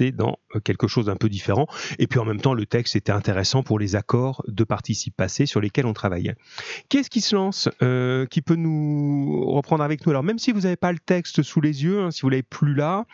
dans 0.00 0.38
euh, 0.54 0.60
quelque 0.60 0.88
chose 0.88 1.06
d'un 1.06 1.16
peu 1.16 1.28
différent. 1.28 1.66
Et 1.98 2.06
puis 2.06 2.18
en 2.18 2.24
même 2.24 2.40
temps, 2.40 2.54
le 2.54 2.66
texte 2.66 2.96
était 2.96 3.12
intéressant 3.12 3.62
pour 3.62 3.78
les 3.78 3.96
accords 3.96 4.42
de 4.48 4.64
participe 4.64 5.16
passé 5.16 5.46
sur 5.46 5.60
lesquels 5.60 5.86
on 5.86 5.92
travaillait. 5.92 6.34
Qu'est-ce 6.88 7.10
qui 7.10 7.20
se 7.20 7.34
lance, 7.36 7.68
euh, 7.82 8.26
qui 8.26 8.42
peut 8.42 8.56
nous 8.56 9.44
reprendre 9.46 9.84
avec 9.84 10.04
nous? 10.04 10.10
Alors 10.10 10.22
même 10.22 10.38
si 10.38 10.52
vous 10.52 10.62
n'avez 10.62 10.76
pas 10.76 10.92
le 10.92 10.98
texte 10.98 11.42
sous 11.42 11.60
les 11.60 11.84
yeux, 11.84 12.00
hein, 12.00 12.10
si 12.10 12.22
vous 12.22 12.28
l'avez 12.28 12.42
plus 12.42 12.74
là, 12.74 13.06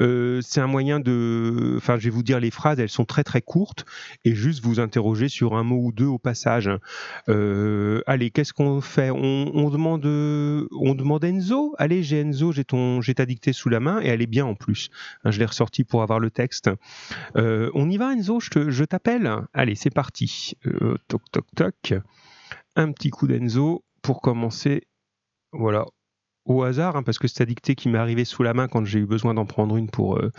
euh, 0.00 0.40
c'est 0.42 0.60
un 0.60 0.66
moyen 0.66 1.00
de... 1.00 1.74
Enfin, 1.76 1.98
je 1.98 2.04
vais 2.04 2.10
vous 2.10 2.22
dire 2.22 2.40
les 2.40 2.50
phrases, 2.50 2.78
elles 2.78 2.88
sont 2.88 3.04
très 3.04 3.24
très 3.24 3.42
courtes, 3.42 3.84
et 4.24 4.34
juste 4.34 4.62
vous 4.62 4.80
interroger 4.80 5.28
sur 5.28 5.56
un 5.56 5.64
mot 5.64 5.80
ou 5.82 5.92
deux 5.92 6.06
au 6.06 6.18
passage. 6.18 6.70
allez, 7.26 8.30
qu'est-ce 8.30 8.52
qu'on 8.52 8.80
fait? 8.80 9.10
On, 9.10 9.70
demande, 9.70 10.04
on 10.04 10.94
demande 10.94 11.24
Enzo. 11.24 11.74
Allez, 11.78 12.02
j'ai 12.02 12.20
Enzo, 12.20 12.52
j'ai 12.52 13.14
ta 13.14 13.26
dictée 13.26 13.52
sous 13.52 13.68
la 13.68 13.80
main, 13.80 14.00
et 14.00 14.06
elle 14.06 14.22
est 14.22 14.26
bien 14.26 14.46
en 14.46 14.54
plus. 14.54 14.90
Hein, 15.24 15.30
je 15.30 15.38
l'ai 15.38 15.44
ressortie 15.44 15.84
pour 15.84 16.02
avoir 16.02 16.19
le 16.20 16.30
texte. 16.30 16.70
Euh, 17.36 17.70
on 17.74 17.90
y 17.90 17.96
va, 17.96 18.12
Enzo 18.12 18.40
Je 18.40 18.84
t'appelle 18.84 19.30
Allez, 19.52 19.74
c'est 19.74 19.90
parti. 19.90 20.54
Euh, 20.66 20.96
toc, 21.08 21.22
toc, 21.32 21.46
toc. 21.56 21.94
Un 22.76 22.92
petit 22.92 23.10
coup 23.10 23.26
d'Enzo 23.26 23.84
pour 24.02 24.20
commencer. 24.20 24.82
Voilà. 25.52 25.84
Au 26.46 26.62
hasard, 26.62 26.96
hein, 26.96 27.02
parce 27.02 27.18
que 27.18 27.28
c'est 27.28 27.40
la 27.40 27.46
dictée 27.46 27.74
qui 27.74 27.88
m'est 27.88 27.98
arrivée 27.98 28.24
sous 28.24 28.42
la 28.42 28.54
main 28.54 28.66
quand 28.66 28.84
j'ai 28.84 29.00
eu 29.00 29.06
besoin 29.06 29.34
d'en 29.34 29.44
prendre 29.44 29.76
une 29.76 29.90
pour, 29.90 30.18
euh, 30.18 30.32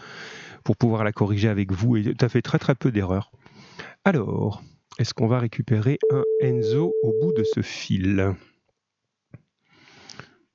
pour 0.64 0.76
pouvoir 0.76 1.04
la 1.04 1.12
corriger 1.12 1.48
avec 1.48 1.72
vous. 1.72 1.96
Et 1.98 2.16
tu 2.16 2.30
fait 2.30 2.42
très 2.42 2.60
très 2.60 2.76
peu 2.76 2.92
d'erreurs. 2.92 3.32
Alors, 4.04 4.64
est-ce 4.98 5.14
qu'on 5.14 5.28
va 5.28 5.40
récupérer 5.40 6.00
un 6.12 6.24
Enzo 6.42 6.94
au 7.04 7.14
bout 7.22 7.34
de 7.34 7.44
ce 7.44 7.62
fil? 7.62 8.36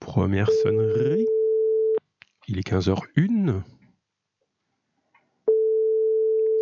Première 0.01 0.51
sonnerie. 0.63 1.27
Il 2.49 2.59
est 2.59 2.69
15h01. 2.69 3.63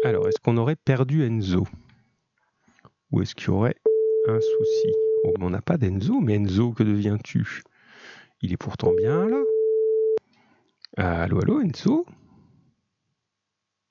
Alors, 0.04 0.28
est-ce 0.28 0.38
qu'on 0.38 0.58
aurait 0.58 0.76
perdu 0.76 1.24
Enzo? 1.24 1.66
Ou 3.10 3.22
est-ce 3.22 3.34
qu'il 3.34 3.47
y 3.47 3.50
aurait 3.50 3.77
un 4.28 4.38
souci? 4.38 4.92
On 5.41 5.48
n'a 5.48 5.62
pas 5.62 5.78
d'Enzo, 5.78 6.20
mais 6.20 6.34
Enzo, 6.34 6.72
que 6.72 6.83
deviens-tu? 6.83 7.62
Il 8.42 8.52
est 8.52 8.58
pourtant 8.58 8.92
bien 8.92 9.27
là. 9.27 9.42
Allô, 10.98 11.41
allô, 11.41 11.62
Enzo? 11.62 12.05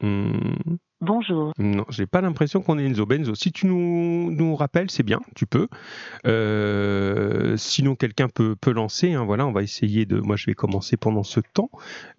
Hmm. 0.02 0.75
Bonjour. 1.06 1.52
Non, 1.58 1.84
j'ai 1.90 2.06
pas 2.06 2.22
l'impression 2.22 2.62
qu'on 2.62 2.80
est 2.80 2.86
Enzo. 2.86 3.06
Benzo, 3.06 3.36
si 3.36 3.52
tu 3.52 3.68
nous, 3.68 4.32
nous 4.32 4.56
rappelles, 4.56 4.90
c'est 4.90 5.04
bien, 5.04 5.20
tu 5.36 5.45
peux. 5.45 5.68
Euh, 6.26 7.58
sinon, 7.58 7.95
quelqu'un 7.95 8.30
peut, 8.30 8.56
peut 8.56 8.72
lancer. 8.72 9.12
Hein, 9.12 9.26
voilà, 9.26 9.45
on 9.45 9.52
va 9.52 9.64
essayer 9.64 10.06
de. 10.06 10.22
Moi, 10.22 10.38
je 10.38 10.45
vais 10.45 10.54
commencer 10.54 10.95
pendant 10.95 11.23
ce 11.23 11.42
temps. 11.42 11.70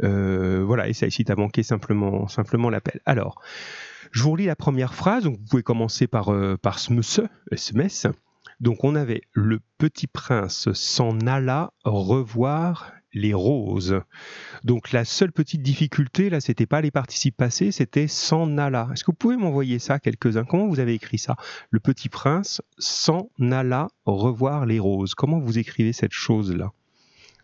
Euh, 0.03 0.63
voilà, 0.67 0.87
et 0.87 0.93
ça, 0.93 1.09
si 1.09 1.25
t'as 1.25 1.35
manqué 1.35 1.63
simplement, 1.63 2.29
simplement 2.29 2.69
l'appel. 2.69 3.01
Alors, 3.07 3.41
je 4.13 4.23
vous 4.23 4.33
relis 4.33 4.45
la 4.45 4.57
première 4.57 4.93
phrase. 4.93 5.25
Donc, 5.25 5.39
vous 5.39 5.47
pouvez 5.49 5.63
commencer 5.63 6.07
par, 6.07 6.29
euh, 6.29 6.59
par 6.59 6.79
SMS. 7.51 8.07
Donc, 8.61 8.85
on 8.85 8.97
avait 8.97 9.23
le 9.33 9.61
petit 9.79 10.09
prince 10.09 10.71
s'en 10.75 11.21
alla 11.21 11.73
revoir 11.85 12.93
les 13.15 13.33
roses. 13.33 14.01
Donc 14.65 14.93
la 14.93 15.05
seule 15.05 15.33
petite 15.33 15.63
difficulté, 15.63 16.31
là, 16.31 16.41
c'était 16.41 16.67
pas 16.67 16.81
les 16.81 16.91
participes 16.91 17.37
passés, 17.37 17.73
c'était 17.73 18.09
s'en 18.09 18.59
alla. 18.59 18.89
Est-ce 18.93 19.05
que 19.05 19.11
vous 19.11 19.17
pouvez 19.17 19.37
m'envoyer 19.37 19.79
ça, 19.79 19.99
quelques-uns? 19.99 20.45
Comment 20.45 20.67
vous 20.67 20.81
avez 20.81 20.95
écrit 20.95 21.19
ça? 21.19 21.37
Le 21.71 21.81
petit 21.81 22.09
prince 22.09 22.61
s'en 22.79 23.31
alla 23.51 23.89
revoir 24.05 24.67
les 24.67 24.79
roses. 24.79 25.15
Comment 25.15 25.39
vous 25.39 25.59
écrivez 25.59 25.93
cette 25.93 26.13
chose-là? 26.13 26.73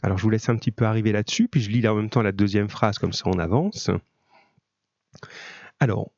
Alors 0.02 0.18
je 0.18 0.22
vous 0.22 0.30
laisse 0.30 0.48
un 0.48 0.56
petit 0.56 0.72
peu 0.72 0.86
arriver 0.86 1.12
là-dessus, 1.12 1.48
puis 1.48 1.60
je 1.60 1.70
lis 1.70 1.80
là 1.82 1.92
en 1.92 1.96
même 1.96 2.10
temps 2.10 2.22
la 2.22 2.32
deuxième 2.32 2.68
phrase, 2.68 2.98
comme 2.98 3.12
ça 3.12 3.24
on 3.26 3.38
avance. 3.38 3.91
Alors, 5.78 6.10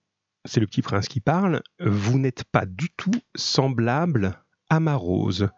c'est 0.44 0.60
le 0.60 0.66
petit 0.66 0.82
prince 0.82 1.08
qui 1.08 1.20
parle. 1.20 1.62
Vous 1.80 2.18
n'êtes 2.18 2.44
pas 2.44 2.66
du 2.66 2.90
tout 2.90 3.14
semblable 3.34 4.40
à 4.68 4.80
ma 4.80 4.94
rose. 4.94 5.48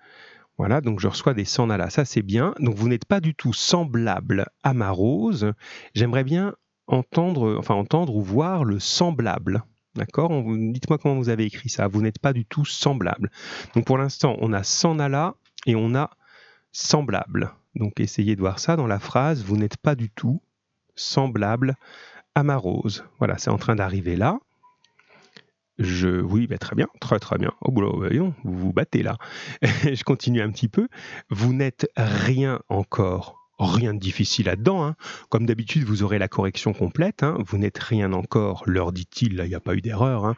Voilà, 0.57 0.81
donc 0.81 1.01
je 1.01 1.09
reçois 1.09 1.35
des 1.35 1.45
là. 1.45 1.91
ça 1.91 2.05
c'est 2.05 2.23
bien. 2.23 2.55
Donc 2.61 2.77
vous 2.77 2.89
n'êtes 2.89 3.05
pas 3.05 3.21
du 3.21 3.35
tout 3.35 3.53
semblable 3.53 4.47
à 4.63 4.73
ma 4.73 4.91
rose. 4.91 5.53
J'aimerais 5.95 6.25
bien 6.25 6.55
entendre, 6.87 7.57
enfin 7.59 7.75
entendre 7.75 8.15
ou 8.15 8.23
voir 8.23 8.65
le 8.65 8.79
semblable. 8.79 9.65
D'accord? 9.97 10.31
Dites-moi 10.57 10.99
comment 10.99 11.17
vous 11.17 11.29
avez 11.29 11.45
écrit 11.45 11.69
ça. 11.69 11.89
Vous 11.89 12.03
n'êtes 12.03 12.19
pas 12.19 12.33
du 12.33 12.45
tout 12.45 12.65
semblable. 12.65 13.31
Donc 13.75 13.85
pour 13.85 13.99
l'instant, 13.99 14.37
on 14.41 14.53
a 14.53 14.63
là 15.09 15.35
et 15.67 15.75
on 15.75 15.95
a 15.95 16.11
semblable. 16.73 17.53
Donc 17.75 18.01
essayez 18.01 18.37
de 18.37 18.41
voir 18.41 18.59
ça 18.59 18.77
dans 18.77 18.87
la 18.87 18.99
phrase. 18.99 19.45
Vous 19.45 19.57
n'êtes 19.57 19.77
pas 19.77 19.95
du 19.95 20.11
tout 20.11 20.41
semblable 20.95 21.77
à 22.35 22.43
ma 22.43 22.57
rose. 22.57 23.05
Voilà, 23.19 23.39
c'est 23.39 23.51
en 23.51 23.59
train 23.59 23.77
d'arriver 23.77 24.17
là. 24.17 24.39
Je, 25.79 26.21
oui, 26.21 26.47
bah, 26.47 26.59
très 26.59 26.77
bien, 26.77 26.87
très 27.01 27.19
très 27.19 27.37
bien. 27.39 27.53
Oh, 27.61 27.73
voyons, 27.73 28.35
vous 28.45 28.57
vous 28.57 28.73
battez 28.73 29.03
là. 29.03 29.17
je 29.63 30.05
continue 30.05 30.41
un 30.41 30.51
petit 30.51 30.69
peu. 30.69 30.89
Vous 31.31 31.53
n'êtes 31.53 31.89
rien 31.97 32.61
encore. 32.69 33.41
Rien 33.59 33.95
de 33.95 34.01
difficile 34.01 34.47
là-dedans. 34.47 34.85
Hein. 34.85 34.97
Comme 35.29 35.47
d'habitude, 35.47 35.85
vous 35.85 36.03
aurez 36.03 36.19
la 36.19 36.29
correction 36.29 36.73
complète. 36.73 37.23
Hein. 37.23 37.39
Vous 37.47 37.59
n'êtes 37.59 37.79
rien 37.79 38.13
encore, 38.13 38.65
leur 38.67 38.93
dit-il. 38.93 39.37
Là, 39.37 39.45
il 39.47 39.49
n'y 39.49 39.55
a 39.55 39.61
pas 39.61 39.75
eu 39.75 39.81
d'erreur. 39.81 40.25
Hein. 40.25 40.35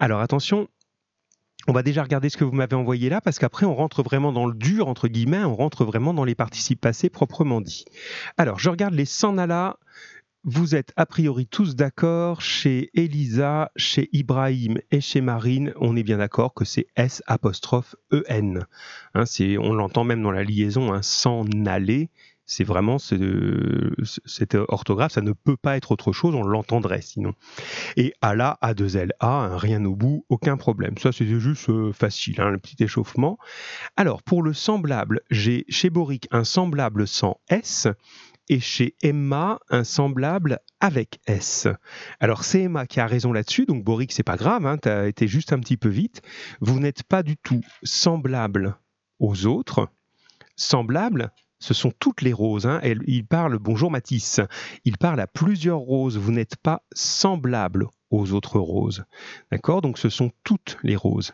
Alors 0.00 0.20
attention, 0.20 0.68
on 1.66 1.72
va 1.72 1.82
déjà 1.82 2.02
regarder 2.02 2.28
ce 2.28 2.36
que 2.36 2.44
vous 2.44 2.52
m'avez 2.52 2.76
envoyé 2.76 3.08
là, 3.08 3.20
parce 3.20 3.38
qu'après, 3.38 3.64
on 3.64 3.74
rentre 3.74 4.02
vraiment 4.02 4.32
dans 4.32 4.46
le 4.46 4.54
dur, 4.54 4.88
entre 4.88 5.08
guillemets, 5.08 5.44
on 5.44 5.54
rentre 5.54 5.84
vraiment 5.84 6.12
dans 6.12 6.24
les 6.24 6.34
participes 6.34 6.80
passés 6.80 7.08
proprement 7.08 7.60
dit. 7.60 7.84
Alors, 8.36 8.58
je 8.58 8.68
regarde 8.68 8.94
les 8.94 9.06
sanala 9.06 9.78
vous 10.44 10.74
êtes 10.74 10.92
a 10.96 11.06
priori 11.06 11.46
tous 11.46 11.74
d'accord 11.74 12.42
chez 12.42 12.90
Elisa, 12.92 13.72
chez 13.76 14.10
Ibrahim 14.12 14.78
et 14.90 15.00
chez 15.00 15.22
Marine. 15.22 15.72
On 15.80 15.96
est 15.96 16.02
bien 16.02 16.18
d'accord 16.18 16.52
que 16.52 16.66
c'est 16.66 16.86
S 16.96 17.22
apostrophe 17.26 17.96
EN. 18.12 18.66
Hein, 19.14 19.24
on 19.58 19.72
l'entend 19.72 20.04
même 20.04 20.22
dans 20.22 20.30
la 20.30 20.44
liaison, 20.44 20.92
hein, 20.92 21.00
sans 21.00 21.46
aller. 21.64 22.10
C'est 22.46 22.64
vraiment 22.64 22.98
cette 22.98 24.54
orthographe, 24.68 25.12
ça 25.12 25.22
ne 25.22 25.32
peut 25.32 25.56
pas 25.56 25.78
être 25.78 25.92
autre 25.92 26.12
chose, 26.12 26.34
on 26.34 26.42
l'entendrait 26.42 27.00
sinon. 27.00 27.32
Et 27.96 28.12
Allah, 28.20 28.58
A2L, 28.62 29.12
A, 29.20 29.46
hein, 29.46 29.56
rien 29.56 29.82
au 29.86 29.96
bout, 29.96 30.26
aucun 30.28 30.58
problème. 30.58 30.98
Ça, 30.98 31.10
c'était 31.10 31.40
juste 31.40 31.70
euh, 31.70 31.90
facile, 31.94 32.42
hein, 32.42 32.50
le 32.50 32.58
petit 32.58 32.84
échauffement. 32.84 33.38
Alors, 33.96 34.22
pour 34.22 34.42
le 34.42 34.52
semblable, 34.52 35.22
j'ai 35.30 35.64
chez 35.70 35.88
Boric 35.88 36.28
un 36.32 36.44
semblable 36.44 37.06
sans 37.06 37.40
S 37.48 37.88
et 38.48 38.60
chez 38.60 38.94
Emma 39.02 39.58
un 39.70 39.84
semblable 39.84 40.60
avec 40.80 41.20
S. 41.26 41.68
Alors 42.20 42.44
c'est 42.44 42.62
Emma 42.62 42.86
qui 42.86 43.00
a 43.00 43.06
raison 43.06 43.32
là-dessus, 43.32 43.66
donc 43.66 43.84
Boric 43.84 44.12
c'est 44.12 44.22
pas 44.22 44.36
grave, 44.36 44.66
hein, 44.66 44.78
tu 44.78 44.88
été 44.88 45.26
juste 45.28 45.52
un 45.52 45.58
petit 45.60 45.76
peu 45.76 45.88
vite. 45.88 46.22
Vous 46.60 46.80
n'êtes 46.80 47.02
pas 47.02 47.22
du 47.22 47.36
tout 47.36 47.62
semblable 47.82 48.76
aux 49.18 49.46
autres. 49.46 49.88
Semblable, 50.56 51.32
ce 51.58 51.74
sont 51.74 51.92
toutes 51.98 52.22
les 52.22 52.32
roses. 52.32 52.66
Hein. 52.66 52.80
il 52.84 53.26
parle, 53.26 53.58
bonjour 53.58 53.90
Matisse, 53.90 54.40
il 54.84 54.98
parle 54.98 55.20
à 55.20 55.26
plusieurs 55.26 55.78
roses. 55.78 56.18
Vous 56.18 56.32
n'êtes 56.32 56.56
pas 56.56 56.82
semblable 56.92 57.88
aux 58.14 58.32
autres 58.32 58.58
roses. 58.58 59.04
D'accord? 59.50 59.82
Donc 59.82 59.98
ce 59.98 60.08
sont 60.08 60.30
toutes 60.44 60.78
les 60.82 60.96
roses. 60.96 61.32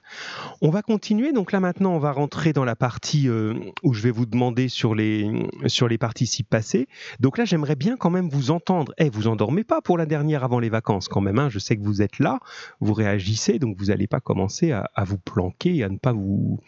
On 0.63 0.71
va 0.71 0.83
continuer. 0.83 1.33
Donc 1.33 1.53
là 1.53 1.61
maintenant, 1.61 1.93
on 1.93 1.99
va 1.99 2.13
rentrer 2.13 2.53
dans 2.53 2.65
la 2.65 2.77
partie 2.77 3.29
euh, 3.29 3.55
où 3.83 3.93
je 3.93 4.03
vais 4.03 4.11
vous 4.11 4.27
demander 4.27 4.69
sur 4.69 4.95
les, 4.95 5.31
sur 5.67 5.89
les 5.89 5.99
participes 5.99 6.49
passés. 6.49 6.89
Donc 7.21 7.39
là, 7.39 7.45
j'aimerais 7.45 7.77
bien 7.77 7.97
quand 7.97 8.11
même 8.11 8.29
vous 8.29 8.51
entendre. 8.51 8.93
Eh, 8.99 9.11
vous 9.11 9.29
endormez 9.29 9.65
pas 9.65 9.81
pour 9.81 9.99
la 9.99 10.07
dernière 10.07 10.45
avant 10.45 10.59
les 10.59 10.71
vacances 10.71 11.09
quand 11.09 11.21
même. 11.21 11.39
Hein. 11.39 11.49
Je 11.51 11.59
sais 11.59 11.77
que 11.77 11.83
vous 11.83 12.03
êtes 12.03 12.19
là, 12.19 12.41
vous 12.81 12.95
réagissez, 12.95 13.59
donc 13.59 13.77
vous 13.79 13.87
n'allez 13.87 14.07
pas 14.07 14.21
commencer 14.21 14.73
à, 14.73 14.91
à, 14.95 15.05
vous 15.05 15.19
planquer, 15.19 15.85
à 15.85 15.89
ne 15.89 15.99
pas 15.99 16.13
vous... 16.13 16.61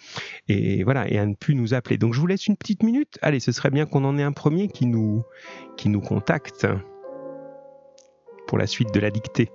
Et 0.49 0.85
voilà, 0.85 1.09
et 1.11 1.19
à 1.19 1.27
ne 1.27 1.35
plus 1.35 1.55
nous 1.55 1.75
appeler. 1.75 1.99
Donc 1.99 2.15
je 2.15 2.21
vous 2.21 2.27
laisse 2.27 2.47
une 2.47 2.57
petite 2.57 2.83
minute. 2.83 3.19
Allez, 3.23 3.41
ce 3.41 3.53
serait 3.53 3.71
bien 3.71 3.87
qu'on 3.87 4.05
en 4.05 4.19
ait 4.19 4.23
un 4.23 4.33
premier 4.33 4.69
qui 4.69 4.87
nous, 4.87 5.25
qui 5.77 5.89
nous 5.89 6.01
contacte 6.01 6.67
pour 8.47 8.59
la 8.59 8.67
suite 8.67 8.93
de 8.93 9.01
la 9.01 9.11
dictée. 9.11 9.51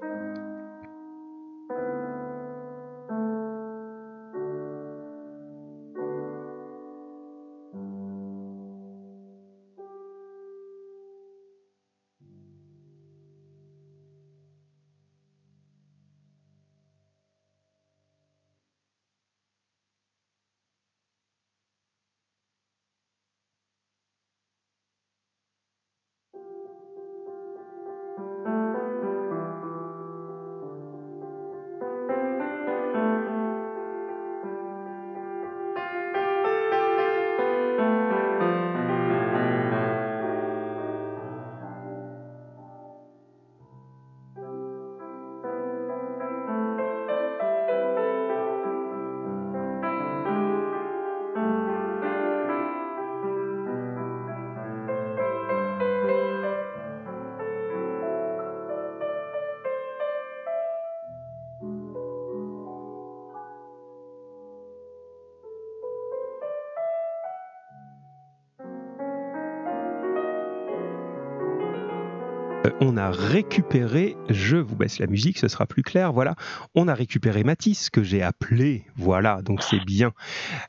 On 72.79 72.97
a 72.97 73.09
récupéré, 73.09 74.16
je 74.29 74.58
vous 74.58 74.76
baisse 74.76 75.00
la 75.00 75.08
musique, 75.08 75.38
ce 75.38 75.47
sera 75.47 75.66
plus 75.66 75.84
clair, 75.84 76.14
voilà, 76.14 76.35
on 76.76 76.88
a 76.88 76.94
récupéré 76.94 77.44
Mathis 77.44 77.90
que 77.90 78.03
j'ai 78.03 78.22
appelé, 78.22 78.84
voilà, 78.96 79.41
donc 79.41 79.64
c'est 79.64 79.84
bien. 79.84 80.12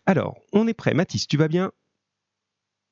Alors, 0.07 0.37
on 0.53 0.67
est 0.67 0.75
prêt, 0.75 0.95
Mathis, 0.95 1.27
tu 1.29 1.37
vas 1.37 1.49
bien? 1.49 1.71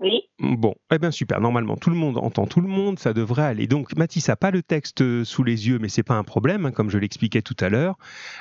Oui. 0.00 0.20
Bon, 0.38 0.74
eh 0.92 0.98
bien 0.98 1.10
super, 1.10 1.40
normalement 1.40 1.78
tout 1.78 1.88
le 1.88 1.96
monde 1.96 2.18
entend 2.18 2.46
tout 2.46 2.60
le 2.60 2.68
monde, 2.68 2.98
ça 2.98 3.14
devrait 3.14 3.44
aller. 3.44 3.66
Donc 3.66 3.96
Mathis 3.96 4.28
n'a 4.28 4.36
pas 4.36 4.50
le 4.50 4.62
texte 4.62 5.00
euh, 5.00 5.24
sous 5.24 5.42
les 5.42 5.68
yeux, 5.68 5.78
mais 5.78 5.88
c'est 5.88 6.02
pas 6.02 6.16
un 6.16 6.24
problème, 6.24 6.66
hein, 6.66 6.70
comme 6.70 6.90
je 6.90 6.98
l'expliquais 6.98 7.40
tout 7.40 7.56
à 7.60 7.70
l'heure. 7.70 7.96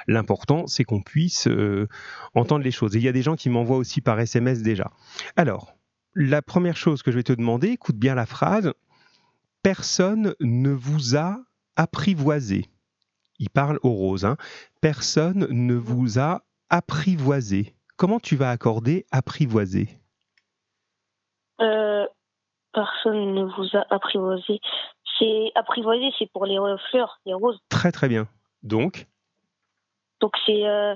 L'important, 0.07 0.67
c'est 0.67 0.83
qu'on 0.83 1.01
puisse 1.01 1.47
euh, 1.47 1.87
entendre 2.33 2.65
les 2.65 2.71
choses. 2.71 2.97
Et 2.97 2.99
il 2.99 3.05
y 3.05 3.07
a 3.07 3.13
des 3.13 3.21
gens 3.21 3.37
qui 3.37 3.49
m'envoient 3.49 3.77
aussi 3.77 4.01
par 4.01 4.19
SMS 4.19 4.61
déjà. 4.63 4.91
Alors, 5.37 5.77
la 6.13 6.41
première 6.41 6.75
chose 6.75 7.03
que 7.03 7.11
je 7.11 7.15
vais 7.15 7.23
te 7.23 7.31
demander, 7.31 7.69
écoute 7.69 7.95
bien 7.95 8.15
la 8.15 8.25
phrase, 8.25 8.73
personne 9.65 10.35
ne 10.41 10.69
vous 10.69 11.17
a 11.17 11.37
apprivoisé. 11.75 12.65
Il 13.39 13.49
parle 13.49 13.79
aux 13.81 13.93
roses. 13.93 14.23
Hein. 14.23 14.37
Personne 14.79 15.47
ne 15.49 15.73
vous 15.73 16.19
a 16.19 16.43
apprivoisé. 16.69 17.73
Comment 17.97 18.19
tu 18.19 18.35
vas 18.35 18.51
accorder 18.51 19.07
apprivoiser 19.11 19.87
Euh, 21.61 22.05
personne 22.73 23.33
ne 23.33 23.43
vous 23.43 23.75
a 23.75 23.87
apprivoisé. 23.89 24.59
C'est 25.17 25.51
apprivoisé, 25.55 26.11
c'est 26.19 26.31
pour 26.31 26.45
les 26.45 26.59
euh, 26.59 26.77
fleurs, 26.91 27.19
les 27.25 27.33
roses. 27.33 27.57
Très 27.69 27.91
très 27.91 28.07
bien. 28.07 28.27
Donc? 28.61 29.07
Donc 30.21 30.33
c'est 30.45 30.67
euh, 30.67 30.93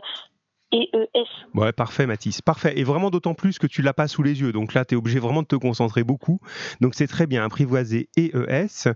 EES. 0.71 1.27
Ouais, 1.53 1.71
parfait 1.71 2.05
Mathis, 2.05 2.41
parfait. 2.41 2.73
Et 2.77 2.83
vraiment 2.83 3.09
d'autant 3.09 3.33
plus 3.33 3.57
que 3.57 3.67
tu 3.67 3.81
l'as 3.81 3.93
pas 3.93 4.07
sous 4.07 4.23
les 4.23 4.41
yeux. 4.41 4.51
Donc 4.51 4.73
là, 4.73 4.85
tu 4.85 4.93
es 4.93 4.97
obligé 4.97 5.19
vraiment 5.19 5.41
de 5.41 5.47
te 5.47 5.55
concentrer 5.55 6.03
beaucoup. 6.03 6.39
Donc 6.81 6.95
c'est 6.95 7.07
très 7.07 7.27
bien, 7.27 7.43
apprivoiser 7.43 8.09
EES. 8.17 8.89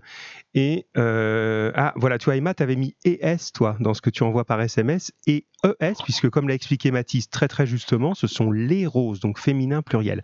Et 0.54 0.86
euh, 0.96 1.72
ah 1.74 1.92
voilà, 1.96 2.18
tu 2.18 2.26
vois 2.26 2.36
Emma, 2.36 2.54
tu 2.54 2.62
avais 2.62 2.76
mis 2.76 2.94
ES 3.04 3.52
toi 3.52 3.76
dans 3.80 3.94
ce 3.94 4.00
que 4.00 4.10
tu 4.10 4.22
envoies 4.22 4.44
par 4.44 4.60
SMS 4.60 5.12
et 5.26 5.46
ES 5.64 5.94
puisque 6.04 6.30
comme 6.30 6.48
l'a 6.48 6.54
expliqué 6.54 6.90
Mathis 6.90 7.28
très 7.28 7.48
très 7.48 7.66
justement, 7.66 8.14
ce 8.14 8.26
sont 8.26 8.52
les 8.52 8.86
roses, 8.86 9.20
donc 9.20 9.38
féminin 9.38 9.82
pluriel. 9.82 10.22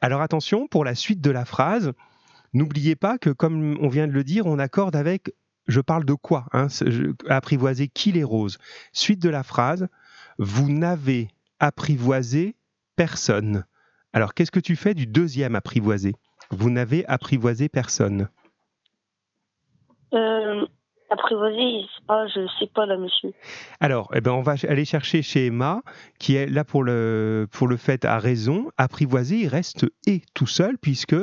Alors 0.00 0.22
attention 0.22 0.66
pour 0.66 0.84
la 0.84 0.94
suite 0.94 1.20
de 1.20 1.30
la 1.30 1.44
phrase. 1.44 1.92
N'oubliez 2.52 2.96
pas 2.96 3.16
que 3.16 3.30
comme 3.30 3.78
on 3.80 3.88
vient 3.88 4.08
de 4.08 4.12
le 4.12 4.24
dire, 4.24 4.46
on 4.46 4.58
accorde 4.58 4.96
avec 4.96 5.32
je 5.70 5.80
parle 5.80 6.04
de 6.04 6.14
quoi 6.14 6.46
hein, 6.52 6.66
Apprivoiser 7.28 7.88
qui 7.88 8.12
les 8.12 8.24
roses 8.24 8.58
Suite 8.92 9.22
de 9.22 9.28
la 9.28 9.42
phrase, 9.42 9.88
vous 10.38 10.70
n'avez 10.70 11.28
apprivoisé 11.58 12.56
personne. 12.96 13.64
Alors, 14.12 14.34
qu'est-ce 14.34 14.50
que 14.50 14.60
tu 14.60 14.76
fais 14.76 14.94
du 14.94 15.06
deuxième 15.06 15.54
apprivoisé? 15.54 16.14
Vous 16.50 16.70
n'avez 16.70 17.06
apprivoisé 17.06 17.68
personne. 17.68 18.28
Euh, 20.12 20.66
apprivoisé, 21.10 21.86
ah, 22.08 22.26
je 22.34 22.46
sais 22.58 22.70
pas 22.74 22.86
là, 22.86 22.96
monsieur. 22.96 23.32
Alors, 23.78 24.10
eh 24.14 24.20
ben, 24.20 24.32
on 24.32 24.42
va 24.42 24.54
aller 24.68 24.84
chercher 24.84 25.22
chez 25.22 25.46
Emma, 25.46 25.82
qui 26.18 26.34
est 26.34 26.46
là 26.46 26.64
pour 26.64 26.82
le, 26.82 27.46
pour 27.50 27.68
le 27.68 27.76
fait 27.76 28.04
à 28.04 28.18
raison. 28.18 28.70
Apprivoiser, 28.78 29.36
il 29.36 29.48
reste 29.48 29.86
et 30.06 30.22
tout 30.34 30.46
seul, 30.46 30.78
puisque 30.78 31.16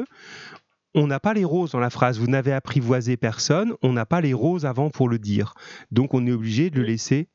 on 0.96 1.08
n'a 1.08 1.20
pas 1.20 1.34
les 1.34 1.46
roses 1.46 1.72
dans 1.72 1.80
la 1.80 1.90
phrase. 1.90 2.20
Vous 2.20 2.28
n'avez 2.28 2.54
apprivoisé 2.54 3.18
personne, 3.18 3.74
on 3.82 3.94
n'a 3.94 4.06
pas 4.06 4.22
les 4.22 4.34
roses 4.34 4.66
avant 4.66 4.90
pour 4.90 5.10
le 5.10 5.20
dire. 5.20 5.54
Donc, 5.92 6.14
on 6.14 6.26
est 6.26 6.32
obligé 6.32 6.70
de 6.70 6.80
le 6.80 6.86
laisser 6.86 7.28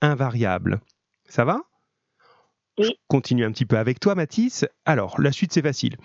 invariable. 0.00 0.80
Ça 1.28 1.44
va? 1.44 1.62
Oui. 2.78 2.86
Je 2.86 2.92
continue 3.08 3.44
un 3.44 3.52
petit 3.52 3.66
peu 3.66 3.78
avec 3.78 4.00
toi, 4.00 4.14
Mathis. 4.14 4.66
Alors, 4.84 5.20
la 5.20 5.32
suite, 5.32 5.52
c'est 5.52 5.62
facile. 5.62 5.96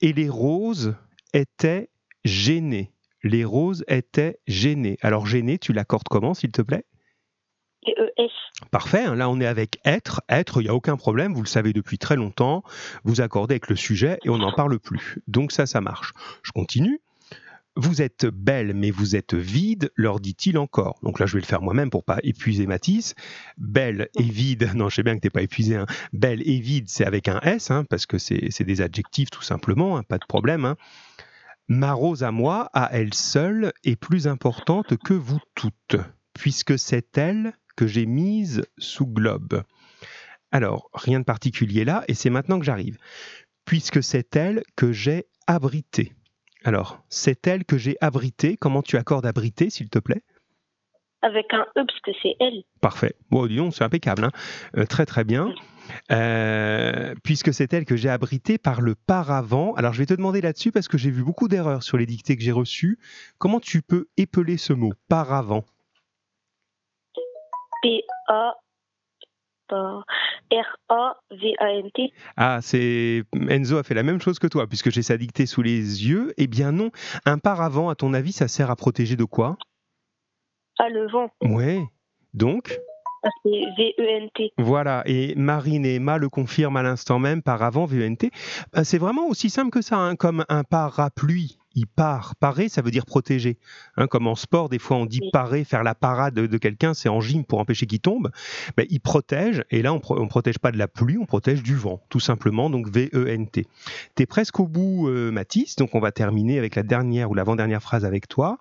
Et 0.00 0.12
les 0.12 0.28
roses 0.28 0.96
étaient 1.32 1.90
gênées. 2.24 2.92
Les 3.22 3.44
roses 3.44 3.84
étaient 3.88 4.38
gênées. 4.46 4.98
Alors, 5.02 5.26
gênées, 5.26 5.58
tu 5.58 5.72
l'accordes 5.72 6.08
comment, 6.08 6.34
s'il 6.34 6.52
te 6.52 6.62
plaît? 6.62 6.84
EES. 7.86 8.30
Parfait, 8.70 9.04
hein, 9.04 9.14
là 9.14 9.28
on 9.28 9.40
est 9.40 9.46
avec 9.46 9.78
être. 9.84 10.22
Être, 10.28 10.60
il 10.60 10.64
n'y 10.64 10.70
a 10.70 10.74
aucun 10.74 10.96
problème, 10.96 11.34
vous 11.34 11.42
le 11.42 11.46
savez 11.46 11.72
depuis 11.72 11.98
très 11.98 12.16
longtemps. 12.16 12.62
Vous 13.04 13.20
accordez 13.20 13.54
avec 13.54 13.68
le 13.68 13.76
sujet 13.76 14.18
et 14.24 14.30
on 14.30 14.38
n'en 14.38 14.52
parle 14.52 14.78
plus. 14.78 15.18
Donc 15.26 15.52
ça, 15.52 15.66
ça 15.66 15.80
marche. 15.80 16.12
Je 16.42 16.52
continue. 16.52 17.00
Vous 17.76 18.02
êtes 18.02 18.26
belle, 18.26 18.72
mais 18.72 18.92
vous 18.92 19.16
êtes 19.16 19.34
vide, 19.34 19.90
leur 19.96 20.20
dit-il 20.20 20.58
encore. 20.58 21.00
Donc 21.02 21.18
là, 21.18 21.26
je 21.26 21.34
vais 21.34 21.40
le 21.40 21.46
faire 21.46 21.60
moi-même 21.60 21.90
pour 21.90 22.04
pas 22.04 22.18
épuiser 22.22 22.66
Matisse. 22.66 23.16
Belle 23.58 24.08
et 24.18 24.22
vide, 24.22 24.70
non, 24.76 24.88
je 24.88 24.96
sais 24.96 25.02
bien 25.02 25.16
que 25.16 25.20
t'es 25.20 25.30
pas 25.30 25.42
épuisé. 25.42 25.74
Hein. 25.74 25.86
Belle 26.12 26.48
et 26.48 26.60
vide, 26.60 26.88
c'est 26.88 27.04
avec 27.04 27.26
un 27.26 27.40
S, 27.40 27.72
hein, 27.72 27.84
parce 27.90 28.06
que 28.06 28.18
c'est 28.18 28.62
des 28.62 28.80
adjectifs 28.80 29.30
tout 29.30 29.42
simplement, 29.42 29.96
hein, 29.96 30.04
pas 30.04 30.18
de 30.18 30.24
problème. 30.24 30.76
Ma 31.66 31.92
rose 31.92 32.22
à 32.22 32.30
moi, 32.30 32.70
à 32.74 32.90
elle 32.92 33.12
seule, 33.12 33.72
est 33.82 33.96
plus 33.96 34.28
importante 34.28 34.96
que 34.96 35.14
vous 35.14 35.40
toutes, 35.56 35.96
puisque 36.32 36.78
c'est 36.78 37.18
elle 37.18 37.54
que 37.76 37.88
j'ai 37.88 38.06
mise 38.06 38.62
sous 38.78 39.06
globe. 39.06 39.64
Alors, 40.52 40.90
rien 40.94 41.18
de 41.18 41.24
particulier 41.24 41.84
là, 41.84 42.04
et 42.06 42.14
c'est 42.14 42.30
maintenant 42.30 42.60
que 42.60 42.64
j'arrive. 42.64 42.98
Puisque 43.64 44.00
c'est 44.00 44.36
elle 44.36 44.62
que 44.76 44.92
j'ai 44.92 45.24
abritée. 45.48 46.12
Alors, 46.64 47.02
c'est 47.08 47.46
elle 47.46 47.64
que 47.64 47.76
j'ai 47.76 47.96
abritée. 48.00 48.56
Comment 48.56 48.82
tu 48.82 48.96
accordes 48.96 49.26
abriter, 49.26 49.70
s'il 49.70 49.90
te 49.90 49.98
plaît? 49.98 50.22
Avec 51.22 51.52
un 51.54 51.62
E, 51.76 51.84
parce 51.86 52.00
que 52.00 52.10
c'est 52.22 52.36
elle. 52.40 52.64
Parfait. 52.80 53.14
Bon, 53.30 53.46
dis 53.46 53.56
donc, 53.56 53.74
c'est 53.74 53.84
impeccable. 53.84 54.24
hein. 54.24 54.30
Euh, 54.76 54.84
très, 54.86 55.06
très 55.06 55.24
bien. 55.24 55.54
Euh, 56.10 57.14
puisque 57.22 57.52
c'est 57.52 57.72
elle 57.74 57.84
que 57.84 57.96
j'ai 57.96 58.08
abritée 58.08 58.56
par 58.58 58.80
le 58.80 58.94
paravent. 58.94 59.74
Alors, 59.74 59.92
je 59.92 59.98
vais 59.98 60.06
te 60.06 60.14
demander 60.14 60.40
là-dessus, 60.40 60.72
parce 60.72 60.88
que 60.88 60.96
j'ai 60.98 61.10
vu 61.10 61.22
beaucoup 61.22 61.48
d'erreurs 61.48 61.82
sur 61.82 61.96
les 61.98 62.06
dictées 62.06 62.36
que 62.36 62.42
j'ai 62.42 62.52
reçues. 62.52 62.98
Comment 63.38 63.60
tu 63.60 63.82
peux 63.82 64.06
épeler 64.16 64.56
ce 64.56 64.72
mot, 64.72 64.92
paravent? 65.08 65.64
P-A. 67.82 68.02
pas- 68.26 68.54
R-A-V-A-N-T. 69.70 72.12
Ah, 72.36 72.58
c'est 72.62 73.22
Enzo 73.48 73.78
a 73.78 73.82
fait 73.82 73.94
la 73.94 74.02
même 74.02 74.20
chose 74.20 74.38
que 74.38 74.46
toi, 74.46 74.66
puisque 74.66 74.90
j'ai 74.90 75.02
sa 75.02 75.16
dictée 75.16 75.46
sous 75.46 75.62
les 75.62 76.06
yeux. 76.08 76.32
Eh 76.36 76.46
bien 76.46 76.72
non, 76.72 76.90
un 77.24 77.38
paravent, 77.38 77.88
à 77.88 77.94
ton 77.94 78.14
avis, 78.14 78.32
ça 78.32 78.48
sert 78.48 78.70
à 78.70 78.76
protéger 78.76 79.16
de 79.16 79.24
quoi? 79.24 79.56
Ah, 80.78 80.88
le 80.88 81.08
vent. 81.10 81.30
Ouais. 81.42 81.84
Donc, 82.34 82.78
V-E-N-T. 83.44 84.52
voilà. 84.58 85.02
Et 85.06 85.34
Marine 85.36 85.86
et 85.86 85.94
Emma 85.94 86.18
le 86.18 86.28
confirment 86.28 86.76
à 86.76 86.82
l'instant 86.82 87.18
même, 87.18 87.42
paravent, 87.42 87.86
VENT. 87.86 88.28
Euh, 88.76 88.84
C'est 88.84 88.98
vraiment 88.98 89.26
aussi 89.28 89.50
simple 89.50 89.70
que 89.70 89.82
ça, 89.82 89.96
hein, 89.96 90.16
comme 90.16 90.44
un 90.48 90.64
parapluie. 90.64 91.58
Il 91.74 91.86
part. 91.86 92.36
Parer, 92.36 92.68
ça 92.68 92.82
veut 92.82 92.90
dire 92.90 93.06
protéger. 93.06 93.58
Hein, 93.96 94.06
comme 94.06 94.26
en 94.26 94.34
sport, 94.34 94.68
des 94.68 94.78
fois 94.78 94.96
on 94.96 95.06
dit 95.06 95.20
parer, 95.32 95.64
faire 95.64 95.82
la 95.82 95.94
parade 95.94 96.34
de 96.34 96.58
quelqu'un, 96.58 96.94
c'est 96.94 97.08
en 97.08 97.20
gym 97.20 97.44
pour 97.44 97.58
empêcher 97.58 97.86
qu'il 97.86 98.00
tombe. 98.00 98.30
Ben, 98.76 98.86
il 98.90 99.00
protège, 99.00 99.64
et 99.70 99.82
là 99.82 99.92
on 99.92 99.96
ne 99.96 100.28
protège 100.28 100.58
pas 100.58 100.72
de 100.72 100.78
la 100.78 100.88
pluie, 100.88 101.18
on 101.18 101.26
protège 101.26 101.62
du 101.62 101.76
vent, 101.76 102.00
tout 102.08 102.20
simplement, 102.20 102.70
donc 102.70 102.88
V-E-N-T. 102.88 103.66
Tu 104.16 104.22
es 104.22 104.26
presque 104.26 104.60
au 104.60 104.66
bout, 104.66 105.08
euh, 105.08 105.30
Mathis, 105.30 105.76
donc 105.76 105.94
on 105.94 106.00
va 106.00 106.12
terminer 106.12 106.58
avec 106.58 106.74
la 106.74 106.82
dernière 106.82 107.30
ou 107.30 107.34
l'avant-dernière 107.34 107.82
phrase 107.82 108.04
avec 108.04 108.28
toi. 108.28 108.58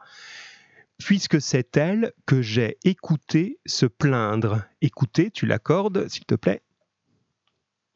Puisque 0.99 1.41
c'est 1.41 1.75
elle 1.75 2.13
que 2.25 2.41
j'ai 2.41 2.77
écouté 2.85 3.59
se 3.65 3.85
plaindre. 3.85 4.63
Écouter, 4.81 5.31
tu 5.31 5.45
l'accordes, 5.45 6.07
s'il 6.07 6.25
te 6.25 6.35
plaît? 6.35 6.61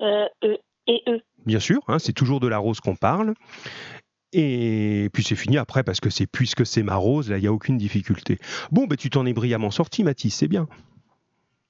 Euh, 0.01 0.25
E. 0.43 0.57
Et 0.87 1.03
E. 1.07 1.21
Bien 1.45 1.59
sûr, 1.59 1.81
hein, 1.87 1.99
c'est 1.99 2.13
toujours 2.13 2.39
de 2.39 2.47
la 2.47 2.57
rose 2.57 2.79
qu'on 2.79 2.95
parle. 2.95 3.33
Et 4.33 5.09
puis 5.13 5.23
c'est 5.23 5.35
fini 5.35 5.57
après 5.57 5.83
parce 5.83 5.99
que 5.99 6.09
c'est 6.09 6.27
puisque 6.27 6.65
c'est 6.65 6.83
ma 6.83 6.95
rose, 6.95 7.29
là 7.29 7.37
il 7.37 7.41
n'y 7.41 7.47
a 7.47 7.53
aucune 7.53 7.77
difficulté. 7.77 8.39
Bon, 8.71 8.85
ben 8.85 8.97
tu 8.97 9.09
t'en 9.09 9.25
es 9.25 9.33
brillamment 9.33 9.71
sorti, 9.71 10.03
Mathis, 10.03 10.35
c'est 10.35 10.47
bien. 10.47 10.67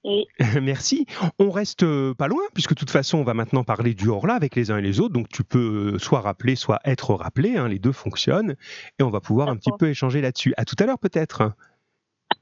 Oui. 0.04 0.26
Merci. 0.62 1.06
On 1.38 1.52
reste 1.52 1.84
euh, 1.84 2.14
pas 2.14 2.28
loin, 2.28 2.42
puisque 2.54 2.70
de 2.72 2.76
toute 2.76 2.90
façon, 2.90 3.18
on 3.18 3.24
va 3.24 3.34
maintenant 3.34 3.64
parler 3.64 3.94
du 3.94 4.08
hors-là 4.08 4.36
avec 4.36 4.56
les 4.56 4.72
uns 4.72 4.78
et 4.78 4.82
les 4.82 5.00
autres. 5.00 5.14
Donc, 5.14 5.28
tu 5.28 5.44
peux 5.44 5.96
euh, 5.96 6.00
soit 6.00 6.22
rappeler, 6.22 6.56
soit 6.56 6.80
être 6.86 7.14
rappelé. 7.14 7.58
hein, 7.58 7.68
les 7.68 7.80
deux 7.80 7.92
fonctionnent. 7.92 8.56
Et 9.00 9.04
on 9.04 9.10
va 9.10 9.20
pouvoir 9.20 9.50
un 9.50 9.58
petit 9.58 9.72
peu 9.78 9.90
échanger 9.90 10.22
là-dessus. 10.22 10.54
À 10.56 10.66
tout 10.66 10.76
à 10.80 10.86
l'heure, 10.86 11.00
peut-être. 11.00 11.52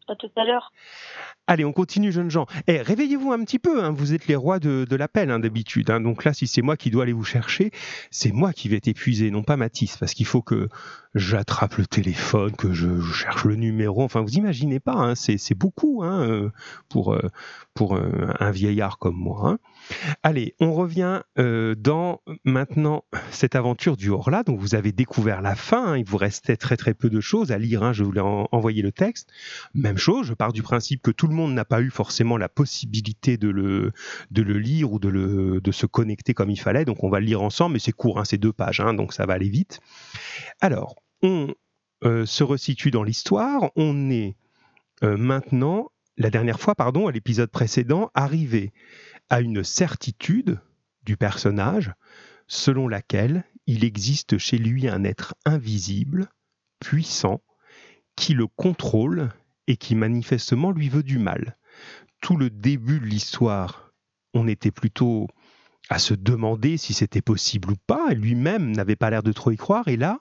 À 0.07 0.15
tout 0.15 0.29
à 0.35 0.43
l'heure. 0.45 0.71
Allez, 1.47 1.65
on 1.65 1.73
continue, 1.73 2.11
jeunes 2.11 2.29
gens. 2.29 2.45
Eh, 2.67 2.81
réveillez-vous 2.81 3.31
un 3.31 3.43
petit 3.43 3.57
peu. 3.57 3.83
hein, 3.83 3.91
Vous 3.91 4.13
êtes 4.13 4.27
les 4.27 4.35
rois 4.35 4.59
de, 4.59 4.95
l'appel, 4.95 5.31
hein, 5.31 5.39
d'habitude. 5.39 5.89
hein. 5.89 5.99
Donc 5.99 6.23
là, 6.23 6.33
si 6.33 6.45
c'est 6.45 6.61
moi 6.61 6.77
qui 6.77 6.91
dois 6.91 7.03
aller 7.03 7.13
vous 7.13 7.23
chercher, 7.23 7.71
c'est 8.11 8.31
moi 8.31 8.53
qui 8.53 8.69
vais 8.69 8.77
être 8.77 8.87
épuisé, 8.87 9.31
non 9.31 9.41
pas 9.41 9.57
Mathis, 9.57 9.97
parce 9.97 10.13
qu'il 10.13 10.27
faut 10.27 10.43
que 10.43 10.69
j'attrape 11.15 11.77
le 11.77 11.87
téléphone, 11.87 12.55
que 12.55 12.71
je, 12.73 13.01
cherche 13.01 13.45
le 13.45 13.55
numéro. 13.55 14.03
Enfin, 14.03 14.21
vous 14.21 14.33
imaginez 14.33 14.79
pas, 14.79 15.15
c'est 15.15 15.57
beaucoup 15.57 16.03
euh, 16.03 16.51
pour, 16.89 17.13
euh, 17.13 17.29
euh, 17.81 18.33
un 18.39 18.51
vieillard 18.51 18.99
comme 18.99 19.17
moi. 19.17 19.57
Allez, 20.23 20.55
on 20.59 20.73
revient 20.73 21.21
euh, 21.37 21.75
dans 21.75 22.21
maintenant 22.43 23.03
cette 23.31 23.55
aventure 23.55 23.97
du 23.97 24.09
Horla. 24.09 24.43
Donc 24.43 24.59
vous 24.59 24.75
avez 24.75 24.91
découvert 24.91 25.41
la 25.41 25.55
fin. 25.55 25.85
hein. 25.93 25.97
Il 25.97 26.05
vous 26.05 26.17
restait 26.17 26.57
très 26.57 26.77
très 26.77 26.93
peu 26.93 27.09
de 27.09 27.19
choses 27.19 27.51
à 27.51 27.57
lire. 27.57 27.83
hein. 27.83 27.93
Je 27.93 28.03
voulais 28.03 28.21
en- 28.21 28.47
envoyer 28.51 28.81
le 28.81 28.91
texte. 28.91 29.29
Même 29.73 29.97
chose. 29.97 30.27
Je 30.27 30.33
pars 30.33 30.53
du 30.53 30.63
principe 30.63 31.01
que 31.01 31.11
tout 31.11 31.27
le 31.27 31.35
monde 31.35 31.53
n'a 31.53 31.65
pas 31.65 31.81
eu 31.81 31.89
forcément 31.89 32.37
la 32.37 32.49
possibilité 32.49 33.37
de 33.37 33.49
le 33.49 33.91
de 34.31 34.41
le 34.41 34.57
lire 34.57 34.91
ou 34.91 34.99
de 34.99 35.09
le 35.09 35.61
de 35.61 35.71
se 35.71 35.85
connecter 35.85 36.33
comme 36.33 36.49
il 36.49 36.59
fallait. 36.59 36.85
Donc 36.85 37.03
on 37.03 37.09
va 37.09 37.19
le 37.19 37.25
lire 37.25 37.41
ensemble. 37.41 37.73
Mais 37.73 37.79
c'est 37.79 37.91
court. 37.91 38.19
hein, 38.19 38.25
c'est 38.25 38.37
deux 38.37 38.53
pages. 38.53 38.79
hein, 38.79 38.93
donc 38.93 39.13
ça 39.13 39.25
va 39.25 39.33
aller 39.33 39.49
vite. 39.49 39.79
Alors 40.61 40.95
on 41.21 41.53
euh, 42.03 42.25
se 42.25 42.43
resitue 42.43 42.91
dans 42.91 43.03
l'histoire. 43.03 43.71
On 43.75 44.09
est 44.09 44.35
euh, 45.03 45.17
maintenant, 45.17 45.91
la 46.17 46.29
dernière 46.29 46.59
fois, 46.59 46.75
pardon, 46.75 47.07
à 47.07 47.11
l'épisode 47.11 47.49
précédent, 47.49 48.11
arrivé 48.13 48.71
à 49.29 49.41
une 49.41 49.63
certitude 49.63 50.59
du 51.03 51.17
personnage 51.17 51.93
selon 52.47 52.87
laquelle 52.87 53.43
il 53.67 53.83
existe 53.83 54.37
chez 54.37 54.57
lui 54.57 54.87
un 54.87 55.03
être 55.03 55.35
invisible, 55.45 56.29
puissant, 56.79 57.41
qui 58.15 58.33
le 58.33 58.47
contrôle 58.47 59.29
et 59.67 59.77
qui 59.77 59.95
manifestement 59.95 60.71
lui 60.71 60.89
veut 60.89 61.03
du 61.03 61.17
mal. 61.17 61.57
Tout 62.21 62.37
le 62.37 62.49
début 62.49 62.99
de 62.99 63.05
l'histoire, 63.05 63.91
on 64.33 64.47
était 64.47 64.71
plutôt 64.71 65.27
à 65.89 65.99
se 65.99 66.13
demander 66.13 66.77
si 66.77 66.93
c'était 66.93 67.21
possible 67.21 67.71
ou 67.71 67.75
pas, 67.87 68.13
lui-même 68.13 68.71
n'avait 68.71 68.95
pas 68.95 69.09
l'air 69.09 69.23
de 69.23 69.31
trop 69.31 69.51
y 69.51 69.57
croire, 69.57 69.87
et 69.87 69.97
là, 69.97 70.19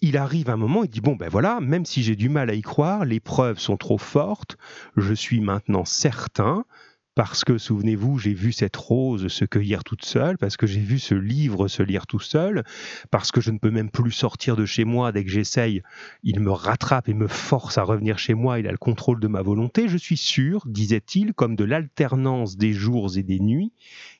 il 0.00 0.16
arrive 0.16 0.50
un 0.50 0.56
moment, 0.56 0.84
il 0.84 0.90
dit, 0.90 1.00
bon 1.00 1.16
ben 1.16 1.28
voilà, 1.28 1.60
même 1.60 1.86
si 1.86 2.02
j'ai 2.02 2.16
du 2.16 2.28
mal 2.28 2.50
à 2.50 2.54
y 2.54 2.62
croire, 2.62 3.04
les 3.04 3.20
preuves 3.20 3.58
sont 3.58 3.76
trop 3.76 3.98
fortes, 3.98 4.56
je 4.96 5.14
suis 5.14 5.40
maintenant 5.40 5.84
certain, 5.84 6.64
parce 7.14 7.44
que, 7.44 7.58
souvenez-vous, 7.58 8.18
j'ai 8.18 8.32
vu 8.32 8.52
cette 8.52 8.76
rose 8.76 9.28
se 9.28 9.44
cueillir 9.44 9.84
toute 9.84 10.04
seule, 10.04 10.38
parce 10.38 10.56
que 10.56 10.66
j'ai 10.66 10.80
vu 10.80 10.98
ce 10.98 11.14
livre 11.14 11.68
se 11.68 11.82
lire 11.82 12.06
tout 12.06 12.20
seul, 12.20 12.64
parce 13.10 13.30
que 13.30 13.40
je 13.40 13.50
ne 13.50 13.58
peux 13.58 13.70
même 13.70 13.90
plus 13.90 14.12
sortir 14.12 14.56
de 14.56 14.64
chez 14.64 14.84
moi 14.84 15.12
dès 15.12 15.24
que 15.24 15.30
j'essaye, 15.30 15.82
il 16.22 16.40
me 16.40 16.50
rattrape 16.50 17.08
et 17.08 17.14
me 17.14 17.28
force 17.28 17.76
à 17.78 17.82
revenir 17.82 18.18
chez 18.18 18.34
moi, 18.34 18.58
il 18.58 18.66
a 18.66 18.72
le 18.72 18.78
contrôle 18.78 19.20
de 19.20 19.28
ma 19.28 19.42
volonté, 19.42 19.88
je 19.88 19.98
suis 19.98 20.16
sûr, 20.16 20.62
disait-il, 20.66 21.34
comme 21.34 21.56
de 21.56 21.64
l'alternance 21.64 22.56
des 22.56 22.72
jours 22.72 23.16
et 23.16 23.22
des 23.22 23.40
nuits, 23.40 23.72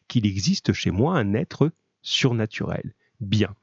qu'il 0.09 0.27
existe 0.27 0.73
chez 0.73 0.91
moi 0.91 1.17
un 1.17 1.33
être 1.35 1.71
surnaturel. 2.03 2.95
Bien. 3.21 3.55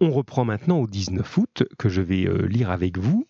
On 0.00 0.10
reprend 0.10 0.44
maintenant 0.44 0.78
au 0.78 0.86
19 0.86 1.36
août, 1.38 1.64
que 1.78 1.88
je 1.88 2.00
vais 2.00 2.26
euh, 2.26 2.46
lire 2.46 2.70
avec 2.70 2.98
vous. 2.98 3.26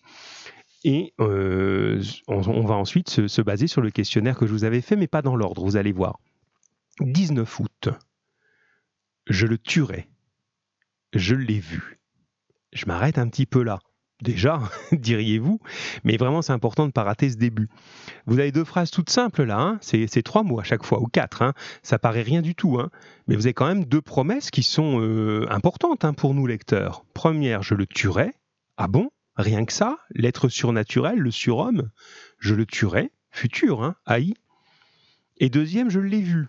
Et 0.85 1.13
euh, 1.21 2.03
on, 2.29 2.41
va 2.41 2.77
ensuite 2.77 3.27
se, 3.27 3.43
baser 3.43 3.67
sur 3.67 3.81
le 3.81 3.91
questionnaire 3.91 4.37
que 4.37 4.47
je 4.47 4.53
vous 4.53 4.65
avais 4.65 4.81
fait, 4.81 4.97
mais 4.97 5.09
pas 5.09 5.23
dans 5.23 5.37
l'ordre, 5.37 5.65
vous 5.65 5.77
allez 5.77 5.93
voir. 5.93 6.21
19 7.01 7.61
août. 7.61 7.89
Je 9.27 9.47
le 9.47 9.59
tuerai. 9.59 10.09
Je 11.13 11.35
l'ai 11.35 11.59
vu. 11.59 11.99
Je 12.73 12.87
m'arrête 12.87 13.19
un 13.19 13.29
petit 13.29 13.47
peu 13.47 13.63
là. 13.63 13.81
Déjà, 14.21 14.61
diriez-vous, 14.93 15.61
mais 16.03 16.17
vraiment 16.17 16.43
c'est 16.43 16.53
important 16.53 16.83
de 16.85 16.89
ne 16.89 16.93
pas 16.93 17.05
rater 17.05 17.31
ce 17.31 17.37
début. 17.37 17.69
Vous 18.27 18.41
avez 18.41 18.51
deux 18.51 18.65
phrases 18.65 18.91
toutes 18.91 19.11
simples 19.11 19.45
là, 19.45 19.61
hein. 19.61 19.79
c'est 19.81 20.23
trois 20.23 20.43
mots 20.43 20.59
à 20.59 20.65
chaque 20.65 20.85
fois, 20.85 21.01
ou 21.01 21.07
quatre, 21.07 21.43
hein. 21.43 21.55
ça 21.85 22.01
paraît 22.01 22.23
rien 22.23 22.43
du 22.43 22.57
tout, 22.57 22.81
hein. 22.81 22.91
mais 23.29 23.37
vous 23.37 23.47
avez 23.47 23.55
quand 23.55 23.69
même 23.69 23.85
deux 23.85 24.03
promesses 24.03 24.51
qui 24.51 24.65
sont 24.65 25.01
euh, 25.01 25.47
importantes 25.51 26.05
pour 26.17 26.35
nous 26.35 26.49
lecteurs. 26.49 27.05
Première, 27.15 27.63
je 27.63 27.75
le 27.75 27.87
tuerai. 27.87 28.33
Ah 28.77 28.89
bon? 28.89 29.11
Rien 29.39 29.65
que 29.65 29.73
ça, 29.73 29.99
l'être 30.11 30.49
surnaturel, 30.49 31.21
le 31.21 31.31
surhomme, 31.31 31.91
je 32.41 32.57
le 32.57 32.67
tuerai, 32.67 33.13
futur, 33.31 33.85
hein, 33.85 33.95
haï. 34.05 34.35
Et 35.39 35.49
deuxième, 35.49 35.91
je 35.91 36.01
l'ai 36.01 36.21
vu. 36.21 36.49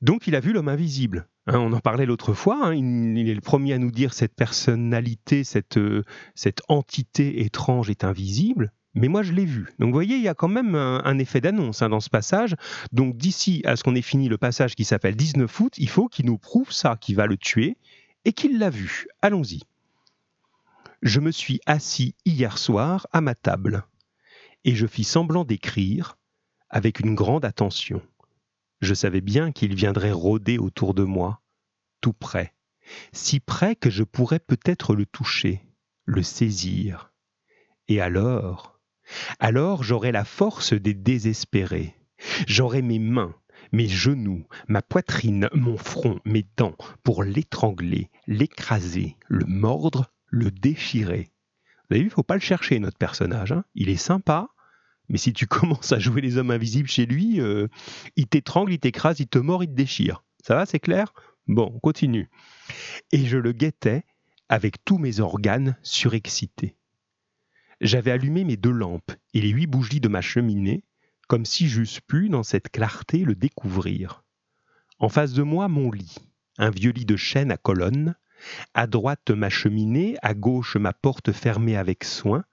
Donc 0.00 0.28
il 0.28 0.36
a 0.36 0.40
vu 0.40 0.52
l'homme 0.52 0.68
invisible. 0.68 1.26
Hein, 1.48 1.58
on 1.58 1.72
en 1.72 1.80
parlait 1.80 2.06
l'autre 2.06 2.34
fois, 2.34 2.68
hein, 2.68 2.74
il, 2.74 3.28
est 3.28 3.34
le 3.34 3.40
premier 3.40 3.72
à 3.72 3.78
nous 3.78 3.90
dire 3.90 4.14
cette 4.14 4.34
personnalité, 4.34 5.42
cette, 5.42 5.76
euh, 5.76 6.04
cette 6.36 6.62
entité 6.68 7.42
étrange 7.42 7.90
est 7.90 8.04
invisible, 8.04 8.72
mais 8.94 9.08
moi 9.08 9.24
je 9.24 9.32
l'ai 9.32 9.44
vu. 9.44 9.66
Donc 9.80 9.88
vous 9.88 9.94
voyez, 9.94 10.16
il 10.16 10.22
y 10.22 10.28
a 10.28 10.34
quand 10.34 10.48
même 10.48 10.76
un, 10.76 11.18
effet 11.18 11.40
d'annonce 11.40 11.80
dans 11.80 12.00
ce 12.00 12.10
passage. 12.10 12.54
Donc 12.92 13.16
d'ici 13.16 13.62
à 13.64 13.74
ce 13.74 13.82
qu'on 13.82 13.96
ait 13.96 14.02
fini 14.02 14.28
le 14.28 14.38
passage 14.38 14.76
qui 14.76 14.84
s'appelle 14.84 15.16
19 15.16 15.60
août, 15.60 15.74
il 15.78 15.88
faut 15.88 16.06
qu'il 16.06 16.26
nous 16.26 16.38
prouve 16.38 16.70
ça, 16.70 16.96
qu'il 17.00 17.16
va 17.16 17.26
le 17.26 17.36
tuer 17.36 17.76
et 18.24 18.32
qu'il 18.32 18.58
l'a 18.58 18.70
vu. 18.70 19.06
Allons-y. 19.20 19.62
Je 21.02 21.20
me 21.20 21.30
suis 21.30 21.60
assis 21.66 22.14
hier 22.24 22.58
soir 22.58 23.06
à 23.12 23.20
ma 23.20 23.34
table, 23.34 23.84
et 24.64 24.74
je 24.74 24.86
fis 24.86 25.04
semblant 25.04 25.44
d'écrire 25.44 26.16
avec 26.70 27.00
une 27.00 27.14
grande 27.14 27.44
attention. 27.44 28.02
Je 28.80 28.94
savais 28.94 29.20
bien 29.20 29.52
qu'il 29.52 29.74
viendrait 29.74 30.12
rôder 30.12 30.58
autour 30.58 30.94
de 30.94 31.02
moi, 31.02 31.42
tout 32.00 32.12
près, 32.12 32.54
si 33.12 33.40
près 33.40 33.76
que 33.76 33.90
je 33.90 34.04
pourrais 34.04 34.38
peut-être 34.38 34.94
le 34.94 35.06
toucher, 35.06 35.62
le 36.04 36.22
saisir. 36.22 37.12
Et 37.88 38.00
alors, 38.00 38.80
alors 39.38 39.82
j'aurais 39.82 40.12
la 40.12 40.24
force 40.24 40.72
des 40.72 40.94
désespérés. 40.94 41.94
J'aurais 42.46 42.82
mes 42.82 42.98
mains, 42.98 43.34
mes 43.72 43.88
genoux, 43.88 44.46
ma 44.68 44.82
poitrine, 44.82 45.48
mon 45.52 45.76
front, 45.76 46.20
mes 46.24 46.46
dents, 46.56 46.76
pour 47.02 47.22
l'étrangler, 47.22 48.10
l'écraser, 48.26 49.16
le 49.28 49.44
mordre, 49.44 50.10
le 50.28 50.50
déchirer. 50.50 51.30
Vous 51.88 51.94
avez 51.94 52.00
vu, 52.00 52.06
il 52.08 52.12
faut 52.12 52.22
pas 52.22 52.34
le 52.34 52.40
chercher, 52.40 52.78
notre 52.78 52.98
personnage. 52.98 53.52
Hein. 53.52 53.64
il 53.74 53.88
est 53.88 53.96
sympa, 53.96 54.48
mais 55.08 55.18
si 55.18 55.32
tu 55.32 55.46
commences 55.46 55.92
à 55.92 55.98
jouer 55.98 56.20
les 56.20 56.36
hommes 56.36 56.50
invisibles 56.50 56.88
chez 56.88 57.06
lui, 57.06 57.40
euh, 57.40 57.68
il 58.16 58.26
t'étrangle, 58.26 58.72
il 58.72 58.78
t'écrase, 58.78 59.20
il 59.20 59.28
te 59.28 59.38
mord, 59.38 59.62
il 59.62 59.68
te 59.68 59.74
déchire. 59.74 60.24
Ça 60.42 60.54
va, 60.54 60.66
c'est 60.66 60.80
clair? 60.80 61.12
Bon, 61.46 61.70
on 61.74 61.78
continue. 61.78 62.28
Et 63.12 63.24
je 63.26 63.38
le 63.38 63.52
guettais 63.52 64.04
avec 64.48 64.84
tous 64.84 64.98
mes 64.98 65.20
organes 65.20 65.76
surexcités. 65.82 66.76
J'avais 67.80 68.10
allumé 68.10 68.44
mes 68.44 68.56
deux 68.56 68.70
lampes 68.70 69.12
et 69.34 69.40
les 69.40 69.50
huit 69.50 69.66
bougies 69.66 70.00
de 70.00 70.08
ma 70.08 70.22
cheminée, 70.22 70.84
comme 71.28 71.44
si 71.44 71.68
j'eusse 71.68 72.00
pu, 72.00 72.28
dans 72.28 72.42
cette 72.42 72.70
clarté, 72.70 73.18
le 73.18 73.34
découvrir. 73.34 74.24
En 74.98 75.08
face 75.08 75.32
de 75.32 75.42
moi, 75.42 75.68
mon 75.68 75.90
lit, 75.90 76.16
un 76.58 76.70
vieux 76.70 76.92
lit 76.92 77.04
de 77.04 77.16
chêne 77.16 77.50
à 77.50 77.56
colonnes, 77.56 78.14
à 78.74 78.86
droite 78.86 79.30
ma 79.30 79.48
cheminée, 79.48 80.16
à 80.22 80.34
gauche 80.34 80.76
ma 80.76 80.92
porte 80.92 81.32
fermée 81.32 81.76
avec 81.76 82.04
soin, 82.04 82.44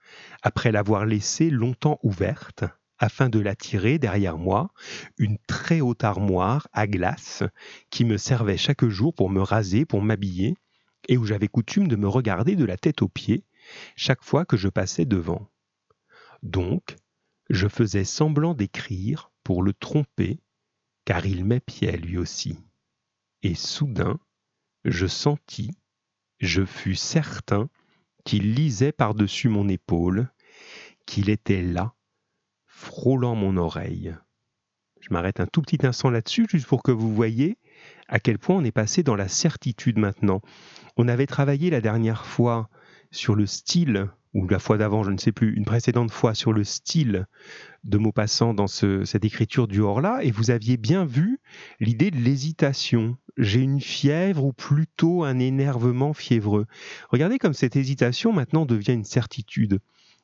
après 0.41 0.71
l'avoir 0.71 1.05
laissée 1.05 1.49
longtemps 1.49 1.99
ouverte, 2.03 2.63
afin 2.99 3.29
de 3.29 3.39
la 3.39 3.55
tirer 3.55 3.99
derrière 3.99 4.37
moi, 4.37 4.71
une 5.17 5.37
très 5.47 5.81
haute 5.81 6.03
armoire 6.03 6.67
à 6.73 6.87
glace 6.87 7.43
qui 7.89 8.05
me 8.05 8.17
servait 8.17 8.57
chaque 8.57 8.85
jour 8.85 9.13
pour 9.13 9.29
me 9.29 9.41
raser, 9.41 9.85
pour 9.85 10.01
m'habiller, 10.01 10.55
et 11.09 11.17
où 11.17 11.25
j'avais 11.25 11.47
coutume 11.47 11.87
de 11.87 11.95
me 11.95 12.07
regarder 12.07 12.55
de 12.55 12.65
la 12.65 12.77
tête 12.77 13.01
aux 13.01 13.09
pieds 13.09 13.43
chaque 13.95 14.23
fois 14.23 14.45
que 14.45 14.57
je 14.57 14.69
passais 14.69 15.05
devant. 15.05 15.49
Donc, 16.43 16.95
je 17.49 17.67
faisais 17.67 18.05
semblant 18.05 18.53
d'écrire 18.53 19.31
pour 19.43 19.63
le 19.63 19.73
tromper, 19.73 20.39
car 21.05 21.25
il 21.25 21.45
m'épiait 21.45 21.97
lui 21.97 22.17
aussi. 22.17 22.57
Et 23.41 23.55
soudain, 23.55 24.19
je 24.85 25.07
sentis, 25.07 25.71
je 26.39 26.65
fus 26.65 26.95
certain 26.95 27.69
qu'il 28.25 28.53
lisait 28.53 28.91
par-dessus 28.91 29.49
mon 29.49 29.67
épaule, 29.67 30.31
qu'il 31.05 31.29
était 31.29 31.61
là, 31.61 31.93
frôlant 32.65 33.35
mon 33.35 33.57
oreille. 33.57 34.15
Je 34.99 35.09
m'arrête 35.11 35.39
un 35.39 35.47
tout 35.47 35.61
petit 35.61 35.85
instant 35.85 36.09
là-dessus, 36.09 36.47
juste 36.49 36.67
pour 36.67 36.81
que 36.81 36.91
vous 36.91 37.13
voyez 37.13 37.57
à 38.07 38.19
quel 38.19 38.39
point 38.39 38.55
on 38.55 38.63
est 38.63 38.71
passé 38.71 39.03
dans 39.03 39.15
la 39.15 39.27
certitude 39.27 39.97
maintenant. 39.97 40.41
On 40.95 41.07
avait 41.07 41.27
travaillé 41.27 41.69
la 41.69 41.81
dernière 41.81 42.25
fois 42.25 42.69
sur 43.11 43.35
le 43.35 43.45
style, 43.45 44.09
ou 44.33 44.47
la 44.47 44.59
fois 44.59 44.77
d'avant, 44.77 45.03
je 45.03 45.11
ne 45.11 45.17
sais 45.17 45.31
plus, 45.31 45.53
une 45.55 45.65
précédente 45.65 46.11
fois 46.11 46.33
sur 46.33 46.53
le 46.53 46.63
style 46.63 47.27
de 47.83 47.97
Maupassant 47.97 48.53
dans 48.53 48.67
cette 48.67 49.25
écriture 49.25 49.67
du 49.67 49.81
Horla, 49.81 50.23
et 50.23 50.31
vous 50.31 50.49
aviez 50.49 50.77
bien 50.77 51.05
vu 51.05 51.39
l'idée 51.79 52.11
de 52.11 52.17
l'hésitation. 52.17 53.17
J'ai 53.37 53.59
une 53.59 53.81
fièvre 53.81 54.45
ou 54.45 54.53
plutôt 54.53 55.23
un 55.23 55.39
énervement 55.39 56.13
fiévreux. 56.13 56.65
Regardez 57.09 57.37
comme 57.37 57.53
cette 57.53 57.75
hésitation 57.75 58.31
maintenant 58.31 58.65
devient 58.65 58.93
une 58.93 59.03
certitude. 59.03 59.79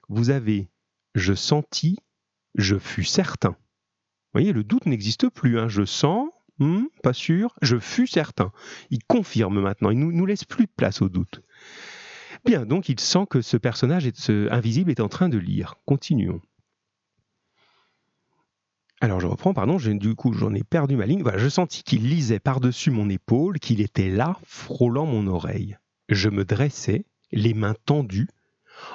Vous 0.07 0.29
avez 0.29 0.69
je 1.15 1.33
sentis, 1.33 1.97
je 2.55 2.77
fus 2.77 3.03
certain. 3.03 3.49
Vous 3.49 4.39
voyez, 4.39 4.53
le 4.53 4.63
doute 4.63 4.85
n'existe 4.85 5.29
plus. 5.29 5.59
Hein. 5.59 5.67
Je 5.67 5.85
sens, 5.85 6.29
hmm, 6.59 6.85
pas 7.03 7.13
sûr, 7.13 7.55
je 7.61 7.77
fus 7.77 8.07
certain. 8.07 8.51
Il 8.89 9.03
confirme 9.03 9.59
maintenant, 9.59 9.89
il 9.89 9.99
ne 9.99 10.05
nous 10.05 10.25
laisse 10.25 10.45
plus 10.45 10.65
de 10.65 10.71
place 10.75 11.01
au 11.01 11.09
doute. 11.09 11.41
Bien, 12.45 12.65
donc 12.65 12.89
il 12.89 12.99
sent 12.99 13.25
que 13.29 13.41
ce 13.41 13.57
personnage 13.57 14.09
invisible 14.51 14.91
est 14.91 15.01
en 15.01 15.09
train 15.09 15.29
de 15.29 15.37
lire. 15.37 15.75
Continuons. 15.85 16.41
Alors 19.01 19.19
je 19.21 19.27
reprends, 19.27 19.53
pardon, 19.53 19.77
du 19.77 20.15
coup 20.15 20.33
j'en 20.33 20.53
ai 20.53 20.63
perdu 20.63 20.97
ma 20.97 21.05
ligne. 21.05 21.21
Voilà, 21.21 21.37
je 21.37 21.47
sentis 21.47 21.83
qu'il 21.83 22.09
lisait 22.09 22.39
par-dessus 22.39 22.91
mon 22.91 23.09
épaule, 23.09 23.59
qu'il 23.59 23.81
était 23.81 24.09
là, 24.09 24.37
frôlant 24.43 25.05
mon 25.05 25.27
oreille. 25.27 25.77
Je 26.09 26.29
me 26.29 26.43
dressai, 26.43 27.05
les 27.31 27.53
mains 27.53 27.75
tendues, 27.85 28.29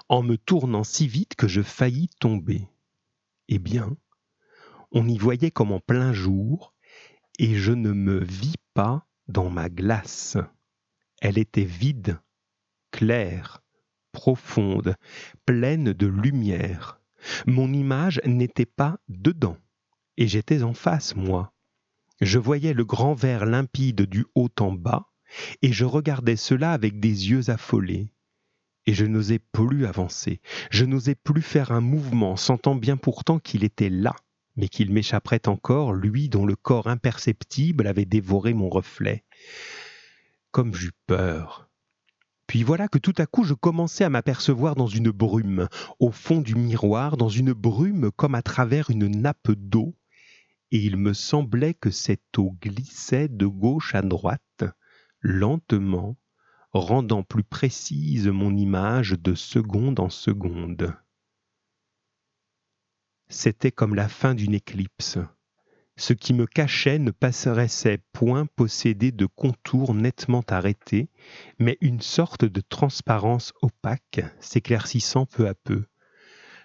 en 0.08 0.22
me 0.22 0.36
tournant 0.36 0.84
si 0.84 1.06
vite 1.06 1.36
que 1.36 1.48
je 1.48 1.62
faillis 1.62 2.10
tomber. 2.20 2.68
Eh 3.48 3.58
bien, 3.58 3.96
on 4.92 5.08
y 5.08 5.16
voyait 5.16 5.50
comme 5.50 5.72
en 5.72 5.80
plein 5.80 6.12
jour, 6.12 6.74
et 7.38 7.54
je 7.54 7.72
ne 7.72 7.92
me 7.92 8.22
vis 8.22 8.56
pas 8.74 9.06
dans 9.28 9.50
ma 9.50 9.68
glace. 9.68 10.36
Elle 11.20 11.38
était 11.38 11.64
vide, 11.64 12.18
claire, 12.94 13.60
profonde, 14.12 14.94
pleine 15.46 15.92
de 15.92 16.06
lumière. 16.06 17.00
Mon 17.44 17.72
image 17.72 18.20
n'était 18.24 18.66
pas 18.66 18.98
dedans 19.08 19.56
et 20.16 20.28
j'étais 20.28 20.62
en 20.62 20.74
face, 20.74 21.16
moi. 21.16 21.52
Je 22.20 22.38
voyais 22.38 22.72
le 22.72 22.84
grand 22.84 23.14
verre 23.14 23.46
limpide 23.46 24.02
du 24.02 24.26
haut 24.36 24.48
en 24.60 24.70
bas, 24.70 25.08
et 25.60 25.72
je 25.72 25.84
regardais 25.84 26.36
cela 26.36 26.72
avec 26.72 27.00
des 27.00 27.30
yeux 27.30 27.50
affolés. 27.50 28.12
et 28.86 28.94
je 28.94 29.06
n'osais 29.06 29.38
plus 29.38 29.86
avancer. 29.86 30.40
Je 30.70 30.84
n'osais 30.84 31.14
plus 31.14 31.42
faire 31.42 31.72
un 31.72 31.80
mouvement, 31.80 32.36
sentant 32.36 32.74
bien 32.74 32.96
pourtant 32.96 33.38
qu'il 33.38 33.64
était 33.64 33.90
là, 33.90 34.14
mais 34.56 34.68
qu'il 34.68 34.92
m'échapperait 34.92 35.48
encore, 35.48 35.92
lui 35.92 36.28
dont 36.28 36.46
le 36.46 36.56
corps 36.56 36.88
imperceptible 36.88 37.86
avait 37.86 38.04
dévoré 38.04 38.54
mon 38.54 38.68
reflet. 38.68 39.24
Comme 40.50 40.74
j'eus 40.74 40.92
peur. 41.06 41.68
Puis 42.54 42.62
voilà 42.62 42.86
que 42.86 42.98
tout 42.98 43.14
à 43.18 43.26
coup 43.26 43.42
je 43.42 43.52
commençais 43.52 44.04
à 44.04 44.08
m'apercevoir 44.08 44.76
dans 44.76 44.86
une 44.86 45.10
brume, 45.10 45.66
au 45.98 46.12
fond 46.12 46.40
du 46.40 46.54
miroir, 46.54 47.16
dans 47.16 47.28
une 47.28 47.52
brume 47.52 48.12
comme 48.12 48.36
à 48.36 48.42
travers 48.42 48.90
une 48.90 49.08
nappe 49.08 49.50
d'eau, 49.50 49.96
et 50.70 50.78
il 50.78 50.96
me 50.96 51.14
semblait 51.14 51.74
que 51.74 51.90
cette 51.90 52.38
eau 52.38 52.56
glissait 52.62 53.26
de 53.26 53.46
gauche 53.46 53.96
à 53.96 54.02
droite, 54.02 54.62
lentement, 55.18 56.16
rendant 56.70 57.24
plus 57.24 57.42
précise 57.42 58.28
mon 58.28 58.56
image 58.56 59.16
de 59.18 59.34
seconde 59.34 59.98
en 59.98 60.08
seconde. 60.08 60.94
C'était 63.28 63.72
comme 63.72 63.96
la 63.96 64.08
fin 64.08 64.32
d'une 64.36 64.54
éclipse. 64.54 65.18
Ce 65.96 66.12
qui 66.12 66.34
me 66.34 66.46
cachait 66.46 66.98
ne 66.98 67.12
paraissait 67.12 68.02
point 68.12 68.46
posséder 68.46 69.12
de 69.12 69.26
contours 69.26 69.94
nettement 69.94 70.42
arrêtés, 70.48 71.08
mais 71.58 71.78
une 71.80 72.00
sorte 72.00 72.44
de 72.44 72.60
transparence 72.60 73.52
opaque 73.62 74.20
s'éclaircissant 74.40 75.26
peu 75.26 75.46
à 75.46 75.54
peu. 75.54 75.84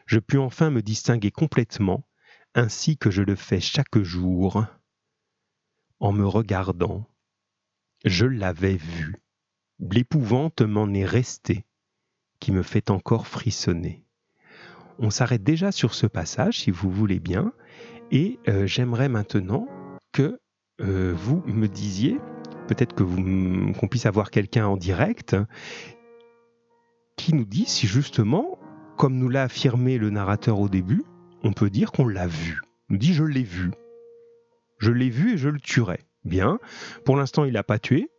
Je 0.07 0.17
pus 0.17 0.39
enfin 0.39 0.71
me 0.71 0.81
distinguer 0.81 1.29
complètement, 1.29 2.07
ainsi 2.55 2.97
que 2.97 3.11
je 3.11 3.21
le 3.21 3.35
fais 3.35 3.59
chaque 3.59 3.99
jour, 3.99 4.65
en 5.99 6.11
me 6.11 6.25
regardant. 6.25 7.07
Je 8.05 8.25
l'avais 8.25 8.77
vu. 8.77 9.15
L'épouvante 9.79 10.61
m'en 10.61 10.91
est 10.93 11.05
restée, 11.05 11.65
qui 12.39 12.51
me 12.51 12.63
fait 12.63 12.89
encore 12.89 13.27
frissonner. 13.27 14.03
On 14.97 15.11
s'arrête 15.11 15.43
déjà 15.43 15.71
sur 15.71 15.93
ce 15.93 16.07
passage, 16.07 16.61
si 16.61 16.71
vous 16.71 16.91
voulez 16.91 17.19
bien, 17.19 17.53
et 18.11 18.39
euh, 18.47 18.65
j'aimerais 18.65 19.09
maintenant 19.09 19.67
que 20.11 20.39
euh, 20.81 21.13
vous 21.15 21.43
me 21.45 21.67
disiez, 21.67 22.17
peut-être 22.67 22.93
que 22.93 23.03
qu'on 23.03 23.87
puisse 23.87 24.05
avoir 24.05 24.31
quelqu'un 24.31 24.67
en 24.67 24.77
direct, 24.77 25.35
qui 27.17 27.35
nous 27.35 27.45
dit 27.45 27.65
si 27.65 27.87
justement, 27.87 28.57
comme 28.97 29.17
nous 29.17 29.29
l'a 29.29 29.43
affirmé 29.43 29.97
le 29.97 30.09
narrateur 30.09 30.59
au 30.59 30.69
début, 30.69 31.03
on 31.43 31.53
peut 31.53 31.69
dire 31.69 31.91
qu'on 31.91 32.07
l'a 32.07 32.27
vu. 32.27 32.61
Nous 32.89 32.97
dit 32.97 33.13
je 33.13 33.23
l'ai 33.23 33.43
vu. 33.43 33.71
Je 34.77 34.91
l'ai 34.91 35.09
vu 35.09 35.33
et 35.33 35.37
je 35.37 35.49
le 35.49 35.59
tuerai. 35.59 35.99
Bien. 36.23 36.59
Pour 37.05 37.17
l'instant, 37.17 37.43
il 37.45 37.53
n'a 37.53 37.63
pas 37.63 37.79
tué. 37.79 38.09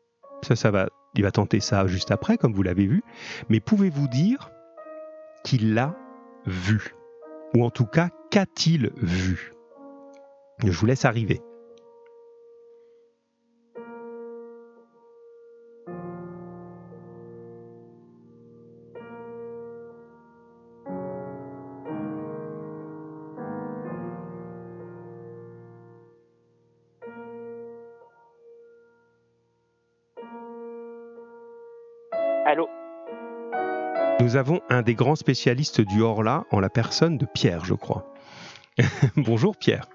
Ça, 0.42 0.56
ça 0.56 0.70
va 0.70 0.88
il 1.14 1.22
va 1.22 1.32
tenter 1.32 1.60
ça 1.60 1.86
juste 1.86 2.10
après, 2.10 2.38
comme 2.38 2.52
vous 2.52 2.62
l'avez 2.62 2.86
vu. 2.86 3.02
Mais 3.48 3.60
pouvez-vous 3.60 4.08
dire 4.08 4.50
qu'il 5.42 5.74
l'a 5.74 5.96
vu? 6.46 6.94
Ou 7.54 7.64
en 7.64 7.70
tout 7.70 7.86
cas, 7.86 8.10
qu'a-t-il 8.30 8.90
vu? 8.96 9.52
Je 10.64 10.70
vous 10.70 10.86
laisse 10.86 11.04
arriver. 11.04 11.40
nous 34.30 34.36
avons 34.36 34.60
un 34.68 34.82
des 34.82 34.94
grands 34.94 35.16
spécialistes 35.16 35.80
du 35.80 36.02
Horla 36.02 36.44
en 36.52 36.60
la 36.60 36.68
personne 36.68 37.18
de 37.18 37.26
Pierre, 37.26 37.64
je 37.64 37.74
crois. 37.74 38.14
Bonjour 39.16 39.56
Pierre. 39.56 39.88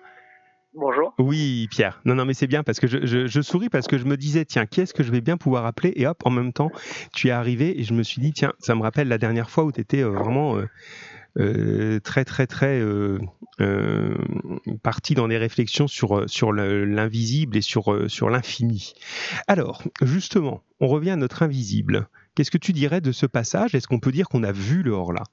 Oui, 1.18 1.68
Pierre. 1.72 2.02
Non, 2.04 2.16
non, 2.16 2.26
mais 2.26 2.34
c'est 2.34 2.48
bien 2.48 2.64
parce 2.64 2.80
que 2.80 2.88
je, 2.88 3.42
souris 3.42 3.70
parce 3.70 3.88
que 3.88 3.98
je 3.98 4.06
me 4.06 4.18
disais, 4.18 4.44
tiens, 4.44 4.66
qui 4.66 4.82
est-ce 4.82 4.94
que 4.94 5.04
je 5.04 5.12
vais 5.12 5.22
bien 5.22 5.38
pouvoir 5.38 5.66
appeler? 5.66 5.94
Et 5.96 6.08
hop, 6.08 6.22
en 6.26 6.30
même 6.30 6.52
temps, 6.52 6.72
tu 7.14 7.30
es 7.30 7.32
arrivé 7.32 7.80
et 7.80 7.84
je 7.84 7.94
me 7.94 8.04
suis 8.04 8.22
dit, 8.22 8.34
tiens, 8.34 8.54
ça 8.60 8.76
me 8.76 8.82
rappelle 8.82 9.08
la 9.08 9.18
dernière 9.18 9.50
fois 9.50 9.64
où 9.64 9.72
tu 9.72 9.80
étais 9.80 10.04
euh, 10.04 10.10
vraiment 10.10 10.58
euh, 10.58 10.68
euh, 11.38 12.00
très, 12.02 12.26
très, 12.26 12.48
très 12.48 12.82
parti 14.84 15.14
dans 15.14 15.30
des 15.30 15.38
réflexions 15.38 15.88
sur, 15.88 16.52
l'invisible 16.52 17.56
et 17.56 17.62
sur, 17.62 18.30
l'infini. 18.30 18.94
Alors, 19.48 19.84
justement, 20.02 20.64
on 20.82 20.88
revient 20.88 21.12
à 21.12 21.16
notre 21.16 21.44
invisible. 21.44 22.08
Qu'est-ce 22.36 22.52
que 22.52 22.58
tu 22.58 22.74
dirais 22.74 23.00
de 23.00 23.14
ce 23.14 23.26
passage? 23.26 23.74
Est-ce 23.74 23.88
qu'on 23.88 24.02
peut 24.02 24.12
dire 24.12 24.28
qu'on 24.28 24.44
a 24.44 24.52
vu 24.52 24.84
le 24.84 24.92
Horla 24.92 25.24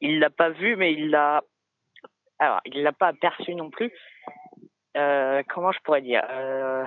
Il 0.00 0.20
l'a 0.20 0.30
pas 0.30 0.50
vu, 0.50 0.76
mais 0.76 0.92
il 0.92 1.10
l'a. 1.10 1.42
Alors, 2.38 2.60
il 2.64 2.82
l'a 2.82 2.92
pas 2.92 3.08
aperçu 3.08 3.54
non 3.54 3.70
plus. 3.70 3.90
Euh, 4.96 5.42
comment 5.48 5.72
je 5.72 5.78
pourrais 5.80 6.02
dire 6.02 6.22
euh, 6.30 6.84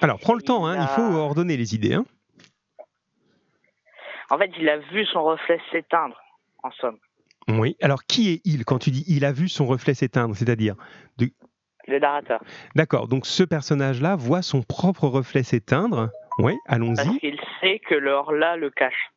Alors, 0.00 0.18
prends 0.18 0.34
le 0.34 0.42
temps, 0.42 0.66
hein, 0.66 0.76
il 0.80 0.86
faut 0.88 1.16
ordonner 1.16 1.56
les 1.56 1.74
idées. 1.74 1.94
Hein. 1.94 2.04
En 4.30 4.38
fait, 4.38 4.50
il 4.58 4.68
a 4.68 4.78
vu 4.78 5.04
son 5.06 5.24
reflet 5.24 5.58
s'éteindre, 5.70 6.20
en 6.62 6.70
somme. 6.72 6.98
Oui, 7.48 7.76
alors 7.80 8.04
qui 8.04 8.30
est 8.30 8.40
il 8.44 8.66
quand 8.66 8.78
tu 8.78 8.90
dis 8.90 9.04
il 9.08 9.24
a 9.24 9.32
vu 9.32 9.48
son 9.48 9.64
reflet 9.64 9.94
s'éteindre 9.94 10.36
C'est-à-dire 10.36 10.74
de 11.16 11.30
le 11.86 11.98
narrateur. 11.98 12.42
D'accord, 12.76 13.08
donc 13.08 13.26
ce 13.26 13.42
personnage-là 13.42 14.14
voit 14.16 14.42
son 14.42 14.62
propre 14.62 15.08
reflet 15.08 15.42
s'éteindre. 15.42 16.10
Oui, 16.38 16.54
allons-y. 16.66 16.96
Parce 16.96 17.18
qu'il 17.18 17.40
sait 17.60 17.80
que 17.88 17.94
l'or-là 17.94 18.56
le 18.56 18.70
cache. 18.70 19.10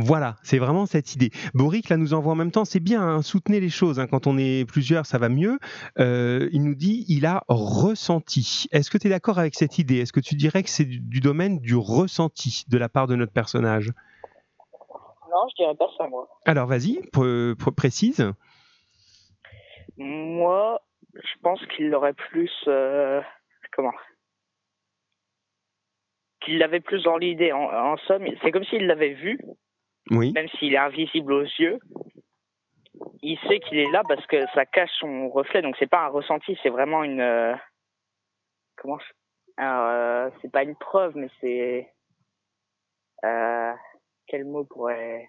Voilà, 0.00 0.36
c'est 0.44 0.58
vraiment 0.58 0.86
cette 0.86 1.16
idée. 1.16 1.30
Boric 1.54 1.88
là 1.88 1.96
nous 1.96 2.14
envoie 2.14 2.32
en 2.32 2.36
même 2.36 2.52
temps, 2.52 2.64
c'est 2.64 2.78
bien, 2.78 3.02
hein, 3.02 3.20
soutenez 3.20 3.58
les 3.58 3.68
choses. 3.68 3.98
Hein, 3.98 4.06
quand 4.06 4.28
on 4.28 4.38
est 4.38 4.64
plusieurs, 4.64 5.06
ça 5.06 5.18
va 5.18 5.28
mieux. 5.28 5.58
Euh, 5.98 6.48
il 6.52 6.62
nous 6.62 6.76
dit, 6.76 7.04
il 7.08 7.26
a 7.26 7.42
ressenti. 7.48 8.68
Est-ce 8.70 8.92
que 8.92 8.98
tu 8.98 9.08
es 9.08 9.10
d'accord 9.10 9.40
avec 9.40 9.56
cette 9.56 9.76
idée? 9.78 9.98
Est-ce 9.98 10.12
que 10.12 10.20
tu 10.20 10.36
dirais 10.36 10.62
que 10.62 10.70
c'est 10.70 10.84
du, 10.84 11.18
domaine 11.18 11.58
du 11.58 11.74
ressenti 11.74 12.62
de 12.68 12.78
la 12.78 12.88
part 12.88 13.08
de 13.08 13.16
notre 13.16 13.32
personnage? 13.32 13.90
Non, 15.32 15.48
je 15.50 15.64
dirais 15.64 15.74
pas 15.74 15.88
ça 15.98 16.06
moi. 16.06 16.28
Alors 16.46 16.68
vas-y, 16.68 17.00
précise. 17.76 18.32
Moi, 19.96 20.80
je 21.12 21.40
pense 21.42 21.60
qu'il 21.74 21.88
l'aurait 21.88 22.14
plus 22.14 22.52
euh, 22.68 23.20
comment? 23.72 23.92
Qu'il 26.44 26.58
l'avait 26.58 26.78
plus 26.78 27.02
dans 27.02 27.16
l'idée 27.16 27.50
en, 27.50 27.96
somme 28.06 28.26
c'est 28.42 28.52
comme 28.52 28.62
s'il 28.62 28.86
l'avait 28.86 29.14
vu 29.14 29.40
oui 30.10 30.32
même 30.32 30.48
s'il 30.58 30.74
est 30.74 30.78
invisible 30.78 31.32
aux 31.32 31.42
yeux 31.58 31.78
il 33.22 33.38
sait 33.48 33.60
qu'il 33.60 33.78
est 33.78 33.90
là 33.90 34.02
parce 34.06 34.26
que 34.26 34.44
ça 34.54 34.66
cache 34.66 34.90
son 34.98 35.28
reflet 35.28 35.62
donc 35.62 35.76
c'est 35.78 35.90
pas 35.90 36.04
un 36.04 36.08
ressenti 36.08 36.58
c'est 36.62 36.70
vraiment 36.70 37.04
une 37.04 37.20
euh, 37.20 37.54
comment 38.76 38.98
euh, 39.60 40.30
c'est 40.40 40.52
pas 40.52 40.62
une 40.62 40.76
preuve 40.76 41.16
mais 41.16 41.28
c'est 41.40 41.88
euh, 43.24 43.72
quel 44.26 44.44
mot 44.44 44.64
pourrait 44.64 45.28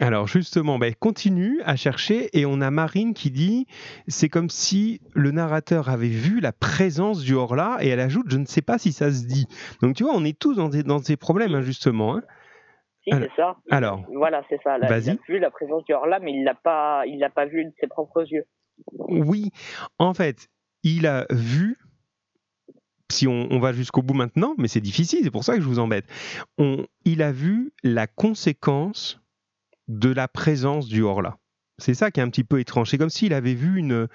alors 0.00 0.26
justement, 0.26 0.78
ben, 0.78 0.94
continue 0.94 1.60
à 1.64 1.76
chercher 1.76 2.28
et 2.38 2.46
on 2.46 2.60
a 2.60 2.70
Marine 2.70 3.14
qui 3.14 3.30
dit 3.30 3.66
c'est 4.06 4.28
comme 4.28 4.48
si 4.48 5.00
le 5.12 5.30
narrateur 5.32 5.88
avait 5.88 6.06
vu 6.08 6.40
la 6.40 6.52
présence 6.52 7.20
du 7.20 7.34
Horla 7.34 7.78
et 7.80 7.88
elle 7.88 8.00
ajoute 8.00 8.26
je 8.28 8.36
ne 8.36 8.46
sais 8.46 8.62
pas 8.62 8.78
si 8.78 8.92
ça 8.92 9.10
se 9.10 9.26
dit. 9.26 9.46
Donc 9.82 9.96
tu 9.96 10.04
vois, 10.04 10.12
on 10.14 10.24
est 10.24 10.38
tous 10.38 10.54
dans, 10.54 10.68
dans 10.68 10.98
ces 10.98 11.16
problèmes 11.16 11.54
hein, 11.54 11.62
justement. 11.62 12.16
Hein. 12.16 12.22
Si, 13.10 13.18
c'est 13.18 13.30
ça. 13.36 13.56
Alors, 13.70 14.04
voilà, 14.12 14.42
c'est 14.48 14.60
ça. 14.62 14.78
il 14.78 14.84
a 14.84 15.14
vu 15.28 15.38
la 15.38 15.50
présence 15.50 15.84
du 15.84 15.92
Horla, 15.92 16.18
mais 16.20 16.32
il 16.32 16.44
l'a 16.44 16.54
pas, 16.54 17.04
il 17.06 17.18
l'a 17.18 17.30
pas 17.30 17.46
vu 17.46 17.64
de 17.64 17.72
ses 17.80 17.86
propres 17.86 18.24
yeux. 18.30 18.44
Oui, 19.08 19.50
en 19.98 20.14
fait, 20.14 20.48
il 20.82 21.06
a 21.06 21.26
vu 21.30 21.78
si 23.10 23.26
on, 23.26 23.58
va 23.58 23.72
jusqu'au 23.72 24.02
bout 24.02 24.14
maintenant, 24.14 24.54
mais 24.58 24.68
c'est 24.68 24.80
difficile, 24.80 25.20
c'est 25.22 25.30
pour 25.30 25.44
ça 25.44 25.54
que 25.54 25.62
je 25.62 25.66
vous 25.66 25.78
embête. 25.78 26.04
il 27.04 27.22
a 27.22 27.32
vu 27.32 27.72
la 27.82 28.06
conséquence 28.06 29.20
de 29.88 30.12
la 30.12 30.28
présence 30.28 30.88
du 30.88 31.02
Horla. 31.02 31.38
C'est 31.78 31.94
ça 31.94 32.10
qui 32.10 32.20
est 32.20 32.22
un 32.22 32.28
petit 32.28 32.44
peu 32.44 32.60
étrange. 32.60 32.90
C'est 32.90 32.98
comme 32.98 33.08
s'il 33.08 33.32
avait 33.32 33.54
vu 33.54 33.78
une, 33.78 34.08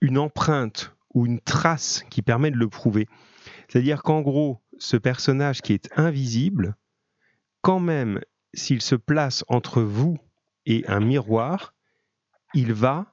une 0.00 0.18
empreinte 0.18 0.96
ou 1.14 1.26
une 1.26 1.40
trace 1.40 2.04
qui 2.10 2.22
permet 2.22 2.50
de 2.50 2.56
le 2.56 2.68
prouver. 2.68 3.06
C'est-à-dire 3.68 4.02
qu'en 4.02 4.22
gros, 4.22 4.60
ce 4.78 4.96
personnage 4.96 5.62
qui 5.62 5.72
est 5.72 5.88
invisible, 5.96 6.74
quand 7.66 7.80
même, 7.80 8.20
s'il 8.54 8.80
se 8.80 8.94
place 8.94 9.44
entre 9.48 9.82
vous 9.82 10.18
et 10.66 10.84
un 10.86 11.00
miroir, 11.00 11.74
il 12.54 12.72
va 12.72 13.06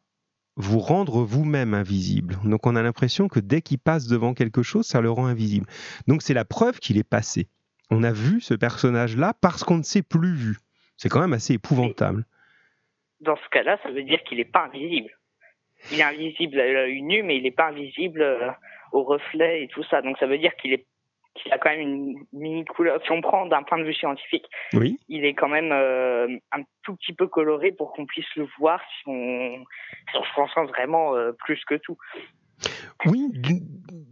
vous 0.58 0.78
rendre 0.78 1.24
vous-même 1.24 1.74
invisible. 1.74 2.38
Donc 2.44 2.68
on 2.68 2.76
a 2.76 2.84
l'impression 2.84 3.28
que 3.28 3.40
dès 3.40 3.64
qu'il 3.64 3.80
passe 3.80 4.06
devant 4.06 4.36
quelque 4.36 4.62
chose, 4.62 4.86
ça 4.86 5.02
le 5.02 5.10
rend 5.10 5.26
invisible. 5.26 5.66
Donc 6.08 6.22
c'est 6.22 6.36
la 6.36 6.46
preuve 6.46 6.80
qu'il 6.80 7.00
est 7.00 7.10
passé. 7.10 7.48
On 7.90 8.04
a 8.04 8.12
vu 8.12 8.42
ce 8.42 8.54
personnage-là 8.54 9.34
parce 9.42 9.64
qu'on 9.64 9.78
ne 9.78 9.84
s'est 9.84 10.04
plus 10.04 10.36
vu. 10.36 10.58
C'est 10.98 11.10
quand 11.10 11.22
même 11.22 11.34
assez 11.34 11.54
épouvantable. 11.54 12.24
Dans 13.22 13.38
ce 13.38 13.50
cas-là, 13.50 13.80
ça 13.82 13.90
veut 13.90 14.04
dire 14.04 14.22
qu'il 14.24 14.38
n'est 14.38 14.46
pas 14.46 14.66
invisible. 14.66 15.10
Il 15.92 16.00
est 16.00 16.04
invisible 16.04 16.60
à 16.60 16.72
l'œil 16.72 17.02
nu, 17.02 17.24
mais 17.24 17.38
il 17.38 17.42
n'est 17.42 17.50
pas 17.50 17.70
invisible 17.70 18.22
euh, 18.22 18.52
au 18.92 19.02
reflet 19.02 19.64
et 19.64 19.68
tout 19.70 19.84
ça. 19.86 20.04
Donc 20.04 20.16
ça 20.20 20.28
veut 20.28 20.38
dire 20.38 20.56
qu'il 20.58 20.74
est 20.74 20.86
qu'il 21.36 21.52
a 21.52 21.58
quand 21.58 21.70
même 21.70 21.80
une 21.80 22.26
mini 22.32 22.66
couleur. 22.66 23.02
Si 23.04 23.12
on 23.12 23.22
prend 23.22 23.46
d'un 23.46 23.64
point 23.64 23.78
de 23.78 23.84
vue 23.84 23.94
scientifique, 23.94 24.46
Oui. 24.74 25.00
il 25.10 25.26
est 25.26 25.34
quand 25.34 25.48
même 25.48 25.72
euh, 25.72 26.28
un 26.52 26.62
tout 26.84 26.96
petit 26.96 27.14
peu 27.14 27.28
coloré 27.28 27.72
pour 27.72 27.94
qu'on 27.94 28.06
puisse 28.06 28.34
le 28.36 28.48
voir 28.60 28.82
si 28.82 29.04
on, 29.08 29.58
si 30.12 30.18
on 30.18 30.24
se 30.24 30.34
concentre 30.36 30.72
vraiment 30.72 31.16
euh, 31.16 31.32
plus 31.32 31.64
que 31.66 31.76
tout. 31.76 31.98
Oui, 33.06 33.32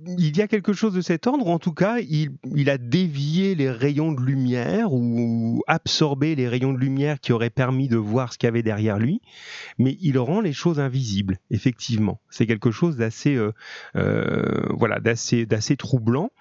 il 0.05 0.37
y 0.37 0.41
a 0.41 0.47
quelque 0.47 0.73
chose 0.73 0.93
de 0.93 1.01
cet 1.01 1.27
ordre, 1.27 1.47
en 1.47 1.59
tout 1.59 1.73
cas, 1.73 1.99
il, 1.99 2.69
a 2.69 2.77
dévié 2.77 3.55
les 3.55 3.69
rayons 3.69 4.11
de 4.11 4.21
lumière 4.21 4.93
ou 4.93 5.61
absorbé 5.67 6.35
les 6.35 6.47
rayons 6.47 6.73
de 6.73 6.79
lumière 6.79 7.19
qui 7.19 7.33
auraient 7.33 7.49
permis 7.49 7.87
de 7.87 7.97
voir 7.97 8.33
ce 8.33 8.37
qu'il 8.37 8.47
y 8.47 8.49
avait 8.49 8.63
derrière 8.63 8.97
lui, 8.97 9.21
mais 9.77 9.97
il 10.01 10.17
rend 10.17 10.41
les 10.41 10.53
choses 10.53 10.79
invisibles, 10.79 11.37
effectivement. 11.49 12.21
C'est 12.29 12.47
quelque 12.47 12.71
chose 12.71 12.97
d'assez 12.97 13.35
euh, 13.35 13.51
euh, 13.95 14.65
voilà, 14.69 14.99
d'assez 14.99 15.77
troublant. 15.77 16.31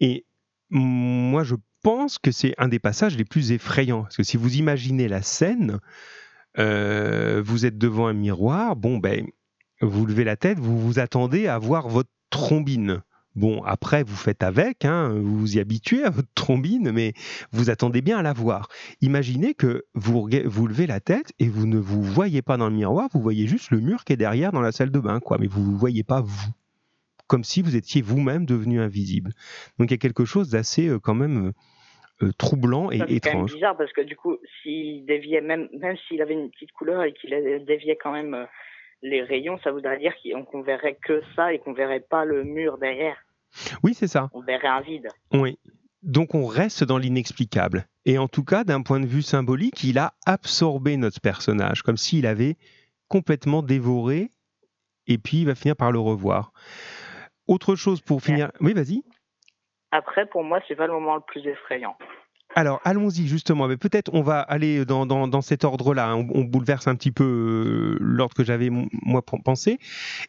Et 0.00 0.24
moi, 0.70 1.44
je 1.44 1.54
pense 1.82 2.18
que 2.18 2.30
c'est 2.30 2.54
un 2.58 2.68
des 2.68 2.78
passages 2.78 3.16
les 3.16 3.24
plus 3.24 3.52
effrayants, 3.52 4.02
parce 4.02 4.16
que 4.16 4.22
si 4.22 4.36
vous 4.36 4.56
imaginez 4.56 5.08
la 5.08 5.22
scène, 5.22 5.78
euh, 6.58 7.42
vous 7.44 7.66
êtes 7.66 7.78
devant 7.78 8.06
un 8.06 8.14
miroir, 8.14 8.76
bon 8.76 8.98
ben 8.98 9.26
vous 9.80 10.06
levez 10.06 10.24
la 10.24 10.36
tête, 10.36 10.58
vous 10.58 10.78
vous 10.78 10.98
attendez 10.98 11.46
à 11.46 11.56
voir 11.58 11.88
votre 11.88 12.10
trombine. 12.30 13.02
Bon, 13.36 13.62
après, 13.62 14.02
vous 14.02 14.16
faites 14.16 14.42
avec, 14.42 14.84
hein, 14.84 15.10
vous 15.10 15.38
vous 15.38 15.56
y 15.56 15.60
habituez 15.60 16.02
à 16.02 16.10
votre 16.10 16.32
trombine, 16.34 16.90
mais 16.90 17.12
vous 17.52 17.70
attendez 17.70 18.02
bien 18.02 18.18
à 18.18 18.22
la 18.22 18.32
voir. 18.32 18.68
Imaginez 19.00 19.54
que 19.54 19.84
vous, 19.94 20.28
vous 20.46 20.66
levez 20.66 20.88
la 20.88 20.98
tête 20.98 21.32
et 21.38 21.46
vous 21.48 21.66
ne 21.66 21.78
vous 21.78 22.02
voyez 22.02 22.42
pas 22.42 22.56
dans 22.56 22.68
le 22.68 22.74
miroir, 22.74 23.08
vous 23.12 23.20
voyez 23.20 23.46
juste 23.46 23.70
le 23.70 23.78
mur 23.80 24.04
qui 24.04 24.12
est 24.12 24.16
derrière 24.16 24.50
dans 24.50 24.60
la 24.60 24.72
salle 24.72 24.90
de 24.90 24.98
bain, 24.98 25.20
quoi, 25.20 25.38
mais 25.38 25.46
vous 25.46 25.70
ne 25.70 25.76
voyez 25.76 26.02
pas 26.02 26.20
vous. 26.20 26.48
Comme 27.28 27.44
si 27.44 27.62
vous 27.62 27.76
étiez 27.76 28.02
vous-même 28.02 28.44
devenu 28.44 28.80
invisible. 28.80 29.32
Donc 29.78 29.90
il 29.90 29.92
y 29.92 29.94
a 29.94 29.98
quelque 29.98 30.24
chose 30.24 30.48
d'assez 30.50 30.88
euh, 30.88 30.98
quand 30.98 31.14
même 31.14 31.48
euh, 31.48 31.52
euh, 32.26 32.32
troublant 32.38 32.90
et 32.90 32.98
Ça, 32.98 33.04
c'est 33.08 33.20
quand 33.20 33.28
même 33.30 33.36
étrange. 33.44 33.54
bizarre 33.54 33.76
parce 33.76 33.92
que 33.92 34.00
du 34.00 34.16
coup, 34.16 34.38
s'il 34.62 35.04
déviait 35.06 35.42
même, 35.42 35.68
même 35.78 35.96
s'il 36.08 36.20
avait 36.22 36.34
une 36.34 36.50
petite 36.50 36.72
couleur 36.72 37.04
et 37.04 37.12
qu'il 37.12 37.30
déviait 37.66 37.96
quand 38.02 38.12
même 38.12 38.34
euh, 38.34 38.46
les 39.02 39.22
rayons, 39.22 39.58
ça 39.62 39.70
voudrait 39.70 39.98
dire 39.98 40.14
qu'on 40.50 40.62
verrait 40.62 40.98
que 41.02 41.22
ça 41.36 41.52
et 41.52 41.58
qu'on 41.58 41.72
verrait 41.72 42.00
pas 42.00 42.24
le 42.24 42.44
mur 42.44 42.78
derrière. 42.78 43.16
Oui, 43.82 43.94
c'est 43.94 44.08
ça. 44.08 44.28
On 44.32 44.40
verrait 44.40 44.68
un 44.68 44.80
vide. 44.80 45.08
Oui. 45.32 45.58
Donc 46.02 46.34
on 46.34 46.46
reste 46.46 46.84
dans 46.84 46.98
l'inexplicable. 46.98 47.86
Et 48.04 48.18
en 48.18 48.28
tout 48.28 48.44
cas, 48.44 48.64
d'un 48.64 48.82
point 48.82 49.00
de 49.00 49.06
vue 49.06 49.22
symbolique, 49.22 49.82
il 49.84 49.98
a 49.98 50.14
absorbé 50.26 50.96
notre 50.96 51.20
personnage, 51.20 51.82
comme 51.82 51.96
s'il 51.96 52.26
avait 52.26 52.56
complètement 53.08 53.62
dévoré, 53.62 54.30
et 55.06 55.18
puis 55.18 55.38
il 55.38 55.46
va 55.46 55.54
finir 55.54 55.76
par 55.76 55.92
le 55.92 55.98
revoir. 55.98 56.52
Autre 57.46 57.74
chose 57.74 58.00
pour 58.00 58.22
finir. 58.22 58.50
Oui, 58.60 58.74
vas-y. 58.74 59.02
Après, 59.90 60.26
pour 60.26 60.44
moi, 60.44 60.60
c'est 60.68 60.76
pas 60.76 60.86
le 60.86 60.92
moment 60.92 61.16
le 61.16 61.22
plus 61.22 61.46
effrayant. 61.46 61.96
Alors, 62.54 62.80
allons-y 62.84 63.26
justement. 63.26 63.68
Mais 63.68 63.76
peut-être 63.76 64.10
on 64.14 64.22
va 64.22 64.40
aller 64.40 64.84
dans, 64.84 65.06
dans, 65.06 65.28
dans 65.28 65.42
cet 65.42 65.64
ordre-là. 65.64 66.16
On, 66.16 66.26
on 66.34 66.44
bouleverse 66.44 66.88
un 66.88 66.94
petit 66.94 67.12
peu 67.12 67.24
euh, 67.24 67.98
l'ordre 68.00 68.34
que 68.34 68.44
j'avais 68.44 68.70
moi 68.70 69.22
pensé. 69.22 69.78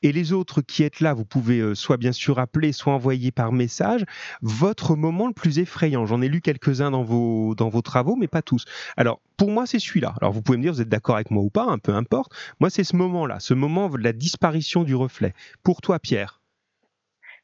Et 0.04 0.12
les 0.12 0.34
autres 0.34 0.62
qui 0.62 0.84
êtes 0.84 1.00
là, 1.00 1.14
vous 1.14 1.26
pouvez 1.26 1.60
euh, 1.60 1.76
soit 1.76 1.98
bien 1.98 2.12
sûr 2.12 2.40
appeler, 2.40 2.72
soit 2.72 2.94
envoyer 2.94 3.32
par 3.32 3.52
message 3.52 4.06
votre 4.42 4.96
moment 4.96 5.28
le 5.28 5.34
plus 5.34 5.60
effrayant. 5.60 6.06
J'en 6.06 6.22
ai 6.22 6.28
lu 6.28 6.42
quelques-uns 6.42 6.92
dans 6.92 7.04
vos, 7.04 7.56
dans 7.56 7.70
vos 7.70 7.82
travaux, 7.82 8.16
mais 8.16 8.28
pas 8.28 8.42
tous. 8.42 8.66
Alors, 8.98 9.22
pour 9.38 9.50
moi, 9.50 9.66
c'est 9.66 9.80
celui-là. 9.80 10.14
Alors, 10.20 10.34
vous 10.34 10.42
pouvez 10.42 10.58
me 10.58 10.64
dire, 10.64 10.74
vous 10.74 10.82
êtes 10.82 10.90
d'accord 10.90 11.16
avec 11.16 11.32
moi 11.32 11.42
ou 11.42 11.50
pas, 11.50 11.66
un 11.66 11.78
peu 11.78 11.96
importe. 11.96 12.34
Moi, 12.60 12.70
c'est 12.70 12.84
ce 12.84 12.96
moment-là, 12.98 13.40
ce 13.40 13.54
moment 13.54 13.90
de 13.90 13.98
la 13.98 14.14
disparition 14.14 14.84
du 14.84 14.94
reflet. 14.94 15.34
Pour 15.64 15.82
toi, 15.82 16.00
Pierre 16.00 16.39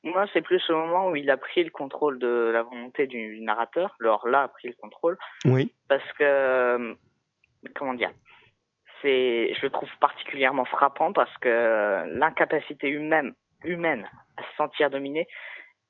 Moi, 0.05 0.25
c'est 0.33 0.41
plus 0.41 0.63
le 0.69 0.75
moment 0.75 1.09
où 1.09 1.15
il 1.15 1.29
a 1.31 1.37
pris 1.37 1.63
le 1.63 1.71
contrôle 1.71 2.19
de 2.19 2.51
la 2.53 2.61
volonté 2.61 3.07
du 3.07 3.41
narrateur. 3.41 3.95
Alors 3.99 4.27
là, 4.27 4.43
a 4.43 4.47
pris 4.47 4.67
le 4.67 4.75
contrôle 4.75 5.17
Oui. 5.45 5.73
parce 5.89 6.09
que 6.13 6.23
euh, 6.23 6.93
comment 7.75 7.93
dire 7.95 8.11
c'est 9.01 9.53
je 9.53 9.61
le 9.61 9.69
trouve 9.69 9.89
particulièrement 9.99 10.65
frappant 10.65 11.11
parce 11.13 11.35
que 11.39 12.05
l'incapacité 12.17 12.87
humaine 12.89 13.33
humaine 13.63 14.07
à 14.37 14.43
se 14.43 14.55
sentir 14.55 14.89
dominé 14.89 15.27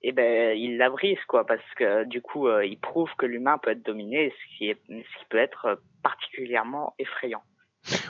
eh 0.02 0.12
ben 0.12 0.58
il 0.58 0.78
la 0.78 0.90
brise 0.90 1.24
quoi 1.28 1.46
parce 1.46 1.62
que 1.76 2.04
du 2.06 2.22
coup 2.22 2.48
euh, 2.48 2.66
il 2.66 2.80
prouve 2.80 3.10
que 3.18 3.26
l'humain 3.26 3.58
peut 3.58 3.72
être 3.72 3.84
dominé 3.84 4.32
ce 4.32 4.58
qui 4.58 4.70
est 4.70 4.82
ce 4.88 5.20
qui 5.20 5.26
peut 5.30 5.38
être 5.38 5.82
particulièrement 6.04 6.96
effrayant 7.00 7.44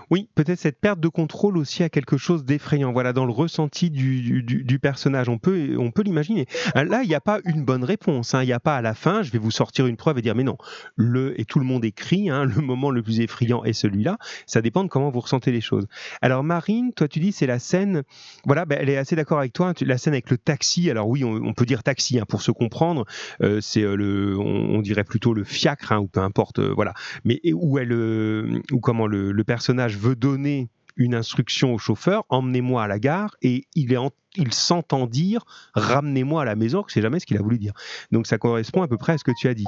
Oui, 0.09 0.29
peut-être 0.35 0.59
cette 0.59 0.79
perte 0.79 0.99
de 0.99 1.07
contrôle 1.07 1.57
aussi 1.57 1.83
a 1.83 1.89
quelque 1.89 2.17
chose 2.17 2.45
d'effrayant. 2.45 2.91
Voilà, 2.91 3.13
dans 3.13 3.25
le 3.25 3.31
ressenti 3.31 3.89
du, 3.89 4.43
du, 4.43 4.79
personnage, 4.79 5.29
on 5.29 5.37
peut, 5.37 5.75
on 5.77 5.91
peut 5.91 6.03
l'imaginer. 6.03 6.45
Euh, 6.75 6.83
Là, 6.83 7.01
il 7.03 7.09
n'y 7.09 7.15
a 7.15 7.21
pas 7.21 7.39
une 7.45 7.63
bonne 7.65 7.83
réponse. 7.83 8.33
hein. 8.33 8.43
Il 8.43 8.47
n'y 8.47 8.53
a 8.53 8.59
pas 8.59 8.77
à 8.77 8.81
la 8.81 8.93
fin, 8.93 9.23
je 9.23 9.31
vais 9.31 9.39
vous 9.39 9.51
sortir 9.51 9.87
une 9.87 9.97
preuve 9.97 10.19
et 10.19 10.21
dire, 10.21 10.35
mais 10.35 10.43
non, 10.43 10.57
le 10.95 11.39
et 11.39 11.45
tout 11.45 11.59
le 11.59 11.65
monde 11.65 11.83
écrit, 11.85 12.29
hein, 12.29 12.45
le 12.45 12.61
moment 12.61 12.91
le 12.91 13.01
plus 13.01 13.19
effrayant 13.19 13.63
est 13.63 13.73
celui-là. 13.73 14.17
Ça 14.45 14.61
dépend 14.61 14.83
de 14.83 14.89
comment 14.89 15.09
vous 15.09 15.19
ressentez 15.19 15.51
les 15.51 15.61
choses. 15.61 15.87
Alors, 16.21 16.43
Marine, 16.43 16.93
toi, 16.93 17.07
tu 17.07 17.19
dis, 17.19 17.31
c'est 17.31 17.47
la 17.47 17.59
scène. 17.59 18.03
Voilà, 18.45 18.65
ben, 18.65 18.77
elle 18.81 18.89
est 18.89 18.97
assez 18.97 19.15
d'accord 19.15 19.39
avec 19.39 19.53
toi. 19.53 19.69
hein, 19.69 19.73
La 19.81 19.97
scène 19.97 20.13
avec 20.13 20.29
le 20.29 20.37
taxi. 20.37 20.89
Alors 20.89 21.07
oui, 21.07 21.23
on, 21.23 21.53
peut 21.53 21.65
dire 21.65 21.83
taxi 21.83 22.19
pour 22.27 22.41
se 22.41 22.51
comprendre. 22.51 23.05
Euh, 23.41 23.59
c'est 23.61 23.81
euh, 23.81 23.95
le, 23.95 24.37
on, 24.37 24.81
dirait 24.81 25.03
plutôt 25.03 25.33
le 25.33 25.43
fiacre 25.43 25.93
ou 25.99 26.07
peu 26.07 26.19
importe. 26.19 26.59
voilà 26.59 26.93
mais 27.23 27.39
où 27.53 27.79
elle, 27.79 27.93
ou 28.71 28.79
comment 28.79 29.07
le, 29.07 29.31
le 29.31 29.43
personnage 29.43 29.64
veut 29.73 30.15
donner 30.15 30.69
une 30.97 31.13
instruction 31.13 31.73
au 31.73 31.77
chauffeur, 31.77 32.23
emmenez-moi 32.29 32.83
à 32.83 32.87
la 32.87 32.99
gare, 32.99 33.35
et 33.41 33.65
il, 33.75 33.91
est 33.91 33.97
il 34.37 34.53
s'entend 34.53 35.07
dire, 35.07 35.43
ramenez-moi 35.73 36.41
à 36.43 36.45
la 36.45 36.55
maison, 36.55 36.83
que 36.83 36.91
c'est 36.93 37.01
jamais 37.01 37.19
ce 37.19 37.25
qu'il 37.25 37.37
a 37.37 37.41
voulu 37.41 37.57
dire. 37.59 37.73
Donc 38.11 38.27
ça 38.27 38.37
correspond 38.37 38.81
à 38.81 38.87
peu 38.87 38.97
près 38.97 39.13
à 39.13 39.17
ce 39.17 39.25
que 39.25 39.31
tu 39.37 39.49
as 39.49 39.53
dit. 39.53 39.65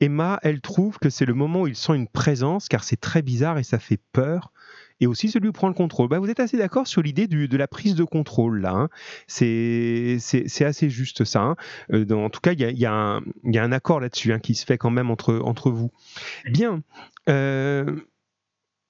Emma, 0.00 0.40
elle 0.42 0.60
trouve 0.60 0.98
que 0.98 1.10
c'est 1.10 1.26
le 1.26 1.34
moment 1.34 1.62
où 1.62 1.66
il 1.68 1.76
sent 1.76 1.94
une 1.94 2.08
présence, 2.08 2.66
car 2.68 2.82
c'est 2.82 2.96
très 3.00 3.22
bizarre 3.22 3.58
et 3.58 3.62
ça 3.62 3.78
fait 3.78 4.00
peur. 4.12 4.52
Et 5.00 5.06
aussi 5.08 5.28
celui 5.28 5.48
où 5.48 5.52
prend 5.52 5.68
le 5.68 5.74
contrôle. 5.74 6.08
Bah, 6.08 6.18
vous 6.20 6.30
êtes 6.30 6.38
assez 6.40 6.56
d'accord 6.56 6.86
sur 6.86 7.02
l'idée 7.02 7.26
du- 7.26 7.48
de 7.48 7.56
la 7.56 7.66
prise 7.68 7.94
de 7.96 8.04
contrôle 8.04 8.60
là. 8.60 8.72
hein. 8.72 8.88
C'est 9.26 10.16
c'est- 10.20 10.48
c'est 10.48 10.64
assez 10.64 10.88
juste 10.90 11.24
ça. 11.24 11.40
hein. 11.42 11.56
Euh, 11.92 12.04
dans- 12.04 12.24
en 12.24 12.30
tout 12.30 12.40
cas, 12.40 12.52
il 12.52 12.60
y 12.60 12.64
a, 12.64 12.70
y 12.72 12.86
a 13.58 13.62
un 13.64 13.72
accord 13.72 14.00
là-dessus 14.00 14.32
hein, 14.32 14.38
qui 14.38 14.54
se 14.54 14.64
fait 14.64 14.78
quand 14.78 14.90
même 14.90 15.10
entre, 15.10 15.40
entre 15.44 15.70
vous. 15.70 15.90
Bien. 16.50 16.82
Euh, 17.28 17.84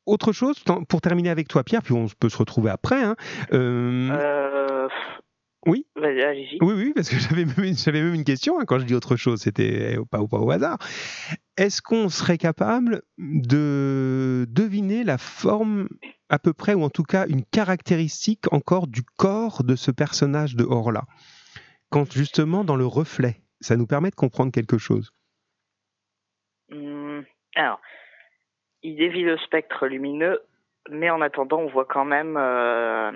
autre 0.07 0.33
chose, 0.33 0.63
pour 0.89 1.01
terminer 1.01 1.31
avec 1.31 1.49
toi, 1.49 1.65
Pierre, 1.65 1.83
puis 1.83 1.95
on 1.95 2.07
peut 2.21 2.29
se 2.29 2.37
retrouver 2.37 2.71
après. 2.71 3.03
hein. 3.03 3.17
Euh, 3.53 4.11
euh, 4.13 4.89
Oui. 5.67 5.87
oui, 5.97 6.13
oui, 6.61 6.93
parce 6.95 7.09
que 7.09 7.17
j'avais 7.19 7.45
même, 7.47 7.65
une- 7.65 7.77
j'avais 7.77 8.03
même 8.03 8.15
une 8.15 8.25
question 8.25 8.61
hein, 8.61 8.65
quand 8.67 8.79
je 8.79 8.85
dis 8.85 8.95
autre 8.95 9.17
chose, 9.17 9.41
c'était 9.41 9.97
pas, 10.11 10.19
pas 10.27 10.39
au 10.39 10.51
hasard. 10.51 10.77
Est-ce 11.57 11.81
qu'on 11.81 12.09
serait 12.11 12.37
capable 12.39 13.03
de 13.19 14.47
deviner 14.51 15.05
la 15.05 15.17
forme 15.19 15.89
à 16.29 16.39
peu 16.39 16.53
près, 16.53 16.75
ou 16.75 16.83
en 16.83 16.91
tout 16.91 17.03
cas 17.05 17.27
une 17.29 17.45
caractéristique 17.45 18.53
encore 18.53 18.87
du 18.89 19.03
corps 19.17 19.63
de 19.65 19.75
ce 19.77 19.91
personnage 19.91 20.55
de 20.57 20.65
Orla? 20.65 21.05
Quand 21.91 22.13
justement 22.13 22.65
dans 22.65 22.77
le 22.77 22.87
reflet, 22.87 23.41
ça 23.61 23.77
nous 23.77 23.87
permet 23.87 24.11
de 24.11 24.17
comprendre 24.17 24.51
quelque 24.53 24.79
chose. 24.79 25.13
Hum, 26.73 27.25
alors 27.55 27.81
il 28.85 28.97
dévie 28.97 29.23
le 29.23 29.37
spectre 29.39 29.87
lumineux 29.89 30.41
mais 30.91 31.11
en 31.11 31.21
attendant 31.21 31.59
on 31.59 31.67
voit 31.67 31.87
quand 31.87 32.05
même 32.05 32.37
euh, 32.37 33.11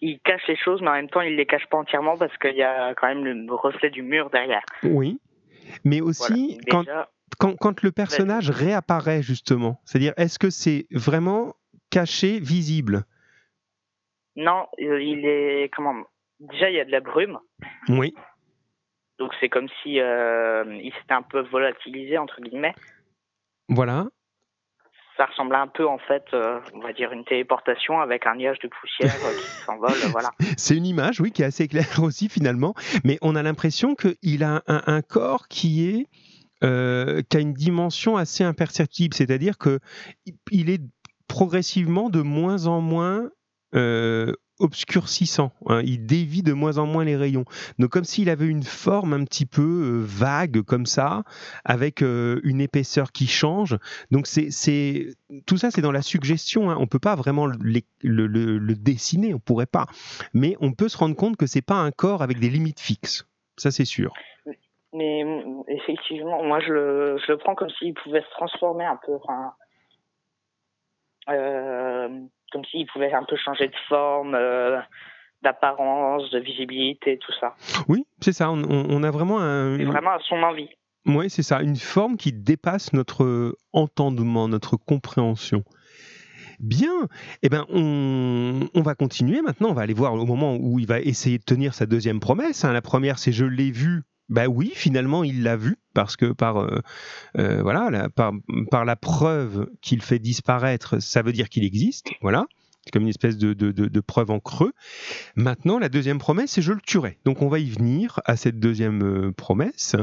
il 0.00 0.18
cache 0.20 0.46
les 0.48 0.56
choses 0.56 0.80
mais 0.82 0.88
en 0.88 0.94
même 0.94 1.10
temps 1.10 1.20
il 1.20 1.36
les 1.36 1.46
cache 1.46 1.66
pas 1.66 1.76
entièrement 1.78 2.16
parce 2.16 2.36
qu'il 2.38 2.56
y 2.56 2.62
a 2.62 2.94
quand 2.94 3.06
même 3.08 3.24
le 3.24 3.54
reflet 3.54 3.90
du 3.90 4.02
mur 4.02 4.30
derrière 4.30 4.64
Oui. 4.82 5.20
Mais 5.84 6.00
aussi, 6.00 6.58
Déjà, 6.64 7.10
quand, 7.38 7.54
quand 7.56 7.82
le 7.82 7.92
personnage 7.92 8.48
réapparaît 8.48 9.20
justement, 9.22 9.82
c'est-à-dire 9.84 10.14
est-ce 10.16 10.38
que 10.38 10.48
c'est 10.48 10.86
vraiment 10.90 11.54
caché, 11.90 12.40
visible? 12.40 13.04
Non, 14.34 14.66
euh, 14.80 15.02
il 15.02 15.26
est 15.26 15.68
comment 15.74 16.04
Déjà, 16.40 16.70
il 16.70 16.76
y 16.76 16.80
a 16.80 16.84
de 16.86 16.90
la 16.90 17.00
brume, 17.00 17.38
Oui. 17.88 18.14
donc 19.18 19.32
c'est 19.40 19.48
comme 19.50 19.68
si 19.82 20.00
euh, 20.00 20.64
il 20.80 20.92
s'était 20.94 21.12
un 21.14 21.22
peu 21.22 21.40
volatilisé 21.40 22.16
entre 22.16 22.40
guillemets. 22.40 22.74
Voilà. 23.68 24.08
Ça 25.16 25.26
ressemble 25.26 25.56
un 25.56 25.66
peu 25.66 25.86
en 25.86 25.98
fait, 25.98 26.24
euh, 26.32 26.60
on 26.74 26.80
va 26.80 26.92
dire 26.92 27.10
une 27.10 27.24
téléportation 27.24 28.00
avec 28.00 28.24
un 28.26 28.36
nuage 28.36 28.60
de 28.60 28.68
poussière 28.68 29.14
euh, 29.24 29.36
qui 29.36 29.64
s'envole, 29.64 29.90
voilà. 30.12 30.30
C'est 30.56 30.76
une 30.76 30.86
image, 30.86 31.20
oui, 31.20 31.32
qui 31.32 31.42
est 31.42 31.46
assez 31.46 31.66
claire 31.66 31.98
aussi 32.02 32.28
finalement, 32.28 32.74
mais 33.04 33.18
on 33.20 33.34
a 33.34 33.42
l'impression 33.42 33.96
qu'il 33.96 34.44
a 34.44 34.62
un, 34.68 34.82
un 34.86 35.02
corps 35.02 35.48
qui 35.48 35.88
est 35.88 36.06
euh, 36.64 37.22
qui 37.28 37.36
a 37.36 37.40
une 37.40 37.52
dimension 37.52 38.16
assez 38.16 38.42
imperceptible, 38.42 39.14
c'est-à-dire 39.14 39.58
que 39.58 39.78
il 40.50 40.70
est 40.70 40.82
progressivement 41.28 42.10
de 42.10 42.20
moins 42.20 42.66
en 42.66 42.80
moins 42.80 43.30
euh, 43.76 44.34
obscurcissant. 44.58 45.52
hein. 45.66 45.82
Il 45.84 46.06
dévie 46.06 46.42
de 46.42 46.52
moins 46.52 46.78
en 46.78 46.86
moins 46.86 47.04
les 47.04 47.16
rayons. 47.16 47.44
Donc 47.78 47.90
comme 47.90 48.04
s'il 48.04 48.30
avait 48.30 48.46
une 48.46 48.62
forme 48.62 49.12
un 49.12 49.24
petit 49.24 49.46
peu 49.46 49.62
euh, 49.62 50.02
vague 50.04 50.62
comme 50.62 50.86
ça, 50.86 51.22
avec 51.64 52.02
euh, 52.02 52.40
une 52.44 52.60
épaisseur 52.60 53.12
qui 53.12 53.26
change. 53.26 53.76
Donc 54.10 54.26
c'est 54.26 55.08
tout 55.46 55.56
ça, 55.56 55.70
c'est 55.70 55.82
dans 55.82 55.92
la 55.92 56.02
suggestion. 56.02 56.70
Hein. 56.70 56.76
On 56.78 56.86
peut 56.86 56.98
pas 56.98 57.14
vraiment 57.14 57.46
le, 57.46 58.74
dessiner, 58.74 59.34
on 59.34 59.38
pourrait 59.38 59.66
pas. 59.66 59.86
Mais 60.34 60.56
on 60.60 60.72
peut 60.72 60.88
se 60.88 60.96
rendre 60.96 61.16
compte 61.16 61.36
que 61.36 61.46
c'est 61.46 61.62
pas 61.62 61.76
un 61.76 61.90
corps 61.90 62.22
avec 62.22 62.38
des 62.38 62.50
limites 62.50 62.80
fixes. 62.80 63.26
ça 63.56 63.70
c'est 63.70 63.84
sûr. 63.84 64.12
Mais 64.94 65.22
effectivement, 65.68 66.42
moi 66.42 66.60
je 66.60 66.72
le, 66.72 67.18
je 67.26 67.34
prends 67.34 67.54
comme 67.54 67.68
s'il 67.78 67.94
pouvait 67.94 68.22
se 68.22 68.30
transformer 68.30 68.86
un 68.86 68.98
peu. 69.04 69.18
Euh, 71.28 72.08
comme 72.52 72.64
s'il 72.64 72.86
pouvait 72.86 73.12
un 73.12 73.24
peu 73.24 73.36
changer 73.36 73.68
de 73.68 73.76
forme, 73.88 74.34
euh, 74.34 74.78
d'apparence, 75.42 76.30
de 76.30 76.38
visibilité, 76.38 77.18
tout 77.18 77.32
ça. 77.40 77.54
Oui, 77.88 78.04
c'est 78.20 78.32
ça. 78.32 78.50
On, 78.50 78.62
on, 78.62 79.02
a 79.02 79.10
vraiment 79.10 79.40
un. 79.40 79.76
Vraiment 79.84 80.10
à 80.10 80.18
son 80.28 80.42
envie. 80.42 80.68
Oui, 81.06 81.30
c'est 81.30 81.42
ça. 81.42 81.62
Une 81.62 81.76
forme 81.76 82.16
qui 82.16 82.32
dépasse 82.32 82.92
notre 82.92 83.56
entendement, 83.72 84.48
notre 84.48 84.76
compréhension. 84.76 85.64
Bien, 86.58 87.08
eh 87.42 87.48
ben 87.48 87.64
on, 87.68 88.68
on, 88.74 88.82
va 88.82 88.96
continuer 88.96 89.42
maintenant. 89.42 89.70
On 89.70 89.74
va 89.74 89.82
aller 89.82 89.94
voir 89.94 90.14
au 90.14 90.26
moment 90.26 90.56
où 90.56 90.80
il 90.80 90.88
va 90.88 90.98
essayer 90.98 91.38
de 91.38 91.44
tenir 91.44 91.72
sa 91.72 91.86
deuxième 91.86 92.18
promesse. 92.18 92.64
Hein. 92.64 92.72
La 92.72 92.82
première, 92.82 93.18
c'est 93.18 93.30
je 93.30 93.44
l'ai 93.44 93.70
vu 93.70 94.02
ben 94.28 94.46
oui, 94.46 94.72
finalement, 94.74 95.24
il 95.24 95.42
l'a 95.42 95.56
vu 95.56 95.76
parce 95.94 96.16
que 96.16 96.26
par 96.26 96.58
euh, 96.58 96.80
euh, 97.38 97.62
voilà, 97.62 97.90
la, 97.90 98.08
par, 98.08 98.32
par, 98.70 98.84
la 98.84 98.96
preuve 98.96 99.70
qu'il 99.80 100.02
fait 100.02 100.18
disparaître, 100.18 101.00
ça 101.00 101.22
veut 101.22 101.32
dire 101.32 101.48
qu'il 101.48 101.64
existe. 101.64 102.10
Voilà, 102.20 102.46
c'est 102.84 102.90
comme 102.90 103.02
une 103.02 103.08
espèce 103.08 103.38
de, 103.38 103.52
de, 103.54 103.70
de, 103.70 104.00
preuve 104.00 104.30
en 104.30 104.40
creux. 104.40 104.72
Maintenant, 105.34 105.78
la 105.78 105.88
deuxième 105.88 106.18
promesse, 106.18 106.52
c'est 106.52 106.62
je 106.62 106.72
le 106.72 106.80
tuerai. 106.80 107.18
Donc, 107.24 107.42
on 107.42 107.48
va 107.48 107.58
y 107.58 107.68
venir 107.68 108.20
à 108.24 108.36
cette 108.36 108.58
deuxième 108.58 109.02
euh, 109.02 109.32
promesse. 109.32 109.96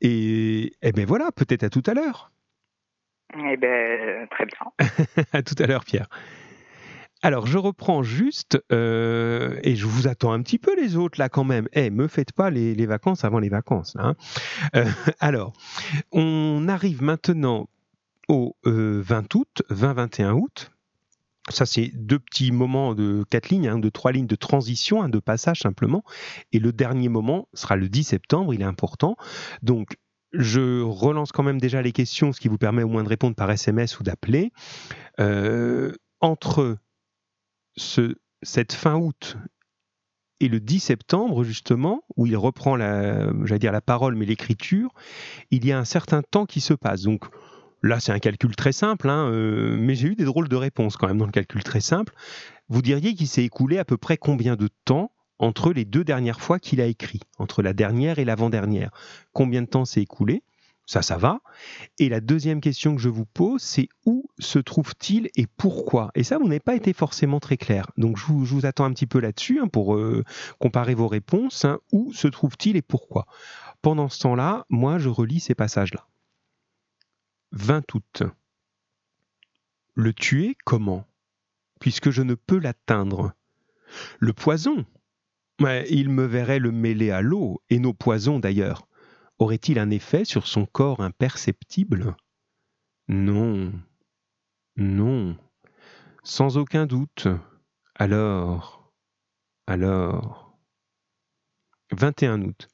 Et, 0.00 0.72
eh 0.82 0.92
ben 0.92 1.06
voilà, 1.06 1.30
peut-être 1.32 1.64
à 1.64 1.70
tout 1.70 1.82
à 1.86 1.94
l'heure. 1.94 2.32
Eh 3.34 3.56
ben, 3.56 4.26
très 4.30 4.46
bien. 4.46 5.24
à 5.32 5.42
tout 5.42 5.54
à 5.60 5.66
l'heure, 5.66 5.84
Pierre. 5.84 6.08
Alors, 7.22 7.46
je 7.46 7.58
reprends 7.58 8.02
juste, 8.02 8.62
euh, 8.72 9.58
et 9.62 9.76
je 9.76 9.86
vous 9.86 10.08
attends 10.08 10.32
un 10.32 10.40
petit 10.40 10.58
peu 10.58 10.74
les 10.74 10.96
autres 10.96 11.18
là 11.20 11.28
quand 11.28 11.44
même. 11.44 11.68
Eh, 11.74 11.90
me 11.90 12.08
faites 12.08 12.32
pas 12.32 12.48
les, 12.48 12.86
vacances 12.86 13.24
avant 13.24 13.38
les 13.38 13.50
vacances. 13.50 13.94
Hein. 13.98 14.14
Euh, 14.74 14.86
alors, 15.20 15.52
on 16.12 16.66
arrive 16.68 17.02
maintenant 17.02 17.68
au 18.28 18.56
20 18.64 18.70
euh, 18.70 19.04
août, 19.34 19.62
20-21 19.70 20.32
août. 20.32 20.70
Ça, 21.50 21.66
c'est 21.66 21.90
deux 21.94 22.18
petits 22.18 22.52
moments 22.52 22.94
de 22.94 23.24
quatre 23.28 23.50
lignes, 23.50 23.68
hein, 23.68 23.78
de 23.78 23.88
trois 23.90 24.12
lignes 24.12 24.26
de 24.26 24.36
transition, 24.36 25.06
de 25.06 25.18
passage 25.18 25.60
simplement. 25.60 26.04
Et 26.52 26.58
le 26.58 26.72
dernier 26.72 27.08
moment 27.08 27.48
sera 27.52 27.76
le 27.76 27.88
10 27.88 28.04
septembre, 28.04 28.54
il 28.54 28.62
est 28.62 28.66
important. 28.66 29.16
Donc, 29.62 29.96
je 30.32 30.80
relance 30.80 31.32
quand 31.32 31.42
même 31.42 31.60
déjà 31.60 31.82
les 31.82 31.92
questions, 31.92 32.32
ce 32.32 32.40
qui 32.40 32.48
vous 32.48 32.58
permet 32.58 32.84
au 32.84 32.88
moins 32.88 33.02
de 33.02 33.08
répondre 33.08 33.34
par 33.34 33.50
SMS 33.50 33.98
ou 33.98 34.04
d'appeler. 34.04 34.52
entre 36.20 36.78
ce, 37.80 38.14
cette 38.42 38.72
fin 38.72 38.96
août 38.96 39.36
et 40.40 40.48
le 40.48 40.60
10 40.60 40.80
septembre, 40.80 41.44
justement, 41.44 42.02
où 42.16 42.26
il 42.26 42.36
reprend 42.36 42.76
la, 42.76 43.30
dire 43.58 43.72
la 43.72 43.82
parole, 43.82 44.14
mais 44.14 44.24
l'écriture, 44.24 44.90
il 45.50 45.66
y 45.66 45.72
a 45.72 45.78
un 45.78 45.84
certain 45.84 46.22
temps 46.22 46.46
qui 46.46 46.60
se 46.60 46.72
passe. 46.72 47.02
Donc 47.02 47.26
là, 47.82 48.00
c'est 48.00 48.12
un 48.12 48.18
calcul 48.18 48.56
très 48.56 48.72
simple, 48.72 49.10
hein, 49.10 49.28
euh, 49.30 49.76
mais 49.78 49.94
j'ai 49.94 50.08
eu 50.08 50.14
des 50.14 50.24
drôles 50.24 50.48
de 50.48 50.56
réponses 50.56 50.96
quand 50.96 51.08
même 51.08 51.18
dans 51.18 51.26
le 51.26 51.32
calcul 51.32 51.62
très 51.62 51.80
simple. 51.80 52.14
Vous 52.68 52.80
diriez 52.80 53.14
qu'il 53.14 53.28
s'est 53.28 53.44
écoulé 53.44 53.78
à 53.78 53.84
peu 53.84 53.98
près 53.98 54.16
combien 54.16 54.56
de 54.56 54.68
temps 54.84 55.12
entre 55.38 55.72
les 55.72 55.84
deux 55.84 56.04
dernières 56.04 56.40
fois 56.40 56.58
qu'il 56.58 56.80
a 56.80 56.86
écrit, 56.86 57.20
entre 57.38 57.62
la 57.62 57.74
dernière 57.74 58.18
et 58.18 58.24
l'avant-dernière? 58.24 58.90
Combien 59.32 59.62
de 59.62 59.68
temps 59.68 59.84
s'est 59.84 60.02
écoulé? 60.02 60.42
Ça, 60.90 61.02
ça 61.02 61.18
va. 61.18 61.40
Et 62.00 62.08
la 62.08 62.20
deuxième 62.20 62.60
question 62.60 62.96
que 62.96 63.00
je 63.00 63.08
vous 63.08 63.24
pose, 63.24 63.62
c'est 63.62 63.88
où 64.06 64.28
se 64.40 64.58
trouve-t-il 64.58 65.30
et 65.36 65.46
pourquoi? 65.46 66.10
Et 66.16 66.24
ça, 66.24 66.36
vous 66.36 66.48
n'avez 66.48 66.58
pas 66.58 66.74
été 66.74 66.92
forcément 66.92 67.38
très 67.38 67.56
clair. 67.56 67.92
Donc, 67.96 68.16
je 68.16 68.24
vous, 68.24 68.66
attends 68.66 68.86
un 68.86 68.92
petit 68.92 69.06
peu 69.06 69.20
là-dessus 69.20 69.60
hein, 69.60 69.68
pour 69.68 69.94
euh, 69.94 70.24
comparer 70.58 70.96
vos 70.96 71.06
réponses. 71.06 71.64
Hein. 71.64 71.78
Où 71.92 72.12
se 72.12 72.26
trouve-t-il 72.26 72.76
et 72.76 72.82
pourquoi? 72.82 73.26
Pendant 73.82 74.08
ce 74.08 74.18
temps-là, 74.18 74.66
moi, 74.68 74.98
je 74.98 75.08
relis 75.08 75.38
ces 75.38 75.54
passages-là. 75.54 76.08
20 77.52 77.94
août. 77.94 78.24
Le 79.94 80.12
tuer 80.12 80.56
comment? 80.64 81.06
Puisque 81.78 82.10
je 82.10 82.22
ne 82.22 82.34
peux 82.34 82.58
l'atteindre. 82.58 83.32
Le 84.18 84.32
poison? 84.32 84.84
Il 85.88 86.08
me 86.08 86.24
verrait 86.24 86.58
le 86.58 86.72
mêler 86.72 87.12
à 87.12 87.20
l'eau, 87.20 87.62
et 87.70 87.78
nos 87.78 87.94
poisons 87.94 88.40
d'ailleurs 88.40 88.88
aurait-il 89.40 89.78
un 89.78 89.90
effet 89.90 90.24
sur 90.24 90.46
son 90.46 90.66
corps 90.66 91.00
imperceptible? 91.00 92.14
Non, 93.08 93.72
non, 94.76 95.36
sans 96.22 96.58
aucun 96.58 96.86
doute. 96.86 97.26
Alors, 97.96 98.92
alors? 99.66 100.56
21 101.92 102.42
août. 102.42 102.68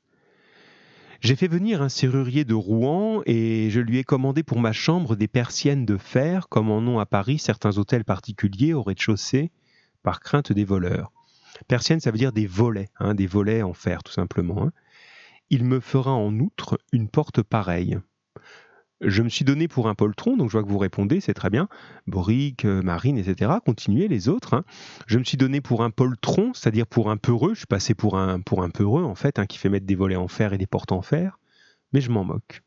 J'ai 1.21 1.37
fait 1.37 1.49
venir 1.49 1.81
un 1.81 1.89
serrurier 1.89 2.45
de 2.45 2.53
Rouen 2.53 3.23
et 3.25 3.71
je 3.71 3.81
lui 3.81 3.99
ai 3.99 4.05
commandé 4.05 4.43
pour 4.43 4.61
ma 4.61 4.73
chambre 4.73 5.17
des 5.17 5.29
persiennes 5.29 5.87
de 5.87 5.97
fer, 5.97 6.49
comme 6.49 6.71
en 6.71 6.79
ont 6.79 6.99
à 6.99 7.07
Paris 7.07 7.39
certains 7.39 7.79
hôtels 7.79 8.05
particuliers 8.05 8.75
au 8.75 8.83
rez-de-chaussée, 8.83 9.51
par 10.03 10.21
crainte 10.21 10.53
des 10.53 10.65
voleurs. 10.65 11.13
Persiennes, 11.69 12.01
ça 12.01 12.11
veut 12.11 12.19
dire 12.19 12.33
des 12.33 12.47
volets, 12.47 12.91
hein, 12.99 13.15
des 13.15 13.27
volets 13.27 13.63
en 13.63 13.73
fer 13.73 14.03
tout 14.03 14.13
simplement. 14.13 14.65
Hein 14.65 14.73
il 15.51 15.65
me 15.65 15.81
fera 15.81 16.13
en 16.13 16.39
outre 16.39 16.79
une 16.93 17.09
porte 17.09 17.43
pareille. 17.43 17.99
Je 19.03 19.23
me 19.23 19.29
suis 19.29 19.45
donné 19.45 19.69
pour 19.69 19.89
un 19.89 19.95
poltron, 19.95 20.39
donc 20.39 20.49
je 20.49 20.53
vois 20.53 20.63
que 20.63 20.71
vous 20.71 20.79
répondez, 20.79 21.21
c'est 21.21 21.35
très 21.35 21.51
bien. 21.51 21.69
Boric, 22.07 22.65
euh, 22.65 22.81
Marine, 22.81 23.19
etc. 23.19 23.53
Continuez 23.65 24.09
les 24.09 24.31
autres. 24.31 24.55
Hein. 24.55 24.65
Je 25.07 25.19
me 25.19 25.25
suis 25.25 25.37
donné 25.37 25.61
pour 25.61 25.83
un 25.83 25.91
poltron, 25.91 26.55
c'est-à-dire 26.55 26.87
pour 26.87 27.11
un 27.11 27.19
peureux. 27.19 27.53
Je 27.53 27.59
suis 27.59 27.67
passé 27.67 27.95
pour 27.95 28.17
un, 28.17 28.41
pour 28.41 28.63
un 28.63 28.71
peureux, 28.71 29.05
en 29.05 29.15
fait, 29.15 29.39
hein, 29.39 29.45
qui 29.45 29.59
fait 29.59 29.69
mettre 29.69 29.85
des 29.85 29.95
volets 29.97 30.17
en 30.17 30.29
fer 30.29 30.55
et 30.55 30.59
des 30.59 30.67
portes 30.67 30.93
en 30.93 31.03
fer. 31.03 31.39
Mais 31.93 32.01
je 32.01 32.11
m'en 32.11 32.25
moque. 32.25 32.63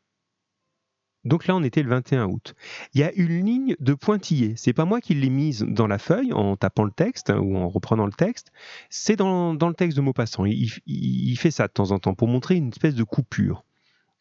Donc 1.24 1.46
là, 1.46 1.54
on 1.54 1.62
était 1.62 1.82
le 1.82 1.90
21 1.90 2.26
août. 2.26 2.54
Il 2.94 3.00
y 3.00 3.04
a 3.04 3.12
une 3.12 3.44
ligne 3.44 3.76
de 3.78 3.92
pointillé. 3.92 4.54
C'est 4.56 4.72
pas 4.72 4.86
moi 4.86 5.00
qui 5.00 5.14
l'ai 5.14 5.28
mise 5.28 5.62
dans 5.62 5.86
la 5.86 5.98
feuille 5.98 6.32
en 6.32 6.56
tapant 6.56 6.84
le 6.84 6.90
texte 6.90 7.30
ou 7.30 7.56
en 7.56 7.68
reprenant 7.68 8.06
le 8.06 8.12
texte. 8.12 8.52
C'est 8.88 9.16
dans, 9.16 9.52
le 9.52 9.74
texte 9.74 9.96
de 9.96 10.02
Maupassant. 10.02 10.46
Il, 10.46 10.70
il, 10.86 11.36
fait 11.36 11.50
ça 11.50 11.66
de 11.66 11.72
temps 11.72 11.90
en 11.90 11.98
temps 11.98 12.14
pour 12.14 12.28
montrer 12.28 12.56
une 12.56 12.68
espèce 12.68 12.94
de 12.94 13.04
coupure. 13.04 13.64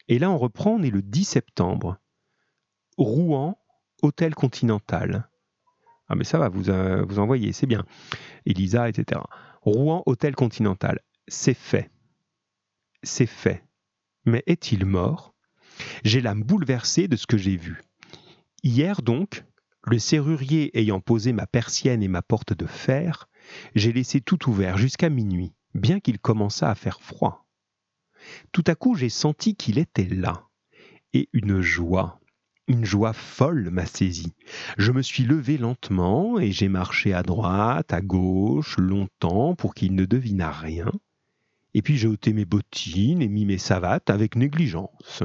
Et 0.10 0.20
là, 0.20 0.30
on 0.30 0.38
reprend, 0.38 0.72
on 0.72 0.82
est 0.82 0.90
le 0.90 1.02
10 1.02 1.24
septembre. 1.24 1.98
Rouen, 2.98 3.58
hôtel 4.02 4.36
continental. 4.36 5.30
Ah, 6.10 6.16
mais 6.16 6.24
ça 6.26 6.40
va, 6.40 6.50
vous, 6.50 6.70
euh, 6.70 7.06
vous 7.08 7.20
envoyez, 7.20 7.54
c'est 7.54 7.68
bien. 7.68 7.86
Elisa, 8.46 8.90
etc. 8.90 9.22
Rouen, 9.62 10.04
hôtel 10.06 10.36
continental. 10.36 11.00
C'est 11.28 11.54
fait. 11.54 11.92
C'est 13.04 13.28
fait. 13.28 13.64
Mais 14.26 14.44
est-il 14.48 14.86
mort? 14.86 15.34
J'ai 16.04 16.22
l'âme 16.22 16.44
bouleversée 16.44 17.08
de 17.08 17.16
ce 17.16 17.28
que 17.28 17.38
j'ai 17.38 17.58
vu. 17.58 17.82
Hier 18.64 19.02
donc, 19.02 19.44
le 19.86 20.00
serrurier 20.00 20.78
ayant 20.78 21.00
posé 21.00 21.34
ma 21.34 21.48
persienne 21.48 22.04
et 22.04 22.08
ma 22.08 22.22
porte 22.22 22.54
de 22.54 22.66
fer, 22.66 23.30
j'ai 23.76 23.94
laissé 23.94 24.22
tout 24.22 24.50
ouvert 24.50 24.78
jusqu'à 24.78 25.10
minuit, 25.10 25.54
bien 25.74 26.00
qu'il 26.00 26.20
commençât 26.20 26.70
à 26.70 26.76
faire 26.76 27.02
froid. 27.02 27.48
Tout 28.52 28.64
à 28.68 28.76
coup 28.76 28.96
j'ai 28.96 29.10
senti 29.10 29.56
qu'il 29.56 29.80
était 29.80 30.08
là, 30.08 30.48
et 31.14 31.30
une 31.34 31.62
joie, 31.62 32.20
une 32.68 32.86
joie 32.86 33.14
folle 33.14 33.72
m'a 33.72 33.86
saisi. 33.86 34.34
Je 34.78 34.92
me 34.92 35.02
suis 35.02 35.24
levé 35.24 35.58
lentement 35.58 36.40
et 36.40 36.52
j'ai 36.52 36.70
marché 36.70 37.14
à 37.14 37.24
droite, 37.24 37.94
à 37.94 38.02
gauche, 38.02 38.78
longtemps 38.78 39.56
pour 39.56 39.74
qu'il 39.74 39.96
ne 39.96 40.06
devinât 40.06 40.52
rien. 40.52 40.92
Et 41.74 41.82
puis 41.82 41.98
j'ai 41.98 42.08
ôté 42.08 42.34
mes 42.34 42.46
bottines 42.46 43.22
et 43.22 43.28
mis 43.28 43.46
mes 43.46 43.58
savates 43.58 44.10
avec 44.10 44.36
négligence. 44.36 45.24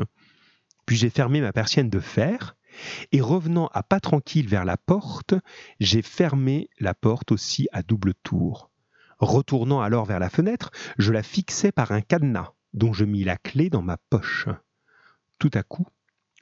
Puis 0.86 0.96
j'ai 0.96 1.10
fermé 1.10 1.40
ma 1.40 1.52
persienne 1.52 1.90
de 1.90 2.00
fer, 2.00 2.56
et 3.12 3.20
revenant 3.20 3.68
à 3.72 3.82
pas 3.82 4.00
tranquille 4.00 4.48
vers 4.48 4.64
la 4.64 4.76
porte, 4.76 5.34
j'ai 5.80 6.02
fermé 6.02 6.68
la 6.78 6.94
porte 6.94 7.32
aussi 7.32 7.68
à 7.72 7.82
double 7.82 8.14
tour. 8.22 8.70
Retournant 9.18 9.80
alors 9.80 10.04
vers 10.04 10.18
la 10.18 10.30
fenêtre, 10.30 10.70
je 10.98 11.12
la 11.12 11.22
fixai 11.22 11.72
par 11.72 11.92
un 11.92 12.00
cadenas, 12.00 12.52
dont 12.72 12.92
je 12.92 13.04
mis 13.04 13.24
la 13.24 13.36
clé 13.36 13.70
dans 13.70 13.82
ma 13.82 13.96
poche. 13.96 14.48
Tout 15.38 15.50
à 15.54 15.62
coup, 15.62 15.86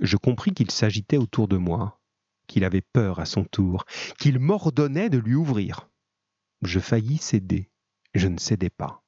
je 0.00 0.16
compris 0.16 0.52
qu'il 0.52 0.70
s'agitait 0.70 1.18
autour 1.18 1.48
de 1.48 1.56
moi, 1.56 2.00
qu'il 2.46 2.64
avait 2.64 2.80
peur 2.80 3.20
à 3.20 3.26
son 3.26 3.44
tour, 3.44 3.84
qu'il 4.18 4.38
m'ordonnait 4.38 5.10
de 5.10 5.18
lui 5.18 5.34
ouvrir. 5.34 5.88
Je 6.62 6.80
faillis 6.80 7.18
céder. 7.18 7.68
Je 8.14 8.28
ne 8.28 8.38
cédais 8.38 8.70
pas 8.70 9.02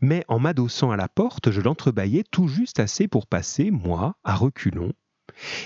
mais 0.00 0.24
en 0.28 0.38
m'adossant 0.38 0.90
à 0.90 0.96
la 0.96 1.08
porte, 1.08 1.50
je 1.50 1.60
l'entrebâillais 1.60 2.24
tout 2.30 2.48
juste 2.48 2.80
assez 2.80 3.08
pour 3.08 3.26
passer, 3.26 3.70
moi, 3.70 4.16
à 4.24 4.34
reculons. 4.34 4.92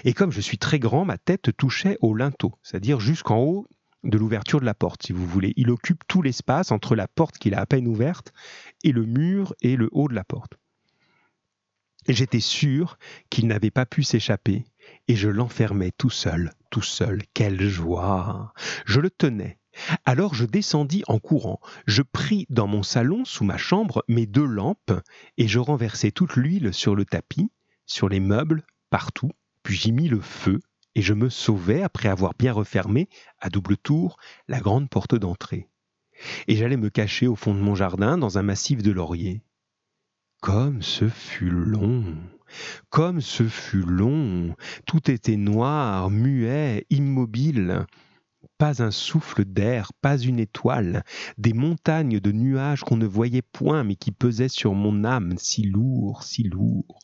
Et 0.05 0.15
comme 0.15 0.33
je 0.33 0.41
suis 0.41 0.59
très 0.59 0.79
grand, 0.79 1.05
ma 1.05 1.19
tête 1.19 1.57
touchait 1.57 1.99
au 2.01 2.15
linteau, 2.15 2.55
c'est-à-dire 2.63 3.01
jusqu'en 3.01 3.39
haut 3.39 3.67
de 4.05 4.17
l'ouverture 4.17 4.61
de 4.61 4.65
la 4.65 4.75
porte, 4.75 5.07
si 5.07 5.13
vous 5.13 5.27
voulez. 5.27 5.53
Il 5.57 5.71
occupe 5.71 6.05
tout 6.07 6.23
l'espace 6.23 6.71
entre 6.71 6.95
la 6.95 7.09
porte 7.09 7.39
qu'il 7.39 7.55
a 7.55 7.61
à 7.61 7.67
peine 7.67 7.89
ouverte 7.89 8.33
et 8.85 8.93
le 8.93 9.05
mur 9.05 9.55
et 9.61 9.77
le 9.77 9.89
haut 9.93 10.09
de 10.09 10.15
la 10.15 10.25
porte. 10.25 10.55
J'étais 12.09 12.41
sûr 12.41 12.97
qu'il 13.29 13.47
n'avait 13.49 13.71
pas 13.71 13.85
pu 13.85 14.03
s'échapper, 14.03 14.65
et 15.09 15.17
je 15.17 15.29
l'enfermais 15.29 15.93
tout 15.99 16.11
seul, 16.11 16.53
tout 16.71 16.83
seul. 16.83 17.23
Quelle 17.35 17.61
joie 17.69 18.55
Je 18.87 19.01
le 19.01 19.11
tenais, 19.11 19.58
Alors 20.05 20.35
je 20.35 20.45
descendis 20.45 21.03
en 21.09 21.19
courant, 21.19 21.61
je 21.87 22.03
pris 22.03 22.47
dans 22.51 22.67
mon 22.67 22.83
salon, 22.83 23.25
sous 23.25 23.45
ma 23.45 23.57
chambre, 23.57 24.05
mes 24.09 24.27
deux 24.27 24.45
lampes, 24.45 24.93
et 25.37 25.49
je 25.49 25.59
renversai 25.59 26.13
toute 26.13 26.37
l'huile 26.37 26.75
sur 26.75 26.95
le 26.95 27.05
tapis, 27.05 27.51
sur 27.87 28.09
les 28.09 28.21
meubles, 28.21 28.65
partout, 28.91 29.31
puis 29.63 29.77
j'y 29.77 29.93
mis 29.93 30.09
le 30.09 30.21
feu, 30.21 30.61
et 30.95 31.03
je 31.03 31.15
me 31.15 31.29
sauvai 31.29 31.83
après 31.83 32.09
avoir 32.09 32.35
bien 32.39 32.53
refermé, 32.53 33.09
à 33.41 33.51
double 33.51 33.77
tour, 33.77 34.19
la 34.49 34.61
grande 34.61 34.89
porte 34.89 35.15
d'entrée. 35.15 35.69
Et 36.49 36.57
j'allais 36.57 36.77
me 36.77 36.91
cacher 36.91 37.27
au 37.27 37.37
fond 37.37 37.55
de 37.55 37.61
mon 37.61 37.75
jardin, 37.75 38.19
dans 38.19 38.39
un 38.39 38.43
massif 38.43 38.83
de 38.83 38.91
lauriers. 38.91 39.43
Comme 40.41 40.83
ce 40.83 41.09
fut 41.09 41.51
long, 41.51 42.17
comme 42.91 43.21
ce 43.21 43.45
fut 43.45 43.83
long, 43.83 44.55
tout 44.87 45.11
était 45.11 45.37
noir, 45.37 46.11
muet, 46.11 46.87
immobile, 46.91 47.87
pas 48.59 48.83
un 48.83 48.91
souffle 48.91 49.45
d'air, 49.45 49.93
pas 50.01 50.19
une 50.19 50.39
étoile, 50.39 51.05
des 51.39 51.53
montagnes 51.53 52.21
de 52.21 52.33
nuages 52.33 52.83
qu'on 52.83 52.97
ne 52.97 53.07
voyait 53.07 53.43
point 53.43 53.85
mais 53.85 53.97
qui 53.97 54.13
pesaient 54.13 54.49
sur 54.49 54.75
mon 54.75 55.05
âme 55.05 55.35
si 55.39 55.63
lourd, 55.63 56.23
si 56.23 56.43
lourd. 56.43 57.01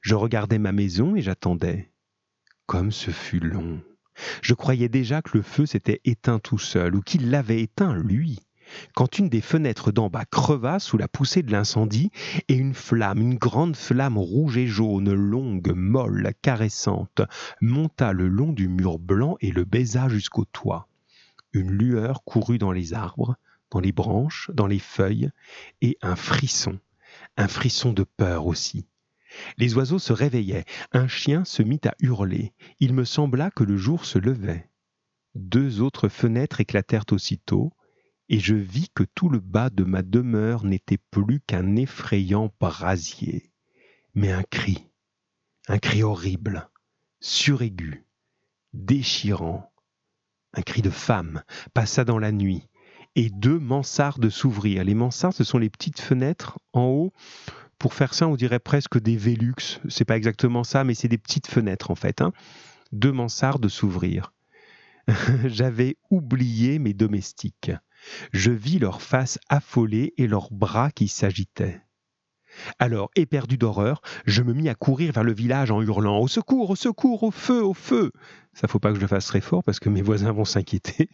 Je 0.00 0.14
regardais 0.14 0.58
ma 0.58 0.72
maison 0.72 1.16
et 1.16 1.22
j'attendais. 1.22 1.92
Comme 2.66 2.92
ce 2.92 3.10
fut 3.10 3.40
long. 3.40 3.82
Je 4.42 4.54
croyais 4.54 4.88
déjà 4.88 5.22
que 5.22 5.36
le 5.36 5.42
feu 5.42 5.66
s'était 5.66 6.00
éteint 6.04 6.38
tout 6.38 6.58
seul, 6.58 6.94
ou 6.94 7.00
qu'il 7.00 7.30
l'avait 7.30 7.62
éteint 7.62 7.94
lui 7.94 8.38
quand 8.94 9.18
une 9.18 9.28
des 9.28 9.40
fenêtres 9.40 9.92
d'en 9.92 10.08
bas 10.08 10.24
creva 10.24 10.78
sous 10.78 10.98
la 10.98 11.08
poussée 11.08 11.42
de 11.42 11.52
l'incendie, 11.52 12.10
et 12.48 12.54
une 12.54 12.74
flamme, 12.74 13.20
une 13.20 13.36
grande 13.36 13.76
flamme 13.76 14.18
rouge 14.18 14.56
et 14.56 14.66
jaune, 14.66 15.12
longue, 15.12 15.72
molle, 15.74 16.32
caressante, 16.42 17.22
monta 17.60 18.12
le 18.12 18.28
long 18.28 18.52
du 18.52 18.68
mur 18.68 18.98
blanc 18.98 19.36
et 19.40 19.50
le 19.50 19.64
baisa 19.64 20.08
jusqu'au 20.08 20.44
toit. 20.44 20.88
Une 21.52 21.70
lueur 21.70 22.22
courut 22.24 22.58
dans 22.58 22.72
les 22.72 22.94
arbres, 22.94 23.36
dans 23.70 23.80
les 23.80 23.92
branches, 23.92 24.50
dans 24.54 24.66
les 24.66 24.78
feuilles, 24.78 25.30
et 25.80 25.96
un 26.02 26.16
frisson, 26.16 26.78
un 27.36 27.48
frisson 27.48 27.92
de 27.92 28.04
peur 28.04 28.46
aussi. 28.46 28.86
Les 29.58 29.76
oiseaux 29.76 29.98
se 29.98 30.12
réveillaient, 30.12 30.64
un 30.92 31.06
chien 31.06 31.44
se 31.44 31.62
mit 31.62 31.80
à 31.84 31.94
hurler, 32.00 32.52
il 32.80 32.94
me 32.94 33.04
sembla 33.04 33.50
que 33.50 33.64
le 33.64 33.76
jour 33.76 34.04
se 34.04 34.18
levait. 34.18 34.68
Deux 35.36 35.80
autres 35.80 36.08
fenêtres 36.08 36.60
éclatèrent 36.60 37.04
aussitôt, 37.12 37.72
et 38.30 38.38
je 38.38 38.54
vis 38.54 38.88
que 38.94 39.02
tout 39.02 39.28
le 39.28 39.40
bas 39.40 39.70
de 39.70 39.82
ma 39.82 40.02
demeure 40.02 40.64
n'était 40.64 41.00
plus 41.10 41.40
qu'un 41.40 41.74
effrayant 41.74 42.54
brasier, 42.60 43.50
mais 44.14 44.30
un 44.30 44.44
cri, 44.44 44.86
un 45.66 45.78
cri 45.78 46.04
horrible, 46.04 46.70
suraigu, 47.18 48.06
déchirant, 48.72 49.72
un 50.54 50.62
cri 50.62 50.80
de 50.80 50.90
femme 50.90 51.42
passa 51.74 52.04
dans 52.04 52.20
la 52.20 52.30
nuit, 52.30 52.68
et 53.16 53.30
deux 53.30 53.58
mansardes 53.58 54.30
s'ouvrirent. 54.30 54.84
Les 54.84 54.94
mansardes, 54.94 55.34
ce 55.34 55.42
sont 55.42 55.58
les 55.58 55.68
petites 55.68 56.00
fenêtres 56.00 56.60
en 56.72 56.84
haut. 56.84 57.12
Pour 57.80 57.94
faire 57.94 58.14
ça, 58.14 58.28
on 58.28 58.36
dirait 58.36 58.60
presque 58.60 59.00
des 59.00 59.16
Velux. 59.16 59.80
C'est 59.88 60.04
pas 60.04 60.16
exactement 60.16 60.62
ça, 60.62 60.84
mais 60.84 60.94
c'est 60.94 61.08
des 61.08 61.18
petites 61.18 61.48
fenêtres 61.48 61.90
en 61.90 61.96
fait. 61.96 62.20
Hein. 62.20 62.32
Deux 62.92 63.10
mansardes 63.10 63.66
s'ouvrirent. 63.66 64.32
J'avais 65.46 65.96
oublié 66.10 66.78
mes 66.78 66.94
domestiques 66.94 67.72
je 68.32 68.50
vis 68.50 68.78
leurs 68.78 69.02
faces 69.02 69.38
affolées 69.48 70.14
et 70.16 70.26
leurs 70.26 70.52
bras 70.52 70.90
qui 70.90 71.08
s'agitaient. 71.08 71.82
Alors, 72.78 73.10
éperdu 73.16 73.56
d'horreur, 73.56 74.00
je 74.26 74.42
me 74.42 74.52
mis 74.52 74.68
à 74.68 74.74
courir 74.74 75.12
vers 75.12 75.24
le 75.24 75.32
village 75.32 75.70
en 75.70 75.80
hurlant 75.82 76.18
Au 76.18 76.28
secours, 76.28 76.70
au 76.70 76.76
secours, 76.76 77.22
au 77.22 77.30
feu, 77.30 77.62
au 77.62 77.74
feu 77.74 78.12
Ça 78.52 78.68
faut 78.68 78.78
pas 78.78 78.90
que 78.90 78.96
je 78.96 79.00
le 79.00 79.06
fasse 79.06 79.26
très 79.26 79.40
fort 79.40 79.62
parce 79.62 79.78
que 79.78 79.88
mes 79.88 80.02
voisins 80.02 80.32
vont 80.32 80.44
s'inquiéter. 80.44 81.08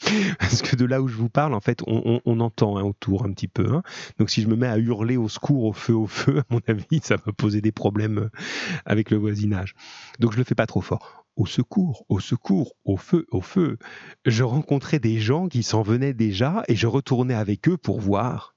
Parce 0.38 0.62
que 0.62 0.76
de 0.76 0.84
là 0.84 1.02
où 1.02 1.08
je 1.08 1.16
vous 1.16 1.28
parle, 1.28 1.54
en 1.54 1.60
fait, 1.60 1.82
on, 1.86 2.40
entend 2.40 2.76
hein, 2.76 2.82
autour 2.82 3.24
un 3.24 3.32
petit 3.32 3.48
peu. 3.48 3.74
Hein. 3.74 3.82
Donc 4.18 4.30
si 4.30 4.42
je 4.42 4.48
me 4.48 4.56
mets 4.56 4.66
à 4.66 4.78
hurler 4.78 5.16
au 5.16 5.28
secours, 5.28 5.64
au 5.64 5.72
feu, 5.72 5.94
au 5.94 6.06
feu, 6.06 6.38
à 6.50 6.54
mon 6.54 6.60
avis, 6.68 7.00
ça 7.02 7.16
va 7.16 7.32
poser 7.32 7.60
des 7.60 7.72
problèmes 7.72 8.18
euh, 8.18 8.30
avec 8.84 9.10
le 9.10 9.16
voisinage. 9.16 9.74
Donc 10.18 10.32
je 10.32 10.38
le 10.38 10.44
fais 10.44 10.54
pas 10.54 10.66
trop 10.66 10.80
fort 10.80 11.24
au 11.36 11.46
secours, 11.46 12.04
au 12.08 12.18
secours, 12.18 12.74
au 12.84 12.96
feu, 12.96 13.24
au 13.30 13.40
feu. 13.40 13.78
Je 14.26 14.42
rencontrais 14.42 14.98
des 14.98 15.20
gens 15.20 15.46
qui 15.46 15.62
s'en 15.62 15.82
venaient 15.82 16.12
déjà 16.12 16.64
et 16.66 16.74
je 16.74 16.88
retournais 16.88 17.34
avec 17.34 17.68
eux 17.68 17.76
pour 17.76 18.00
voir. 18.00 18.56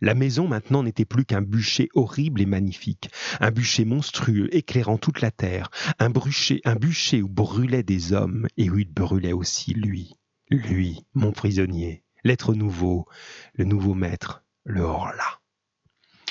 La 0.00 0.14
maison 0.14 0.46
maintenant 0.46 0.82
n'était 0.82 1.06
plus 1.06 1.24
qu'un 1.24 1.40
bûcher 1.40 1.88
horrible 1.94 2.42
et 2.42 2.46
magnifique, 2.46 3.10
un 3.40 3.50
bûcher 3.50 3.84
monstrueux 3.84 4.54
éclairant 4.54 4.98
toute 4.98 5.22
la 5.22 5.30
terre, 5.30 5.70
un 5.98 6.10
bûcher, 6.10 6.60
un 6.64 6.76
bûcher 6.76 7.22
où 7.22 7.28
brûlaient 7.28 7.82
des 7.82 8.12
hommes 8.12 8.46
et 8.56 8.70
où 8.70 8.78
il 8.78 8.92
brûlait 8.92 9.32
aussi 9.32 9.72
lui, 9.72 10.14
lui, 10.50 11.04
mon 11.14 11.32
prisonnier, 11.32 12.04
l'être 12.24 12.54
nouveau, 12.54 13.06
le 13.54 13.64
nouveau 13.64 13.94
maître, 13.94 14.44
le 14.64 14.82
Horla. 14.82 15.40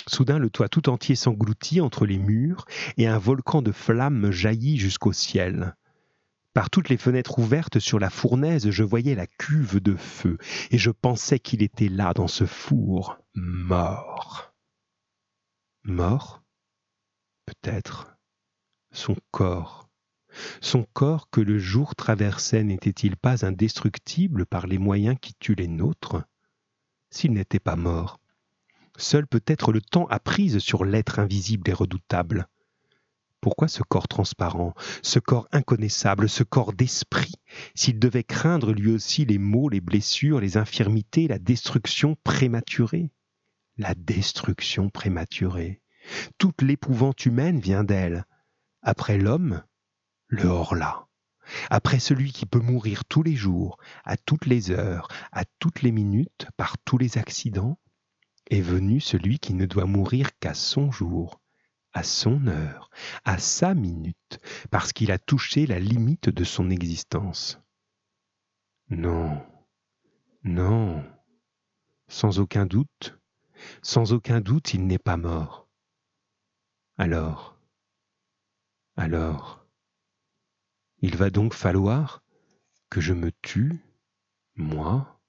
Soudain, 0.08 0.40
le 0.40 0.50
toit 0.50 0.70
tout 0.70 0.90
entier 0.90 1.16
s'engloutit 1.16 1.82
entre 1.82 2.06
les 2.06 2.18
murs 2.18 2.66
et 2.96 3.08
un 3.08 3.18
volcan 3.18 3.62
de 3.62 3.72
flammes 3.72 4.32
jaillit 4.32 4.78
jusqu'au 4.78 5.12
ciel. 5.12 5.76
Par 6.54 6.70
toutes 6.70 6.90
les 6.90 6.98
fenêtres 6.98 7.38
ouvertes 7.40 7.80
sur 7.80 8.00
la 8.00 8.10
fournaise, 8.10 8.72
je 8.72 8.84
voyais 8.84 9.16
la 9.16 9.28
cuve 9.28 9.80
de 9.80 9.96
feu, 9.96 10.38
et 10.72 10.78
je 10.78 10.90
pensais 10.90 11.40
qu'il 11.40 11.62
était 11.62 11.90
là, 11.90 12.14
dans 12.14 12.28
ce 12.28 12.46
four, 12.46 13.20
mort. 13.36 14.56
Mort? 15.84 16.42
Peut-être. 17.46 18.18
Son 18.92 19.16
corps. 19.30 19.87
Son 20.62 20.86
corps 20.94 21.30
que 21.30 21.42
le 21.42 21.60
jour 21.60 21.96
traversait 21.96 22.64
n'était-il 22.64 23.18
pas 23.18 23.46
indestructible 23.46 24.46
par 24.46 24.68
les 24.68 24.78
moyens 24.78 25.18
qui 25.22 25.34
tuent 25.36 25.56
les 25.56 25.68
nôtres? 25.68 26.24
S'il 27.10 27.34
n'était 27.34 27.60
pas 27.60 27.76
mort, 27.76 28.20
seul 28.98 29.28
peut-être 29.28 29.72
le 29.72 29.82
temps 29.82 30.08
a 30.08 30.20
prise 30.20 30.60
sur 30.60 30.86
l'être 30.86 31.20
invisible 31.20 31.70
et 31.70 31.74
redoutable. 31.74 32.48
Pourquoi 33.40 33.68
ce 33.68 33.84
corps 33.84 34.08
transparent, 34.08 34.74
ce 35.04 35.20
corps 35.20 35.48
inconnaissable, 35.52 36.28
ce 36.28 36.44
corps 36.44 36.74
d'esprit, 36.74 37.34
s'il 37.76 38.00
devait 38.00 38.24
craindre 38.24 38.74
lui 38.74 38.92
aussi 38.92 39.26
les 39.26 39.38
maux, 39.38 39.70
les 39.70 39.80
blessures, 39.80 40.40
les 40.40 40.58
infirmités, 40.58 41.28
la 41.28 41.40
destruction 41.40 42.18
prématurée? 42.24 43.12
La 43.78 43.94
destruction 43.94 44.90
prématurée. 44.90 45.82
Toute 46.40 46.64
l'épouvante 46.64 47.26
humaine 47.26 47.60
vient 47.60 47.84
d'elle. 47.84 48.26
Après 48.82 49.18
l'homme, 49.18 49.64
le 50.28 50.46
hors-là. 50.46 51.08
Après 51.70 52.00
celui 52.00 52.32
qui 52.32 52.46
peut 52.46 52.60
mourir 52.60 53.06
tous 53.06 53.24
les 53.24 53.36
jours, 53.36 53.78
à 54.04 54.18
toutes 54.18 54.46
les 54.46 54.72
heures, 54.72 55.08
à 55.32 55.46
toutes 55.60 55.82
les 55.82 55.92
minutes, 55.92 56.48
par 56.58 56.78
tous 56.80 56.98
les 56.98 57.18
accidents, 57.18 57.80
est 58.50 58.62
venu 58.62 59.00
celui 59.00 59.40
qui 59.40 59.54
ne 59.54 59.66
doit 59.66 59.86
mourir 59.86 60.38
qu'à 60.40 60.54
son 60.54 60.92
jour, 60.92 61.42
à 61.94 62.04
son 62.04 62.48
heure, 62.48 62.90
à 63.26 63.38
sa 63.38 63.74
minute, 63.74 64.40
parce 64.72 64.94
qu'il 64.94 65.12
a 65.12 65.18
touché 65.18 65.66
la 65.66 65.80
limite 65.80 66.30
de 66.30 66.44
son 66.44 66.70
existence. 66.70 67.60
Non, 68.90 69.46
non, 70.44 71.04
sans 72.08 72.40
aucun 72.40 72.66
doute, 72.66 73.18
sans 73.82 74.14
aucun 74.14 74.42
doute, 74.42 74.74
il 74.74 74.86
n'est 74.88 75.00
pas 75.00 75.18
mort. 75.18 75.68
Alors, 76.98 77.60
alors, 78.96 79.67
il 81.02 81.16
va 81.16 81.30
donc 81.30 81.54
falloir 81.54 82.24
que 82.90 83.02
je 83.02 83.14
me 83.14 83.32
tue, 83.42 83.74
moi 84.56 85.20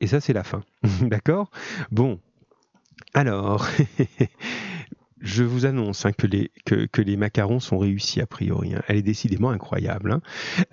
Et 0.00 0.06
ça, 0.06 0.20
c'est 0.20 0.32
la 0.32 0.44
fin. 0.44 0.64
D'accord? 1.02 1.50
Bon. 1.90 2.20
Alors, 3.14 3.66
je 5.20 5.42
vous 5.42 5.66
annonce 5.66 6.06
hein, 6.06 6.12
que, 6.12 6.26
les, 6.26 6.50
que, 6.64 7.00
les 7.00 7.16
macarons 7.16 7.60
sont 7.60 7.78
réussis 7.78 8.20
a 8.20 8.26
priori. 8.26 8.74
Hein. 8.74 8.82
Elle 8.88 8.96
est 8.96 9.02
décidément 9.02 9.50
incroyable. 9.50 10.12
Hein. 10.12 10.20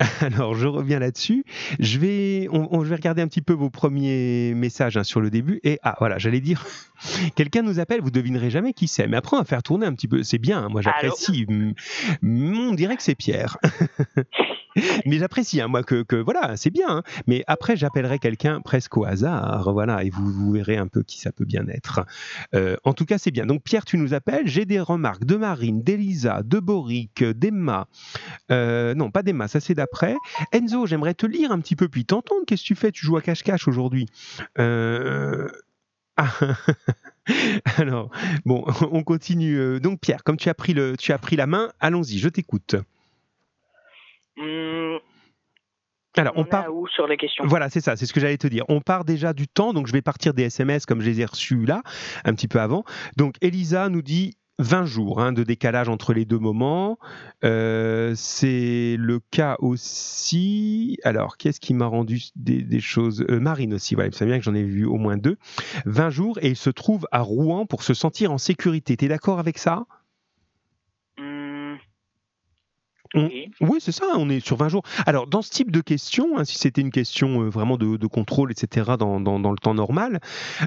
Alors 0.20 0.54
je 0.54 0.66
reviens 0.66 0.98
là-dessus. 0.98 1.44
Je 1.78 1.98
vais, 1.98 2.44
je 2.44 2.88
vais 2.88 2.96
regarder 2.96 3.22
un 3.22 3.28
petit 3.28 3.42
peu 3.42 3.52
vos 3.52 3.70
premiers 3.70 4.54
messages 4.54 5.00
sur 5.02 5.20
le 5.20 5.30
début. 5.30 5.60
Et 5.64 5.78
ah 5.82 5.96
voilà, 5.98 6.18
j'allais 6.18 6.40
dire, 6.40 6.64
quelqu'un 7.34 7.62
nous 7.62 7.80
appelle, 7.80 8.00
vous 8.00 8.10
devinerez 8.10 8.50
jamais 8.50 8.72
qui 8.72 8.88
c'est. 8.88 9.06
Mais 9.06 9.16
après 9.16 9.36
on 9.36 9.40
va 9.40 9.44
faire 9.44 9.62
tourner 9.62 9.86
un 9.86 9.94
petit 9.94 10.08
peu. 10.08 10.22
C'est 10.22 10.38
bien, 10.38 10.68
moi 10.68 10.82
j'apprécie. 10.82 11.46
On 12.22 12.74
dirait 12.74 12.96
que 12.96 13.02
c'est 13.02 13.14
Pierre. 13.14 13.58
mais 15.06 15.18
j'apprécie, 15.18 15.60
hein, 15.60 15.68
moi, 15.68 15.82
que, 15.82 16.02
que 16.02 16.16
voilà, 16.16 16.56
c'est 16.56 16.70
bien. 16.70 16.88
Hein. 16.88 17.02
Mais 17.26 17.44
après, 17.46 17.76
j'appellerai 17.76 18.18
quelqu'un 18.18 18.60
presque 18.60 18.96
au 18.96 19.04
hasard, 19.04 19.72
voilà, 19.72 20.04
et 20.04 20.10
vous, 20.10 20.30
vous, 20.30 20.52
verrez 20.52 20.76
un 20.76 20.86
peu 20.86 21.02
qui 21.02 21.18
ça 21.18 21.32
peut 21.32 21.44
bien 21.44 21.66
être. 21.68 22.04
Euh, 22.54 22.76
en 22.84 22.92
tout 22.92 23.04
cas, 23.04 23.18
c'est 23.18 23.30
bien. 23.30 23.46
Donc, 23.46 23.62
Pierre, 23.62 23.84
tu 23.84 23.98
nous 23.98 24.14
appelles. 24.14 24.46
J'ai 24.46 24.64
des 24.64 24.80
remarques 24.80 25.24
de 25.24 25.36
Marine, 25.36 25.82
d'Elisa, 25.82 26.42
de 26.44 26.58
Boric, 26.58 27.24
d'Emma. 27.24 27.86
Euh, 28.50 28.94
non, 28.94 29.10
pas 29.10 29.22
d'Emma, 29.22 29.48
ça 29.48 29.60
c'est 29.60 29.74
d'après. 29.74 30.16
Enzo, 30.52 30.86
j'aimerais 30.86 31.14
te 31.14 31.26
lire 31.26 31.52
un 31.52 31.60
petit 31.60 31.76
peu, 31.76 31.88
puis 31.88 32.04
t'entendre. 32.04 32.42
Qu'est-ce 32.46 32.62
que 32.62 32.68
tu 32.68 32.74
fais? 32.74 32.92
Tu 32.92 33.04
joues 33.04 33.16
à 33.16 33.22
cache-cache 33.22 33.68
aujourd'hui 33.68 34.06
euh... 34.58 35.48
Ah. 36.18 36.30
Alors, 37.76 38.10
bon, 38.44 38.64
on 38.92 39.02
continue. 39.02 39.56
Euh, 39.58 39.80
donc, 39.80 40.00
Pierre, 40.00 40.24
comme 40.24 40.36
tu 40.36 40.48
as 40.48 40.54
pris, 40.54 40.74
le, 40.74 40.96
tu 40.96 41.12
as 41.12 41.18
pris 41.18 41.36
la 41.36 41.46
main, 41.46 41.70
allons-y, 41.80 42.18
je 42.18 42.28
t'écoute. 42.28 42.74
Hmm. 44.36 44.96
Alors, 46.16 46.32
on, 46.36 46.40
on 46.40 46.44
part. 46.44 46.74
où 46.74 46.88
sur 46.88 47.06
les 47.06 47.16
questions? 47.16 47.44
Voilà, 47.46 47.70
c'est 47.70 47.80
ça, 47.80 47.96
c'est 47.96 48.06
ce 48.06 48.12
que 48.12 48.18
j'allais 48.18 48.38
te 48.38 48.48
dire. 48.48 48.64
On 48.68 48.80
part 48.80 49.04
déjà 49.04 49.32
du 49.32 49.46
temps, 49.46 49.72
donc 49.72 49.86
je 49.86 49.92
vais 49.92 50.02
partir 50.02 50.34
des 50.34 50.44
SMS 50.44 50.84
comme 50.84 51.00
je 51.00 51.06
les 51.06 51.20
ai 51.20 51.24
reçus 51.24 51.64
là, 51.64 51.82
un 52.24 52.34
petit 52.34 52.48
peu 52.48 52.60
avant. 52.60 52.84
Donc 53.16 53.36
Elisa 53.40 53.88
nous 53.88 54.02
dit 54.02 54.36
20 54.58 54.84
jours 54.86 55.20
hein, 55.20 55.32
de 55.32 55.44
décalage 55.44 55.88
entre 55.88 56.12
les 56.12 56.24
deux 56.24 56.38
moments. 56.38 56.98
Euh, 57.44 58.12
c'est 58.16 58.96
le 58.98 59.20
cas 59.30 59.56
aussi. 59.60 60.98
Alors, 61.04 61.36
qu'est-ce 61.36 61.60
qui 61.60 61.74
m'a 61.74 61.86
rendu 61.86 62.22
des, 62.36 62.80
choses 62.80 63.24
Euh, 63.28 63.40
Marine 63.40 63.74
aussi, 63.74 63.94
voilà, 63.94 64.10
il 64.12 64.26
bien 64.26 64.38
que 64.38 64.44
j'en 64.44 64.54
ai 64.54 64.64
vu 64.64 64.84
au 64.84 64.96
moins 64.96 65.16
deux. 65.16 65.36
20 65.86 66.10
jours 66.10 66.38
et 66.42 66.48
il 66.48 66.56
se 66.56 66.70
trouve 66.70 67.06
à 67.12 67.20
Rouen 67.20 67.66
pour 67.66 67.82
se 67.82 67.94
sentir 67.94 68.32
en 68.32 68.38
sécurité. 68.38 68.96
T'es 68.96 69.08
d'accord 69.08 69.38
avec 69.38 69.58
ça 69.58 69.86
Hmm, 71.18 71.76
On- 73.14 73.28
oui. 73.60 73.78
C'est 73.80 73.92
ça, 73.92 74.04
on 74.16 74.28
est 74.28 74.40
sur 74.44 74.56
20 74.56 74.68
jours. 74.68 74.82
Alors, 75.06 75.26
dans 75.26 75.40
ce 75.42 75.50
type 75.50 75.70
de 75.70 75.80
question, 75.80 76.36
hein, 76.38 76.44
si 76.44 76.58
c'était 76.58 76.80
une 76.80 76.90
question 76.90 77.42
euh, 77.42 77.48
vraiment 77.48 77.76
de, 77.76 77.96
de 77.96 78.06
contrôle, 78.06 78.50
etc., 78.52 78.92
dans, 78.98 79.20
dans- 79.20 79.40
dans 79.40 79.50
le 79.50 79.56
temps 79.58 79.74
normal, 79.74 80.20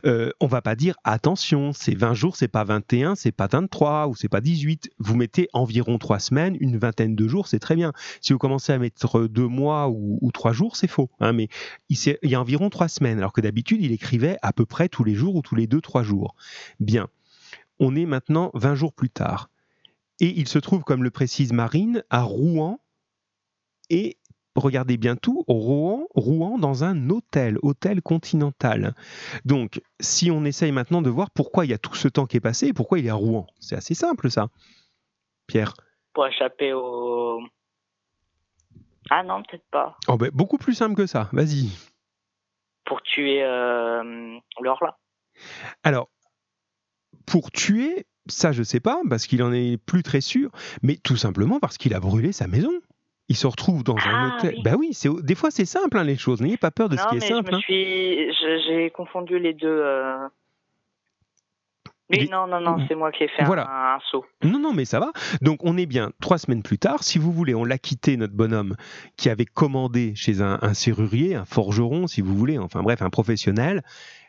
euh, 0.06 0.32
on 0.39 0.48
va 0.48 0.62
pas 0.62 0.76
dire 0.76 0.96
attention, 1.04 1.72
c'est 1.74 1.94
20 1.96 2.14
jours, 2.14 2.36
c'est 2.36 2.48
pas 2.48 2.64
21, 2.64 3.16
c'est 3.16 3.32
pas 3.32 3.48
23 3.48 4.08
ou 4.08 4.16
c'est 4.16 4.30
pas 4.30 4.42
18. 4.42 4.89
Vous 5.00 5.16
mettez 5.16 5.50
environ 5.54 5.98
3 5.98 6.20
semaines, 6.20 6.58
une 6.60 6.78
vingtaine 6.78 7.16
de 7.16 7.28
jours, 7.28 7.48
c'est 7.48 7.60
très 7.60 7.76
bien. 7.76 7.94
Si 8.22 8.34
vous 8.34 8.39
commencez 8.39 8.72
à 8.74 8.78
mettre 8.80 9.28
2 9.28 9.48
mois 9.48 9.89
ou, 9.89 10.18
ou 10.22 10.32
3 10.32 10.54
jours, 10.54 10.76
c'est 10.76 10.88
faux. 10.89 11.10
hein, 11.20 11.34
mais 11.34 11.48
il, 11.89 11.98
il 12.24 12.30
y 12.30 12.36
a 12.36 12.42
environ 12.42 12.70
3 12.70 12.88
semaines, 12.88 13.18
alors 13.20 13.34
que 13.34 13.42
d'habitude, 13.42 13.82
il 13.84 13.92
écrivait 13.92 14.38
à 14.42 14.54
peu 14.54 14.66
près 14.66 14.89
tous 14.89 15.04
les 15.04 15.14
jours 15.16 15.36
ou 15.36 15.42
tous 15.42 15.56
les 15.56 15.68
2-3 15.68 16.04
jours. 16.04 16.36
Bien. 16.80 17.08
On 17.80 17.96
est 17.96 18.06
maintenant 18.06 18.52
20 18.54 18.76
jours 18.76 18.94
plus 18.94 19.10
tard. 19.10 19.50
Et 20.22 20.39
il 20.39 20.47
se 20.47 20.59
trouve, 20.59 20.84
comme 20.84 21.03
le 21.03 21.09
précise 21.09 21.51
Marine, 21.51 22.03
à 22.11 22.22
Rouen. 22.22 22.80
Et 23.89 24.19
regardez 24.55 24.97
bien 24.97 25.15
tout, 25.15 25.43
Rouen, 25.47 26.05
Rouen 26.13 26.59
dans 26.59 26.84
un 26.84 27.09
hôtel, 27.09 27.57
hôtel 27.63 28.03
continental. 28.03 28.93
Donc, 29.45 29.82
si 29.99 30.30
on 30.30 30.45
essaye 30.45 30.72
maintenant 30.72 31.01
de 31.01 31.09
voir 31.09 31.32
pourquoi 31.32 31.65
il 31.65 31.72
y 31.72 31.74
a 31.74 31.80
tout 31.80 31.95
ce 31.95 32.07
temps 32.07 32.28
qui 32.28 32.38
est 32.38 32.41
passé 32.41 32.67
et 32.67 32.74
pourquoi 32.74 32.99
il 32.99 33.07
est 33.07 33.09
à 33.09 33.15
Rouen, 33.15 33.47
c'est 33.59 33.76
assez 33.76 33.95
simple 33.95 34.30
ça. 34.30 34.49
Pierre 35.47 35.74
Pour 36.13 36.28
échapper 36.28 36.72
au. 36.72 37.41
Ah 39.09 39.24
non, 39.24 39.41
peut-être 39.41 39.65
pas. 39.72 39.97
oh 40.07 40.17
ben, 40.17 40.30
Beaucoup 40.32 40.59
plus 40.59 40.76
simple 40.76 40.95
que 40.95 41.07
ça, 41.07 41.30
vas-y. 41.34 41.69
Pour 42.86 43.01
tuer 43.01 43.41
euh, 43.43 44.38
l'Orla. 44.61 44.99
Alors, 45.84 46.09
pour 47.26 47.51
tuer, 47.51 48.05
ça 48.28 48.51
je 48.51 48.63
sais 48.63 48.80
pas, 48.80 48.99
parce 49.09 49.28
qu'il 49.28 49.41
en 49.43 49.51
est 49.53 49.78
plus 49.78 50.03
très 50.03 50.22
sûr, 50.22 50.49
mais 50.82 50.95
tout 50.97 51.17
simplement 51.17 51.59
parce 51.59 51.78
qu'il 51.78 51.93
a 51.93 51.99
brûlé 51.99 52.32
sa 52.32 52.47
maison. 52.47 52.72
Il 53.30 53.36
se 53.38 53.47
retrouve 53.47 53.84
dans 53.84 53.95
un 53.95 54.01
Ah, 54.32 54.36
hôtel. 54.38 54.55
oui. 54.57 54.61
Ben 54.63 54.76
oui, 54.78 54.89
c'est 54.93 55.09
des 55.24 55.36
fois 55.36 55.51
c'est 55.51 55.63
simple 55.65 55.97
hein, 55.97 56.03
les 56.03 56.17
choses. 56.17 56.41
N'ayez 56.41 56.57
pas 56.57 56.72
peur 56.72 56.89
de 56.89 56.97
ce 56.97 57.07
qui 57.07 57.15
mais 57.15 57.26
est 57.26 57.30
simple. 57.30 57.55
hein. 57.55 57.59
J'ai 57.67 58.91
confondu 58.93 59.39
les 59.39 59.53
deux. 59.53 59.67
euh. 59.69 60.28
Oui, 62.09 62.19
Les- 62.19 62.28
non, 62.28 62.45
non, 62.45 62.59
non, 62.59 62.86
c'est 62.89 62.95
moi 62.95 63.09
qui 63.13 63.24
ai 63.24 63.30
fait 63.30 63.45
Voilà. 63.45 63.69
un, 63.69 63.95
un 63.95 63.99
saut. 64.11 64.26
Non, 64.43 64.59
non, 64.59 64.74
mais 64.74 64.84
ça 64.84 64.99
va. 64.99 65.13
Donc, 65.41 65.59
on 65.63 65.78
est 65.78 65.86
bien 65.86 66.11
trois 66.19 66.38
semaines 66.38 66.61
plus 66.61 66.78
tard. 66.78 67.03
Si 67.05 67.17
vous 67.17 67.32
voulez, 67.32 67.55
on 67.55 67.63
l'a 67.63 67.78
quitté, 67.78 68.17
notre 68.17 68.34
bonhomme, 68.34 68.76
qui 69.15 69.30
avait 69.30 69.45
commandé 69.45 70.11
chez 70.13 70.41
un, 70.41 70.59
un 70.61 70.74
serrurier, 70.74 71.36
un 71.36 71.45
forgeron, 71.45 72.07
si 72.07 72.19
vous 72.19 72.36
voulez, 72.36 72.57
enfin 72.57 72.84
bref, 72.84 73.01
un 73.01 73.09
professionnel, 73.09 73.82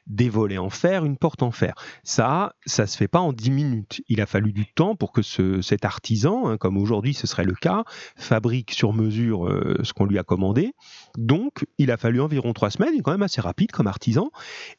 des 0.07 0.29
volets 0.29 0.59
en 0.59 0.71
fer, 0.71 1.05
une 1.05 1.17
porte 1.17 1.43
en 1.43 1.51
fer. 1.51 1.75
Ça, 2.03 2.55
ça 2.67 2.87
se 2.87 2.97
fait 2.97 3.09
pas 3.09 3.21
en 3.21 3.33
10 3.33 3.51
minutes. 3.51 4.03
Il 4.09 4.21
a 4.21 4.27
fallu 4.27 4.53
du 4.53 4.67
temps 4.67 4.97
pour 4.97 5.13
que 5.13 5.23
ce, 5.23 5.63
cet 5.63 5.85
artisan, 5.85 6.49
hein, 6.49 6.57
comme 6.57 6.77
aujourd'hui 6.77 7.15
ce 7.15 7.27
serait 7.27 7.45
le 7.45 7.55
cas, 7.55 7.85
fabrique 8.17 8.73
sur 8.73 8.93
mesure 8.93 9.47
euh, 9.47 9.79
ce 9.83 9.93
qu'on 9.93 10.07
lui 10.07 10.19
a 10.19 10.23
commandé. 10.23 10.73
Donc, 11.17 11.67
il 11.79 11.91
a 11.91 11.97
fallu 11.97 12.21
environ 12.21 12.53
trois 12.53 12.71
semaines, 12.71 12.91
il 12.95 12.99
est 13.01 13.03
quand 13.03 13.13
même 13.13 13.23
assez 13.23 13.41
rapide 13.41 13.71
comme 13.71 13.87
artisan, 13.87 14.31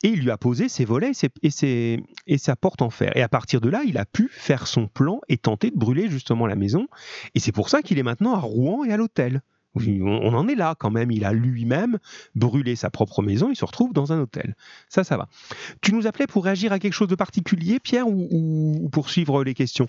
et 0.03 0.09
il 0.09 0.21
lui 0.21 0.31
a 0.31 0.37
posé 0.37 0.69
ses 0.69 0.85
volets 0.85 1.11
et 1.41 2.37
sa 2.37 2.55
porte 2.55 2.81
en 2.81 2.89
fer. 2.89 3.15
Et 3.15 3.21
à 3.21 3.29
partir 3.29 3.61
de 3.61 3.69
là, 3.69 3.81
il 3.85 3.97
a 3.97 4.05
pu 4.05 4.29
faire 4.31 4.67
son 4.67 4.87
plan 4.87 5.19
et 5.29 5.37
tenter 5.37 5.71
de 5.71 5.77
brûler 5.77 6.09
justement 6.09 6.47
la 6.47 6.55
maison. 6.55 6.87
Et 7.35 7.39
c'est 7.39 7.51
pour 7.51 7.69
ça 7.69 7.81
qu'il 7.81 7.97
est 7.99 8.03
maintenant 8.03 8.33
à 8.33 8.39
Rouen 8.39 8.83
et 8.83 8.91
à 8.91 8.97
l'hôtel. 8.97 9.41
On 9.75 10.33
en 10.33 10.47
est 10.47 10.55
là 10.55 10.75
quand 10.77 10.91
même. 10.91 11.11
Il 11.11 11.25
a 11.25 11.33
lui-même 11.33 11.97
brûlé 12.35 12.75
sa 12.75 12.89
propre 12.89 13.21
maison. 13.21 13.49
Il 13.49 13.55
se 13.55 13.65
retrouve 13.65 13.93
dans 13.93 14.13
un 14.13 14.19
hôtel. 14.21 14.55
Ça, 14.89 15.03
ça 15.03 15.17
va. 15.17 15.27
Tu 15.81 15.93
nous 15.93 16.05
appelais 16.07 16.27
pour 16.27 16.43
réagir 16.45 16.71
à 16.71 16.79
quelque 16.79 16.93
chose 16.93 17.07
de 17.07 17.15
particulier, 17.15 17.79
Pierre, 17.79 18.07
ou, 18.07 18.27
ou- 18.31 18.79
ou 18.85 18.89
pour 18.89 19.09
suivre 19.09 19.43
les 19.43 19.53
questions? 19.53 19.87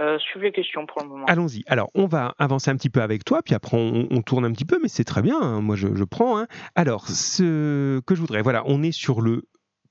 Euh, 0.00 0.16
suivez 0.20 0.46
les 0.46 0.52
questions 0.52 0.86
pour 0.86 1.02
le 1.02 1.08
moment. 1.08 1.26
Allons-y. 1.26 1.64
Alors, 1.66 1.90
on 1.94 2.06
va 2.06 2.34
avancer 2.38 2.70
un 2.70 2.76
petit 2.76 2.88
peu 2.90 3.02
avec 3.02 3.24
toi, 3.24 3.42
puis 3.42 3.54
après 3.56 3.76
on, 3.76 4.06
on 4.10 4.22
tourne 4.22 4.44
un 4.44 4.52
petit 4.52 4.64
peu, 4.64 4.78
mais 4.80 4.88
c'est 4.88 5.02
très 5.02 5.22
bien. 5.22 5.40
hein. 5.40 5.60
Moi, 5.60 5.74
je, 5.74 5.88
je 5.96 6.04
prends. 6.04 6.38
hein. 6.38 6.46
Alors, 6.76 7.08
ce 7.08 7.98
que 8.00 8.14
je 8.14 8.20
voudrais, 8.20 8.42
voilà, 8.42 8.62
on 8.66 8.82
est 8.84 8.92
sur 8.92 9.20
le 9.20 9.42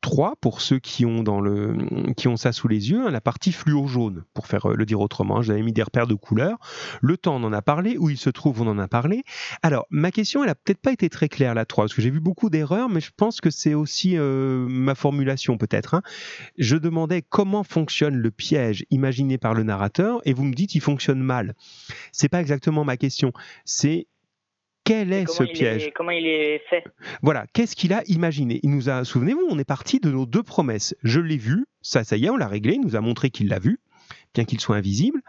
3 0.01 0.35
pour 0.41 0.61
ceux 0.61 0.79
qui 0.79 1.05
ont, 1.05 1.23
dans 1.23 1.41
le, 1.41 1.75
qui 2.15 2.27
ont 2.27 2.37
ça 2.37 2.51
sous 2.51 2.67
les 2.67 2.91
yeux, 2.91 3.07
hein, 3.07 3.11
la 3.11 3.21
partie 3.21 3.51
fluo 3.51 3.87
jaune, 3.87 4.23
pour 4.33 4.47
faire 4.47 4.69
euh, 4.69 4.75
le 4.75 4.85
dire 4.85 5.01
autrement. 5.01 5.41
J'avais 5.41 5.63
mis 5.63 5.73
des 5.73 5.83
repères 5.83 6.07
de 6.07 6.13
couleurs. 6.13 6.57
Le 7.01 7.17
temps, 7.17 7.35
on 7.35 7.43
en 7.43 7.53
a 7.53 7.61
parlé. 7.61 7.97
Où 7.97 8.09
il 8.09 8.17
se 8.17 8.29
trouve, 8.29 8.61
on 8.61 8.67
en 8.67 8.79
a 8.79 8.87
parlé. 8.87 9.23
Alors, 9.63 9.85
ma 9.89 10.11
question, 10.11 10.43
elle 10.43 10.49
a 10.49 10.55
peut-être 10.55 10.81
pas 10.81 10.91
été 10.91 11.09
très 11.09 11.29
claire, 11.29 11.53
la 11.53 11.65
3, 11.65 11.85
parce 11.85 11.93
que 11.93 12.01
j'ai 12.01 12.09
vu 12.09 12.19
beaucoup 12.19 12.49
d'erreurs, 12.49 12.89
mais 12.89 13.01
je 13.01 13.11
pense 13.15 13.41
que 13.41 13.49
c'est 13.49 13.73
aussi 13.73 14.17
euh, 14.17 14.65
ma 14.69 14.95
formulation, 14.95 15.57
peut-être. 15.57 15.95
hein. 15.95 16.01
Je 16.57 16.77
demandais 16.77 17.21
comment 17.21 17.63
fonctionne 17.63 18.15
le 18.15 18.31
piège 18.31 18.85
imaginé 18.91 19.37
par 19.37 19.53
le 19.53 19.63
narrateur, 19.63 20.21
et 20.25 20.33
vous 20.33 20.43
me 20.43 20.53
dites 20.53 20.75
il 20.75 20.81
fonctionne 20.81 21.21
mal. 21.21 21.55
C'est 22.11 22.29
pas 22.29 22.41
exactement 22.41 22.83
ma 22.83 22.97
question. 22.97 23.31
C'est 23.65 24.07
quel 24.87 25.13
est 25.13 25.27
ce 25.29 25.43
piège 25.43 25.87
est- 25.87 25.91
Comment 25.91 26.11
il 26.11 26.25
est 26.25 26.59
fait? 26.69 26.83
Voilà, 27.21 27.45
qu'est-ce 27.53 27.75
qu'il 27.75 27.93
a 27.93 28.01
imaginé? 28.07 28.59
Il 28.63 28.71
nous 28.71 28.89
a, 28.89 29.03
souvenez-vous, 29.03 29.45
on 29.49 29.59
est 29.59 29.67
parti 29.67 29.99
de 29.99 30.09
nos 30.09 30.25
deux 30.25 30.43
promesses. 30.43 30.95
Je 31.03 31.19
l'ai 31.19 31.37
vu, 31.37 31.65
ça, 31.81 32.03
ça 32.03 32.15
y 32.17 32.25
est, 32.25 32.29
on 32.29 32.37
l'a 32.37 32.47
réglé. 32.47 32.73
Il 32.75 32.81
nous 32.81 32.95
a 32.95 33.01
montré 33.01 33.29
qu'il 33.29 33.49
l'a 33.49 33.59
vu, 33.59 33.79
bien 34.33 34.45
qu'il 34.45 34.59
soit 34.59 34.75
invisible. 34.77 35.21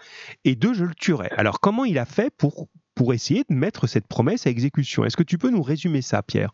Et 0.44 0.54
deux, 0.54 0.74
je 0.74 0.84
le 0.84 0.94
tuerai. 0.94 1.28
Alors, 1.36 1.60
comment 1.60 1.84
il 1.84 1.98
a 1.98 2.04
fait 2.06 2.30
pour 2.36 2.68
pour 2.94 3.14
essayer 3.14 3.44
de 3.48 3.54
mettre 3.54 3.86
cette 3.86 4.08
promesse 4.08 4.46
à 4.46 4.50
exécution? 4.50 5.04
Est-ce 5.04 5.16
que 5.16 5.22
tu 5.22 5.38
peux 5.38 5.50
nous 5.50 5.62
résumer 5.62 6.02
ça, 6.02 6.22
Pierre? 6.22 6.50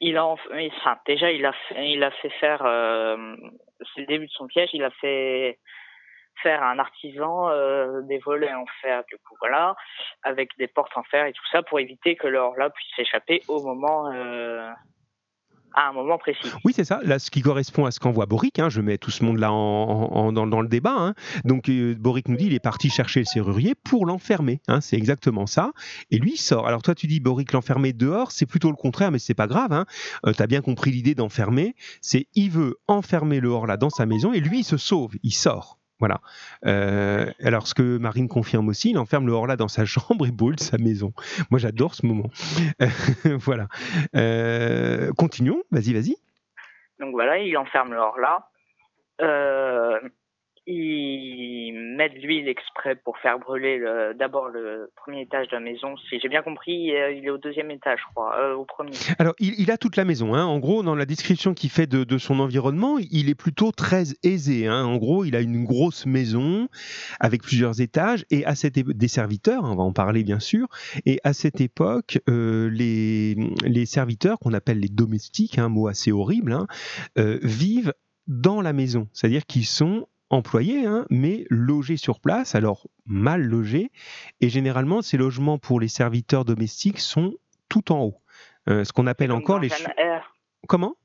Il 0.00 0.16
a 0.16 0.26
enfin, 0.26 0.96
déjà 1.06 1.30
il 1.32 1.46
a 1.46 1.52
fait, 1.68 1.90
il 1.92 2.02
a 2.02 2.10
fait 2.10 2.30
faire 2.40 2.62
euh, 2.66 3.16
c'est 3.94 4.00
le 4.02 4.06
début 4.06 4.26
de 4.26 4.32
son 4.32 4.46
piège, 4.46 4.70
il 4.74 4.82
a 4.82 4.90
fait 5.00 5.58
faire 6.42 6.62
à 6.62 6.70
un 6.70 6.78
artisan 6.78 7.48
euh, 7.50 8.02
des 8.02 8.18
volets 8.18 8.52
en 8.52 8.66
fer 8.82 9.02
du 9.08 9.16
coup 9.16 9.34
voilà 9.40 9.76
avec 10.22 10.50
des 10.58 10.68
portes 10.68 10.96
en 10.96 11.02
fer 11.04 11.26
et 11.26 11.32
tout 11.32 11.46
ça 11.50 11.62
pour 11.62 11.80
éviter 11.80 12.16
que 12.16 12.26
l'or-là 12.26 12.70
puisse 12.70 12.88
s'échapper 12.96 13.42
au 13.48 13.62
moment 13.62 14.12
euh, 14.12 14.70
à 15.76 15.88
un 15.88 15.92
moment 15.92 16.16
précis. 16.16 16.50
Oui, 16.64 16.72
c'est 16.74 16.84
ça. 16.84 17.00
Là, 17.02 17.18
ce 17.18 17.30
qui 17.30 17.42
correspond 17.42 17.84
à 17.84 17.90
ce 17.90 18.00
qu'envoie 18.00 18.24
Boric, 18.24 18.58
hein, 18.58 18.70
je 18.70 18.80
mets 18.80 18.96
tout 18.96 19.10
ce 19.10 19.22
monde-là 19.24 19.52
en, 19.52 20.32
dans, 20.32 20.60
le 20.62 20.68
débat. 20.68 20.94
hein. 20.96 21.14
Donc, 21.44 21.68
euh, 21.68 21.94
Boric 21.98 22.28
nous 22.28 22.36
dit 22.36 22.46
il 22.46 22.54
est 22.54 22.60
parti 22.60 22.88
chercher 22.88 23.20
le 23.20 23.26
serrurier 23.26 23.74
pour 23.74 24.06
l'enfermer. 24.06 24.60
hein. 24.68 24.80
c'est 24.80 24.96
exactement 24.96 25.46
ça. 25.46 25.72
Et 26.10 26.18
lui, 26.18 26.32
il 26.32 26.38
sort. 26.38 26.66
Alors, 26.66 26.80
toi, 26.80 26.94
tu 26.94 27.06
dis 27.06 27.20
Boric 27.20 27.52
l'enfermer 27.52 27.92
dehors. 27.92 28.32
C'est 28.32 28.46
plutôt 28.46 28.70
le 28.70 28.76
contraire, 28.76 29.10
mais 29.10 29.18
c'est 29.18 29.34
pas 29.34 29.46
grave. 29.46 29.72
Hein. 29.72 29.84
tu 30.24 30.42
as 30.42 30.46
bien 30.46 30.62
compris 30.62 30.90
l'idée 30.90 31.14
d'enfermer. 31.14 31.74
C'est 32.00 32.26
il 32.34 32.50
veut 32.50 32.76
enfermer 32.88 33.40
le 33.40 33.50
hors-là 33.50 33.76
dans 33.76 33.90
sa 33.90 34.06
maison 34.06 34.32
et 34.32 34.40
lui, 34.40 34.60
il 34.60 34.64
se 34.64 34.78
sauve. 34.78 35.12
Il 35.22 35.32
sort. 35.32 35.78
Voilà. 35.98 36.20
Euh, 36.66 37.30
alors, 37.42 37.66
ce 37.66 37.74
que 37.74 37.96
Marine 37.98 38.28
confirme 38.28 38.68
aussi, 38.68 38.90
il 38.90 38.98
enferme 38.98 39.26
le 39.26 39.32
hors-là 39.32 39.56
dans 39.56 39.68
sa 39.68 39.84
chambre 39.86 40.26
et 40.26 40.30
brûle 40.30 40.60
sa 40.60 40.78
maison. 40.78 41.12
Moi, 41.50 41.58
j'adore 41.58 41.94
ce 41.94 42.06
moment. 42.06 42.30
voilà. 43.24 43.68
Euh, 44.14 45.12
continuons. 45.16 45.62
Vas-y, 45.70 45.92
vas-y. 45.92 46.16
Donc 47.00 47.12
voilà, 47.12 47.38
il 47.38 47.56
enferme 47.56 47.92
l'or-là. 47.92 48.48
Euh, 49.20 50.00
il 50.66 51.72
met 51.96 52.08
de 52.10 52.16
l'huile 52.16 52.48
exprès 52.48 52.96
pour 52.96 53.16
faire 53.18 53.38
brûler 53.38 53.78
le- 53.78 54.14
d'abord 54.18 54.48
le 54.48 54.90
premier 54.96 55.22
étage 55.22 55.46
de 55.48 55.52
la 55.54 55.60
maison. 55.60 55.94
Si 56.08 56.18
j'ai 56.20 56.28
bien 56.28 56.42
compris, 56.42 56.94
euh, 56.94 57.12
il 57.12 57.24
est 57.24 57.30
au 57.30 57.38
deuxième 57.38 57.70
étage, 57.70 58.00
je 58.06 58.12
crois, 58.14 58.36
euh, 58.38 58.54
au 58.54 58.64
premier. 58.64 58.90
Alors, 59.18 59.34
il, 59.38 59.54
il 59.58 59.70
a 59.70 59.78
toute 59.78 59.96
la 59.96 60.04
maison. 60.04 60.34
hein. 60.34 60.44
En 60.44 60.58
gros, 60.58 60.82
dans 60.82 60.94
la 60.96 61.06
description 61.06 61.54
qu'il 61.54 61.70
fait 61.70 61.86
de, 61.86 62.04
de 62.04 62.18
son 62.18 62.40
environnement, 62.40 62.98
il 62.98 63.28
est 63.30 63.34
plutôt 63.34 63.70
très 63.72 64.04
aisé. 64.22 64.66
hein. 64.66 64.84
En 64.84 64.96
gros, 64.96 65.24
il 65.24 65.36
a 65.36 65.40
une 65.40 65.64
grosse 65.64 66.04
maison 66.06 66.68
avec 67.20 67.42
plusieurs 67.42 67.80
étages 67.80 68.24
et 68.30 68.44
à 68.44 68.54
cette 68.54 68.76
des 68.76 69.08
serviteurs, 69.08 69.64
hein, 69.64 69.70
on 69.72 69.76
va 69.76 69.84
en 69.84 69.92
parler 69.92 70.22
bien 70.24 70.40
sûr. 70.40 70.66
Et 71.06 71.18
à 71.24 71.32
cette 71.32 71.60
époque, 71.60 72.18
euh, 72.28 72.68
les, 72.70 73.34
les 73.64 73.86
serviteurs 73.86 74.38
qu'on 74.38 74.52
appelle 74.52 74.80
les 74.80 74.88
domestiques, 74.88 75.58
un 75.58 75.68
mot 75.68 75.86
assez 75.88 76.12
horrible, 76.12 76.52
hein, 76.52 76.66
vivent 77.16 77.94
dans 78.26 78.60
la 78.60 78.72
maison. 78.72 79.08
C'est-à-dire 79.12 79.46
qu'ils 79.46 79.64
sont 79.66 80.08
employés, 80.30 80.86
hein, 80.86 81.06
mais 81.10 81.46
logés 81.50 81.96
sur 81.96 82.20
place, 82.20 82.54
alors 82.54 82.86
mal 83.04 83.42
logés. 83.42 83.90
Et 84.40 84.48
généralement, 84.48 85.02
ces 85.02 85.16
logements 85.16 85.58
pour 85.58 85.80
les 85.80 85.88
serviteurs 85.88 86.44
domestiques 86.44 87.00
sont 87.00 87.34
tout 87.68 87.92
en 87.92 88.00
haut. 88.00 88.20
Euh, 88.68 88.84
ce 88.84 88.92
qu'on 88.92 89.06
appelle 89.06 89.32
encore 89.32 89.60
les... 89.60 89.68
Jeanne. 89.68 89.86
Comment? 90.66 90.96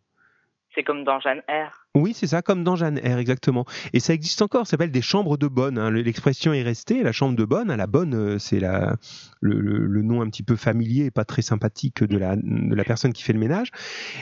C'est 0.73 0.83
comme 0.83 1.03
dans 1.03 1.19
Jeanne 1.19 1.41
R. 1.49 1.80
Oui, 1.93 2.13
c'est 2.15 2.27
ça, 2.27 2.41
comme 2.41 2.63
dans 2.63 2.77
Jeanne 2.77 2.99
R, 2.99 3.17
exactement. 3.17 3.65
Et 3.91 3.99
ça 3.99 4.13
existe 4.13 4.41
encore, 4.41 4.65
ça 4.65 4.71
s'appelle 4.71 4.91
des 4.91 5.01
chambres 5.01 5.37
de 5.37 5.49
bonne. 5.49 5.77
hein. 5.77 5.91
L'expression 5.91 6.53
est 6.53 6.61
restée, 6.61 7.03
la 7.03 7.11
chambre 7.11 7.35
de 7.35 7.43
bonne. 7.43 7.67
La 7.75 7.85
bonne, 7.85 8.13
euh, 8.15 8.39
c'est 8.39 8.61
le, 8.61 9.59
le- 9.59 9.85
le 9.87 10.01
nom 10.01 10.21
un 10.21 10.29
petit 10.29 10.43
peu 10.43 10.55
familier 10.55 11.05
et 11.07 11.11
pas 11.11 11.25
très 11.25 11.41
sympathique 11.41 12.01
de 12.01 12.17
la, 12.17 12.37
de 12.37 12.73
la 12.73 12.83
personne 12.85 13.11
qui 13.11 13.23
fait 13.23 13.33
le 13.33 13.39
ménage. 13.39 13.71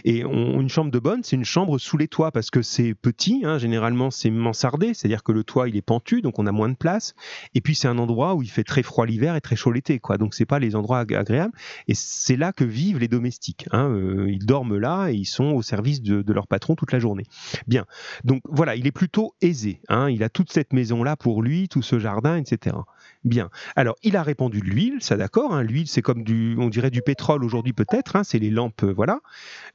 Et 0.03 0.25
on- 0.25 0.59
une 0.61 0.69
chambre 0.69 0.89
de 0.89 0.97
bonne, 0.97 1.21
c'est 1.23 1.35
une 1.35 1.45
chambre 1.45 1.77
sous 1.77 1.95
les 1.97 2.07
toits 2.07 2.31
parce 2.31 2.49
que 2.49 2.63
c'est 2.63 2.95
petit, 2.95 3.41
hein, 3.45 3.59
généralement 3.59 4.09
c'est 4.09 4.31
mansardé, 4.31 4.95
c'est-à-dire 4.95 5.21
que 5.21 5.31
le 5.31 5.43
toit 5.43 5.69
il 5.69 5.75
est 5.77 5.83
pentu, 5.83 6.23
donc 6.23 6.39
on 6.39 6.47
a 6.47 6.51
moins 6.51 6.69
de 6.69 6.75
place. 6.75 7.13
Et 7.53 7.61
puis 7.61 7.75
c'est 7.75 7.87
un 7.87 7.99
endroit 7.99 8.33
où 8.33 8.41
il 8.41 8.49
fait 8.49 8.63
très 8.63 8.81
froid 8.81 9.05
l'hiver 9.05 9.35
et 9.35 9.41
très 9.41 9.55
chaud 9.55 9.71
l'été, 9.71 9.99
quoi. 9.99 10.17
Donc 10.17 10.33
c'est 10.33 10.47
pas 10.47 10.57
les 10.57 10.75
endroits 10.75 11.01
ag- 11.01 11.13
agréables. 11.13 11.53
Et 11.87 11.93
c'est 11.93 12.35
là 12.35 12.51
que 12.51 12.63
vivent 12.63 12.97
les 12.97 13.07
domestiques. 13.07 13.67
hein. 13.71 13.89
Euh, 13.91 14.25
ils 14.31 14.43
dorment 14.47 14.77
là 14.79 15.09
et 15.09 15.13
ils 15.13 15.25
sont 15.25 15.51
au 15.51 15.61
service 15.61 16.01
de, 16.01 16.23
de 16.23 16.33
leur 16.33 16.47
patron 16.47 16.73
toute 16.75 16.91
la 16.91 16.97
journée. 16.99 17.25
Bien. 17.67 17.85
Donc 18.23 18.41
voilà, 18.49 18.75
il 18.75 18.87
est 18.87 18.91
plutôt 18.91 19.33
aisé. 19.41 19.81
hein. 19.89 20.09
Il 20.09 20.23
a 20.23 20.29
toute 20.29 20.51
cette 20.51 20.73
maison-là 20.73 21.15
pour 21.15 21.41
lui, 21.41 21.67
tout 21.67 21.81
ce 21.81 21.99
jardin, 21.99 22.37
etc. 22.37 22.75
Bien. 23.23 23.49
Alors, 23.75 23.95
il 24.03 24.15
a 24.15 24.23
répandu 24.23 24.59
de 24.61 24.65
l'huile, 24.65 24.97
ça 25.01 25.17
d'accord. 25.17 25.53
hein. 25.53 25.63
L'huile, 25.63 25.87
c'est 25.87 26.01
comme 26.01 26.23
du, 26.23 26.55
on 26.59 26.69
dirait 26.69 26.91
du 26.91 27.01
pétrole 27.01 27.43
aujourd'hui 27.43 27.73
peut-être. 27.73 28.15
hein. 28.15 28.23
C'est 28.23 28.39
les 28.39 28.49
lampes, 28.49 28.83
euh, 28.83 28.93
voilà. 28.93 29.19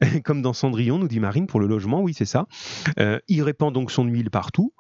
comme 0.25 0.43
dans 0.43 0.53
Cendrillon, 0.53 0.99
nous 0.99 1.09
dit 1.09 1.21
Marine 1.21 1.47
pour 1.47 1.61
le 1.61 1.67
logement. 1.67 2.01
Oui, 2.03 2.15
c'est 2.15 2.25
ça. 2.25 2.47
Euh, 2.99 3.19
il 3.29 3.43
répand 3.43 3.73
donc 3.73 3.91
son 3.91 4.05
huile 4.05 4.31
partout. 4.31 4.73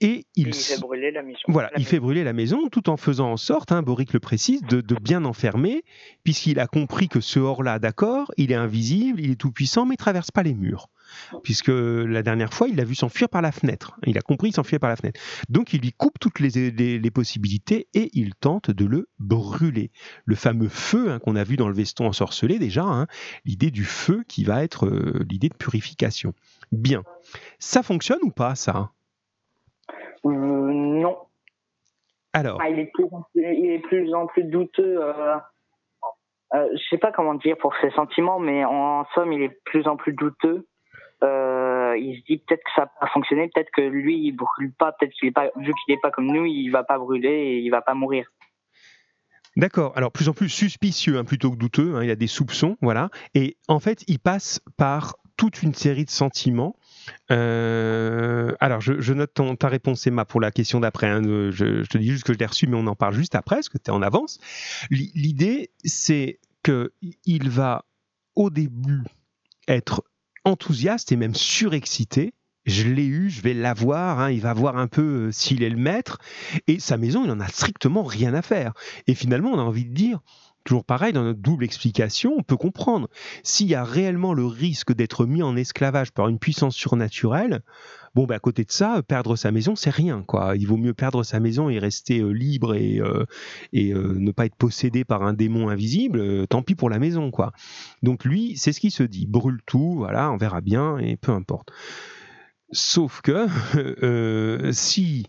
Et 0.00 0.26
il, 0.36 0.54
fait 0.54 0.78
brûler 0.78 1.10
la 1.10 1.22
mission. 1.22 1.44
voilà, 1.48 1.70
La 1.72 1.80
il 1.80 1.84
fait 1.84 1.98
brûler 1.98 2.22
la 2.22 2.32
maison 2.32 2.68
tout 2.68 2.88
en 2.88 2.96
faisant 2.96 3.32
en 3.32 3.36
sorte, 3.36 3.72
hein, 3.72 3.82
Boric 3.82 4.12
le 4.12 4.20
précise, 4.20 4.62
de, 4.62 4.80
de 4.80 4.94
bien 4.94 5.24
enfermer, 5.24 5.82
puisqu'il 6.22 6.60
a 6.60 6.68
compris 6.68 7.08
que 7.08 7.20
ce 7.20 7.40
hors-là, 7.40 7.80
d'accord, 7.80 8.30
il 8.36 8.52
est 8.52 8.56
invisible, 8.56 9.20
il 9.20 9.32
est 9.32 9.36
tout 9.36 9.50
puissant, 9.50 9.86
mais 9.86 9.94
il 9.94 9.98
traverse 9.98 10.30
pas 10.30 10.44
les 10.44 10.54
murs. 10.54 10.88
Puisque 11.42 11.68
la 11.72 12.22
dernière 12.22 12.52
fois, 12.52 12.68
il 12.68 12.76
l'a 12.76 12.84
vu 12.84 12.94
s'enfuir 12.94 13.28
par 13.28 13.42
la 13.42 13.52
fenêtre. 13.52 13.96
Il 14.06 14.16
a 14.18 14.20
compris, 14.20 14.48
il 14.48 14.52
s'enfuir 14.52 14.80
par 14.80 14.90
la 14.90 14.96
fenêtre. 14.96 15.20
Donc 15.48 15.72
il 15.72 15.80
lui 15.80 15.92
coupe 15.92 16.18
toutes 16.18 16.40
les, 16.40 16.70
les- 16.70 16.98
les 16.98 17.10
possibilités 17.10 17.88
et 17.94 18.10
il 18.12 18.34
tente 18.34 18.70
de 18.70 18.84
le 18.84 19.08
brûler. 19.18 19.90
Le 20.24 20.34
fameux 20.34 20.68
feu 20.68 21.10
hein, 21.10 21.18
qu'on 21.18 21.36
a 21.36 21.44
vu 21.44 21.56
dans 21.56 21.68
le 21.68 21.74
veston 21.74 22.06
ensorcelé 22.06 22.58
déjà, 22.58 22.82
hein, 22.84 23.06
l'idée 23.44 23.70
du 23.70 23.84
feu 23.84 24.24
qui 24.28 24.44
va 24.44 24.62
être 24.62 24.86
euh, 24.86 25.24
l'idée 25.28 25.48
de 25.48 25.56
purification. 25.56 26.34
Bien. 26.72 27.02
Ça 27.58 27.82
fonctionne 27.82 28.20
ou 28.22 28.30
pas, 28.30 28.54
ça? 28.54 28.90
Euh, 30.24 30.30
non. 30.30 31.16
Alors, 32.32 32.60
Ah, 32.62 32.68
il, 32.68 32.78
est 32.78 32.90
plus 32.92 33.04
en 33.10 33.22
plus, 33.32 33.42
il 33.42 33.70
est 33.70 33.78
de 33.78 33.82
plus 33.86 34.14
en 34.14 34.26
plus 34.26 34.44
douteux. 34.44 34.98
Euh, 35.02 35.36
euh, 36.54 36.68
je 36.74 36.82
sais 36.90 36.98
pas 36.98 37.12
comment 37.12 37.34
dire 37.34 37.56
pour 37.58 37.74
ses 37.80 37.90
sentiments, 37.90 38.38
mais 38.38 38.64
en, 38.64 39.04
somme, 39.14 39.32
il 39.32 39.42
est 39.42 39.48
de 39.48 39.60
plus 39.64 39.86
en 39.86 39.96
plus 39.96 40.12
douteux. 40.12 40.66
Euh, 41.24 41.96
il 41.98 42.16
se 42.18 42.24
dit 42.26 42.38
peut-être 42.38 42.62
que 42.62 42.70
ça 42.76 42.82
va 42.82 42.92
pas 43.00 43.06
fonctionner, 43.08 43.50
peut-être 43.52 43.70
que 43.74 43.80
lui 43.80 44.18
il 44.26 44.32
brûle 44.32 44.72
pas, 44.78 44.92
peut-être 44.92 45.12
qu'il 45.14 45.28
est 45.28 45.32
pas, 45.32 45.50
vu 45.56 45.72
qu'il 45.84 45.94
est 45.94 46.00
pas 46.00 46.10
comme 46.10 46.26
nous, 46.26 46.44
il 46.44 46.70
va 46.70 46.84
pas 46.84 46.98
brûler 46.98 47.28
et 47.30 47.58
il 47.58 47.70
va 47.70 47.82
pas 47.82 47.94
mourir. 47.94 48.26
D'accord. 49.56 49.92
Alors, 49.96 50.12
plus 50.12 50.28
en 50.28 50.34
plus 50.34 50.48
suspicieux 50.48 51.18
hein, 51.18 51.24
plutôt 51.24 51.50
que 51.50 51.56
douteux. 51.56 51.96
hein, 51.96 52.04
il 52.04 52.10
a 52.10 52.14
des 52.16 52.28
soupçons, 52.28 52.76
voilà. 52.80 53.10
Et 53.34 53.56
en 53.66 53.80
fait, 53.80 54.04
il 54.06 54.20
passe 54.20 54.60
par 54.76 55.16
toute 55.36 55.62
une 55.62 55.74
série 55.74 56.04
de 56.04 56.10
sentiments. 56.10 56.76
Euh, 57.32 58.54
alors, 58.60 58.80
je, 58.80 59.12
note 59.12 59.32
ta 59.58 59.68
réponse, 59.68 60.06
Emma, 60.06 60.24
pour 60.24 60.40
la 60.40 60.52
question 60.52 60.78
d'après. 60.78 61.08
hein, 61.08 61.22
je, 61.24 61.50
je 61.82 61.88
te 61.88 61.98
dis 61.98 62.08
juste 62.10 62.24
que 62.24 62.32
je 62.32 62.38
l'ai 62.38 62.46
reçu, 62.46 62.68
mais 62.68 62.76
on 62.76 62.86
en 62.86 62.94
parle 62.94 63.14
juste 63.14 63.34
après, 63.34 63.56
parce 63.56 63.68
que 63.68 63.78
tu 63.78 63.90
es 63.90 63.90
en 63.90 64.02
avance. 64.02 64.38
L'i- 64.90 65.10
L'idée, 65.16 65.70
c'est 65.84 66.38
que 66.62 66.92
il 67.24 67.50
va, 67.50 67.84
au 68.36 68.50
début, 68.50 69.02
être 69.66 70.04
enthousiaste 70.48 71.12
et 71.12 71.16
même 71.16 71.34
surexcité. 71.34 72.32
Je 72.66 72.82
l'ai 72.82 73.06
eu, 73.06 73.30
je 73.30 73.40
vais 73.40 73.54
l'avoir, 73.54 74.20
hein, 74.20 74.30
il 74.30 74.40
va 74.40 74.52
voir 74.52 74.76
un 74.76 74.88
peu 74.88 75.28
euh, 75.28 75.32
s'il 75.32 75.62
est 75.62 75.70
le 75.70 75.76
maître. 75.76 76.18
Et 76.66 76.80
sa 76.80 76.96
maison, 76.96 77.24
il 77.24 77.30
en 77.30 77.40
a 77.40 77.48
strictement 77.48 78.02
rien 78.02 78.34
à 78.34 78.42
faire. 78.42 78.74
Et 79.06 79.14
finalement, 79.14 79.50
on 79.52 79.58
a 79.58 79.62
envie 79.62 79.86
de 79.86 79.94
dire, 79.94 80.20
toujours 80.68 80.84
pareil, 80.84 81.14
dans 81.14 81.24
notre 81.24 81.40
double 81.40 81.64
explication, 81.64 82.34
on 82.36 82.42
peut 82.42 82.58
comprendre. 82.58 83.08
S'il 83.42 83.68
y 83.68 83.74
a 83.74 83.84
réellement 83.84 84.34
le 84.34 84.44
risque 84.44 84.92
d'être 84.92 85.24
mis 85.24 85.42
en 85.42 85.56
esclavage 85.56 86.12
par 86.12 86.28
une 86.28 86.38
puissance 86.38 86.76
surnaturelle, 86.76 87.62
bon, 88.14 88.26
bah, 88.26 88.34
à 88.34 88.38
côté 88.38 88.64
de 88.64 88.70
ça, 88.70 89.02
perdre 89.02 89.34
sa 89.34 89.50
maison, 89.50 89.76
c'est 89.76 89.88
rien. 89.88 90.22
quoi. 90.26 90.56
Il 90.56 90.66
vaut 90.66 90.76
mieux 90.76 90.92
perdre 90.92 91.22
sa 91.22 91.40
maison 91.40 91.70
et 91.70 91.78
rester 91.78 92.20
euh, 92.20 92.32
libre 92.32 92.74
et, 92.74 93.00
euh, 93.00 93.24
et 93.72 93.94
euh, 93.94 94.16
ne 94.18 94.30
pas 94.30 94.44
être 94.44 94.56
possédé 94.56 95.06
par 95.06 95.22
un 95.22 95.32
démon 95.32 95.70
invisible. 95.70 96.46
tant 96.48 96.62
pis 96.62 96.74
pour 96.74 96.90
la 96.90 96.98
maison. 96.98 97.30
quoi. 97.30 97.52
Donc 98.02 98.26
lui, 98.26 98.58
c'est 98.58 98.72
ce 98.72 98.80
qu'il 98.80 98.92
se 98.92 99.02
dit. 99.02 99.26
Brûle 99.26 99.60
tout, 99.64 99.94
voilà, 99.96 100.30
on 100.30 100.36
verra 100.36 100.60
bien, 100.60 100.98
et 100.98 101.16
peu 101.16 101.32
importe. 101.32 101.70
Sauf 102.72 103.22
que 103.22 103.46
si 104.72 105.28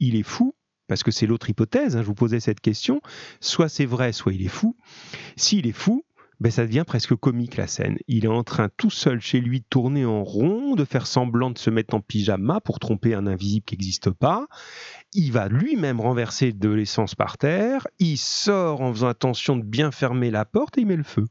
il 0.00 0.16
est 0.16 0.22
fou, 0.22 0.54
parce 0.86 1.02
que 1.02 1.10
c'est 1.10 1.26
l'autre 1.26 1.50
hypothèse, 1.50 1.96
hein, 1.96 2.02
je 2.02 2.06
vous 2.06 2.14
posais 2.14 2.40
cette 2.40 2.60
question, 2.60 3.00
soit 3.40 3.68
c'est 3.68 3.86
vrai, 3.86 4.12
soit 4.12 4.32
il 4.32 4.44
est 4.44 4.48
fou. 4.48 4.76
S'il 5.36 5.66
est 5.66 5.72
fou, 5.72 6.04
ben 6.40 6.50
ça 6.50 6.66
devient 6.66 6.84
presque 6.86 7.14
comique 7.14 7.56
la 7.56 7.66
scène. 7.66 7.96
Il 8.08 8.24
est 8.24 8.28
en 8.28 8.42
train 8.42 8.68
tout 8.76 8.90
seul 8.90 9.20
chez 9.20 9.40
lui 9.40 9.60
de 9.60 9.66
tourner 9.68 10.04
en 10.04 10.24
rond, 10.24 10.74
de 10.74 10.84
faire 10.84 11.06
semblant 11.06 11.50
de 11.50 11.58
se 11.58 11.70
mettre 11.70 11.94
en 11.94 12.00
pyjama 12.00 12.60
pour 12.60 12.80
tromper 12.80 13.14
un 13.14 13.26
invisible 13.26 13.64
qui 13.64 13.74
n'existe 13.74 14.10
pas. 14.10 14.46
Il 15.12 15.32
va 15.32 15.48
lui-même 15.48 16.00
renverser 16.00 16.52
de 16.52 16.68
l'essence 16.68 17.14
par 17.14 17.38
terre. 17.38 17.86
Il 17.98 18.18
sort 18.18 18.80
en 18.80 18.92
faisant 18.92 19.08
attention 19.08 19.56
de 19.56 19.62
bien 19.62 19.90
fermer 19.90 20.30
la 20.30 20.44
porte 20.44 20.76
et 20.76 20.82
il 20.82 20.86
met 20.86 20.96
le 20.96 21.04
feu. 21.04 21.26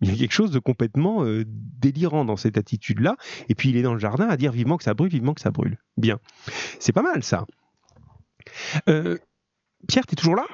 Il 0.00 0.10
y 0.10 0.12
a 0.12 0.16
quelque 0.16 0.32
chose 0.32 0.50
de 0.50 0.58
complètement 0.58 1.24
euh, 1.24 1.44
délirant 1.46 2.24
dans 2.24 2.36
cette 2.36 2.58
attitude-là. 2.58 3.16
Et 3.48 3.54
puis 3.54 3.70
il 3.70 3.76
est 3.76 3.82
dans 3.82 3.94
le 3.94 4.00
jardin 4.00 4.28
à 4.28 4.36
dire 4.36 4.52
vivement 4.52 4.76
que 4.76 4.84
ça 4.84 4.92
brûle, 4.92 5.10
vivement 5.10 5.32
que 5.32 5.40
ça 5.40 5.52
brûle. 5.52 5.78
Bien. 5.96 6.18
C'est 6.80 6.92
pas 6.92 7.02
mal 7.02 7.22
ça. 7.22 7.46
Euh, 8.88 9.18
Pierre, 9.88 10.06
tu 10.06 10.12
es 10.12 10.16
toujours 10.16 10.36
là? 10.36 10.46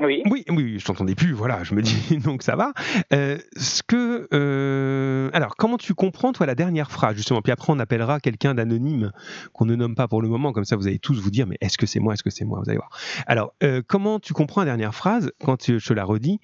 Oui. 0.00 0.22
oui, 0.30 0.44
oui, 0.50 0.78
je 0.78 0.84
t'entendais 0.84 1.14
plus, 1.14 1.32
voilà, 1.32 1.64
je 1.64 1.74
me 1.74 1.80
dis 1.80 2.18
donc 2.24 2.42
ça 2.42 2.56
va. 2.56 2.72
Euh, 3.12 3.38
ce 3.56 3.82
que, 3.82 4.28
euh, 4.34 5.30
alors, 5.32 5.56
comment 5.56 5.78
tu 5.78 5.94
comprends, 5.94 6.32
toi, 6.32 6.44
la 6.44 6.54
dernière 6.54 6.90
phrase, 6.90 7.16
justement? 7.16 7.40
Puis 7.40 7.52
après, 7.52 7.72
on 7.72 7.78
appellera 7.78 8.20
quelqu'un 8.20 8.54
d'anonyme 8.54 9.12
qu'on 9.54 9.64
ne 9.64 9.74
nomme 9.74 9.94
pas 9.94 10.06
pour 10.06 10.20
le 10.20 10.28
moment, 10.28 10.52
comme 10.52 10.66
ça, 10.66 10.76
vous 10.76 10.86
allez 10.86 10.98
tous 10.98 11.18
vous 11.18 11.30
dire, 11.30 11.46
mais 11.46 11.56
est-ce 11.62 11.78
que 11.78 11.86
c'est 11.86 12.00
moi, 12.00 12.14
est-ce 12.14 12.22
que 12.22 12.30
c'est 12.30 12.44
moi? 12.44 12.60
Vous 12.62 12.68
allez 12.68 12.78
voir. 12.78 12.90
Alors, 13.26 13.54
euh, 13.62 13.82
comment 13.86 14.20
tu 14.20 14.34
comprends 14.34 14.60
la 14.60 14.66
dernière 14.66 14.94
phrase? 14.94 15.32
Quand 15.42 15.64
je 15.66 15.84
te 15.84 15.94
la 15.94 16.04
redis 16.04 16.38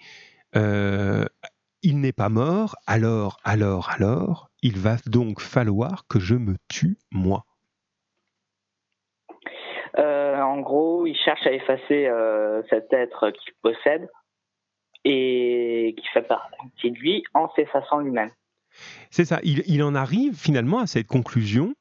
Il 0.55 2.01
n'est 2.01 2.13
pas 2.13 2.31
mort, 2.31 2.77
alors, 2.87 3.37
alors, 3.45 3.91
alors, 3.91 4.51
il 4.63 4.79
va 4.79 4.97
donc 5.05 5.41
falloir 5.41 6.07
que 6.09 6.19
je 6.19 6.35
me 6.35 6.57
tue, 6.69 6.97
moi. 7.13 7.45
Euh, 9.99 10.41
en 10.55 10.61
gros, 10.61 11.07
il 11.07 11.17
cherche 11.17 11.45
à 11.47 11.53
effacer 11.53 12.07
euh, 12.07 12.63
cet 12.71 12.93
être 12.93 13.31
qu'il 13.31 13.55
possède 13.61 14.09
et 15.05 15.97
qui 15.99 16.07
fait 16.13 16.23
partie 16.23 16.93
de 16.93 16.97
lui 16.97 17.25
en 17.35 17.51
s'effaçant 17.57 17.99
lui-même. 17.99 18.31
C'est 19.11 19.25
ça, 19.25 19.41
il, 19.43 19.83
en 19.83 19.95
arrive 19.95 20.35
finalement 20.37 20.79
à 20.79 20.87
cette 20.87 21.09
conclusion 21.09 21.75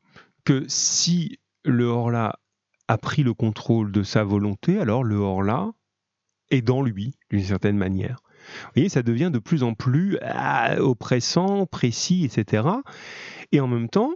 que 0.44 0.64
si 0.68 1.40
le 1.64 1.86
Horla 1.86 2.40
a 2.88 2.98
pris 2.98 3.24
le 3.24 3.34
contrôle 3.34 3.92
de 3.92 4.04
sa 4.04 4.24
volonté, 4.24 4.80
alors 4.80 5.04
le 5.04 5.16
Horla 5.16 5.72
est 6.50 6.62
dans 6.62 6.82
lui, 6.82 7.16
d'une 7.30 7.44
certaine 7.44 7.78
manière. 7.78 8.18
Vous 8.66 8.72
voyez, 8.76 8.90
ça 8.90 9.04
devient 9.04 9.30
de 9.32 9.40
plus 9.40 9.64
en 9.64 9.74
plus 9.74 10.18
ah, 10.22 10.76
oppressant, 10.80 11.66
précis, 11.66 12.26
etc. 12.26 12.68
Et 13.52 13.60
en 13.60 13.68
même 13.68 13.90
temps, 13.90 14.14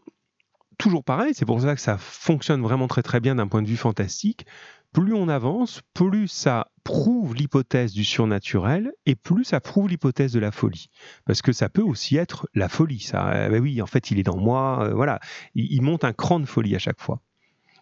toujours 0.78 1.03
pareil, 1.03 1.34
c'est 1.34 1.45
pour 1.45 1.61
ça 1.61 1.75
que 1.75 1.82
ça 1.82 1.97
fonctionne 1.97 2.61
vraiment 2.61 2.88
très 2.88 3.03
très 3.03 3.19
bien 3.19 3.36
d'un 3.36 3.47
point 3.47 3.61
de 3.61 3.67
vue 3.67 3.78
fantastique. 3.78 4.45
Plus 4.93 5.13
on 5.13 5.28
avance, 5.28 5.82
plus 5.93 6.28
ça 6.28 6.67
prouve 6.84 7.36
l'hypothèse 7.36 7.91
du 7.91 8.03
surnaturel 8.03 8.93
et 9.05 9.15
plus 9.15 9.43
ça 9.43 9.59
prouve 9.59 9.89
l'hypothèse 9.89 10.32
de 10.32 10.39
la 10.39 10.51
folie. 10.51 10.89
Parce 11.25 11.41
que 11.41 11.51
ça 11.51 11.69
peut 11.69 11.82
aussi 11.82 12.15
être 12.15 12.47
la 12.55 12.69
folie, 12.69 13.01
ça. 13.01 13.30
Euh, 13.32 13.49
ben 13.49 13.61
oui, 13.61 13.82
en 13.82 13.86
fait, 13.86 14.11
il 14.11 14.19
est 14.19 14.23
dans 14.23 14.38
moi, 14.38 14.86
euh, 14.86 14.93
voilà. 14.93 15.19
Il, 15.55 15.71
il 15.71 15.82
monte 15.82 16.03
un 16.03 16.13
cran 16.13 16.39
de 16.39 16.45
folie 16.45 16.75
à 16.75 16.80
chaque 16.80 17.01
fois. 17.01 17.19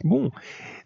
Bon, 0.04 0.32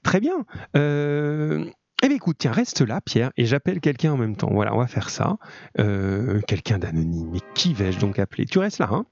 très 0.04 0.20
bien. 0.20 0.46
Euh, 0.76 1.66
eh 2.04 2.08
bien, 2.08 2.16
écoute, 2.16 2.38
tiens, 2.40 2.52
reste 2.52 2.82
là, 2.82 3.02
Pierre, 3.02 3.32
et 3.36 3.46
j'appelle 3.46 3.80
quelqu'un 3.80 4.14
en 4.14 4.18
même 4.18 4.36
temps. 4.36 4.50
Voilà, 4.52 4.76
on 4.76 4.78
va 4.78 4.88
faire 4.88 5.10
ça. 5.10 5.38
Euh, 5.80 6.42
quelqu'un 6.48 6.80
d'anonyme. 6.80 7.30
Mais 7.32 7.42
qui 7.56 7.74
vais-je 7.74 8.00
donc 8.00 8.20
appeler? 8.20 8.46
Tu 8.46 8.60
restes 8.60 8.80
là, 8.80 8.90
hein? 8.92 9.06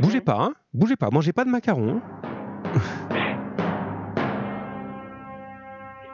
Bougez 0.00 0.20
pas, 0.20 0.38
hein 0.40 0.54
Bougez 0.74 0.96
pas, 0.96 1.10
mangez 1.10 1.32
pas 1.32 1.44
de 1.44 1.50
macarons. 1.50 2.00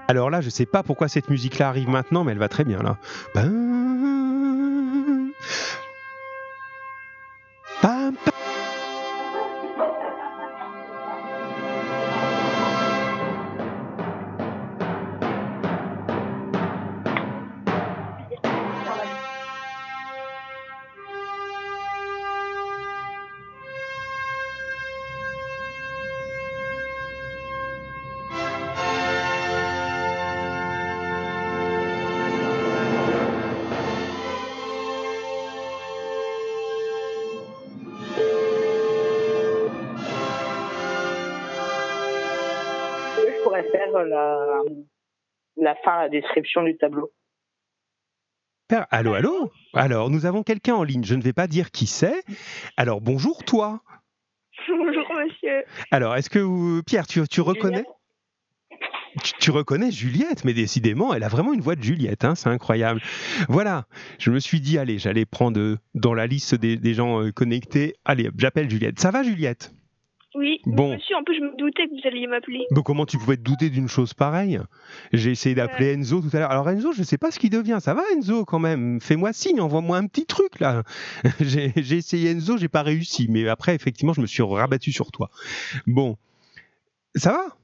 Alors 0.09 0.31
là, 0.31 0.41
je 0.41 0.51
sais 0.51 0.67
pas 0.67 0.83
pourquoi 0.83 1.09
cette 1.09 1.31
musique-là 1.31 1.69
arrive 1.69 1.89
maintenant, 1.89 2.23
mais 2.23 2.33
elle 2.33 2.39
va 2.39 2.49
très 2.49 2.65
bien 2.65 2.83
là. 2.83 2.99
La, 44.05 44.63
la 45.57 45.75
fin, 45.77 45.99
la 45.99 46.09
description 46.09 46.63
du 46.63 46.77
tableau. 46.77 47.13
Allô, 48.91 49.15
allô? 49.15 49.53
Alors, 49.75 50.11
nous 50.11 50.25
avons 50.27 50.43
quelqu'un 50.43 50.75
en 50.75 50.83
ligne. 50.83 51.05
Je 51.05 51.15
ne 51.15 51.23
vais 51.23 51.33
pas 51.33 51.47
dire 51.47 51.71
qui 51.71 51.87
c'est. 51.87 52.23
Alors, 52.77 53.01
bonjour, 53.01 53.45
toi. 53.45 53.83
Bonjour, 54.69 55.07
monsieur. 55.15 55.65
Alors, 55.91 56.15
est-ce 56.15 56.31
que, 56.31 56.83
Pierre, 56.83 57.07
tu, 57.07 57.27
tu 57.27 57.41
reconnais? 57.41 57.85
Tu, 59.25 59.33
tu, 59.41 59.51
reconnais 59.51 59.91
Juliette, 59.91 60.45
mais 60.45 60.55
décidément, 60.55 61.13
elle 61.13 61.25
a 61.25 61.29
vraiment 61.29 61.53
une 61.53 61.61
voix 61.61 61.75
de 61.75 61.83
Juliette, 61.83 62.25
hein, 62.25 62.35
c'est 62.35 62.49
incroyable. 62.49 63.01
Voilà, 63.49 63.87
je 64.19 64.31
me 64.31 64.39
suis 64.39 64.61
dit, 64.61 64.79
allez, 64.79 64.99
j'allais 64.99 65.27
prendre 65.27 65.61
euh, 65.61 65.79
dans 65.95 66.15
la 66.15 66.27
liste 66.27 66.55
des, 66.55 66.77
des 66.77 66.95
gens 66.95 67.21
euh, 67.21 67.31
connectés. 67.31 67.95
Allez, 68.05 68.31
j'appelle 68.39 68.71
Juliette. 68.71 69.01
Ça 69.01 69.11
va, 69.11 69.23
Juliette? 69.23 69.75
Oui, 70.35 70.61
Bon. 70.65 70.95
monsieur, 70.95 71.15
en 71.17 71.25
plus, 71.25 71.37
je 71.37 71.41
me 71.43 71.57
doutais 71.59 71.87
que 71.87 71.91
vous 71.91 72.09
alliez 72.09 72.27
m'appeler. 72.27 72.67
Donc 72.71 72.87
comment 72.87 73.05
tu 73.05 73.19
pouvais 73.19 73.37
te 73.37 73.43
douter 73.43 73.69
d'une 73.69 73.89
chose 73.89 74.15
pareille? 74.15 74.59
J'ai 75.13 75.31
essayé 75.31 75.55
d'appeler 75.55 75.93
Enzo 75.93 76.23
tout 76.23 76.35
à 76.35 76.39
l'heure. 76.41 76.51
Alors 76.51 76.69
Enzo, 76.71 76.93
je 76.93 77.01
ne 77.01 77.05
sais 77.05 77.19
pas 77.19 77.31
ce 77.31 77.39
qu'il 77.39 77.51
devient. 77.51 77.79
Ça 77.83 77.93
va 77.93 78.03
Enzo 78.17 78.45
quand 78.47 78.59
même? 78.59 79.01
Fais-moi 79.01 79.33
signe, 79.35 79.61
envoie-moi 79.61 79.99
un 79.99 80.07
petit 80.07 80.25
truc 80.25 80.59
là. 80.61 80.85
j'ai 81.41 81.73
j'ai 81.77 81.97
essayé 81.97 82.31
Enzo, 82.31 82.57
j'ai 82.57 82.69
pas 82.69 82.83
réussi. 82.83 83.27
Mais 83.29 83.47
après, 83.49 83.75
effectivement, 83.75 84.15
je 84.15 84.23
me 84.23 84.27
suis 84.27 84.43
rabattu 84.43 84.91
sur 84.91 85.13
toi. 85.13 85.31
Bon, 85.87 86.17
ça 87.15 87.33
va? 87.33 87.57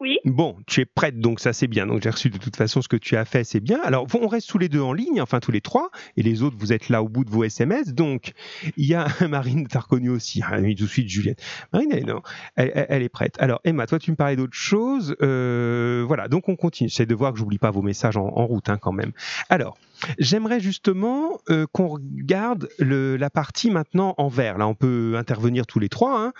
Oui. 0.00 0.18
Bon, 0.24 0.56
tu 0.68 0.80
es 0.80 0.84
prête, 0.84 1.18
donc 1.18 1.40
ça 1.40 1.52
c'est 1.52 1.66
bien. 1.66 1.86
Donc 1.86 2.02
j'ai 2.02 2.10
reçu 2.10 2.30
de 2.30 2.38
toute 2.38 2.54
façon 2.54 2.82
ce 2.82 2.88
que 2.88 2.96
tu 2.96 3.16
as 3.16 3.24
fait, 3.24 3.42
c'est 3.42 3.58
bien. 3.58 3.80
Alors 3.82 4.06
on 4.14 4.28
reste 4.28 4.48
tous 4.48 4.58
les 4.58 4.68
deux 4.68 4.80
en 4.80 4.92
ligne, 4.92 5.20
enfin 5.20 5.40
tous 5.40 5.50
les 5.50 5.60
trois, 5.60 5.90
et 6.16 6.22
les 6.22 6.42
autres 6.42 6.56
vous 6.56 6.72
êtes 6.72 6.88
là 6.88 7.02
au 7.02 7.08
bout 7.08 7.24
de 7.24 7.30
vos 7.30 7.42
SMS. 7.42 7.94
Donc 7.94 8.32
il 8.76 8.86
y 8.86 8.94
a 8.94 9.08
Marine, 9.28 9.66
t'as 9.66 9.80
reconnu 9.80 10.10
aussi, 10.10 10.40
oui, 10.60 10.76
tout 10.76 10.84
de 10.84 10.88
suite 10.88 11.08
Juliette. 11.08 11.42
Marine, 11.72 11.90
elle, 11.92 12.06
non, 12.06 12.22
elle, 12.54 13.02
est 13.02 13.08
prête. 13.08 13.34
Alors 13.40 13.60
Emma, 13.64 13.86
toi 13.86 13.98
tu 13.98 14.12
me 14.12 14.16
parlais 14.16 14.36
d'autre 14.36 14.54
chose. 14.54 15.16
Euh, 15.20 16.04
voilà, 16.06 16.28
donc 16.28 16.48
on 16.48 16.54
continue. 16.54 16.88
J'essaie 16.88 17.06
de 17.06 17.14
voir 17.14 17.32
que 17.32 17.38
j'oublie 17.38 17.58
pas 17.58 17.72
vos 17.72 17.82
messages 17.82 18.16
en, 18.16 18.28
route 18.28 18.68
hein, 18.68 18.78
quand 18.78 18.92
même. 18.92 19.12
Alors. 19.48 19.76
J'aimerais 20.20 20.60
justement 20.60 21.40
euh, 21.50 21.66
qu'on 21.72 21.88
regarde 21.88 22.68
la 22.78 23.30
partie 23.30 23.68
maintenant 23.68 24.14
en 24.16 24.28
vert. 24.28 24.56
Là, 24.56 24.68
on 24.68 24.76
peut 24.76 25.14
intervenir 25.16 25.66
tous 25.66 25.80
les 25.80 25.88
trois. 25.88 26.20
hein. 26.20 26.32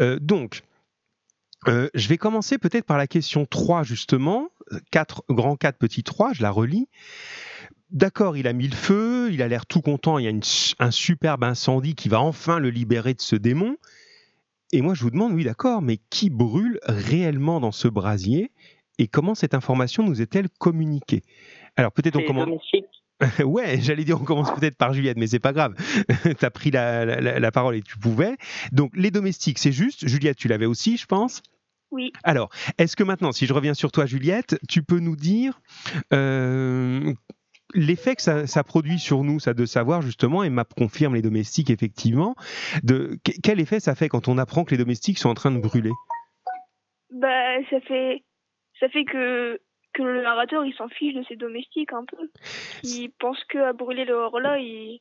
Euh, 0.00 0.18
donc, 0.20 0.62
euh, 1.68 1.88
je 1.94 2.08
vais 2.08 2.18
commencer 2.18 2.58
peut-être 2.58 2.84
par 2.84 2.98
la 2.98 3.06
question 3.06 3.46
3, 3.46 3.82
justement. 3.82 4.48
4, 4.90 5.24
grand 5.30 5.56
4, 5.56 5.78
petit 5.78 6.02
3, 6.02 6.32
je 6.32 6.42
la 6.42 6.50
relis. 6.50 6.88
D'accord, 7.90 8.36
il 8.36 8.48
a 8.48 8.52
mis 8.52 8.68
le 8.68 8.74
feu, 8.74 9.30
il 9.32 9.42
a 9.42 9.48
l'air 9.48 9.64
tout 9.64 9.80
content, 9.80 10.18
il 10.18 10.24
y 10.24 10.26
a 10.26 10.30
une 10.30 10.42
un 10.80 10.90
superbe 10.90 11.44
incendie 11.44 11.94
qui 11.94 12.08
va 12.08 12.20
enfin 12.20 12.58
le 12.58 12.70
libérer 12.70 13.14
de 13.14 13.20
ce 13.20 13.36
démon. 13.36 13.76
Et 14.72 14.82
moi, 14.82 14.94
je 14.94 15.02
vous 15.02 15.10
demande, 15.10 15.32
oui, 15.32 15.44
d'accord, 15.44 15.82
mais 15.82 15.98
qui 16.10 16.28
brûle 16.28 16.80
réellement 16.86 17.60
dans 17.60 17.72
ce 17.72 17.86
brasier 17.86 18.50
et 18.98 19.06
comment 19.06 19.34
cette 19.34 19.54
information 19.54 20.02
nous 20.02 20.20
est-elle 20.20 20.48
communiquée? 20.48 21.22
Alors, 21.76 21.92
peut-être 21.92 22.16
on 22.16 22.24
commence. 22.24 22.60
Ouais, 23.44 23.78
j'allais 23.80 24.04
dire 24.04 24.20
on 24.20 24.24
commence 24.24 24.52
peut-être 24.54 24.76
par 24.76 24.92
Juliette, 24.92 25.16
mais 25.16 25.26
c'est 25.26 25.38
pas 25.38 25.52
grave. 25.52 25.74
tu 26.38 26.44
as 26.44 26.50
pris 26.50 26.70
la, 26.70 27.04
la- 27.04 27.38
la 27.40 27.50
parole 27.50 27.76
et 27.76 27.82
tu 27.82 27.98
pouvais. 27.98 28.36
Donc, 28.72 28.92
les 28.94 29.10
domestiques, 29.10 29.58
c'est 29.58 29.72
juste. 29.72 30.06
Juliette, 30.06 30.36
tu 30.36 30.48
l'avais 30.48 30.66
aussi, 30.66 30.96
je 30.96 31.06
pense. 31.06 31.42
Oui. 31.90 32.12
Alors, 32.24 32.50
est-ce 32.78 32.96
que 32.96 33.04
maintenant, 33.04 33.32
si 33.32 33.46
je 33.46 33.52
reviens 33.54 33.74
sur 33.74 33.92
toi, 33.92 34.06
Juliette, 34.06 34.58
tu 34.68 34.82
peux 34.82 34.98
nous 34.98 35.16
dire 35.16 35.60
euh, 36.12 37.12
l'effet 37.74 38.16
que 38.16 38.22
ça, 38.22 38.46
ça 38.46 38.64
produit 38.64 38.98
sur 38.98 39.22
nous, 39.24 39.38
ça 39.40 39.54
de 39.54 39.64
savoir 39.66 40.02
justement, 40.02 40.42
et 40.42 40.50
MAP 40.50 40.74
confirme 40.74 41.14
les 41.14 41.22
domestiques 41.22 41.70
effectivement, 41.70 42.34
de 42.82 43.18
que- 43.24 43.32
quel 43.42 43.60
effet 43.60 43.80
ça 43.80 43.94
fait 43.94 44.08
quand 44.08 44.28
on 44.28 44.36
apprend 44.36 44.64
que 44.64 44.72
les 44.72 44.78
domestiques 44.78 45.18
sont 45.18 45.28
en 45.30 45.34
train 45.34 45.52
de 45.52 45.60
brûler? 45.60 45.92
Bah, 47.12 47.56
ça 47.70 47.80
fait, 47.82 48.24
ça 48.80 48.88
fait 48.88 49.04
que, 49.04 49.60
que 49.96 50.02
le 50.02 50.22
narrateur, 50.22 50.64
il 50.64 50.74
s'en 50.74 50.88
fiche 50.88 51.14
de 51.14 51.24
ses 51.28 51.36
domestiques 51.36 51.92
un 51.92 52.04
peu. 52.04 52.30
Il 52.82 53.10
pense 53.18 53.42
que 53.44 53.58
à 53.58 53.72
brûler 53.72 54.04
le 54.04 54.14
hors-là, 54.14 54.58
il, 54.58 55.00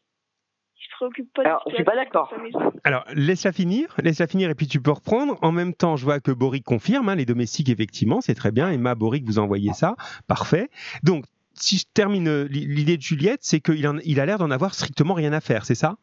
il 0.78 0.84
se 0.84 0.90
préoccupe 0.96 1.32
pas 1.34 1.44
de 1.44 1.48
Alors, 1.48 1.64
je 1.70 1.76
suis 1.76 1.84
pas 1.84 1.96
d'accord. 1.96 2.30
dans 2.32 2.38
sa 2.38 2.44
maison. 2.44 2.60
Alors, 2.84 3.04
laisse-la 3.14 3.52
finir, 3.52 3.94
laisse-la 4.02 4.28
finir 4.28 4.50
et 4.50 4.56
puis 4.56 4.68
tu 4.68 4.82
peux 4.82 4.92
reprendre. 4.92 5.38
En 5.42 5.52
même 5.52 5.74
temps, 5.74 5.98
je 5.98 6.06
vois 6.06 6.20
que 6.20 6.32
Boric 6.32 6.64
confirme, 6.64 7.10
hein, 7.10 7.16
les 7.16 7.26
domestiques, 7.26 7.70
effectivement, 7.70 8.22
c'est 8.22 8.36
très 8.36 8.52
bien. 8.52 8.72
Emma, 8.72 8.96
Boric, 8.96 9.26
vous 9.26 9.40
envoyez 9.40 9.74
ça, 9.74 9.96
parfait. 10.28 10.70
Donc, 11.04 11.26
si 11.54 11.78
je 11.78 11.86
termine 11.94 12.44
l'idée 12.44 12.98
de 12.98 13.02
Juliette, 13.02 13.40
c'est 13.44 13.60
qu'il 13.60 14.00
il 14.04 14.20
a 14.20 14.26
l'air 14.26 14.38
d'en 14.38 14.52
avoir 14.52 14.74
strictement 14.74 15.14
rien 15.14 15.34
à 15.34 15.42
faire, 15.42 15.66
c'est 15.66 15.76
ça? 15.76 15.98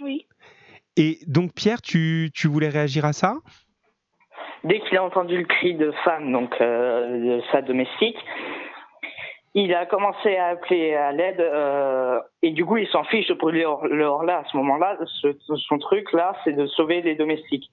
Oui. 0.00 0.26
Et 0.96 1.20
donc, 1.26 1.52
Pierre, 1.54 1.80
tu, 1.80 2.30
tu 2.34 2.48
voulais 2.48 2.68
réagir 2.68 3.04
à 3.04 3.12
ça? 3.12 3.38
Dès 4.68 4.80
qu'il 4.80 4.98
a 4.98 5.02
entendu 5.02 5.38
le 5.38 5.44
cri 5.44 5.74
de 5.74 5.90
femme, 6.04 6.30
donc 6.30 6.54
euh, 6.60 7.38
de 7.38 7.42
sa 7.50 7.62
domestique, 7.62 8.18
il 9.54 9.72
a 9.74 9.86
commencé 9.86 10.36
à 10.36 10.48
appeler 10.48 10.94
à 10.94 11.10
l'aide 11.10 11.40
euh, 11.40 12.20
et 12.42 12.50
du 12.50 12.66
coup 12.66 12.76
il 12.76 12.86
s'en 12.88 13.02
fiche 13.04 13.26
de 13.28 13.34
brûler 13.34 13.64
le 13.90 14.04
hors-là. 14.04 14.38
À 14.40 14.44
ce 14.50 14.56
moment-là, 14.58 14.98
ce- 15.22 15.34
son 15.56 15.78
truc 15.78 16.12
là, 16.12 16.36
c'est 16.44 16.52
de 16.52 16.66
sauver 16.66 17.00
les 17.00 17.14
domestiques. 17.14 17.70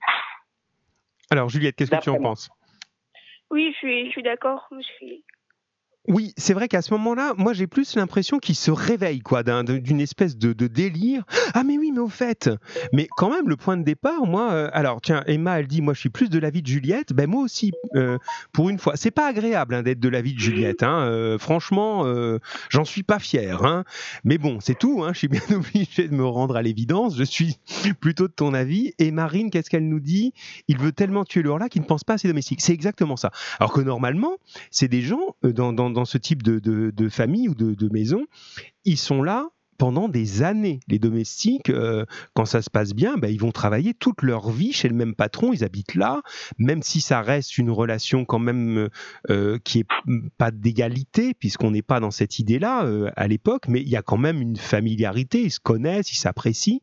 Alors, 1.32 1.50
Juliette, 1.50 1.76
qu'est-ce 1.76 1.92
que 1.92 2.02
tu 2.02 2.10
en 2.10 2.22
penses? 2.22 2.50
Oui, 3.52 3.72
je 3.74 3.78
suis, 3.78 4.06
je 4.06 4.12
suis 4.12 4.24
d'accord. 4.24 4.66
Je 4.72 4.80
suis- 4.82 5.24
Oui, 6.08 6.34
c'est 6.38 6.54
vrai 6.54 6.68
qu'à 6.68 6.82
ce 6.84 6.94
moment-là, 6.94 7.34
moi 7.38 7.54
j'ai 7.54 7.66
plus 7.66 7.96
l'impression 7.96 8.38
qu'il 8.38 8.56
se 8.56 8.70
réveille 8.70 9.20
quoi, 9.22 9.42
d'un- 9.42 9.64
d'une 9.64 10.00
espèce 10.00 10.38
de, 10.38 10.54
délire. 10.68 11.24
Ah 11.54 11.64
mais 11.64 11.78
oui, 11.78 11.92
mais 11.92 12.00
au 12.00 12.10
fait, 12.10 12.50
mais 12.94 13.08
quand 13.18 13.30
même 13.30 13.50
le 13.50 13.56
point 13.56 13.78
de 13.78 13.84
départ, 13.84 14.26
moi, 14.26 14.52
euh, 14.52 14.70
alors 14.74 15.02
tiens, 15.02 15.24
Emma, 15.28 15.60
elle 15.60 15.68
dit, 15.68 15.82
moi 15.82 15.94
je 15.94 16.00
suis 16.00 16.10
plus 16.10 16.30
de 16.30 16.38
l'avis 16.38 16.62
de 16.62 16.68
Juliette. 16.68 17.14
Ben 17.14 17.28
moi 17.30 17.42
aussi, 17.44 17.72
euh, 17.96 18.18
pour 18.52 18.70
une 18.70 18.78
fois, 18.78 18.94
c'est 18.96 19.12
pas 19.12 19.28
agréable 19.28 19.74
hein, 19.76 19.84
d'être 19.84 20.00
de 20.00 20.10
l'avis 20.10 20.34
de 20.34 20.40
Juliette. 20.40 20.84
Hein, 20.84 21.02
euh, 21.02 21.38
franchement, 21.38 22.06
j'en 22.70 22.86
suis 22.86 23.04
pas 23.04 23.20
fier. 23.20 23.64
Hein, 23.64 23.84
mais 24.24 24.38
bon, 24.38 24.60
c'est 24.60 24.78
tout. 24.78 25.04
Hein, 25.04 25.12
je 25.14 25.20
suis 25.20 25.28
bien 25.28 25.42
obligé 25.52 26.08
de 26.08 26.14
me 26.16 26.26
rendre 26.26 26.56
à 26.56 26.62
l'évidence. 26.62 27.18
Je 27.18 27.24
suis 27.24 27.58
plutôt 28.00 28.28
de 28.28 28.34
ton 28.34 28.54
avis. 28.54 28.94
Et 29.00 29.12
Marine, 29.12 29.50
qu'est-ce 29.50 29.70
qu'elle 29.70 29.88
nous 29.88 30.00
dit? 30.00 30.34
Il 30.68 30.78
veut 30.78 30.92
tellement 30.92 31.26
tuer 31.26 31.42
le 31.42 31.56
là 31.58 31.70
qu'il 31.70 31.82
ne 31.82 31.88
pense 31.88 32.04
pas 32.04 32.14
à 32.14 32.18
ses 32.18 32.28
domestiques. 32.28 32.62
C'est 32.62 32.74
exactement 32.74 33.16
ça. 33.16 33.32
Alors 33.60 33.72
que 33.72 33.80
normalement, 33.82 34.34
c'est 34.72 34.88
des 34.90 35.02
gens 35.02 35.36
dans, 35.44 35.72
dans 35.96 36.06
ce 36.06 36.18
type 36.18 36.44
de, 36.44 36.60
de, 36.60 37.10
famille 37.10 37.50
ou 37.50 37.56
de, 37.56 37.90
maison, 37.90 38.26
ils 38.84 38.98
sont 38.98 39.24
là 39.24 39.50
pendant 39.78 40.08
des 40.08 40.42
années. 40.42 40.80
Les 40.88 41.00
domestiques, 41.00 41.70
euh, 41.70 42.06
quand 42.34 42.46
ça 42.46 42.62
se 42.62 42.70
passe 42.70 42.94
bien, 42.94 43.18
ben, 43.18 43.28
ils 43.28 43.40
vont 43.40 43.52
travailler 43.52 43.94
toute 43.94 44.22
leur 44.22 44.50
vie 44.50 44.72
chez 44.72 44.88
le 44.88 44.96
même 44.96 45.16
patron, 45.16 45.52
ils 45.52 45.64
habitent 45.64 45.96
là, 45.96 46.22
même 46.58 46.82
si 46.82 47.02
ça 47.02 47.22
reste 47.22 47.58
une 47.58 47.70
relation 47.70 48.26
quand 48.26 48.40
même 48.40 48.90
euh, 49.30 49.58
qui 49.64 49.80
est 49.80 49.88
pas 50.38 50.52
d'égalité, 50.52 51.34
puisqu'on 51.34 51.72
n'est 51.72 51.82
pas 51.82 52.00
dans 52.00 52.12
cette 52.12 52.40
idée-là 52.40 52.86
euh, 52.86 53.12
à 53.16 53.28
l'époque, 53.28 53.68
mais 53.68 53.82
il 53.82 53.90
y 53.90 53.98
a 53.98 54.02
quand 54.02 54.18
même 54.18 54.42
une 54.42 54.58
familiarité, 54.58 55.42
ils 55.44 55.52
se 55.52 55.60
connaissent, 55.60 56.12
ils 56.12 56.18
s'apprécient, 56.18 56.80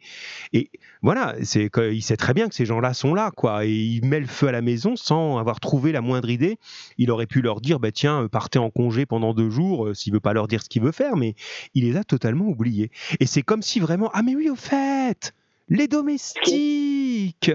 et 0.52 0.70
voilà, 1.03 1.34
c'est 1.42 1.68
que- 1.68 1.92
il 1.92 2.00
sait 2.03 2.16
très 2.16 2.32
bien 2.32 2.48
que 2.48 2.55
ces 2.55 2.64
gens-là 2.64 2.94
sont 2.94 3.14
là, 3.14 3.30
quoi, 3.36 3.64
et 3.64 3.70
il 3.70 4.05
met 4.05 4.20
le 4.20 4.26
feu 4.26 4.48
à 4.48 4.53
la 4.53 4.62
maison 4.62 4.96
sans 4.96 5.38
avoir 5.38 5.61
trouvé 5.61 5.92
la 5.92 6.00
moindre 6.00 6.30
idée. 6.30 6.57
Il 6.98 7.11
aurait 7.11 7.26
pu 7.26 7.42
leur 7.42 7.61
dire, 7.61 7.80
bah 7.80 7.90
tiens, 7.92 8.28
partez 8.30 8.59
en 8.59 8.70
congé 8.70 9.05
pendant 9.07 9.34
deux 9.34 9.50
jours, 9.50 9.86
euh, 9.86 9.94
s'il 9.94 10.12
veut 10.12 10.20
pas 10.20 10.32
leur 10.32 10.46
dire 10.48 10.62
ce 10.62 10.68
qu'il 10.68 10.82
veut 10.82 10.92
faire, 10.92 11.16
mais 11.16 11.34
il 11.74 11.84
les 11.84 11.96
a 11.96 12.05
totalement 12.05 12.46
oubliés. 12.46 12.90
Et 13.20 13.26
c'est 13.26 13.42
comme 13.42 13.62
si 13.62 13.80
vraiment, 13.80 14.11
ah 14.14 14.22
mais 14.22 14.34
oui, 14.36 14.48
au 14.48 14.57
fait, 14.57 15.32
les 15.68 15.88
domestiques, 15.88 17.50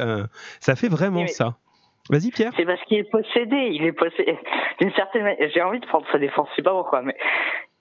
ça 0.59 0.75
fait 0.75 0.89
vraiment 0.89 1.21
Oui, 1.21 1.29
ça. 1.29 1.57
Vas-y 2.09 2.31
Pierre. 2.31 2.53
C'est 2.55 2.65
parce 2.65 2.81
qu'il 2.85 2.97
est 2.99 3.09
possédé. 3.11 3.69
Il 3.73 3.83
est 3.83 3.91
possédé 3.91 4.37
d'une 4.79 4.93
certaine 4.93 5.23
manière. 5.23 5.49
J'ai 5.53 5.61
envie 5.61 5.79
de 5.79 5.85
prendre 5.85 6.05
sa 6.11 6.17
défense. 6.17 6.47
Je 6.51 6.55
sais 6.57 6.61
pas 6.61 6.71
pourquoi, 6.71 7.01
mais 7.01 7.15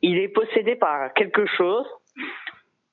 il 0.03 0.19
est 0.19 0.29
possédé 0.29 0.75
par 0.75 1.13
quelque 1.15 1.47
chose 1.57 1.87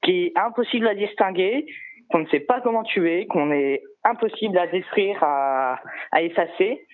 qui 0.04 0.26
est 0.26 0.34
impossible 0.36 0.88
à 0.88 0.96
distinguer, 0.96 1.66
qu'on 2.14 2.20
ne 2.20 2.30
sait 2.30 2.40
pas 2.40 2.62
comment 2.62 2.84
tuer, 2.84 3.28
qu'on 3.28 3.52
est 3.52 3.84
impossible 4.06 4.58
à 4.58 4.68
détruire, 4.68 5.22
à, 5.22 5.82
à 6.12 6.22
effacer. 6.22 6.88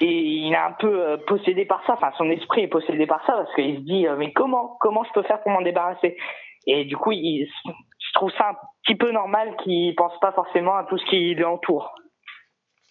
Et 0.00 0.06
il 0.06 0.52
est 0.52 0.56
un 0.56 0.72
peu 0.72 1.00
euh, 1.00 1.16
possédé 1.16 1.64
par 1.64 1.86
ça. 1.86 1.94
Enfin, 1.94 2.10
son 2.18 2.28
esprit 2.28 2.62
est 2.62 2.68
possédé 2.68 3.06
par 3.06 3.24
ça 3.24 3.34
parce 3.34 3.54
qu'il 3.54 3.76
se 3.76 3.80
dit 3.82 4.06
euh, 4.08 4.16
mais 4.16 4.32
comment 4.32 4.76
comment 4.80 5.04
je 5.04 5.12
peux 5.12 5.22
faire 5.22 5.40
pour 5.42 5.52
m'en 5.52 5.62
débarrasser? 5.62 6.18
Et 6.66 6.84
du 6.84 6.96
coup, 6.96 7.12
il, 7.12 7.48
je 7.64 8.12
trouve 8.14 8.32
ça 8.32 8.50
un 8.50 8.56
petit 8.82 8.96
peu 8.96 9.12
normal 9.12 9.54
qu'il 9.62 9.94
pense 9.94 10.18
pas 10.18 10.32
forcément 10.32 10.74
à 10.74 10.84
tout 10.84 10.98
ce 10.98 11.04
qui 11.06 11.34
l'entoure. 11.36 11.94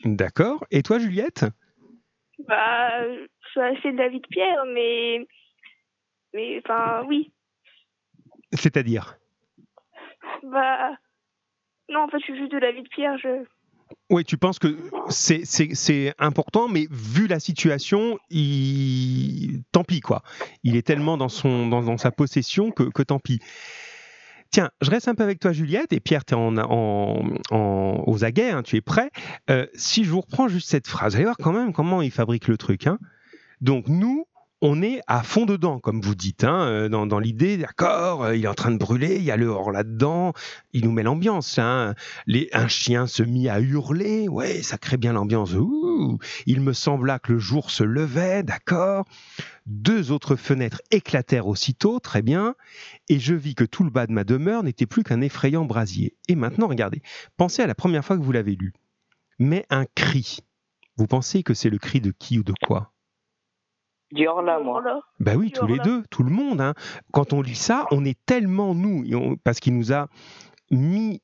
D'accord. 0.05 0.63
Et 0.71 0.81
toi 0.81 0.97
Juliette? 0.97 1.45
Bah, 2.47 3.03
je 3.05 3.49
suis 3.51 3.59
assez 3.59 3.91
David 3.91 4.25
Pierre, 4.27 4.63
mais, 4.73 5.27
mais, 6.33 6.59
enfin, 6.59 7.03
oui. 7.07 7.33
C'est-à-dire? 8.53 9.17
Bah, 10.43 10.91
non, 11.89 12.01
en 12.01 12.07
fait, 12.07 12.19
je 12.19 12.23
suis 12.23 12.37
juste 12.37 12.51
de 12.51 12.59
David 12.59 12.87
Pierre. 12.89 13.17
Je, 13.17 13.43
Oui, 14.09 14.23
tu 14.23 14.37
penses 14.37 14.59
que 14.59 14.75
c'est- 15.09 16.13
important, 16.19 16.67
mais 16.67 16.87
vu 16.91 17.27
la 17.27 17.39
situation, 17.39 18.17
il... 18.29 19.63
tant 19.71 19.83
pis 19.83 19.99
quoi. 20.01 20.23
Il 20.63 20.75
est 20.75 20.81
tellement 20.85 21.17
dans, 21.17 21.29
son, 21.29 21.67
dans, 21.67 21.81
dans 21.83 21.97
sa 21.97 22.11
possession 22.11 22.71
que, 22.71 22.83
que 22.83 23.03
tant 23.03 23.19
pis. 23.19 23.39
Tiens, 24.51 24.69
je 24.81 24.91
reste 24.91 25.07
un 25.07 25.15
peu 25.15 25.23
avec 25.23 25.39
toi, 25.39 25.51
Juliette, 25.51 25.93
et 25.93 25.99
Pierre, 25.99 26.25
tu 26.25 26.35
es 26.35 26.37
en, 26.37 26.55
en, 26.57 27.23
en- 27.51 28.03
aux 28.05 28.23
aguets, 28.23 28.51
hein, 28.51 28.61
tu 28.61 28.75
es 28.75 28.81
prêt. 28.81 29.09
Euh, 29.49 29.65
si 29.73 30.03
je 30.03 30.11
vous 30.11 30.21
reprends 30.21 30.47
juste 30.47 30.69
cette 30.69 30.87
phrase, 30.87 31.15
allez 31.15 31.23
voir 31.25 31.37
quand 31.37 31.53
même 31.53 31.73
comment 31.73 32.01
il 32.03 32.11
fabrique 32.11 32.47
le 32.47 32.57
truc. 32.57 32.85
hein. 32.87 32.99
Donc, 33.61 33.87
nous, 33.87 34.25
on 34.65 34.81
est 34.81 35.01
à 35.07 35.23
fond 35.23 35.45
dedans, 35.45 35.79
comme 35.79 35.99
vous 35.99 36.15
dites, 36.15 36.45
hein, 36.45 36.61
euh, 36.61 36.87
dans, 36.87 37.19
l'idée, 37.19 37.57
d'accord, 37.57 38.23
euh, 38.23 38.35
il 38.37 38.45
est 38.45 38.47
en 38.47 38.53
train 38.53 38.71
de 38.71 38.77
brûler, 38.77 39.17
il 39.17 39.23
y 39.23 39.29
a 39.29 39.35
le 39.35 39.47
hors 39.47 39.73
là-dedans, 39.73 40.31
il 40.71 40.85
nous 40.85 40.93
met 40.93 41.03
l'ambiance. 41.03 41.59
Hein. 41.59 41.95
Un 42.53 42.67
chien 42.69 43.05
se 43.05 43.23
mit 43.23 43.49
à 43.49 43.59
hurler, 43.59 44.29
ouais, 44.29 44.61
ça 44.61 44.77
crée 44.77 44.95
bien 44.95 45.11
l'ambiance. 45.11 45.53
Il 46.45 46.61
me 46.61 46.71
sembla 46.71 47.19
que 47.19 47.33
le 47.33 47.39
jour 47.39 47.71
se 47.71 47.83
levait, 47.83 48.41
d'accord. 48.43 49.05
Deux 49.65 50.11
autres 50.11 50.37
fenêtres 50.37 50.81
éclatèrent 50.91 51.47
aussitôt, 51.47 51.99
très 51.99 52.21
bien, 52.21 52.55
et 53.09 53.19
je 53.19 53.35
vis 53.35 53.55
que 53.55 53.65
tout 53.65 53.83
le 53.83 53.89
bas 53.89 54.07
de 54.07 54.13
ma 54.13 54.23
demeure 54.23 54.63
n'était 54.63 54.85
plus 54.85 55.03
qu'un 55.03 55.19
effrayant 55.19 55.65
brasier. 55.65 56.15
Et 56.29 56.35
maintenant, 56.35 56.67
regardez, 56.67 57.01
pensez 57.35 57.61
à 57.61 57.67
la 57.67 57.75
première 57.75 58.05
fois 58.05 58.17
que 58.17 58.23
vous 58.23 58.31
l'avez 58.31 58.55
lu. 58.55 58.71
Mais 59.39 59.65
un 59.69 59.83
cri. 59.93 60.39
Vous 60.95 61.07
pensez 61.07 61.43
que 61.43 61.53
c'est 61.53 61.69
le 61.69 61.79
cri 61.79 61.99
de 61.99 62.11
qui 62.17 62.39
ou 62.39 62.43
de 62.43 62.53
quoi? 62.65 62.92
Du 64.13 64.27
hors-là, 64.27 64.59
moi. 64.59 64.81
Ben 65.19 65.35
oui, 65.35 65.47
Du 65.47 65.53
tous 65.53 65.65
les 65.67 65.79
deux, 65.79 66.03
tout 66.09 66.23
le 66.23 66.29
monde. 66.29 66.61
hein. 66.61 66.73
Quand 67.11 67.33
on 67.33 67.41
lit 67.41 67.55
ça, 67.55 67.87
on 67.91 68.05
est 68.05 68.17
tellement 68.25 68.75
nous, 68.75 69.03
on- 69.15 69.35
parce 69.37 69.59
qu'il 69.59 69.75
nous 69.75 69.91
a 69.91 70.07
mis 70.71 71.21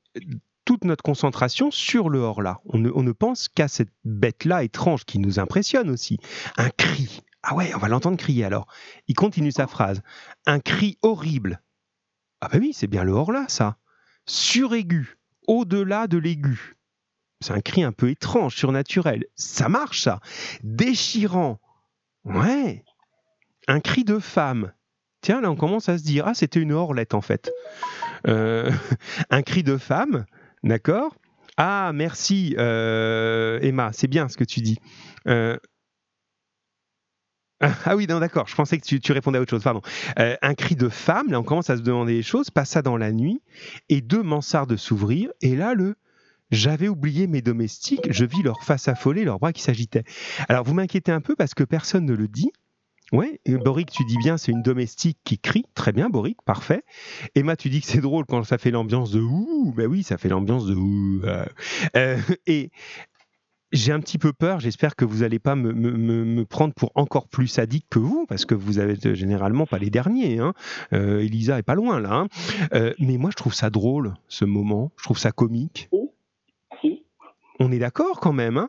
toute 0.64 0.84
notre 0.84 1.02
concentration 1.02 1.70
sur 1.70 2.08
le 2.08 2.18
hors-là. 2.20 2.58
On 2.66 2.78
ne, 2.78 2.90
on 2.94 3.02
ne 3.02 3.12
pense 3.12 3.48
qu'à 3.48 3.68
cette 3.68 3.90
bête-là 4.04 4.62
étrange 4.64 5.04
qui 5.04 5.18
nous 5.18 5.38
impressionne 5.38 5.88
aussi. 5.90 6.18
Un 6.56 6.70
cri. 6.70 7.22
Ah 7.42 7.54
ouais, 7.54 7.72
on 7.74 7.78
va 7.78 7.88
l'entendre 7.88 8.16
crier 8.18 8.44
alors. 8.44 8.66
Il 9.08 9.14
continue 9.14 9.50
sa 9.52 9.66
phrase. 9.66 10.02
Un 10.46 10.60
cri 10.60 10.98
horrible. 11.02 11.62
Ah 12.40 12.48
ben 12.52 12.60
oui, 12.60 12.72
c'est 12.74 12.86
bien 12.86 13.04
le 13.04 13.12
hors-là, 13.12 13.44
ça. 13.48 13.76
Suraigu, 14.26 15.16
au-delà 15.46 16.06
de 16.06 16.18
l'aigu. 16.18 16.76
C'est 17.40 17.52
un 17.54 17.60
cri 17.60 17.82
un 17.82 17.92
peu 17.92 18.10
étrange, 18.10 18.54
surnaturel. 18.56 19.24
Ça 19.34 19.68
marche, 19.68 20.02
ça. 20.02 20.20
Déchirant. 20.62 21.58
Ouais. 22.24 22.84
Un 23.68 23.80
cri 23.80 24.04
de 24.04 24.18
femme. 24.18 24.72
Tiens, 25.20 25.40
là, 25.40 25.50
on 25.50 25.56
commence 25.56 25.88
à 25.88 25.98
se 25.98 26.02
dire, 26.02 26.26
ah, 26.26 26.34
c'était 26.34 26.60
une 26.60 26.72
horlette, 26.72 27.14
en 27.14 27.20
fait. 27.20 27.50
Euh, 28.26 28.70
un 29.30 29.42
cri 29.42 29.62
de 29.62 29.76
femme, 29.76 30.24
d'accord? 30.62 31.14
Ah, 31.56 31.92
merci, 31.94 32.54
euh, 32.58 33.58
Emma, 33.60 33.90
c'est 33.92 34.08
bien 34.08 34.28
ce 34.28 34.36
que 34.36 34.44
tu 34.44 34.60
dis. 34.60 34.78
Euh, 35.28 35.58
Ah 37.84 37.94
oui, 37.94 38.06
non, 38.06 38.20
d'accord, 38.20 38.48
je 38.48 38.54
pensais 38.54 38.78
que 38.78 38.96
tu, 38.96 39.12
répondais 39.12 39.38
à 39.38 39.42
autre 39.42 39.50
chose, 39.50 39.62
pardon. 39.62 39.82
Un 40.16 40.54
cri 40.54 40.76
de 40.76 40.88
femme, 40.88 41.30
là, 41.30 41.38
on 41.38 41.42
commence 41.42 41.68
à 41.68 41.76
se 41.76 41.82
demander 41.82 42.14
des 42.14 42.22
choses, 42.22 42.50
passa 42.50 42.80
dans 42.80 42.96
la 42.96 43.12
nuit, 43.12 43.42
et 43.88 44.00
deux 44.00 44.22
mansardes 44.22 44.76
s'ouvrirent, 44.76 45.32
et 45.42 45.54
là, 45.56 45.74
le... 45.74 45.96
J'avais 46.50 46.88
oublié 46.88 47.26
mes 47.26 47.42
domestiques, 47.42 48.10
je 48.10 48.24
vis 48.24 48.42
leur 48.42 48.62
face 48.62 48.88
affolée, 48.88 49.24
leurs 49.24 49.38
bras 49.38 49.52
qui 49.52 49.62
s'agitaient. 49.62 50.04
Alors, 50.48 50.64
vous 50.64 50.74
m'inquiétez 50.74 51.12
un 51.12 51.20
peu 51.20 51.36
parce 51.36 51.54
que 51.54 51.64
personne 51.64 52.06
ne 52.06 52.14
le 52.14 52.28
dit. 52.28 52.50
Ouais, 53.12 53.40
et 53.44 53.56
Boric, 53.56 53.90
tu 53.90 54.04
dis 54.04 54.16
bien, 54.18 54.36
c'est 54.36 54.52
une 54.52 54.62
domestique 54.62 55.18
qui 55.24 55.38
crie. 55.38 55.64
Très 55.74 55.90
bien, 55.92 56.08
Boric, 56.10 56.38
parfait. 56.44 56.84
Emma, 57.34 57.56
tu 57.56 57.68
dis 57.68 57.80
que 57.80 57.86
c'est 57.88 58.00
drôle 58.00 58.24
quand 58.24 58.44
ça 58.44 58.56
fait 58.56 58.70
l'ambiance 58.70 59.10
de 59.10 59.20
ouh. 59.20 59.72
Ben 59.76 59.86
oui, 59.88 60.04
ça 60.04 60.16
fait 60.16 60.28
l'ambiance 60.28 60.64
de 60.66 60.74
ouh. 60.76 61.20
euh. 61.24 61.44
Euh, 61.96 62.18
et 62.46 62.70
j'ai 63.72 63.92
un 63.92 63.98
petit 64.00 64.18
peu 64.18 64.32
peur. 64.32 64.60
J'espère 64.60 64.94
que 64.94 65.04
vous 65.04 65.18
n'allez 65.18 65.40
pas 65.40 65.56
me, 65.56 66.44
prendre 66.44 66.72
pour 66.74 66.92
encore 66.94 67.26
plus 67.28 67.48
sadique 67.48 67.86
que 67.90 67.98
vous, 67.98 68.26
parce 68.28 68.44
que 68.44 68.54
vous 68.54 68.78
euh, 68.78 68.94
généralement 69.14 69.66
pas 69.66 69.78
les 69.78 69.90
derniers. 69.90 70.38
Hein. 70.38 70.54
Euh, 70.92 71.20
Elisa 71.20 71.58
est 71.58 71.62
pas 71.64 71.74
loin 71.74 71.98
là. 72.00 72.12
hein. 72.14 72.28
Euh, 72.74 72.94
mais 73.00 73.16
moi, 73.16 73.30
je 73.30 73.36
trouve 73.36 73.54
ça 73.54 73.70
drôle, 73.70 74.14
ce 74.28 74.44
moment. 74.44 74.92
Je 74.96 75.02
trouve 75.04 75.18
ça 75.18 75.32
comique. 75.32 75.88
Si. 75.92 76.09
On 77.60 77.70
est 77.70 77.78
d'accord 77.78 78.20
quand 78.20 78.32
même. 78.32 78.56
Hein 78.56 78.68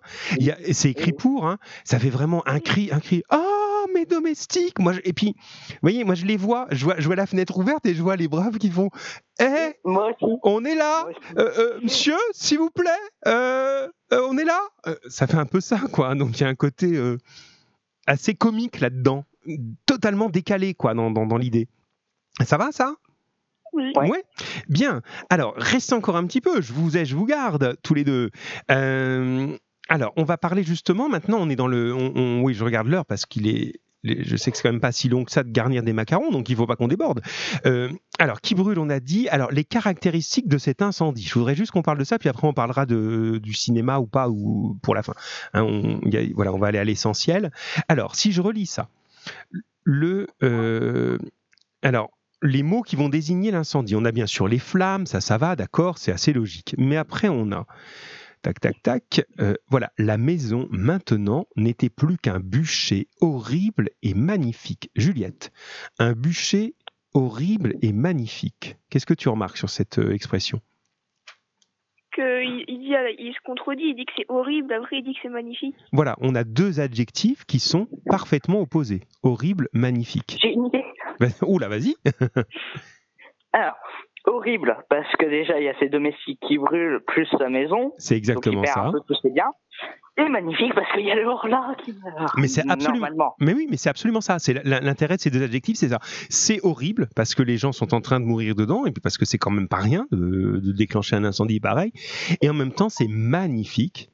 c'est 0.72 0.92
écrit 0.92 1.14
pour. 1.14 1.48
Hein 1.48 1.58
ça 1.86 1.98
fait 1.98 2.10
vraiment 2.10 2.46
un 2.48 2.60
cri, 2.60 2.90
un 2.92 3.00
cri. 3.00 3.24
Oh, 3.32 3.86
mes 3.96 4.06
domestiques 4.06 4.78
moi, 4.80 4.94
je- 4.94 5.00
Et 5.06 5.14
puis, 5.14 5.34
vous 5.70 5.76
voyez, 5.82 6.04
moi, 6.04 6.14
je 6.14 6.26
les 6.26 6.38
vois. 6.38 6.68
Je 6.72 6.84
vois, 6.84 6.96
je 7.00 7.06
vois 7.08 7.16
la 7.16 7.26
fenêtre 7.26 7.58
ouverte 7.58 7.86
et 7.86 7.94
je 7.96 8.02
vois 8.04 8.16
les 8.18 8.28
braves 8.28 8.58
qui 8.58 8.70
font 8.70 8.90
Eh, 9.40 9.74
on 10.44 10.64
est 10.66 10.76
là. 10.76 11.08
Euh, 11.38 11.52
euh, 11.58 11.80
Monsieur, 11.82 12.18
s'il 12.34 12.60
vous 12.60 12.70
plaît 12.70 12.90
euh, 13.28 13.88
On 14.12 14.38
est 14.38 14.44
là 14.46 14.60
Ça 15.08 15.26
fait 15.26 15.38
un 15.38 15.46
peu 15.46 15.62
ça, 15.62 15.80
quoi. 15.92 16.14
Donc, 16.16 16.38
il 16.38 16.44
y 16.44 16.46
a 16.46 16.50
un 16.50 16.56
côté 16.56 17.00
assez 18.08 18.36
comique 18.36 18.80
là-dedans. 18.82 19.24
Totalement 19.86 20.30
décalé, 20.30 20.74
quoi, 20.74 20.94
dans, 20.94 21.10
dans, 21.12 21.26
dans 21.26 21.38
l'idée. 21.38 21.68
Ça 22.46 22.58
va, 22.58 22.72
ça? 22.72 22.96
Oui. 23.74 23.92
Ouais. 23.96 24.24
Bien. 24.70 25.02
Alors, 25.30 25.54
restez 25.58 25.94
encore 25.94 26.18
un 26.18 26.26
petit 26.26 26.42
peu. 26.42 26.62
Je 26.62 26.74
vous 26.74 26.98
ai, 26.98 27.06
je 27.06 27.16
vous 27.16 27.26
garde, 27.26 27.78
tous 27.84 27.94
les 27.94 28.04
deux. 28.04 28.30
Euh, 28.70 29.56
alors, 29.90 30.14
on 30.18 30.24
va 30.24 30.38
parler 30.38 30.64
justement. 30.64 31.10
Maintenant, 31.10 31.38
on 31.40 31.50
est 31.50 31.56
dans 31.56 31.68
le. 31.68 31.94
on- 31.94 32.12
on- 32.16 32.42
oui, 32.42 32.54
je 32.54 32.64
regarde 32.64 32.88
l'heure 32.88 33.06
parce 33.06 33.26
qu'il 33.26 33.48
est. 33.48 33.80
les- 34.04 34.24
Je 34.24 34.36
sais 34.36 34.50
que 34.52 34.58
c'est 34.58 34.64
quand 34.64 34.72
même 34.72 34.82
pas 34.82 34.92
si 34.92 35.10
long 35.10 35.24
que 35.24 35.32
ça 35.32 35.44
de 35.44 35.52
garnir 35.52 35.84
des 35.84 35.94
macarons, 35.94 36.32
donc 36.32 36.50
il 36.50 36.56
faut 36.56 36.66
pas 36.66 36.76
qu'on 36.76 36.88
déborde. 36.88 37.22
Euh, 37.66 37.90
alors, 38.20 38.42
qui 38.42 38.56
brûle, 38.56 38.80
on 38.80 38.90
a 38.90 39.00
dit. 39.00 39.30
Alors, 39.30 39.52
les 39.52 39.64
caractéristiques 39.64 40.48
de 40.48 40.58
cet 40.58 40.82
incendie. 40.82 41.24
Je 41.24 41.34
voudrais 41.36 41.56
juste 41.56 41.72
qu'on 41.72 41.82
parle 41.84 41.98
de 42.00 42.04
ça, 42.04 42.18
puis 42.20 42.28
après 42.30 42.48
on 42.48 42.54
parlera 42.54 42.86
de, 42.86 43.40
du 43.42 43.54
cinéma 43.54 44.00
ou 44.00 44.08
pas, 44.08 44.28
ou 44.28 44.78
pour 44.82 44.96
la 44.96 45.04
fin. 45.04 45.14
Hein, 45.54 45.64
on, 45.64 46.00
il 46.06 46.14
y 46.14 46.18
a- 46.18 46.34
voilà, 46.36 46.52
on 46.52 46.58
va 46.60 46.68
aller 46.68 46.80
à 46.80 46.84
l'essentiel. 46.84 47.52
Alors, 47.88 48.16
si 48.16 48.32
je 48.32 48.42
relis 48.42 48.66
ça, 48.66 48.90
le. 49.84 50.28
euh, 50.44 51.18
alors, 51.84 52.10
les 52.42 52.64
mots 52.64 52.82
qui 52.82 52.96
vont 52.96 53.10
désigner 53.10 53.52
l'incendie. 53.52 53.96
On 53.96 54.06
a 54.06 54.12
bien 54.12 54.28
sûr 54.28 54.48
les 54.48 54.60
flammes, 54.60 55.06
ça, 55.06 55.22
ça 55.22 55.38
va, 55.38 55.56
d'accord, 55.56 55.98
c'est 55.98 56.12
assez 56.12 56.34
logique. 56.34 56.76
Mais 56.78 56.98
après, 56.98 57.30
on 57.30 57.52
a, 57.52 57.66
tac, 58.42 58.60
tac, 58.60 58.82
tac, 58.82 59.26
euh, 59.40 59.54
voilà, 59.70 59.92
la 59.98 60.18
maison 60.18 60.68
maintenant 60.72 61.46
n'était 61.56 61.90
plus 61.90 62.18
qu'un 62.18 62.40
bûcher 62.40 63.08
horrible 63.20 63.90
et 64.02 64.14
magnifique. 64.14 64.90
Juliette, 64.96 65.52
un 66.00 66.14
bûcher 66.14 66.76
horrible 67.14 67.76
et 67.82 67.94
magnifique. 67.94 68.78
Qu'est-ce 68.90 69.06
que 69.06 69.14
tu 69.14 69.30
remarques 69.30 69.58
sur 69.58 69.70
cette 69.70 70.00
euh, 70.00 70.14
expression? 70.14 70.62
Que 72.14 72.44
il, 72.44 72.80
dit, 72.80 72.94
il 73.20 73.34
se 73.34 73.40
contredit, 73.46 73.84
il 73.84 73.96
dit 73.96 74.06
que 74.06 74.12
c'est 74.18 74.26
horrible, 74.28 74.74
après 74.74 74.98
il 74.98 75.04
dit 75.04 75.14
que 75.14 75.20
c'est 75.24 75.30
magnifique. 75.30 75.76
Voilà, 75.94 76.18
on 76.20 76.36
a 76.36 76.44
deux 76.44 76.82
adjectifs 76.82 77.46
qui 77.46 77.60
sont 77.60 77.88
parfaitement 78.06 78.60
opposés. 78.60 79.02
Horrible, 79.24 79.70
magnifique. 79.72 80.38
J'ai 80.42 80.52
une 80.52 80.66
idée. 80.66 80.84
Oula, 81.48 81.68
vas-y. 81.68 81.96
Alors, 83.54 83.76
horrible, 84.26 84.78
parce 84.90 85.12
que 85.18 85.26
déjà, 85.26 85.60
il 85.60 85.66
y 85.66 85.70
a 85.70 85.74
ces 85.80 85.90
domestiques 85.90 86.40
qui 86.48 86.58
brûlent, 86.58 87.02
plus 87.08 87.28
sa 87.38 87.50
maison. 87.50 87.94
C'est 87.98 88.16
Donc, 88.16 88.24
il 88.28 88.30
exactement 88.30 88.62
perd 88.62 88.74
ça. 88.74 88.82
un 88.86 88.92
peu 88.92 89.00
tous 89.08 89.18
ses 89.22 89.30
biens. 89.32 89.52
Et 90.18 90.28
magnifique, 90.28 90.74
parce 90.76 90.92
qu'il 90.92 91.06
y 91.06 91.12
a 91.12 91.16
le 91.16 91.26
hors-là 91.26 91.74
qui. 91.84 91.96
Mais 92.38 92.48
c'est 92.50 92.62
absolument- 92.70 93.00
Normalement. 93.08 93.36
Mais 93.40 93.54
oui, 93.54 93.68
mais 93.70 93.78
c'est 93.78 93.90
absolument 93.90 94.20
ça. 94.22 94.40
C'est 94.40 94.54
l'intérêt 94.66 95.16
de 95.16 95.22
ces 95.22 95.32
deux 95.32 95.42
adjectifs, 95.42 95.78
c'est 95.78 95.88
ça. 95.90 96.00
C'est 96.30 96.60
horrible 96.64 97.08
parce 97.16 97.34
que 97.34 97.42
les 97.44 97.58
gens 97.58 97.72
sont 97.72 97.94
en 97.94 98.02
train 98.02 98.20
de 98.20 98.26
mourir 98.26 98.54
dedans 98.54 98.86
et 98.86 98.92
puis 98.92 99.00
parce 99.02 99.18
que 99.18 99.24
c'est 99.26 99.38
quand 99.38 99.52
même 99.52 99.70
pas 99.70 99.78
rien 99.78 100.06
de, 100.12 100.60
de 100.60 100.72
déclencher 100.74 101.16
un 101.16 101.24
incendie 101.24 101.62
pareil. 101.62 101.94
Et 102.42 102.50
en 102.50 102.54
même 102.54 102.74
temps, 102.74 102.90
c'est 102.90 103.08
magnifique. 103.08 104.10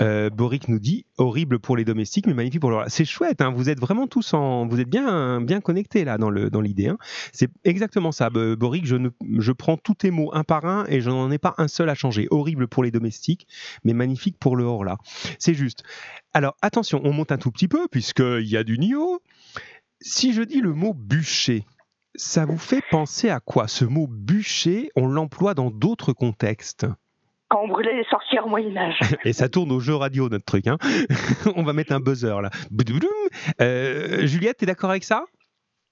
Euh, 0.00 0.30
Boric 0.30 0.68
nous 0.68 0.78
dit 0.78 1.06
horrible 1.16 1.58
pour 1.58 1.76
les 1.76 1.84
domestiques, 1.84 2.26
mais 2.28 2.34
magnifique 2.34 2.60
pour 2.60 2.70
le. 2.70 2.78
C'est 2.86 3.04
chouette. 3.04 3.40
Hein, 3.40 3.50
vous 3.50 3.68
êtes 3.68 3.80
vraiment 3.80 4.06
tous 4.06 4.32
en, 4.32 4.66
vous 4.68 4.78
êtes 4.78 4.88
bien 4.88 5.40
bien 5.40 5.60
connectés 5.60 6.04
là 6.04 6.18
dans 6.18 6.30
dans 6.30 6.60
l'idée. 6.60 6.86
hein. 6.88 6.98
C'est 7.32 7.50
exactement 7.64 8.12
ça. 8.12 8.30
Bo- 8.30 8.56
Boric, 8.56 8.86
je 8.86 8.94
ne, 8.96 9.08
je 9.38 9.50
prends 9.52 9.76
tous 9.76 9.94
tes 9.94 10.10
mots 10.12 10.30
un 10.34 10.44
par 10.44 10.66
un 10.66 10.84
et 10.88 11.00
je 11.00 11.10
n'en 11.10 11.30
ai 11.32 11.38
pas 11.38 11.54
un 11.58 11.66
seul 11.66 11.88
à 11.88 11.94
changer. 11.96 12.28
Horrible 12.30 12.68
pour 12.68 12.84
les 12.84 12.90
domestiques, 12.92 13.46
mais 13.82 13.92
magnifique 13.92 14.38
pour 14.38 14.54
le 14.56 14.64
hors 14.64 14.84
là. 14.84 14.98
C'est 15.40 15.54
juste. 15.54 15.82
Alors 16.32 16.54
attention, 16.62 17.00
on 17.02 17.12
monte 17.12 17.32
un 17.32 17.38
tout 17.38 17.50
petit 17.50 17.68
peu 17.68 17.88
puisqu'il 17.88 18.46
y 18.48 18.56
a 18.56 18.62
du 18.62 18.78
niveau. 18.78 19.20
Si 20.00 20.32
je 20.32 20.42
dis 20.42 20.60
le 20.60 20.74
mot 20.74 20.94
bûcher, 20.94 21.66
ça 22.14 22.44
vous 22.44 22.58
fait 22.58 22.82
penser 22.90 23.30
à 23.30 23.40
quoi? 23.40 23.66
Ce 23.66 23.84
mot 23.84 24.06
bûcher, 24.06 24.90
on 24.94 25.08
l'emploie 25.08 25.54
dans 25.54 25.70
d'autres 25.72 26.12
contextes. 26.12 26.86
Quand 27.48 27.62
on 27.62 27.68
brûlait 27.68 27.94
les 27.96 28.04
sorcières 28.04 28.46
au 28.46 28.50
Moyen-Âge. 28.50 28.98
Et 29.24 29.32
ça 29.32 29.48
tourne 29.48 29.72
au 29.72 29.80
jeu 29.80 29.94
radio, 29.94 30.28
notre 30.28 30.44
truc. 30.44 30.66
Hein 30.66 30.76
on 31.56 31.62
va 31.62 31.72
mettre 31.72 31.92
un 31.92 32.00
buzzer 32.00 32.40
là. 32.42 32.50
Euh, 33.60 34.26
Juliette, 34.26 34.58
t'es 34.58 34.66
d'accord 34.66 34.90
avec 34.90 35.04
ça? 35.04 35.24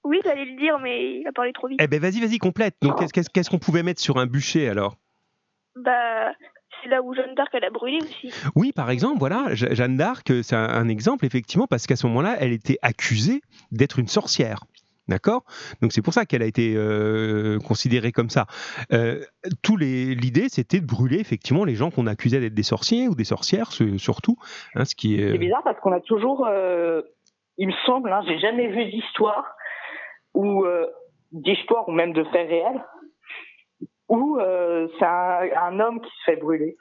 Oui, 0.03 0.19
j'allais 0.23 0.45
le 0.45 0.57
dire, 0.59 0.79
mais 0.79 1.19
il 1.19 1.27
a 1.27 1.31
parlé 1.31 1.51
trop 1.53 1.67
vite. 1.67 1.79
Eh 1.81 1.87
ben 1.87 1.99
vas-y, 1.99 2.19
vas-y, 2.21 2.37
complète. 2.37 2.75
Donc 2.81 2.99
qu'est-ce- 2.99 3.11
qu'est-ce 3.13 3.29
qu'est-ce 3.29 3.49
qu'on 3.49 3.57
pouvait 3.59 3.83
mettre 3.83 3.99
sur 4.01 4.17
un 4.17 4.25
bûcher 4.25 4.69
alors? 4.69 4.95
Bah, 5.75 6.31
c'est 6.81 6.89
là 6.89 7.01
où 7.01 7.13
Jeanne 7.13 7.35
d'Arc 7.35 7.49
elle 7.53 7.65
a 7.65 7.69
brûlé 7.69 7.97
aussi. 8.01 8.31
Oui, 8.55 8.71
par 8.71 8.89
exemple, 8.89 9.19
voilà, 9.19 9.53
Je- 9.53 9.73
Jeanne 9.73 9.97
d'Arc, 9.97 10.31
c'est 10.43 10.55
un, 10.55 10.63
un 10.69 10.87
exemple, 10.87 11.25
effectivement, 11.25 11.67
parce 11.67 11.87
qu'à 11.87 11.95
ce 11.95 12.07
moment-là, 12.07 12.35
elle 12.39 12.51
était 12.53 12.77
accusée 12.81 13.41
d'être 13.71 13.99
une 13.99 14.07
sorcière. 14.07 14.63
D'accord? 15.07 15.43
Donc 15.81 15.93
c'est 15.93 16.01
pour 16.01 16.13
ça 16.13 16.25
qu'elle 16.25 16.41
a 16.41 16.45
été 16.45 16.73
euh, 16.75 17.59
considérée 17.59 18.11
comme 18.11 18.29
ça. 18.29 18.45
Euh, 18.91 19.23
les- 19.77 20.15
L'idée, 20.15 20.49
c'était 20.49 20.79
de 20.79 20.85
brûler 20.85 21.19
effectivement 21.19 21.63
les 21.63 21.75
gens 21.75 21.91
qu'on 21.91 22.07
accusait 22.07 22.39
d'être 22.39 22.53
des 22.53 22.63
sorciers 22.63 23.07
ou 23.07 23.15
des 23.15 23.23
sorcières, 23.23 23.71
surtout. 23.71 24.37
hein, 24.75 24.85
est... 25.15 25.31
C'est 25.31 25.37
bizarre 25.37 25.63
parce 25.63 25.79
qu'on 25.79 25.93
a 25.93 26.01
toujours, 26.01 26.45
euh, 26.47 27.01
il 27.57 27.67
me 27.67 27.73
semble, 27.85 28.11
hein, 28.11 28.21
j'ai 28.27 28.39
jamais 28.39 28.67
vu 28.67 28.85
d'histoire 28.85 29.55
ou 30.33 30.65
euh, 30.65 30.85
d'histoire 31.31 31.87
ou 31.87 31.91
même 31.91 32.13
de 32.13 32.23
faits 32.25 32.49
réels 32.49 32.83
euh, 34.39 34.87
c'est 34.97 35.05
un, 35.05 35.79
homme 35.79 36.01
qui 36.01 36.09
se 36.09 36.23
fait 36.31 36.37
brûler 36.37 36.77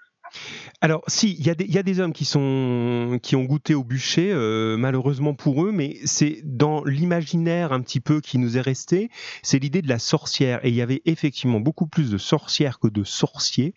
alors, 0.80 1.02
si, 1.06 1.32
il 1.38 1.46
y, 1.46 1.78
a 1.78 1.82
des 1.82 2.00
hommes 2.00 2.12
qui, 2.12 2.26
ont 2.36 3.44
goûté 3.44 3.74
au 3.74 3.84
bûcher, 3.84 4.30
euh, 4.32 4.76
malheureusement 4.76 5.34
pour 5.34 5.64
eux, 5.64 5.72
mais 5.72 5.98
c'est 6.04 6.40
dans 6.44 6.84
l'imaginaire 6.84 7.72
un 7.72 7.80
petit 7.80 8.00
peu 8.00 8.20
qui 8.20 8.38
nous 8.38 8.58
est 8.58 8.60
resté, 8.60 9.10
c'est 9.42 9.58
l'idée 9.58 9.82
de 9.82 9.88
la 9.88 9.98
sorcière. 9.98 10.64
Et 10.64 10.68
il 10.68 10.74
y 10.74 10.82
avait 10.82 11.02
effectivement 11.06 11.60
beaucoup 11.60 11.86
plus 11.86 12.10
de 12.10 12.18
sorcières 12.18 12.78
que 12.78 12.88
de 12.88 13.04
sorciers, 13.04 13.74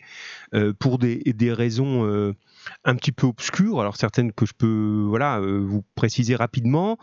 euh, 0.54 0.72
pour 0.78 0.98
des, 0.98 1.18
des 1.18 1.52
raisons 1.52 2.04
euh, 2.04 2.34
un 2.84 2.94
petit 2.96 3.12
peu 3.12 3.26
obscures. 3.26 3.80
Alors, 3.80 3.96
certaines 3.96 4.32
que 4.32 4.46
je 4.46 4.52
peux 4.56 5.04
voilà, 5.08 5.40
vous 5.40 5.82
préciser 5.94 6.36
rapidement, 6.36 6.98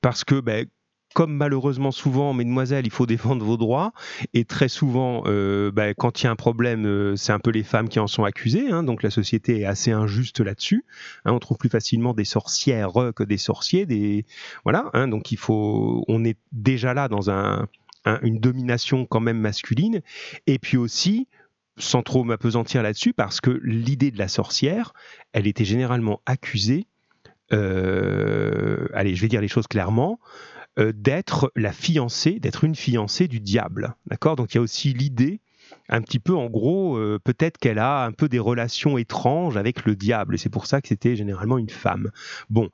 parce 0.00 0.24
que 0.24 0.40
ben, 0.40 0.66
comme 1.14 1.34
malheureusement 1.34 1.90
souvent, 1.90 2.32
mesdemoiselles, 2.34 2.86
il 2.86 2.92
faut 2.92 3.06
défendre 3.12 3.44
vos 3.44 3.56
droits. 3.56 3.92
Et 4.34 4.44
très 4.44 4.68
souvent, 4.68 5.22
euh, 5.26 5.70
bah, 5.70 5.94
quand 5.94 6.20
il 6.20 6.24
y 6.24 6.26
a 6.26 6.30
un 6.30 6.36
problème, 6.36 6.86
euh, 6.86 7.16
c'est 7.16 7.32
un 7.32 7.38
peu 7.38 7.50
les 7.50 7.62
femmes 7.62 7.88
qui 7.88 7.98
en 7.98 8.06
sont 8.06 8.24
accusées. 8.24 8.70
Hein, 8.70 8.82
donc 8.82 9.02
la 9.02 9.10
société 9.10 9.60
est 9.60 9.64
assez 9.64 9.92
injuste 9.92 10.40
là-dessus. 10.40 10.84
Hein, 11.24 11.32
on 11.32 11.38
trouve 11.38 11.58
plus 11.58 11.68
facilement 11.68 12.14
des 12.14 12.24
sorcières 12.24 12.92
que 13.14 13.24
des 13.24 13.38
sorciers. 13.38 14.24
Voilà. 14.64 14.90
Hein, 14.94 15.08
donc 15.08 15.32
il 15.32 15.38
faut, 15.38 16.04
on 16.08 16.24
est 16.24 16.38
déjà 16.52 16.94
là 16.94 17.08
dans 17.08 17.30
un, 17.30 17.68
une 18.22 18.38
domination 18.38 19.06
quand 19.06 19.20
même 19.20 19.38
masculine. 19.38 20.00
Et 20.46 20.58
puis 20.58 20.76
aussi, 20.76 21.28
sans 21.78 22.02
trop 22.02 22.24
m'apesantir 22.24 22.82
là-dessus, 22.82 23.12
parce 23.12 23.40
que 23.40 23.60
l'idée 23.62 24.10
de 24.10 24.18
la 24.18 24.28
sorcière, 24.28 24.92
elle 25.32 25.46
était 25.46 25.64
généralement 25.64 26.20
accusée. 26.26 26.86
Euh, 27.52 28.88
allez, 28.94 29.14
je 29.14 29.22
vais 29.22 29.28
dire 29.28 29.40
les 29.40 29.48
choses 29.48 29.66
clairement. 29.66 30.18
Euh, 30.78 30.92
d'être 30.94 31.52
la 31.54 31.70
fiancée, 31.70 32.40
d'être 32.40 32.64
une 32.64 32.74
fiancée 32.74 33.28
du 33.28 33.40
diable. 33.40 33.94
D'accord? 34.06 34.36
Donc 34.36 34.54
il 34.54 34.56
y 34.56 34.58
a 34.58 34.62
aussi 34.62 34.94
l'idée 34.94 35.42
un 35.92 36.00
petit 36.00 36.18
peu, 36.18 36.34
en 36.34 36.46
gros, 36.46 36.96
euh, 36.96 37.18
peut-être 37.22 37.58
qu'elle 37.58 37.78
a 37.78 38.04
un 38.04 38.12
peu 38.12 38.28
des 38.28 38.38
relations 38.38 38.96
étranges 38.96 39.58
avec 39.58 39.84
le 39.84 39.94
diable, 39.94 40.34
et 40.34 40.38
c'est 40.38 40.48
pour 40.48 40.66
ça 40.66 40.80
que 40.80 40.88
c'était 40.88 41.16
généralement 41.16 41.58
une 41.58 41.68
femme. 41.68 42.10
Bon, 42.48 42.70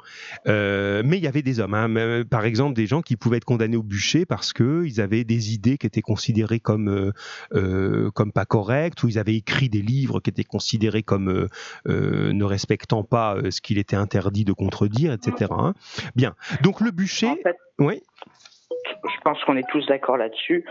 euh, 0.46 1.02
mais 1.04 1.18
il 1.18 1.24
y 1.24 1.26
avait 1.26 1.42
des 1.42 1.58
hommes, 1.58 1.74
hein. 1.74 2.22
par 2.30 2.44
exemple 2.44 2.74
des 2.74 2.86
gens 2.86 3.02
qui 3.02 3.16
pouvaient 3.16 3.38
être 3.38 3.44
condamnés 3.44 3.76
au 3.76 3.82
bûcher 3.82 4.24
parce 4.24 4.52
qu'ils 4.52 5.00
avaient 5.00 5.24
des 5.24 5.52
idées 5.52 5.78
qui 5.78 5.86
étaient 5.86 6.00
considérées 6.00 6.60
comme, 6.60 7.12
euh, 7.54 8.10
comme 8.12 8.30
pas 8.30 8.44
correctes, 8.44 9.02
ou 9.02 9.08
ils 9.08 9.18
avaient 9.18 9.34
écrit 9.34 9.68
des 9.68 9.82
livres 9.82 10.20
qui 10.20 10.30
étaient 10.30 10.44
considérés 10.44 11.02
comme 11.02 11.48
ne 11.86 12.44
respectant 12.44 13.02
pas 13.02 13.36
ce 13.50 13.60
qu'il 13.60 13.78
était 13.78 13.96
interdit 13.96 14.44
de 14.44 14.52
contredire, 14.52 15.12
etc. 15.12 15.50
Hein. 15.50 15.74
Bien, 16.14 16.34
donc 16.62 16.80
le 16.80 16.92
bûcher... 16.92 17.42
oui. 17.80 18.00
Je 18.86 19.20
pense 19.24 19.42
qu'on 19.44 19.56
est 19.56 19.66
tous 19.70 19.84
d'accord 19.86 20.16
là-dessus 20.16 20.64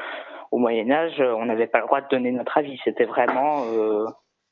au 0.52 0.58
Moyen 0.58 0.90
Âge, 0.92 1.20
on 1.20 1.46
n'avait 1.46 1.68
pas 1.68 1.80
le 1.80 1.86
droit 1.86 2.02
de 2.02 2.08
donner 2.10 2.32
notre 2.32 2.58
avis. 2.58 2.80
C'était 2.84 3.06
vraiment 3.06 3.66
euh, 3.66 4.06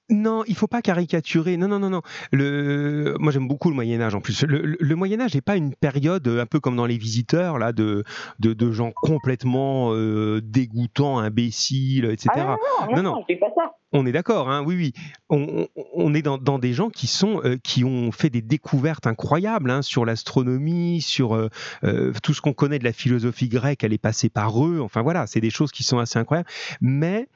non, 0.10 0.43
il 0.47 0.56
faut 0.56 0.68
pas 0.68 0.84
caricaturer. 0.84 1.58
Non, 1.58 1.68
non, 1.68 1.80
non, 1.80 1.89
non. 1.89 2.01
Le... 2.32 3.16
Moi, 3.20 3.32
j'aime 3.32 3.47
beaucoup 3.47 3.70
le 3.70 3.76
Moyen 3.76 3.99
Âge. 4.01 4.14
En 4.14 4.22
plus, 4.22 4.43
le, 4.43 4.95
Moyen 4.95 5.20
Âge 5.20 5.34
n'est 5.34 5.41
pas 5.41 5.56
une 5.56 5.74
période 5.74 6.28
un 6.28 6.45
peu 6.45 6.60
comme 6.60 6.76
dans 6.76 6.86
les 6.86 6.97
visiteurs 6.97 7.58
là 7.58 7.74
de 7.74 8.03
de, 8.39 8.53
de 8.53 8.72
gens 8.72 8.91
complètement 8.91 9.93
euh, 9.93 10.41
dégoûtants, 10.43 11.18
imbéciles, 11.18 12.06
etc. 12.06 12.30
Ah 12.36 12.58
non, 12.89 12.95
non, 12.97 13.03
non, 13.03 13.12
non, 13.18 13.38
pas 13.39 13.47
ça. 13.56 13.76
On 13.93 14.06
est 14.06 14.12
d'accord, 14.12 14.49
hein, 14.49 14.64
oui, 14.66 14.76
oui. 14.76 14.93
On, 15.30 15.68
on 15.93 16.14
est 16.14 16.22
dans, 16.22 16.38
dans, 16.38 16.60
des 16.60 16.74
gens 16.74 16.89
qui 16.89 17.08
sont 17.08 17.41
euh, 17.43 17.58
qui 17.64 17.84
ont 17.84 18.12
fait 18.12 18.30
des 18.30 18.41
découvertes 18.41 19.08
incroyables 19.08 19.72
hein, 19.72 19.82
sur 19.82 20.06
l'astronomie, 20.06 21.01
sur 21.01 21.34
euh, 21.34 21.49
tout 22.22 22.34
ce 22.34 22.41
qu'on 22.41 22.53
connaît 22.53 22.80
de 22.80 22.84
la 22.84 22.93
philosophie 22.93 23.49
grecque. 23.49 23.84
Elle 23.84 23.93
est 23.93 23.97
passée 23.97 24.30
par 24.30 24.64
eux. 24.64 24.82
Enfin 24.82 25.01
voilà, 25.01 25.26
c'est 25.26 25.41
des 25.41 25.49
choses 25.49 25.72
qui 25.72 25.84
sont 25.84 25.97
assez 25.97 26.20
incroyables. 26.20 26.49
Mais 26.82 27.28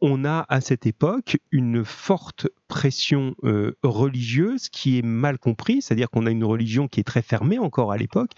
on 0.00 0.24
a 0.24 0.46
à 0.48 0.60
cette 0.60 0.86
époque 0.86 1.38
une 1.50 1.84
forte 1.84 2.48
pression 2.68 3.34
euh, 3.44 3.76
religieuse 3.82 4.68
qui 4.68 4.98
est 4.98 5.02
mal 5.02 5.38
comprise, 5.38 5.86
c'est-à-dire 5.86 6.10
qu'on 6.10 6.26
a 6.26 6.30
une 6.30 6.44
religion 6.44 6.88
qui 6.88 7.00
est 7.00 7.04
très 7.04 7.22
fermée 7.22 7.58
encore 7.58 7.92
à 7.92 7.96
l'époque 7.96 8.32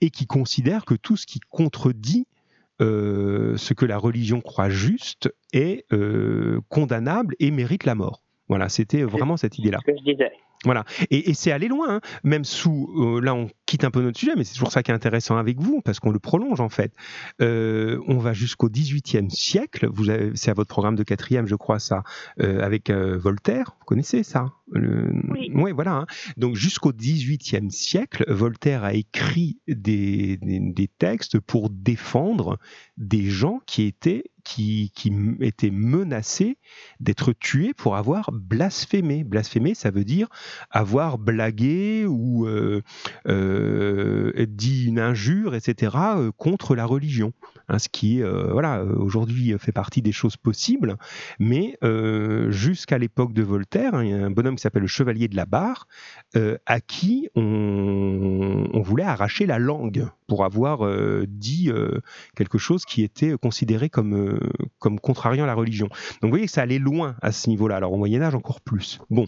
et 0.00 0.10
qui 0.10 0.26
considère 0.26 0.84
que 0.84 0.94
tout 0.94 1.16
ce 1.16 1.26
qui 1.26 1.40
contredit 1.50 2.26
euh, 2.80 3.56
ce 3.56 3.74
que 3.74 3.84
la 3.84 3.98
religion 3.98 4.40
croit 4.40 4.68
juste 4.68 5.34
est 5.52 5.84
euh, 5.92 6.60
condamnable 6.68 7.34
et 7.40 7.50
mérite 7.50 7.84
la 7.84 7.96
mort. 7.96 8.22
Voilà, 8.48 8.68
c'était 8.68 9.02
vraiment 9.02 9.36
cette 9.36 9.58
idée-là. 9.58 9.80
Voilà. 10.64 10.84
Et, 11.10 11.34
c'est 11.34 11.52
aller 11.52 11.68
loin, 11.68 11.96
hein. 11.96 12.00
même 12.22 12.44
sous. 12.44 12.88
Euh, 12.96 13.20
là, 13.20 13.34
on 13.34 13.48
quitte 13.68 13.84
un 13.84 13.90
peu 13.90 14.00
notre 14.00 14.18
sujet, 14.18 14.32
mais 14.34 14.44
c'est 14.44 14.54
toujours 14.54 14.72
ça 14.72 14.82
qui 14.82 14.90
est 14.90 14.94
intéressant 14.94 15.36
avec 15.36 15.60
vous, 15.60 15.82
parce 15.82 16.00
qu'on 16.00 16.10
le 16.10 16.18
prolonge 16.18 16.60
en 16.60 16.70
fait. 16.70 16.94
Euh, 17.42 18.00
on 18.08 18.16
va 18.16 18.32
jusqu'au 18.32 18.70
XVIIIe 18.70 19.30
siècle. 19.30 19.86
Vous 19.92 20.06
c'est 20.34 20.50
à 20.50 20.54
votre 20.54 20.70
programme 20.70 20.96
de 20.96 21.02
quatrième, 21.02 21.46
je 21.46 21.54
crois, 21.54 21.78
ça, 21.78 22.02
euh, 22.40 22.62
avec 22.62 22.90
Voltaire. 22.90 23.76
Vous 23.78 23.84
connaissez 23.84 24.22
ça? 24.22 24.46
Oui. 24.74 25.50
Ouais, 25.54 25.72
voilà. 25.72 25.92
Hein. 25.92 26.06
Donc 26.38 26.56
jusqu'au 26.56 26.92
XVIIIe 26.92 27.70
siècle, 27.70 28.24
Voltaire 28.28 28.84
a 28.84 28.94
écrit 28.94 29.58
des, 29.68 30.38
des 30.40 30.88
textes 30.88 31.38
pour 31.38 31.68
défendre 31.68 32.58
des 32.96 33.28
gens 33.28 33.60
qui 33.66 33.82
étaient 33.82 34.24
qui, 34.48 34.92
qui 34.94 35.12
étaient 35.40 35.70
menacés 35.70 36.56
d'être 37.00 37.34
tués 37.34 37.74
pour 37.74 37.96
avoir 37.96 38.32
blasphémé. 38.32 39.22
Blasphémé, 39.22 39.74
ça 39.74 39.90
veut 39.90 40.04
dire 40.04 40.28
avoir 40.70 41.18
blagué 41.18 42.06
ou 42.06 42.46
euh, 42.46 42.82
euh, 43.26 43.57
dit 44.46 44.86
une 44.86 44.98
injure, 44.98 45.54
etc., 45.54 45.96
euh, 46.16 46.30
contre 46.36 46.74
la 46.74 46.84
religion. 46.84 47.32
Hein, 47.68 47.78
ce 47.78 47.88
qui, 47.90 48.22
voilà, 48.22 48.82
aujourd'hui 48.82 49.54
fait 49.58 49.72
partie 49.72 50.00
des 50.00 50.12
choses 50.12 50.38
possibles, 50.38 50.96
mais 51.38 51.76
jusqu'à 52.48 52.96
l'époque 52.96 53.34
de 53.34 53.42
Voltaire, 53.42 53.94
hein, 53.94 54.04
il 54.04 54.10
y 54.10 54.14
a 54.14 54.24
un 54.24 54.30
bonhomme 54.30 54.56
qui 54.56 54.62
s'appelle 54.62 54.82
le 54.82 54.88
Chevalier 54.88 55.28
de 55.28 55.36
la 55.36 55.44
Barre, 55.44 55.86
à 56.64 56.80
qui 56.80 57.28
on, 57.34 58.80
voulait 58.80 59.04
arracher 59.04 59.44
la 59.44 59.58
langue 59.58 60.08
pour 60.28 60.46
avoir 60.46 60.80
dit 61.26 61.70
quelque 62.36 62.56
chose 62.56 62.86
qui 62.86 63.02
était 63.02 63.36
considéré 63.36 63.90
comme, 63.90 64.40
comme 64.78 64.98
contrariant 64.98 65.44
la 65.44 65.54
religion. 65.54 65.88
Donc 65.88 66.22
vous 66.22 66.30
voyez 66.30 66.46
que 66.46 66.52
ça 66.52 66.62
allait 66.62 66.78
loin 66.78 67.16
à 67.20 67.32
ce 67.32 67.50
niveau-là. 67.50 67.76
Alors 67.76 67.92
au 67.92 67.98
Moyen 67.98 68.22
Âge 68.22 68.34
encore 68.34 68.62
plus. 68.62 68.98
Bon, 69.10 69.26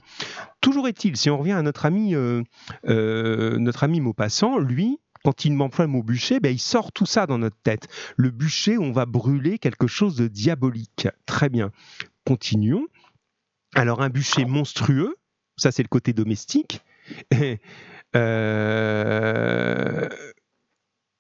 toujours 0.61 0.89
est-il, 0.89 1.17
si 1.17 1.31
on 1.31 1.39
revient 1.39 1.53
à 1.53 1.63
notre 1.63 1.87
ami, 1.87 2.15
euh, 2.15 2.43
euh, 2.89 3.59
notre 3.59 3.85
ami 3.85 4.01
Maupassant, 4.21 4.59
lui, 4.59 4.99
quand 5.25 5.47
il 5.47 5.55
m'emploie 5.55 5.87
le 5.87 5.93
mot 5.93 6.03
bûcher, 6.03 6.41
ben, 6.41 6.53
il 6.53 6.59
sort 6.59 6.93
tout 6.93 7.07
ça 7.07 7.27
dans 7.27 7.39
notre 7.39 7.57
tête. 7.63 7.89
Le 8.19 8.29
bûcher, 8.29 8.77
on 8.77 8.93
va 8.93 9.07
brûler 9.07 9.59
quelque 9.59 9.87
chose 9.87 10.15
de 10.15 10.29
diabolique. 10.29 11.09
Très 11.25 11.49
bien. 11.49 11.73
Continuons. 12.27 12.87
Alors 13.75 14.03
un 14.03 14.11
bûcher 14.11 14.45
monstrueux, 14.45 15.17
ça 15.57 15.73
c'est 15.73 15.83
le 15.83 15.89
côté 15.89 16.13
domestique. 16.13 16.83
Euh, 18.17 18.49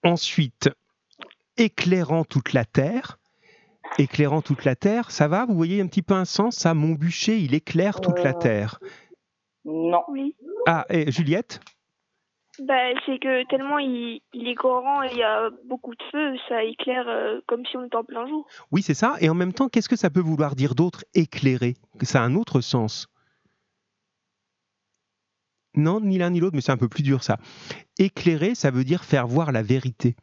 ensuite, 0.02 0.70
éclairant 1.56 2.24
toute 2.24 2.52
la 2.52 2.64
terre 2.64 3.20
éclairant 3.98 4.42
toute 4.42 4.64
la 4.64 4.74
terre, 4.74 5.12
ça 5.12 5.28
va? 5.28 5.46
Vous 5.46 5.54
voyez 5.54 5.80
un 5.80 5.86
petit 5.86 6.02
peu 6.02 6.14
un 6.14 6.24
sens 6.24 6.56
ça? 6.56 6.74
Mon 6.74 6.94
bûcher, 6.94 7.38
il 7.38 7.54
éclaire 7.54 8.00
toute 8.00 8.18
la 8.18 8.30
euh, 8.30 8.40
terre. 8.40 8.80
Non. 9.64 10.02
Oui. 10.08 10.34
Ah, 10.66 10.84
et 10.90 11.12
Juliette? 11.12 11.60
Bah, 12.66 12.92
c'est 13.06 13.18
que 13.18 13.46
tellement 13.48 13.78
il, 13.78 14.20
est 14.34 14.54
grand 14.54 15.02
et 15.02 15.08
il 15.12 15.18
y 15.18 15.22
a 15.22 15.50
beaucoup 15.66 15.94
de 15.94 16.02
feu, 16.12 16.36
ça 16.48 16.62
éclaire 16.62 17.08
euh, 17.08 17.40
comme 17.46 17.64
si 17.64 17.76
on 17.76 17.84
était 17.84 17.96
en 17.96 18.04
plein 18.04 18.26
jour. 18.26 18.46
Oui, 18.70 18.82
c'est 18.82 18.94
ça. 18.94 19.16
Et 19.20 19.28
en 19.28 19.34
même 19.34 19.52
temps, 19.52 19.68
qu'est-ce 19.68 19.88
que 19.88 19.96
ça 19.96 20.10
peut 20.10 20.20
vouloir 20.20 20.54
dire 20.54 20.74
d'autre 20.74 21.04
Éclairer? 21.14 21.74
Ça 22.02 22.22
a 22.22 22.24
un 22.24 22.34
autre 22.34 22.60
sens. 22.60 23.08
Non, 25.74 26.00
ni 26.00 26.18
l'un 26.18 26.30
ni 26.30 26.40
l'autre, 26.40 26.54
mais 26.54 26.60
c'est 26.60 26.72
un 26.72 26.76
peu 26.76 26.88
plus 26.88 27.02
dur 27.02 27.22
ça. 27.22 27.38
Éclairer, 27.98 28.54
ça 28.54 28.70
veut 28.70 28.84
dire 28.84 29.04
faire 29.04 29.26
voir 29.26 29.52
la 29.52 29.62
vérité. 29.62 30.16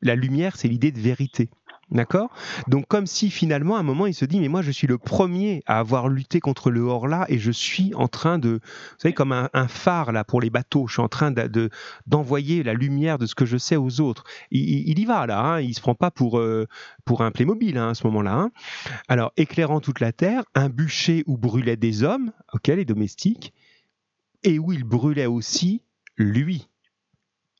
La 0.00 0.16
lumière, 0.16 0.56
c'est 0.56 0.68
l'idée 0.68 0.92
de 0.92 1.00
vérité. 1.00 1.50
D'accord? 1.90 2.30
Donc 2.66 2.86
comme 2.88 3.06
si 3.06 3.30
finalement 3.30 3.76
à 3.76 3.80
un 3.80 3.82
moment 3.82 4.06
il 4.06 4.14
se 4.14 4.24
dit 4.24 4.40
mais 4.40 4.48
moi 4.48 4.62
je 4.62 4.70
suis 4.70 4.86
le 4.86 4.96
premier 4.96 5.62
à 5.66 5.78
avoir 5.78 6.08
lutté 6.08 6.40
contre 6.40 6.70
le 6.70 6.80
hors-là 6.80 7.26
et 7.28 7.38
je 7.38 7.50
suis 7.50 7.92
en 7.94 8.08
train 8.08 8.38
de, 8.38 8.60
vous 8.62 8.98
savez 8.98 9.12
comme 9.12 9.32
un, 9.32 9.68
phare 9.68 10.12
là 10.12 10.24
pour 10.24 10.40
les 10.40 10.50
bateaux, 10.50 10.86
je 10.86 10.94
suis 10.94 11.02
en 11.02 11.08
train 11.08 11.30
de, 11.30 11.70
d'envoyer 12.06 12.62
la 12.62 12.72
lumière 12.72 13.18
de 13.18 13.26
ce 13.26 13.34
que 13.34 13.44
je 13.44 13.56
sais 13.58 13.76
aux 13.76 14.00
autres. 14.00 14.24
Il, 14.50 14.98
y 14.98 15.04
va 15.04 15.26
là, 15.26 15.40
hein, 15.40 15.60
il 15.60 15.74
se 15.74 15.80
prend 15.80 15.94
pas 15.94 16.10
pour, 16.10 16.38
euh, 16.38 16.66
pour 17.04 17.22
un 17.22 17.30
Playmobil 17.30 17.76
hein, 17.76 17.90
à 17.90 17.94
ce 17.94 18.06
moment-là. 18.06 18.34
Hein. 18.34 18.50
Alors 19.08 19.32
éclairant 19.36 19.80
toute 19.80 20.00
la 20.00 20.12
terre, 20.12 20.44
un 20.54 20.68
bûcher 20.68 21.22
où 21.26 21.36
brûlaient 21.36 21.76
des 21.76 22.02
hommes, 22.02 22.32
ok 22.54 22.68
les 22.68 22.84
domestiques, 22.84 23.52
et 24.42 24.58
où 24.58 24.72
il 24.72 24.84
brûlait 24.84 25.26
aussi 25.26 25.82
lui. 26.16 26.68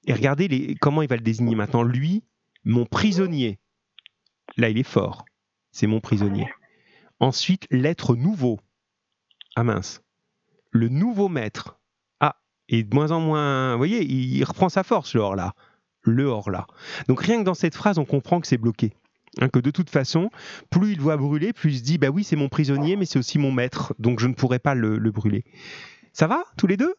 Et 0.06 0.12
regardez 0.12 0.48
les, 0.48 0.74
comment 0.76 1.02
il 1.02 1.08
va 1.08 1.16
le 1.16 1.22
désigner 1.22 1.54
maintenant, 1.54 1.82
lui, 1.82 2.22
mon 2.64 2.84
prisonnier. 2.86 3.58
Là, 4.56 4.68
il 4.68 4.78
est 4.78 4.82
fort. 4.82 5.24
C'est 5.72 5.86
mon 5.86 6.00
prisonnier. 6.00 6.48
Ensuite, 7.20 7.66
l'être 7.70 8.14
nouveau. 8.14 8.60
Ah 9.56 9.64
mince. 9.64 10.02
Le 10.70 10.88
nouveau 10.88 11.28
maître. 11.28 11.78
Ah, 12.20 12.36
et 12.68 12.82
de 12.82 12.94
moins 12.94 13.10
en 13.10 13.20
moins. 13.20 13.72
Vous 13.72 13.78
voyez, 13.78 14.04
il 14.04 14.42
reprend 14.44 14.68
sa 14.68 14.82
force, 14.82 15.14
le 15.14 15.20
hors 15.20 15.36
là. 15.36 15.54
Le 16.02 16.24
hors 16.24 16.50
là. 16.50 16.66
Donc 17.08 17.20
rien 17.22 17.38
que 17.38 17.44
dans 17.44 17.54
cette 17.54 17.74
phrase, 17.74 17.98
on 17.98 18.04
comprend 18.04 18.40
que 18.40 18.46
c'est 18.46 18.58
bloqué. 18.58 18.92
Hein, 19.40 19.48
que 19.48 19.58
de 19.58 19.70
toute 19.70 19.90
façon, 19.90 20.30
plus 20.70 20.92
il 20.92 21.00
voit 21.00 21.16
brûler, 21.16 21.52
plus 21.52 21.72
il 21.72 21.78
se 21.78 21.82
dit 21.82 21.98
bah 21.98 22.08
oui, 22.08 22.22
c'est 22.22 22.36
mon 22.36 22.48
prisonnier, 22.48 22.94
mais 22.94 23.06
c'est 23.06 23.18
aussi 23.18 23.38
mon 23.38 23.50
maître, 23.50 23.94
donc 23.98 24.20
je 24.20 24.28
ne 24.28 24.34
pourrais 24.34 24.60
pas 24.60 24.74
le 24.74 25.10
brûler. 25.10 25.44
Ça 26.12 26.28
va, 26.28 26.44
tous 26.56 26.68
les 26.68 26.76
deux? 26.76 26.94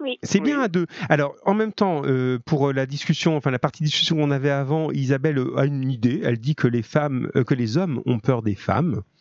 Oui. 0.00 0.18
C'est 0.22 0.40
bien 0.40 0.58
Oui. 0.58 0.64
à 0.64 0.68
deux. 0.68 0.86
Alors, 1.08 1.34
en 1.44 1.54
même 1.54 1.72
temps, 1.72 2.02
euh, 2.04 2.38
pour 2.44 2.72
la 2.72 2.86
discussion, 2.86 3.36
enfin 3.36 3.50
la 3.50 3.58
partie 3.58 3.82
discussion 3.82 4.16
qu'on 4.16 4.30
avait 4.30 4.50
avant, 4.50 4.90
Isabelle 4.90 5.38
euh, 5.38 5.56
a 5.58 5.66
une 5.66 5.90
idée. 5.90 6.20
Elle 6.24 6.38
dit 6.38 6.54
que 6.54 6.66
les 6.68 6.82
femmes, 6.82 7.30
euh, 7.36 7.44
que 7.44 7.54
les 7.54 7.76
hommes 7.78 8.02
ont 8.06 8.18
peur 8.18 8.42
des 8.42 8.54
femmes. 8.54 9.02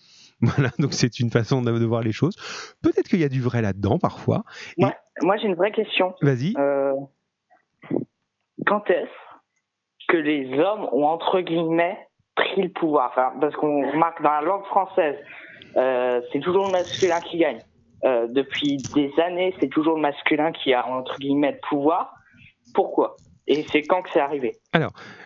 Voilà, 0.41 0.69
donc 0.80 0.93
c'est 0.93 1.19
une 1.19 1.30
façon 1.32 1.61
de, 1.61 1.69
de 1.77 1.86
voir 1.86 2.01
les 2.01 2.13
choses. 2.13 2.38
Peut-être 2.82 3.09
qu'il 3.09 3.19
y 3.19 3.25
a 3.25 3.30
du 3.30 3.41
vrai 3.41 3.61
là-dedans 3.61 3.99
parfois. 3.99 4.43
Et- 4.77 4.84
Moi, 4.84 4.93
moi, 5.21 5.36
j'ai 5.36 5.47
une 5.47 5.55
vraie 5.55 5.73
question. 5.73 6.13
Vas-y. 6.21 6.53
Euh, 6.57 6.93
quand 8.65 8.89
est-ce 8.89 10.07
que 10.07 10.15
les 10.17 10.57
hommes 10.59 10.88
ont 10.93 11.05
entre 11.05 11.41
guillemets 11.41 11.97
pris 12.36 12.61
le 12.63 12.69
pouvoir? 12.69 13.09
Enfin, 13.11 13.34
Parce 13.41 13.55
qu'on 13.55 13.91
remarque 13.91 14.21
dans 14.21 14.32
la 14.32 14.41
langue 14.41 14.63
française, 14.65 15.17
euh, 15.75 16.21
c'est 16.32 16.39
toujours 16.39 16.67
le 16.67 16.71
masculin 16.71 17.19
qui 17.19 17.38
gagne. 17.38 17.59
Euh, 18.06 18.28
depuis 18.30 18.78
des 18.95 19.12
années, 19.20 19.54
c'est 19.60 19.68
toujours 19.68 19.95
le 19.95 20.02
masculin 20.02 20.52
qui 20.52 20.74
a 20.74 20.88
entre 20.88 21.18
guillemets 21.20 21.52
le 21.54 21.60
pouvoir. 21.70 22.14
Pourquoi? 22.74 23.16
Et 23.52 23.66
c'est 23.72 23.82
quand 23.82 24.04
que 24.04 24.10
c'est 24.14 24.20
arrivé 24.20 24.60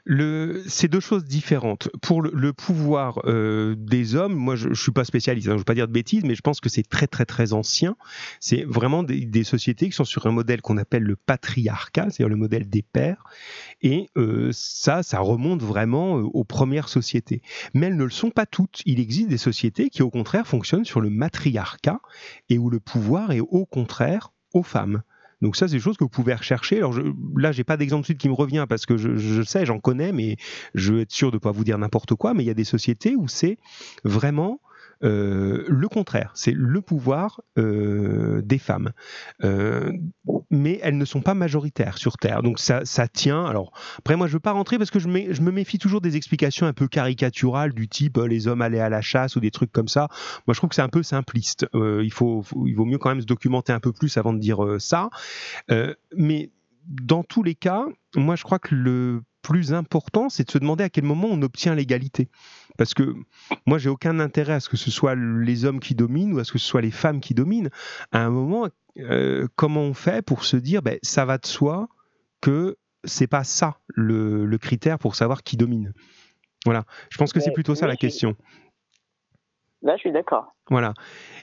Le, 0.05 0.63
c'est 0.65 0.87
deux 0.87 1.01
choses 1.01 1.25
différentes. 1.25 1.89
Pour 2.01 2.21
le, 2.21 2.53
pouvoir 2.53 3.19
euh, 3.25 3.75
des 3.77 4.15
hommes, 4.15 4.33
moi 4.33 4.55
je, 4.55 4.69
je 4.69 4.81
suis 4.81 4.93
pas 4.93 5.03
spécialiste, 5.03 5.47
hein, 5.47 5.51
je 5.51 5.55
ne 5.55 5.59
veux 5.59 5.65
pas 5.65 5.75
dire 5.75 5.89
de 5.89 5.93
bêtises, 5.93 6.23
mais 6.23 6.33
je 6.33 6.41
pense 6.41 6.61
que 6.61 6.69
c'est 6.69 6.87
très 6.87 7.07
très 7.07 7.25
très 7.25 7.51
ancien. 7.51 7.97
C'est 8.39 8.63
vraiment 8.63 9.03
des, 9.03 9.25
des 9.25 9.43
sociétés 9.43 9.87
qui 9.87 9.91
sont 9.91 10.05
sur 10.05 10.25
un 10.25 10.31
modèle 10.31 10.61
qu'on 10.61 10.77
appelle 10.77 11.03
le 11.03 11.17
patriarcat, 11.17 12.09
c'est-à-dire 12.09 12.29
le 12.29 12.37
modèle 12.37 12.69
des 12.69 12.81
pères. 12.81 13.25
Et 13.81 14.09
euh, 14.15 14.49
ça, 14.53 15.03
ça 15.03 15.19
remonte 15.19 15.61
vraiment 15.61 16.17
euh, 16.17 16.21
aux 16.21 16.45
premières 16.45 16.87
sociétés. 16.87 17.41
Mais 17.73 17.87
elles 17.87 17.97
ne 17.97 18.05
le 18.05 18.09
sont 18.09 18.31
pas 18.31 18.45
toutes. 18.45 18.81
Il 18.85 19.01
existe 19.01 19.27
des 19.27 19.37
sociétés 19.37 19.89
qui 19.89 20.01
au 20.01 20.09
contraire 20.09 20.47
fonctionnent 20.47 20.85
sur 20.85 21.01
le 21.01 21.09
matriarcat 21.09 21.99
et 22.47 22.57
où 22.57 22.69
le 22.69 22.79
pouvoir 22.79 23.33
est 23.33 23.41
au 23.41 23.65
contraire 23.65 24.31
aux 24.53 24.63
femmes. 24.63 25.03
Donc 25.43 25.57
ça, 25.57 25.67
c'est 25.67 25.75
des 25.75 25.81
choses 25.81 25.97
que 25.97 26.05
vous 26.05 26.09
pouvez 26.09 26.33
rechercher. 26.33 26.77
Alors 26.77 26.93
je, 26.93 27.01
là, 27.35 27.51
j'ai 27.51 27.65
pas 27.65 27.75
d'exemple 27.75 28.01
de 28.01 28.05
suite 28.05 28.17
qui 28.17 28.29
me 28.29 28.33
revient 28.33 28.65
parce 28.67 28.85
que 28.85 28.95
je, 28.95 29.17
je 29.17 29.41
sais, 29.43 29.65
j'en 29.65 29.77
connais, 29.77 30.13
mais 30.13 30.37
je 30.73 30.93
veux 30.93 31.01
être 31.01 31.11
sûr 31.11 31.31
de 31.31 31.37
pas 31.37 31.51
vous 31.51 31.65
dire 31.65 31.77
n'importe 31.77 32.15
quoi. 32.15 32.33
Mais 32.33 32.43
il 32.43 32.47
y 32.47 32.49
a 32.49 32.53
des 32.53 32.63
sociétés 32.63 33.17
où 33.17 33.27
c'est 33.27 33.57
vraiment 34.05 34.61
euh, 35.03 35.65
le 35.67 35.87
contraire. 35.87 36.31
C'est 36.33 36.53
le 36.55 36.81
pouvoir 36.81 37.41
euh, 37.57 38.41
des 38.43 38.57
femmes. 38.57 38.91
Euh, 39.43 39.91
mais 40.49 40.79
elles 40.81 40.97
ne 40.97 41.05
sont 41.05 41.21
pas 41.21 41.33
majoritaires 41.33 41.97
sur 41.97 42.17
Terre. 42.17 42.41
Donc 42.41 42.59
ça, 42.59 42.85
ça 42.85 43.07
tient. 43.07 43.45
Alors 43.45 43.73
après, 43.99 44.15
moi, 44.15 44.27
je 44.27 44.33
veux 44.33 44.39
pas 44.39 44.51
rentrer 44.51 44.77
parce 44.77 44.91
que 44.91 44.99
je, 44.99 45.09
je 45.09 45.41
me 45.41 45.51
méfie 45.51 45.77
toujours 45.77 46.01
des 46.01 46.15
explications 46.15 46.65
un 46.65 46.73
peu 46.73 46.87
caricaturales 46.87 47.73
du 47.73 47.87
type 47.87 48.17
les 48.17 48.47
hommes 48.47 48.61
allaient 48.61 48.79
à 48.79 48.89
la 48.89 49.01
chasse 49.01 49.35
ou 49.35 49.39
des 49.39 49.51
trucs 49.51 49.71
comme 49.71 49.87
ça. 49.87 50.07
Moi, 50.47 50.53
je 50.53 50.59
trouve 50.59 50.69
que 50.69 50.75
c'est 50.75 50.81
un 50.81 50.89
peu 50.89 51.03
simpliste. 51.03 51.67
Il, 51.73 52.11
faut, 52.11 52.43
il 52.65 52.75
vaut 52.75 52.85
mieux 52.85 52.97
quand 52.97 53.09
même 53.09 53.21
se 53.21 53.25
documenter 53.25 53.73
un 53.73 53.79
peu 53.79 53.91
plus 53.91 54.17
avant 54.17 54.33
de 54.33 54.39
dire 54.39 54.59
ça. 54.79 55.09
Mais 56.15 56.51
dans 56.87 57.23
tous 57.23 57.43
les 57.43 57.55
cas, 57.55 57.85
moi, 58.15 58.35
je 58.35 58.43
crois 58.43 58.59
que 58.59 58.75
le 58.75 59.21
plus 59.43 59.73
important, 59.73 60.29
c'est 60.29 60.45
de 60.45 60.51
se 60.51 60.57
demander 60.57 60.85
à 60.85 60.89
quel 60.89 61.03
moment 61.03 61.27
on 61.29 61.41
obtient 61.43 61.75
l'égalité. 61.75 62.29
Parce 62.77 62.93
que 62.93 63.13
moi, 63.65 63.77
j'ai 63.77 63.89
aucun 63.89 64.19
intérêt 64.19 64.53
à 64.53 64.59
ce 64.59 64.69
que 64.69 64.77
ce 64.77 64.91
soit 64.91 65.15
les 65.15 65.65
hommes 65.65 65.79
qui 65.79 65.95
dominent 65.95 66.33
ou 66.33 66.39
à 66.39 66.43
ce 66.43 66.51
que 66.51 66.59
ce 66.59 66.65
soit 66.65 66.81
les 66.81 66.91
femmes 66.91 67.19
qui 67.19 67.33
dominent. 67.33 67.69
À 68.11 68.25
un 68.25 68.29
moment, 68.29 68.67
euh, 68.99 69.47
comment 69.55 69.81
on 69.81 69.93
fait 69.93 70.21
pour 70.21 70.43
se 70.43 70.57
dire, 70.57 70.81
ben, 70.81 70.97
ça 71.01 71.25
va 71.25 71.37
de 71.37 71.45
soi 71.45 71.87
que 72.41 72.77
c'est 73.03 73.27
pas 73.27 73.43
ça 73.43 73.79
le, 73.87 74.45
le 74.45 74.57
critère 74.57 74.99
pour 74.99 75.15
savoir 75.15 75.43
qui 75.43 75.57
domine? 75.57 75.93
Voilà. 76.65 76.85
Je 77.09 77.17
pense 77.17 77.33
que 77.33 77.39
c'est 77.39 77.51
plutôt 77.51 77.75
ça 77.75 77.87
la 77.87 77.95
question. 77.95 78.35
Là, 79.81 79.95
je 79.97 80.01
suis 80.01 80.11
d'accord. 80.11 80.55
Voilà. 80.69 80.93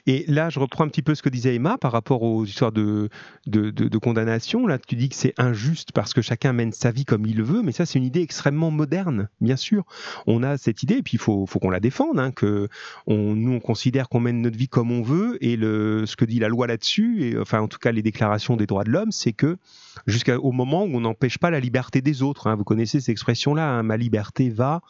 Et 0.07 0.25
là, 0.27 0.49
je 0.49 0.59
reprends 0.59 0.83
un 0.83 0.87
petit 0.87 1.03
peu 1.03 1.13
ce 1.13 1.21
que 1.21 1.29
disait 1.29 1.53
Emma 1.53 1.77
par 1.77 1.91
rapport 1.91 2.23
aux 2.23 2.43
histoires 2.43 2.71
de, 2.71 3.09
de, 3.45 3.97
condamnation. 3.99 4.65
Là, 4.65 4.79
tu 4.79 4.95
dis 4.95 5.09
que 5.09 5.15
c'est 5.15 5.35
injuste 5.37 5.91
parce 5.91 6.13
que 6.13 6.23
chacun 6.23 6.53
mène 6.53 6.71
sa 6.71 6.89
vie 6.89 7.05
comme 7.05 7.27
il 7.27 7.43
veut, 7.43 7.61
mais 7.61 7.71
ça, 7.71 7.85
c'est 7.85 7.99
une 7.99 8.05
idée 8.05 8.21
extrêmement 8.21 8.71
moderne, 8.71 9.29
bien 9.39 9.55
sûr. 9.55 9.83
On 10.25 10.41
a 10.41 10.57
cette 10.57 10.81
idée, 10.81 10.95
et 10.95 11.03
puis 11.03 11.13
il 11.13 11.19
faut, 11.19 11.45
faut 11.45 11.59
qu'on 11.59 11.69
la 11.69 11.79
défende, 11.79 12.19
hein, 12.19 12.31
que 12.31 12.67
nous, 13.07 13.53
on 13.53 13.59
considère 13.59 14.09
qu'on 14.09 14.21
mène 14.21 14.41
notre 14.41 14.57
vie 14.57 14.67
comme 14.67 14.91
on 14.91 15.03
veut, 15.03 15.37
et 15.43 15.55
le, 15.55 16.07
ce 16.07 16.15
que 16.15 16.25
dit 16.25 16.39
la 16.39 16.47
loi 16.47 16.65
là-dessus, 16.65 17.37
enfin, 17.39 17.59
en 17.59 17.67
tout 17.67 17.79
cas, 17.79 17.91
les 17.91 18.01
déclarations 18.01 18.57
des 18.57 18.65
droits 18.65 18.83
de 18.83 18.89
l'homme, 18.89 19.11
c'est 19.11 19.33
que 19.33 19.57
jusqu'au 20.07 20.51
moment 20.51 20.83
où 20.83 20.95
on 20.95 21.01
n'empêche 21.01 21.37
pas 21.37 21.51
la 21.51 21.59
liberté 21.59 22.01
des 22.01 22.23
autres, 22.23 22.47
hein, 22.47 22.55
vous 22.55 22.63
connaissez 22.63 22.99
cette 22.99 23.09
expression-là, 23.09 23.69
hein, 23.69 23.83
ma 23.83 23.97
liberté 23.97 24.49
va 24.49 24.81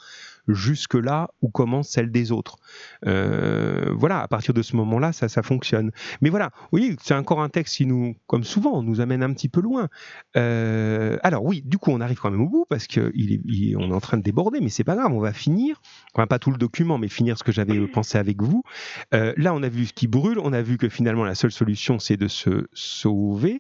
jusque 0.48 0.96
là 0.96 1.30
où 1.42 1.50
commence 1.50 1.90
celle 1.90 2.12
des 2.12 2.32
autres. 2.32 2.58
Euh, 3.06 3.92
voilà, 3.94 4.21
à 4.22 4.28
partir 4.28 4.54
de 4.54 4.62
ce 4.62 4.76
moment-là, 4.76 5.12
ça, 5.14 5.30
ça 5.30 5.42
fonctionne. 5.44 5.92
Mais 6.22 6.30
voilà, 6.30 6.52
oui, 6.72 6.96
c'est 7.02 7.14
encore 7.14 7.42
un 7.42 7.50
texte 7.50 7.78
qui 7.78 7.86
nous, 7.86 8.16
comme 8.28 8.44
souvent, 8.44 8.82
nous 8.84 9.02
amène 9.02 9.24
un 9.24 9.34
petit 9.34 9.50
peu 9.50 9.62
loin. 9.62 9.90
Euh, 10.38 11.18
alors 11.24 11.44
oui, 11.44 11.62
du 11.66 11.78
coup, 11.78 11.92
on 11.92 12.02
arrive 12.02 12.20
quand 12.20 12.32
même 12.32 12.42
au 12.42 12.50
bout 12.50 12.66
parce 12.70 12.88
que 12.88 13.12
il 13.16 13.34
est, 13.34 13.42
il 13.46 13.72
est- 13.72 13.76
on 13.76 13.90
est 13.92 13.94
en 13.94 14.00
train 14.00 14.18
de 14.18 14.24
déborder, 14.24 14.60
mais 14.62 14.70
c'est 14.70 14.84
pas 14.84 14.96
grave, 14.96 15.12
on 15.14 15.20
va 15.20 15.34
finir. 15.34 15.82
Enfin, 16.14 16.28
pas 16.28 16.40
tout 16.40 16.52
le 16.52 16.58
document, 16.58 16.98
mais 16.98 17.08
finir 17.08 17.38
ce 17.38 17.44
que 17.44 17.52
j'avais 17.52 17.80
pensé 17.88 18.18
avec 18.18 18.42
vous. 18.42 18.64
Euh, 19.14 19.34
là, 19.38 19.54
on 19.54 19.64
a 19.64 19.70
vu 19.70 19.86
ce 19.86 19.94
qui 19.94 20.08
brûle, 20.08 20.40
on 20.40 20.54
a 20.54 20.62
vu 20.62 20.78
que 20.78 20.90
finalement 20.90 21.24
la 21.24 21.36
seule 21.36 21.52
solution, 21.52 22.00
c'est 22.00 22.18
de 22.18 22.28
se 22.28 22.68
sauver. 22.74 23.60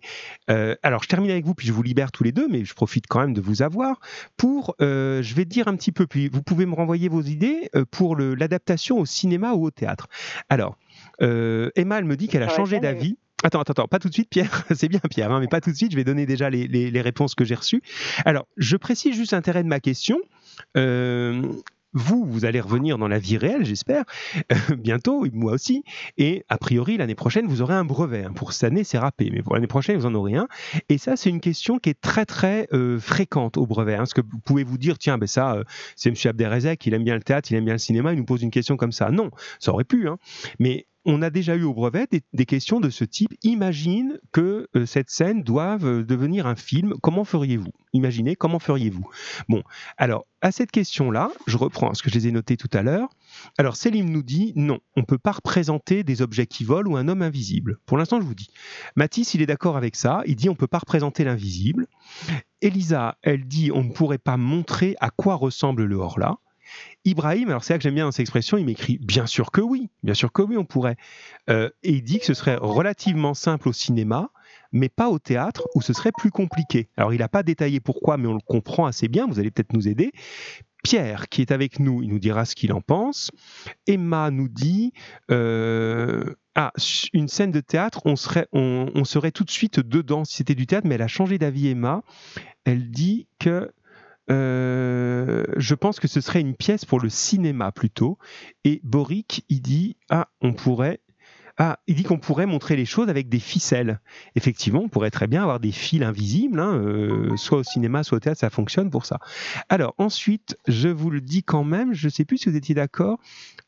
Euh, 0.50 0.76
alors, 0.84 1.04
je 1.04 1.08
termine 1.10 1.32
avec 1.32 1.46
vous, 1.46 1.54
puis 1.56 1.68
je 1.68 1.74
vous 1.74 1.84
libère 1.84 2.12
tous 2.12 2.24
les 2.24 2.32
deux, 2.32 2.48
mais 2.48 2.64
je 2.66 2.74
profite 2.74 3.06
quand 3.08 3.20
même 3.20 3.34
de 3.34 3.42
vous 3.42 3.62
avoir 3.62 4.00
pour, 4.38 4.76
je 4.80 5.34
vais 5.36 5.46
dire 5.46 5.68
un 5.68 5.76
petit 5.76 5.92
peu, 5.92 6.08
puis 6.08 6.30
vous 6.30 6.42
pouvez 6.44 6.66
me 6.66 6.76
renvoyer 6.76 7.10
vos 7.10 7.22
idées 7.22 7.70
pour 7.92 8.16
l'adaptation 8.16 9.00
au 9.00 9.06
cinéma 9.06 9.54
ou 9.54 9.66
au 9.66 9.72
théâtre. 9.72 10.08
Alors, 10.52 10.78
euh, 11.22 11.70
Emma, 11.76 11.98
elle 11.98 12.06
me 12.06 12.16
dit 12.18 12.28
qu'elle 12.28 12.44
a 12.44 12.48
changé 12.50 12.80
d'avis. 12.82 13.18
Attends, 13.44 13.62
attends, 13.62 13.72
attends, 13.72 13.88
pas 13.88 14.00
tout 14.00 14.10
de 14.10 14.14
suite, 14.14 14.30
Pierre. 14.30 14.66
C'est 14.76 14.88
bien, 14.90 15.00
Pierre, 15.10 15.32
hein, 15.32 15.40
mais 15.40 15.48
pas 15.48 15.62
tout 15.62 15.72
de 15.72 15.76
suite. 15.76 15.92
Je 15.92 15.96
vais 15.96 16.04
donner 16.04 16.26
déjà 16.26 16.50
les, 16.50 16.68
les- 16.68 16.92
les 16.92 17.02
réponses 17.02 17.34
que 17.36 17.46
j'ai 17.46 17.56
reçues. 17.56 17.82
Alors, 18.26 18.46
je 18.58 18.76
précise 18.78 19.16
juste 19.16 19.32
l'intérêt 19.32 19.64
de 19.64 19.68
ma 19.70 19.80
question. 19.80 20.18
Euh, 20.78 21.42
vous, 21.94 22.26
vous 22.26 22.46
allez 22.46 22.60
revenir 22.60 22.98
dans 22.98 23.08
la 23.08 23.20
vie 23.20 23.38
réelle, 23.38 23.66
j'espère, 23.66 24.04
euh, 24.52 24.76
bientôt, 24.76 25.26
moi 25.34 25.54
aussi. 25.54 25.84
Et 26.18 26.46
a 26.50 26.58
priori, 26.58 26.98
l'année 26.98 27.16
prochaine, 27.16 27.48
vous 27.48 27.62
aurez 27.62 27.74
un 27.74 27.86
brevet. 27.86 28.24
hein. 28.26 28.34
Pour 28.34 28.54
cette 28.54 28.72
année, 28.72 28.84
c'est 28.84 28.98
râpé, 28.98 29.30
mais 29.32 29.42
pour 29.42 29.56
l'année 29.56 29.68
prochaine, 29.68 29.98
vous 29.98 30.06
en 30.06 30.14
aurez 30.16 30.36
un. 30.36 30.48
Et 30.90 30.98
ça, 30.98 31.16
c'est 31.16 31.30
une 31.30 31.42
question 31.42 31.80
qui 31.80 31.90
est 31.90 32.00
très, 32.00 32.26
très 32.26 32.68
euh, 32.74 33.00
fréquente 33.00 33.58
au 33.58 33.66
brevet. 33.66 33.96
Hein, 33.96 34.00
parce 34.00 34.14
que 34.14 34.22
vous 34.22 34.40
pouvez 34.40 34.64
vous 34.64 34.78
dire, 34.78 34.98
tiens, 34.98 35.18
ben 35.18 35.28
ça, 35.28 35.56
euh, 35.56 35.64
c'est 35.96 36.10
M. 36.10 36.16
Abderrezek, 36.30 36.86
il 36.86 36.94
aime 36.94 37.04
bien 37.04 37.16
le 37.16 37.24
théâtre, 37.24 37.52
il 37.52 37.56
aime 37.56 37.66
bien 37.66 37.74
le 37.74 37.80
cinéma, 37.80 38.14
il 38.14 38.18
nous 38.20 38.26
pose 38.26 38.42
une 38.42 38.52
question 38.52 38.78
comme 38.78 38.92
ça. 38.92 39.10
Non, 39.12 39.32
ça 39.60 39.74
aurait 39.74 39.84
pu. 39.84 40.08
Hein. 40.08 40.18
Mais 40.60 40.88
on 41.06 41.22
a 41.22 41.30
déjà 41.30 41.56
eu 41.56 41.64
au 41.64 41.74
brevet 41.74 42.08
des, 42.34 42.46
questions 42.46 42.80
de 42.80 42.90
ce 42.90 43.04
type. 43.04 43.34
Imagine 43.44 44.20
que 44.32 44.68
euh, 44.76 44.86
cette 44.86 45.10
scène 45.10 45.44
doive 45.44 45.86
euh, 45.86 46.04
devenir 46.04 46.46
un 46.46 46.56
film. 46.56 46.94
Comment 47.02 47.24
feriez-vous? 47.24 47.72
Imaginez, 47.94 48.36
comment 48.36 48.60
feriez-vous? 48.60 49.08
Bon, 49.50 49.64
alors, 49.98 50.26
à 50.42 50.52
cette 50.52 50.72
question-là, 50.72 51.32
je 51.48 51.58
reprends 51.58 51.94
ce 51.94 52.04
que 52.04 52.10
je 52.10 52.16
les 52.16 52.28
ai 52.28 52.32
notés 52.32 52.58
tout 52.58 52.70
à 52.74 52.82
l'heure. 52.82 53.10
Alors, 53.58 53.76
Céline 53.76 54.12
nous 54.12 54.24
dit 54.24 54.54
non, 54.56 54.80
on 54.96 55.02
ne 55.02 55.06
peut 55.06 55.18
pas 55.18 55.32
représenter 55.32 56.04
des 56.04 56.22
objets 56.22 56.48
qui 56.48 56.64
volent 56.64 56.92
ou 56.92 56.98
un 56.98 57.08
homme 57.08 57.22
invisible. 57.22 57.78
Pour 57.86 57.98
l'instant, 57.98 58.20
je 58.20 58.26
vous 58.26 58.36
dis. 58.36 58.50
Mathis, 58.96 59.34
il 59.34 59.42
est 59.42 59.48
d'accord 59.48 59.78
avec 59.78 59.96
ça. 59.96 60.22
Il 60.26 60.36
dit 60.36 60.50
on 60.50 60.54
ne 60.54 60.58
peut 60.58 60.68
pas 60.68 60.80
représenter 60.80 61.24
l'invisible. 61.24 61.88
Elisa, 62.62 63.18
elle 63.24 63.48
dit 63.48 63.72
on 63.74 63.84
ne 63.84 63.92
pourrait 63.92 64.18
pas 64.18 64.38
montrer 64.38 64.96
à 65.00 65.10
quoi 65.10 65.36
ressemble 65.36 65.86
le 65.86 65.96
Horla. 65.96 66.38
Ibrahim, 67.06 67.50
alors 67.50 67.64
c'est 67.64 67.74
là 67.74 67.78
que 67.78 67.84
j'aime 67.84 67.96
bien 67.96 68.06
dans 68.06 68.12
cette 68.12 68.22
expression, 68.22 68.58
il 68.58 68.66
m'écrit 68.66 68.98
bien 69.00 69.26
sûr 69.26 69.52
que 69.52 69.62
oui, 69.62 69.90
bien 70.04 70.14
sûr 70.14 70.32
que 70.32 70.42
oui, 70.42 70.58
on 70.58 70.66
pourrait. 70.66 70.98
Euh, 71.50 71.70
et 71.84 71.92
il 71.94 72.04
dit 72.04 72.20
que 72.20 72.26
ce 72.26 72.34
serait 72.34 72.58
relativement 72.60 73.34
simple 73.34 73.70
au 73.70 73.74
cinéma, 73.74 74.30
mais 74.72 74.90
pas 74.90 75.10
au 75.10 75.20
théâtre 75.20 75.68
où 75.76 75.82
ce 75.82 75.94
serait 75.94 76.12
plus 76.12 76.32
compliqué. 76.32 76.90
Alors 76.98 77.14
il 77.14 77.20
n'a 77.20 77.30
pas 77.30 77.44
détaillé 77.44 77.80
pourquoi, 77.80 78.18
mais 78.18 78.28
on 78.28 78.34
le 78.34 78.40
comprend 78.46 78.86
assez 78.86 79.08
bien, 79.08 79.28
vous 79.28 79.40
allez 79.40 79.52
peut-être 79.52 79.74
nous 79.74 79.88
aider. 79.88 80.12
Pierre, 80.84 81.30
qui 81.30 81.42
est 81.42 81.52
avec 81.52 81.80
nous, 81.80 82.02
il 82.02 82.10
nous 82.10 82.20
dira 82.20 82.46
ce 82.46 82.56
qu'il 82.56 82.74
en 82.74 82.82
pense. 82.82 83.32
Emma 83.86 84.32
nous 84.32 84.48
dit 84.48 84.94
euh, 85.30 86.24
Ah, 86.56 86.72
une 87.14 87.28
scène 87.28 87.52
de 87.52 87.60
théâtre, 87.60 88.02
on 88.06 88.16
serait, 88.16 88.48
on, 88.52 88.90
on 88.96 89.04
serait 89.04 89.32
tout 89.32 89.44
de 89.44 89.52
suite 89.52 89.80
dedans 89.80 90.26
si 90.26 90.38
c'était 90.38 90.56
du 90.56 90.66
théâtre, 90.66 90.88
mais 90.88 90.96
elle 90.96 91.04
a 91.04 91.08
changé 91.08 91.38
d'avis, 91.38 91.68
Emma. 91.68 92.02
Elle 92.66 92.90
dit 92.90 93.28
que 93.40 93.72
euh, 94.30 95.44
je 95.58 95.76
pense 95.76 96.00
que 96.00 96.08
ce 96.08 96.22
serait 96.22 96.42
une 96.42 96.56
pièce 96.56 96.86
pour 96.86 97.00
le 97.00 97.10
cinéma 97.10 97.72
plutôt. 97.72 98.18
Et 98.64 98.82
Boric, 98.84 99.46
il 99.50 99.62
dit 99.62 99.98
Ah, 100.10 100.30
on 100.42 100.54
pourrait. 100.54 101.02
Ah, 101.58 101.80
il 101.86 101.96
dit 101.96 102.04
qu'on 102.04 102.18
pourrait 102.18 102.46
montrer 102.46 102.76
les 102.76 102.86
choses 102.86 103.10
avec 103.10 103.28
des 103.28 103.40
ficelles. 103.40 104.00
Effectivement, 104.36 104.80
on 104.84 104.90
pourrait 104.90 105.12
très 105.12 105.28
bien 105.28 105.44
avoir 105.44 105.60
des 105.60 105.74
fils 105.74 106.02
invisibles, 106.02 106.60
hein, 106.60 106.76
euh, 106.76 107.36
soit 107.36 107.60
au 107.60 107.64
cinéma, 107.64 108.04
soit 108.04 108.18
au 108.18 108.20
théâtre, 108.20 108.40
ça 108.40 108.50
fonctionne 108.50 108.90
pour 108.90 109.06
ça. 109.06 109.20
Alors 109.70 109.94
ensuite, 109.98 110.58
je 110.68 110.88
vous 110.88 111.10
le 111.10 111.20
dis 111.22 111.44
quand 111.44 111.64
même, 111.64 111.94
je 111.94 112.08
ne 112.08 112.12
sais 112.12 112.26
plus 112.26 112.38
si 112.38 112.50
vous 112.50 112.56
étiez 112.56 112.74
d'accord. 112.74 113.20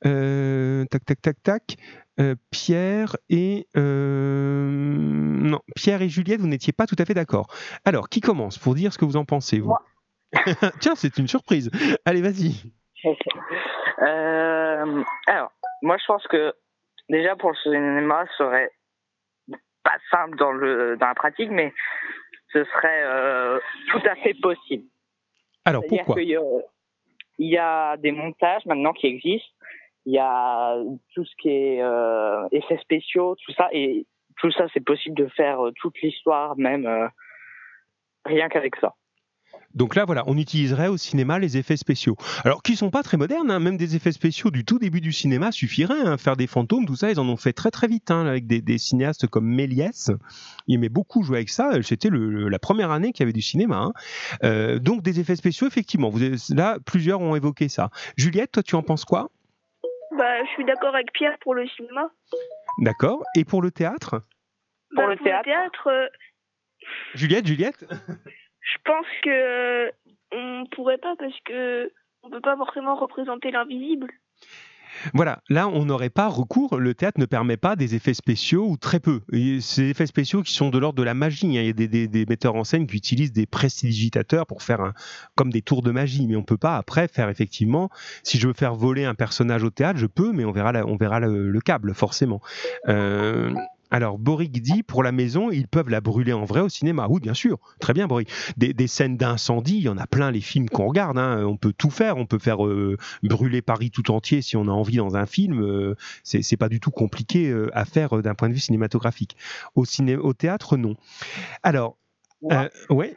Euh, 0.05 0.85
tac, 0.85 1.05
tac, 1.05 1.21
tac, 1.21 1.43
tac. 1.43 1.75
Pierre 2.51 3.17
et 3.29 3.67
non, 3.75 5.59
Pierre 5.75 6.03
et 6.03 6.09
Juliette, 6.09 6.41
vous 6.41 6.47
n'étiez 6.47 6.71
pas 6.71 6.85
tout 6.85 6.95
à 6.99 7.05
fait 7.05 7.15
d'accord. 7.15 7.47
Alors, 7.85 8.07
qui 8.07 8.21
commence 8.21 8.59
pour 8.59 8.75
dire 8.75 8.93
ce 8.93 8.99
que 8.99 9.05
vous 9.05 9.17
en 9.17 9.25
pensez 9.25 9.59
vous? 9.59 9.73
Tiens, 10.79 10.95
c'est 10.95 11.17
une 11.17 11.27
surprise. 11.27 11.69
Allez, 12.05 12.21
vas-y. 12.21 12.71
Euh, 14.01 15.03
alors, 15.27 15.51
moi 15.81 15.97
je 15.97 16.05
pense 16.05 16.25
que 16.27 16.53
déjà 17.09 17.35
pour 17.35 17.51
le 17.51 17.55
cinéma, 17.57 18.25
ce 18.31 18.37
serait 18.43 18.69
pas 19.83 19.97
simple 20.11 20.35
dans, 20.37 20.51
le, 20.51 20.97
dans 20.97 21.07
la 21.07 21.13
pratique, 21.15 21.49
mais 21.51 21.73
ce 22.51 22.63
serait 22.65 23.03
euh, 23.03 23.59
tout 23.91 24.01
à 24.09 24.15
fait 24.15 24.33
possible. 24.41 24.85
Alors 25.63 25.83
pourquoi? 25.87 26.21
y 26.21 26.35
a- 26.35 26.41
Il 27.37 27.47
y 27.49 27.57
a 27.57 27.95
des 27.97 28.11
montages 28.11 28.65
maintenant 28.65 28.93
qui 28.93 29.07
existent, 29.07 29.53
il 30.05 30.13
y 30.13 30.19
a 30.19 30.75
tout 31.13 31.23
ce 31.23 31.35
qui 31.37 31.49
est 31.49 31.81
euh, 31.81 32.45
effets 32.51 32.79
spéciaux, 32.79 33.35
tout 33.45 33.53
ça, 33.53 33.69
et 33.71 34.05
tout 34.37 34.51
ça 34.51 34.65
c'est 34.73 34.83
possible 34.83 35.15
de 35.15 35.27
faire 35.27 35.65
euh, 35.67 35.71
toute 35.79 36.01
l'histoire, 36.01 36.57
même 36.57 36.85
euh, 36.87 37.07
rien 38.25 38.49
qu'avec 38.49 38.75
ça. 38.77 38.93
Donc 39.75 39.95
là, 39.95 40.05
voilà, 40.05 40.23
on 40.27 40.37
utiliserait 40.37 40.87
au 40.87 40.97
cinéma 40.97 41.39
les 41.39 41.57
effets 41.57 41.77
spéciaux. 41.77 42.15
Alors, 42.45 42.61
qui 42.61 42.75
sont 42.75 42.91
pas 42.91 43.01
très 43.01 43.17
modernes, 43.17 43.49
hein, 43.49 43.59
même 43.59 43.75
des 43.77 43.95
effets 43.95 44.11
spéciaux 44.11 44.51
du 44.51 44.65
tout 44.65 44.77
début 44.77 45.01
du 45.01 45.11
cinéma 45.11 45.51
suffiraient. 45.51 46.01
hein. 46.05 46.17
Faire 46.17 46.35
des 46.35 46.45
fantômes, 46.47 46.85
tout 46.85 46.95
ça, 46.95 47.09
ils 47.09 47.19
en 47.19 47.27
ont 47.27 47.37
fait 47.37 47.53
très 47.53 47.71
très 47.71 47.87
vite, 47.87 48.11
hein, 48.11 48.25
avec 48.27 48.45
des, 48.45 48.61
des 48.61 48.77
cinéastes 48.77 49.25
comme 49.27 49.45
Méliès. 49.47 50.11
Il 50.67 50.75
aimait 50.75 50.89
beaucoup 50.89 51.23
jouer 51.23 51.37
avec 51.37 51.49
ça. 51.49 51.71
C'était 51.81 52.09
le- 52.09 52.29
le- 52.29 52.49
la 52.49 52.59
première 52.59 52.91
année 52.91 53.13
qu'il 53.13 53.21
y 53.21 53.25
avait 53.25 53.33
du 53.33 53.41
cinéma. 53.41 53.77
hein. 53.77 53.93
Euh, 54.43 54.77
donc, 54.79 55.01
des 55.01 55.19
effets 55.19 55.35
spéciaux, 55.35 55.65
effectivement. 55.67 56.09
Vous 56.09 56.21
avez- 56.21 56.37
là, 56.55 56.77
plusieurs 56.85 57.21
ont 57.21 57.35
évoqué 57.35 57.67
ça. 57.67 57.89
Juliette, 58.15 58.51
toi, 58.51 58.61
tu 58.63 58.75
en 58.75 58.83
penses 58.83 59.05
quoi? 59.05 59.29
Bah, 60.15 60.43
je 60.45 60.49
suis 60.51 60.65
d'accord 60.65 60.93
avec 60.93 61.11
Pierre 61.13 61.35
pour 61.41 61.55
le 61.55 61.67
cinéma. 61.69 62.09
D'accord. 62.77 63.23
Et 63.35 63.43
pour 63.43 63.63
le 63.63 63.71
théâtre? 63.71 64.21
Pour 64.95 65.05
Bah, 65.05 65.15
le 65.15 65.17
théâtre 65.17 65.87
euh, 65.87 66.05
Juliette, 67.15 67.47
Juliette? 67.47 67.85
je 68.63 68.77
pense 68.85 69.05
que 69.23 69.29
euh, 69.29 69.91
on 70.31 70.65
pourrait 70.71 70.97
pas 70.97 71.15
parce 71.17 71.39
que 71.45 71.91
on 72.23 72.29
peut 72.29 72.41
pas 72.41 72.55
forcément 72.55 72.95
représenter 72.95 73.51
l'invisible. 73.51 74.07
Voilà, 75.13 75.41
là 75.49 75.67
on 75.67 75.85
n'aurait 75.85 76.09
pas 76.09 76.27
recours, 76.27 76.77
le 76.77 76.93
théâtre 76.93 77.19
ne 77.19 77.25
permet 77.25 77.57
pas 77.57 77.75
des 77.75 77.95
effets 77.95 78.13
spéciaux 78.13 78.67
ou 78.67 78.77
très 78.77 78.99
peu. 78.99 79.21
Ces 79.59 79.89
effets 79.89 80.05
spéciaux 80.05 80.43
qui 80.43 80.53
sont 80.53 80.69
de 80.69 80.77
l'ordre 80.77 80.97
de 80.97 81.03
la 81.03 81.13
magie, 81.13 81.57
hein. 81.57 81.61
il 81.61 81.65
y 81.65 81.69
a 81.69 82.07
des, 82.07 82.25
metteurs 82.27 82.55
en 82.55 82.63
scène 82.63 82.87
qui 82.87 82.95
utilisent 82.95 83.33
des 83.33 83.45
prestidigitateurs 83.45 84.45
pour 84.45 84.61
faire 84.61 84.93
comme 85.35 85.51
des 85.51 85.61
tours 85.61 85.81
de 85.81 85.91
magie, 85.91 86.27
mais 86.27 86.35
on 86.35 86.43
peut 86.43 86.57
pas 86.57 86.77
après 86.77 87.07
faire 87.07 87.29
effectivement, 87.29 87.89
si 88.23 88.37
je 88.37 88.47
veux 88.47 88.53
faire 88.53 88.75
voler 88.75 89.03
un 89.03 89.15
personnage 89.15 89.63
au 89.63 89.71
théâtre, 89.71 89.99
je 89.99 90.07
peux, 90.07 90.31
mais 90.31 90.45
on 90.45 90.51
verra, 90.51 90.71
la- 90.71 90.85
on 90.85 90.95
verra 90.95 91.19
le, 91.19 91.49
le 91.49 91.61
câble 91.61 91.93
forcément. 91.93 92.41
Euh, 92.87 93.53
alors, 93.93 94.17
Boric 94.17 94.51
dit, 94.51 94.81
pour 94.83 95.03
la 95.03 95.11
maison, 95.11 95.51
ils 95.51 95.67
peuvent 95.67 95.89
la 95.89 96.01
brûler 96.01 96.33
en 96.33 96.43
vrai 96.45 96.61
au 96.61 96.67
cinéma. 96.67 97.07
Oui, 97.09 97.21
bien 97.21 97.35
sûr. 97.35 97.59
Très 97.79 97.93
bien, 97.93 98.07
Boric. 98.07 98.29
Des, 98.57 98.73
des 98.73 98.87
scènes 98.87 99.17
d'incendie, 99.17 99.77
il 99.77 99.83
y 99.83 99.89
en 99.89 99.97
a 99.99 100.07
plein, 100.07 100.31
les 100.31 100.41
films 100.41 100.67
qu'on 100.67 100.87
regarde. 100.87 101.17
hein. 101.19 101.45
On 101.45 101.57
peut 101.57 101.73
tout 101.77 101.91
faire. 101.91 102.17
On 102.17 102.25
peut 102.25 102.39
faire 102.39 102.65
euh, 102.65 102.97
brûler 103.21 103.61
Paris 103.61 103.91
tout 103.91 104.09
entier 104.11 104.41
si 104.41 104.57
on 104.57 104.63
a 104.63 104.71
envie 104.71 104.97
dans 104.97 105.15
un 105.15 105.27
film. 105.27 105.61
euh, 105.61 105.95
c'est 106.23 106.57
pas 106.57 106.69
du 106.69 106.79
tout 106.79 106.91
compliqué 106.91 107.49
euh, 107.49 107.69
à 107.73 107.85
faire 107.85 108.17
euh, 108.17 108.21
d'un 108.23 108.33
point 108.35 108.49
de 108.49 108.53
vue 108.53 108.59
cinématographique. 108.59 109.37
Au, 109.75 109.85
ciné 109.85 110.15
au 110.17 110.33
théâtre, 110.33 110.75
non. 110.75 110.95
Alors, 111.61 111.97
Moi, 112.41 112.53
euh, 112.89 112.93
ouais, 112.93 113.15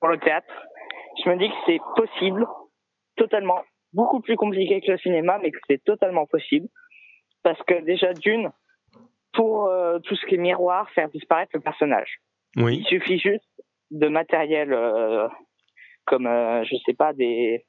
pour 0.00 0.10
le 0.10 0.18
théâtre, 0.18 0.46
je 1.24 1.28
me 1.28 1.36
dis 1.38 1.48
que 1.48 1.54
c'est 1.66 1.80
possible, 1.96 2.46
totalement, 3.16 3.62
beaucoup 3.92 4.20
plus 4.20 4.36
compliqué 4.36 4.80
que 4.80 4.92
le 4.92 4.98
cinéma, 4.98 5.38
mais 5.42 5.50
que 5.50 5.58
c'est 5.68 5.82
totalement 5.82 6.26
possible. 6.26 6.68
Parce 7.42 7.60
que 7.66 7.84
déjà, 7.84 8.12
d'une, 8.14 8.50
pour 9.38 9.68
euh, 9.68 10.00
tout 10.00 10.16
ce 10.16 10.26
qui 10.26 10.34
est 10.34 10.38
miroir, 10.38 10.90
faire 10.90 11.08
disparaître 11.10 11.52
le 11.54 11.60
personnage. 11.60 12.18
oui. 12.56 12.78
Il 12.80 12.86
suffit 12.86 13.20
juste 13.20 13.48
de 13.92 14.08
matériel 14.08 14.72
euh, 14.72 15.28
comme, 16.06 16.26
euh, 16.26 16.64
je 16.64 16.74
sais 16.84 16.92
pas, 16.92 17.12
des, 17.12 17.64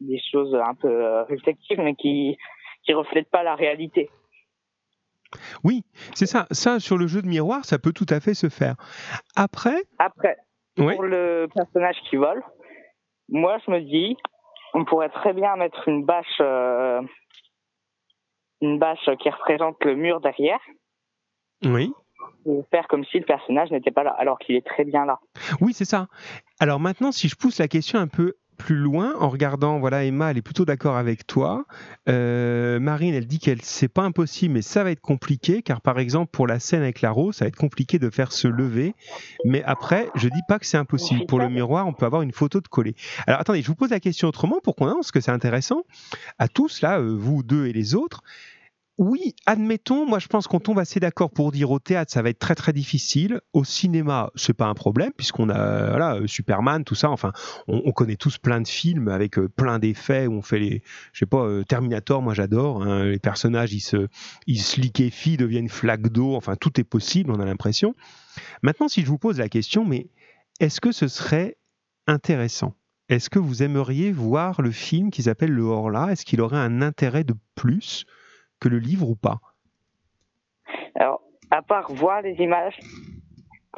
des 0.00 0.20
choses 0.30 0.54
un 0.54 0.74
peu 0.74 0.88
euh, 0.88 1.22
réflectives, 1.24 1.80
mais 1.80 1.94
qui 1.94 2.36
qui 2.82 2.92
reflètent 2.92 3.30
pas 3.30 3.42
la 3.42 3.54
réalité. 3.54 4.10
Oui, 5.64 5.82
c'est 6.14 6.26
ça. 6.26 6.46
Ça, 6.50 6.78
sur 6.78 6.98
le 6.98 7.06
jeu 7.06 7.22
de 7.22 7.26
miroir, 7.26 7.64
ça 7.64 7.78
peut 7.78 7.94
tout 7.94 8.10
à 8.10 8.20
fait 8.20 8.34
se 8.34 8.50
faire. 8.50 8.74
Après, 9.34 9.82
Après, 9.98 10.36
ouais, 10.78 10.94
pour 10.94 11.04
le 11.04 11.48
personnage 11.54 11.96
qui 12.10 12.16
vole, 12.16 12.42
moi 13.30 13.56
je 13.64 13.70
me 13.70 13.80
dis, 13.80 14.18
on 14.74 14.84
pourrait 14.84 15.08
très 15.08 15.32
bien 15.32 15.56
mettre 15.56 15.88
une 15.88 16.04
bâche, 16.04 16.40
euh, 16.42 17.00
une 18.60 18.78
bâche 18.78 19.08
qui 19.20 19.30
représente 19.30 19.82
le 19.82 19.94
mur 19.96 20.20
derrière, 20.20 20.60
oui. 21.64 21.92
et 22.46 22.60
faire 22.70 22.86
comme 22.88 23.04
si 23.04 23.18
le 23.18 23.24
personnage 23.24 23.70
n'était 23.70 23.90
pas 23.90 24.02
là, 24.02 24.14
alors 24.18 24.38
qu'il 24.38 24.54
est 24.54 24.66
très 24.66 24.84
bien 24.84 25.04
là. 25.04 25.18
Oui, 25.60 25.72
c'est 25.72 25.84
ça. 25.84 26.08
Alors 26.60 26.80
maintenant, 26.80 27.12
si 27.12 27.28
je 27.28 27.36
pousse 27.36 27.58
la 27.58 27.68
question 27.68 27.98
un 27.98 28.08
peu 28.08 28.34
plus 28.56 28.76
loin, 28.76 29.14
en 29.18 29.28
regardant, 29.28 29.78
voilà, 29.78 30.04
Emma, 30.04 30.30
elle 30.30 30.38
est 30.38 30.42
plutôt 30.42 30.64
d'accord 30.64 30.96
avec 30.96 31.26
toi. 31.26 31.64
Euh, 32.08 32.78
Marine, 32.78 33.14
elle 33.14 33.26
dit 33.26 33.38
qu'elle 33.38 33.62
c'est 33.62 33.88
pas 33.88 34.02
impossible, 34.02 34.54
mais 34.54 34.62
ça 34.62 34.84
va 34.84 34.90
être 34.90 35.00
compliqué, 35.00 35.62
car 35.62 35.80
par 35.80 35.98
exemple 35.98 36.30
pour 36.30 36.46
la 36.46 36.58
scène 36.58 36.82
avec 36.82 37.00
la 37.00 37.10
rose, 37.10 37.36
ça 37.36 37.44
va 37.44 37.48
être 37.48 37.56
compliqué 37.56 37.98
de 37.98 38.10
faire 38.10 38.32
se 38.32 38.48
lever. 38.48 38.94
Mais 39.44 39.62
après, 39.64 40.08
je 40.14 40.28
dis 40.28 40.42
pas 40.48 40.58
que 40.58 40.66
c'est 40.66 40.76
impossible. 40.76 41.26
Pour 41.26 41.40
le 41.40 41.48
miroir, 41.48 41.86
on 41.86 41.92
peut 41.92 42.06
avoir 42.06 42.22
une 42.22 42.32
photo 42.32 42.60
de 42.60 42.68
coller. 42.68 42.94
Alors 43.26 43.40
attendez, 43.40 43.62
je 43.62 43.66
vous 43.66 43.74
pose 43.74 43.90
la 43.90 44.00
question 44.00 44.28
autrement 44.28 44.60
pour 44.62 44.76
qu'on 44.76 44.86
avance, 44.86 45.06
parce 45.06 45.12
que 45.12 45.20
c'est 45.20 45.32
intéressant. 45.32 45.82
À 46.38 46.48
tous 46.48 46.80
là, 46.80 46.98
euh, 47.00 47.16
vous 47.16 47.42
deux 47.42 47.66
et 47.66 47.72
les 47.72 47.94
autres. 47.94 48.22
Oui, 48.96 49.34
admettons, 49.44 50.06
moi 50.06 50.20
je 50.20 50.28
pense 50.28 50.46
qu'on 50.46 50.60
tombe 50.60 50.78
assez 50.78 51.00
d'accord 51.00 51.30
pour 51.30 51.50
dire 51.50 51.72
au 51.72 51.80
théâtre 51.80 52.12
ça 52.12 52.22
va 52.22 52.30
être 52.30 52.38
très 52.38 52.54
très 52.54 52.72
difficile, 52.72 53.40
au 53.52 53.64
cinéma 53.64 54.30
c'est 54.36 54.54
pas 54.54 54.66
un 54.66 54.74
problème 54.74 55.10
puisqu'on 55.16 55.48
a 55.48 55.88
voilà 55.90 56.14
euh, 56.14 56.28
Superman 56.28 56.84
tout 56.84 56.94
ça, 56.94 57.10
enfin 57.10 57.32
on, 57.66 57.82
on 57.86 57.90
connaît 57.90 58.14
tous 58.14 58.38
plein 58.38 58.60
de 58.60 58.68
films 58.68 59.08
avec 59.08 59.36
euh, 59.36 59.48
plein 59.48 59.80
d'effets 59.80 60.28
où 60.28 60.34
on 60.34 60.42
fait 60.42 60.60
les, 60.60 60.82
je 61.12 61.18
sais 61.18 61.26
pas 61.26 61.44
euh, 61.44 61.64
Terminator 61.64 62.22
moi 62.22 62.34
j'adore, 62.34 62.84
hein, 62.84 63.06
les 63.06 63.18
personnages 63.18 63.72
ils 63.72 63.80
se 63.80 64.06
ils 64.46 64.62
se 64.62 64.80
liquéfient, 64.80 65.38
deviennent 65.38 65.68
flaques 65.68 66.10
d'eau, 66.10 66.36
enfin 66.36 66.54
tout 66.54 66.78
est 66.80 66.84
possible 66.84 67.32
on 67.32 67.40
a 67.40 67.44
l'impression. 67.44 67.96
Maintenant 68.62 68.86
si 68.86 69.02
je 69.02 69.08
vous 69.08 69.18
pose 69.18 69.40
la 69.40 69.48
question, 69.48 69.84
mais 69.84 70.06
est-ce 70.60 70.80
que 70.80 70.92
ce 70.92 71.08
serait 71.08 71.56
intéressant? 72.06 72.76
Est-ce 73.08 73.28
que 73.28 73.40
vous 73.40 73.64
aimeriez 73.64 74.12
voir 74.12 74.62
le 74.62 74.70
film 74.70 75.10
qui 75.10 75.24
s'appelle 75.24 75.50
Le 75.50 75.64
Horla 75.64 76.12
Est-ce 76.12 76.24
qu'il 76.24 76.40
aurait 76.40 76.58
un 76.58 76.80
intérêt 76.80 77.24
de 77.24 77.34
plus? 77.56 78.06
Que 78.60 78.68
le 78.68 78.78
livre 78.78 79.08
ou 79.08 79.16
pas? 79.16 79.38
Alors, 80.94 81.20
à 81.50 81.62
part 81.62 81.90
voir 81.92 82.22
les 82.22 82.34
images, 82.34 82.78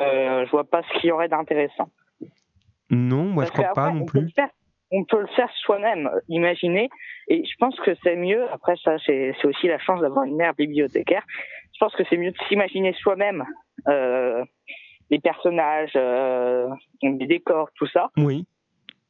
euh, 0.00 0.44
je 0.44 0.50
vois 0.50 0.64
pas 0.68 0.82
ce 0.82 0.98
qu'il 1.00 1.08
y 1.08 1.12
aurait 1.12 1.28
d'intéressant. 1.28 1.88
Non, 2.90 3.24
moi 3.24 3.44
je 3.44 3.50
Parce 3.52 3.62
crois 3.62 3.74
pas 3.74 3.90
non 3.90 4.02
on 4.02 4.06
peut 4.06 4.20
plus. 4.20 4.30
faire- 4.30 4.50
on 4.92 5.04
peut 5.04 5.20
le 5.20 5.26
faire 5.28 5.50
soi-même, 5.64 6.08
imaginer. 6.28 6.88
Et 7.26 7.44
je 7.44 7.54
pense 7.58 7.74
que 7.80 7.90
c'est 8.04 8.14
mieux. 8.14 8.48
Après, 8.52 8.76
ça, 8.84 8.96
c'est 9.04 9.34
c'est 9.40 9.48
aussi 9.48 9.66
la 9.66 9.80
chance 9.80 10.00
d'avoir 10.00 10.24
une 10.24 10.36
mère 10.36 10.54
bibliothécaire. 10.54 11.24
Je 11.74 11.78
pense 11.80 11.94
que 11.96 12.04
c'est 12.08 12.16
mieux 12.16 12.30
de 12.30 12.36
s'imaginer 12.48 12.92
soi-même 12.92 13.44
euh, 13.88 14.44
les 15.10 15.18
personnages, 15.18 15.90
euh, 15.96 16.68
les 17.02 17.26
décors, 17.26 17.68
tout 17.74 17.86
ça, 17.88 18.10
Oui, 18.16 18.46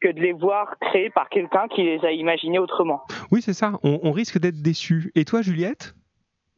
que 0.00 0.08
de 0.08 0.20
les 0.20 0.32
voir 0.32 0.76
créés 0.80 1.10
par 1.10 1.28
quelqu'un 1.28 1.68
qui 1.68 1.82
les 1.82 2.04
a 2.04 2.12
imaginés 2.12 2.58
autrement. 2.58 3.02
oui 3.30 3.42
c'est 3.42 3.54
ça. 3.54 3.72
On, 3.82 4.00
on 4.02 4.12
risque 4.12 4.38
d'être 4.38 4.60
déçu. 4.62 5.10
Et 5.14 5.24
toi, 5.24 5.42
Juliette? 5.42 5.94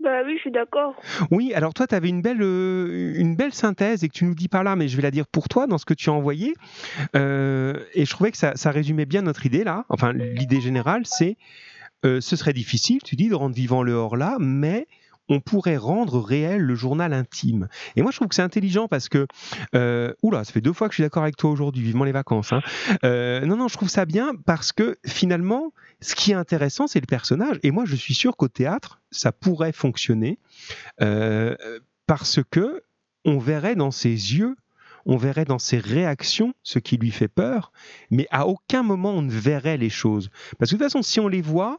Bah 0.01 0.23
oui, 0.25 0.35
je 0.37 0.43
suis 0.43 0.51
d'accord. 0.53 0.95
Oui, 1.33 1.53
alors 1.55 1.75
toi, 1.75 1.89
tu 1.89 1.95
avais 1.95 2.09
une 2.09 2.23
belle, 2.23 2.41
euh, 2.41 3.15
une 3.17 3.35
belle 3.35 3.53
synthèse 3.53 4.05
et 4.05 4.09
que 4.09 4.13
tu 4.13 4.25
nous 4.27 4.35
dis 4.35 4.47
par 4.47 4.63
là, 4.63 4.77
mais 4.77 4.87
je 4.87 4.97
vais 4.97 5.03
la 5.03 5.11
dire 5.11 5.27
pour 5.27 5.49
toi 5.49 5.67
dans 5.67 5.77
ce 5.77 5.85
que 5.85 5.95
tu 5.95 6.09
as 6.09 6.13
envoyé. 6.13 6.55
Euh, 7.17 7.75
et 7.95 8.05
je 8.05 8.11
trouvais 8.11 8.31
que 8.31 8.37
ça, 8.37 8.55
ça 8.55 8.71
résumait 8.71 9.07
bien 9.07 9.23
notre 9.23 9.45
idée 9.45 9.65
là. 9.65 9.87
Enfin, 9.89 10.13
l'idée 10.13 10.61
générale, 10.61 11.03
c'est 11.05 11.37
euh, 12.05 12.21
ce 12.21 12.37
serait 12.37 12.53
difficile, 12.53 13.01
tu 13.03 13.17
dis, 13.17 13.29
de 13.29 13.35
rendre 13.35 13.57
vivant 13.57 13.83
le 13.83 13.93
hors-là, 13.93 14.37
mais 14.39 14.87
on 15.29 15.41
pourrait 15.41 15.77
rendre 15.77 16.21
réel 16.21 16.61
le 16.61 16.75
journal 16.75 17.13
intime. 17.13 17.69
Et 17.97 18.03
moi, 18.03 18.11
je 18.11 18.17
trouve 18.17 18.29
que 18.29 18.35
c'est 18.35 18.43
intelligent 18.43 18.89
parce 18.89 19.09
que, 19.09 19.27
euh, 19.75 20.13
oula, 20.23 20.45
ça 20.45 20.53
fait 20.53 20.61
deux 20.61 20.73
fois 20.73 20.89
que 20.89 20.93
je 20.93 20.97
suis 20.97 21.03
d'accord 21.03 21.23
avec 21.23 21.37
toi 21.37 21.51
aujourd'hui, 21.51 21.83
vivement 21.83 22.05
les 22.05 22.13
vacances. 22.13 22.53
hein. 22.53 22.63
Euh, 23.05 23.41
non, 23.45 23.57
non, 23.57 23.69
je 23.69 23.75
trouve 23.77 23.89
ça 23.89 24.05
bien 24.05 24.33
parce 24.47 24.73
que 24.73 24.97
finalement, 25.07 25.73
ce 26.01 26.15
qui 26.15 26.33
est 26.33 26.35
intéressant, 26.35 26.87
c'est 26.87 27.01
le 27.01 27.07
personnage. 27.07 27.59
Et 27.63 27.71
moi, 27.71 27.85
je 27.87 27.97
suis 27.97 28.15
sûr 28.15 28.37
qu'au 28.37 28.49
théâtre, 28.49 29.01
ça 29.11 29.33
pourrait 29.33 29.73
fonctionner 29.73 30.39
euh, 31.01 31.57
parce 32.07 32.41
que 32.51 32.83
on 33.25 33.39
verrait 33.39 33.75
dans 33.77 33.91
ses 33.91 34.11
yeux, 34.11 34.57
on 35.07 35.17
verrait 35.17 35.45
dans 35.45 35.59
ses 35.59 35.79
réactions 35.79 36.55
ce 36.63 36.79
qui 36.79 36.97
lui 36.97 37.11
fait 37.11 37.29
peur, 37.29 37.73
mais 38.11 38.27
à 38.31 38.47
aucun 38.47 38.83
moment 38.83 39.11
on 39.11 39.23
ne 39.23 39.31
verrait 39.31 39.77
les 39.77 39.91
choses. 39.91 40.31
Parce 40.59 40.71
que 40.71 40.77
de 40.77 40.79
toute 40.83 40.91
façon, 40.93 41.03
si 41.03 41.21
on 41.21 41.29
les 41.29 41.43
voit, 41.43 41.79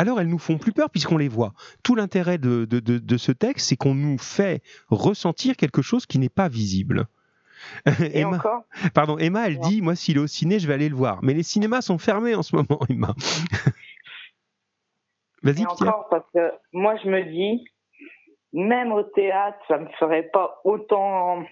alors 0.00 0.18
elles 0.20 0.28
nous 0.28 0.38
font 0.38 0.56
plus 0.58 0.72
peur 0.72 0.88
puisqu'on 0.90 1.18
les 1.18 1.28
voit. 1.28 1.52
Tout 1.82 1.94
l'intérêt 1.94 2.38
de, 2.38 2.64
de- 2.64 2.80
de- 2.80 2.98
de 2.98 3.16
ce 3.16 3.32
texte, 3.32 3.68
c'est 3.68 3.76
qu'on 3.76 3.94
nous 3.94 4.18
fait 4.18 4.62
ressentir 4.88 5.56
quelque 5.56 5.82
chose 5.82 6.06
qui 6.06 6.18
n'est 6.18 6.28
pas 6.30 6.48
visible. 6.48 7.06
Et 8.00 8.20
Emma, 8.20 8.38
encore, 8.38 8.62
pardon, 8.94 9.18
Emma, 9.18 9.46
elle 9.46 9.58
Ouais. 9.58 9.68
dit, 9.68 9.82
moi, 9.82 9.94
s'il 9.94 10.16
est 10.16 10.20
au 10.20 10.26
ciné, 10.26 10.58
je 10.58 10.66
vais 10.66 10.72
aller 10.72 10.88
le 10.88 10.96
voir. 10.96 11.18
Mais 11.22 11.34
les 11.34 11.42
cinémas 11.42 11.82
sont 11.82 11.98
fermés 11.98 12.34
en 12.34 12.42
ce 12.42 12.56
moment, 12.56 12.80
Emma. 12.88 13.14
Vas-y, 15.42 15.66
encore, 15.66 16.06
parce 16.10 16.24
que 16.34 16.52
moi, 16.72 16.96
je 17.02 17.08
me 17.08 17.22
dis, 17.24 17.64
même 18.52 18.92
au 18.92 19.02
théâtre, 19.02 19.58
ça 19.68 19.78
me 19.78 19.88
ferait 19.98 20.28
pas 20.32 20.60
autant, 20.64 21.42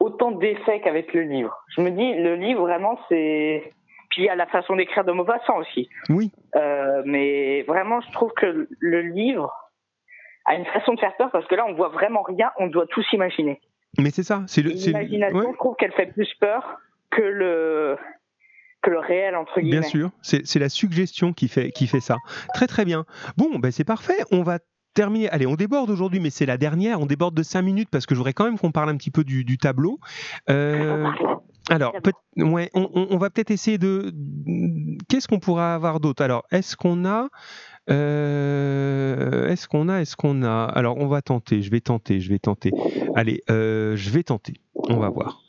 autant 0.00 0.32
d'effet 0.32 0.80
qu'avec 0.80 1.12
le 1.14 1.22
livre. 1.22 1.56
Je 1.76 1.82
me 1.82 1.90
dis, 1.90 2.14
le 2.20 2.34
livre, 2.36 2.62
vraiment, 2.62 2.98
c'est. 3.08 3.72
Puis 4.10 4.22
il 4.22 4.24
y 4.24 4.28
a 4.28 4.34
la 4.34 4.46
façon 4.46 4.74
d'écrire 4.74 5.04
de 5.04 5.12
Maupassant 5.12 5.58
aussi. 5.58 5.88
Oui, 6.08 6.32
Euh, 6.56 7.02
mais 7.04 7.62
vraiment, 7.62 8.00
je 8.00 8.10
trouve 8.12 8.32
que 8.32 8.68
le 8.78 9.00
livre 9.02 9.52
a 10.46 10.54
une 10.54 10.66
façon 10.66 10.94
de 10.94 11.00
faire 11.00 11.16
peur 11.16 11.30
parce 11.30 11.46
que 11.46 11.54
là, 11.54 11.64
on 11.66 11.74
voit 11.74 11.88
vraiment 11.88 12.22
rien, 12.22 12.50
on 12.58 12.66
doit 12.66 12.86
tout 12.86 13.02
s'imaginer. 13.04 13.60
Mais 13.98 14.10
c'est 14.10 14.22
ça, 14.22 14.44
c'est. 14.46 14.62
L'imagination, 14.62 15.52
je 15.52 15.56
trouve 15.56 15.76
qu'elle 15.76 15.92
fait 15.92 16.06
plus 16.06 16.32
peur 16.40 16.78
que 17.10 17.22
le 17.22 17.96
que 18.82 18.90
le 18.90 18.98
réel 18.98 19.36
entre 19.36 19.60
guillemets. 19.60 19.80
Bien 19.80 19.88
sûr, 19.88 20.10
c'est 20.22 20.58
la 20.58 20.68
suggestion 20.68 21.32
qui 21.32 21.48
fait 21.48 21.70
qui 21.70 21.86
fait 21.86 22.00
ça. 22.00 22.16
Très 22.54 22.66
très 22.66 22.84
bien. 22.84 23.04
Bon, 23.36 23.58
ben 23.58 23.70
c'est 23.70 23.84
parfait. 23.84 24.18
On 24.30 24.42
va 24.42 24.58
terminer. 24.94 25.28
Allez, 25.30 25.46
on 25.46 25.56
déborde 25.56 25.90
aujourd'hui, 25.90 26.20
mais 26.20 26.30
c'est 26.30 26.46
la 26.46 26.56
dernière. 26.56 27.00
On 27.00 27.06
déborde 27.06 27.34
de 27.34 27.42
5 27.42 27.62
minutes 27.62 27.88
parce 27.90 28.06
que 28.06 28.14
je 28.14 28.18
voudrais 28.18 28.32
quand 28.32 28.44
même 28.44 28.58
qu'on 28.58 28.72
parle 28.72 28.90
un 28.90 28.96
petit 28.96 29.10
peu 29.10 29.24
du, 29.24 29.58
tableau. 29.58 29.98
Euh, 30.48 31.06
alors, 31.68 31.94
ouais, 32.36 32.70
on, 32.74 33.16
va 33.18 33.30
peut-être 33.30 33.50
essayer 33.50 33.78
de. 33.78 34.12
Qu'est-ce 35.08 35.28
qu'on 35.28 35.38
pourra 35.38 35.74
avoir 35.74 36.00
d'autre? 36.00 36.22
Alors, 36.22 36.44
est-ce 36.50 36.76
qu'on 36.76 37.04
a. 37.04 37.28
Euh, 37.90 39.48
est-ce 39.48 39.68
qu'on 39.68 39.88
a 39.88 40.00
Est-ce 40.00 40.16
qu'on 40.16 40.42
a? 40.42 40.64
Alors, 40.64 40.96
on 40.98 41.06
va 41.06 41.22
tenter. 41.22 41.62
Je 41.62 41.70
vais 41.70 41.80
tenter. 41.80 42.20
Je 42.20 42.28
vais 42.30 42.38
tenter. 42.38 42.72
Allez, 43.14 43.42
euh, 43.50 43.96
je 43.96 44.10
vais 44.10 44.22
tenter. 44.22 44.54
On 44.74 44.96
va 44.96 45.10
voir. 45.10 45.42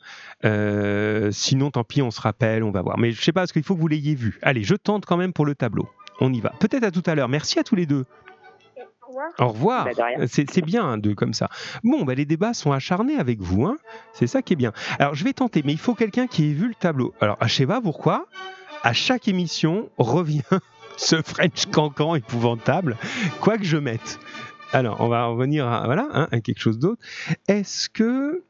sinon, 1.32 1.70
tant 1.70 1.84
pis, 1.84 2.02
on 2.02 2.10
se 2.10 2.20
rappelle, 2.20 2.62
on 2.62 2.70
va 2.70 2.82
voir. 2.82 2.98
Mais 2.98 3.12
je 3.12 3.22
sais 3.22 3.32
pas, 3.32 3.40
parce 3.40 3.52
qu'il 3.52 3.62
faut 3.62 3.74
que 3.74 3.80
vous 3.80 3.88
l'ayez 3.88 4.14
vu. 4.14 4.38
Allez, 4.42 4.62
je 4.62 4.74
tente 4.74 5.06
quand 5.06 5.16
même 5.16 5.32
pour 5.32 5.46
le 5.46 5.54
tableau. 5.54 5.88
On 6.20 6.32
y 6.32 6.40
va. 6.40 6.52
Peut-être 6.60 6.84
à 6.84 6.90
tout 6.90 7.02
à 7.06 7.14
l'heure. 7.14 7.28
Merci 7.28 7.58
à 7.58 7.64
tous 7.64 7.74
les 7.74 7.86
deux. 7.86 8.04
Au 9.38 9.48
revoir. 9.48 9.84
Bah, 9.84 10.26
c'est 10.26 10.64
bien 10.64 10.84
un 10.84 10.98
deux 10.98 11.14
comme 11.14 11.34
ça. 11.34 11.48
Bon, 11.82 12.04
bah, 12.04 12.14
les 12.14 12.24
débats 12.24 12.54
sont 12.54 12.72
acharnés 12.72 13.16
avec 13.16 13.40
vous. 13.40 13.64
Hein 13.64 13.76
c'est 14.12 14.26
ça 14.26 14.42
qui 14.42 14.52
est 14.52 14.56
bien. 14.56 14.72
Alors, 14.98 15.14
je 15.14 15.24
vais 15.24 15.32
tenter, 15.32 15.62
mais 15.64 15.72
il 15.72 15.78
faut 15.78 15.94
quelqu'un 15.94 16.26
qui 16.26 16.50
ait 16.50 16.54
vu 16.54 16.68
le 16.68 16.74
tableau. 16.74 17.14
Alors, 17.20 17.36
je 17.42 17.52
sais 17.52 17.66
pas 17.66 17.80
pourquoi, 17.80 18.26
à 18.82 18.92
chaque 18.92 19.28
émission 19.28 19.90
revient 19.98 20.42
ce 20.96 21.22
French 21.22 21.66
cancan 21.66 22.14
épouvantable, 22.14 22.96
quoi 23.40 23.58
que 23.58 23.64
je 23.64 23.76
mette. 23.76 24.18
Alors, 24.72 25.00
on 25.00 25.08
va 25.08 25.26
revenir 25.26 25.66
à, 25.66 25.84
voilà, 25.84 26.08
hein, 26.12 26.28
à 26.30 26.40
quelque 26.40 26.60
chose 26.60 26.78
d'autre. 26.78 27.02
Est-ce 27.48 27.88
que. 27.88 28.44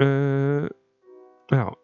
Euh, 0.00 0.68
alors, 1.50 1.78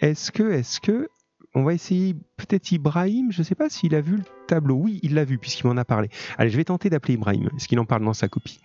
est-ce 0.00 0.30
que, 0.30 0.50
est-ce 0.50 0.80
que 0.80 1.08
on 1.58 1.64
va 1.64 1.74
essayer 1.74 2.14
peut-être 2.36 2.70
Ibrahim, 2.70 3.32
je 3.32 3.40
ne 3.40 3.44
sais 3.44 3.56
pas 3.56 3.68
s'il 3.68 3.94
a 3.96 4.00
vu 4.00 4.16
le 4.16 4.22
tableau. 4.46 4.76
Oui, 4.76 5.00
il 5.02 5.14
l'a 5.14 5.24
vu 5.24 5.38
puisqu'il 5.38 5.66
m'en 5.66 5.76
a 5.76 5.84
parlé. 5.84 6.08
Allez, 6.38 6.50
je 6.50 6.56
vais 6.56 6.64
tenter 6.64 6.88
d'appeler 6.88 7.14
Ibrahim. 7.14 7.50
Est-ce 7.56 7.66
qu'il 7.66 7.80
en 7.80 7.84
parle 7.84 8.04
dans 8.04 8.14
sa 8.14 8.28
copie 8.28 8.60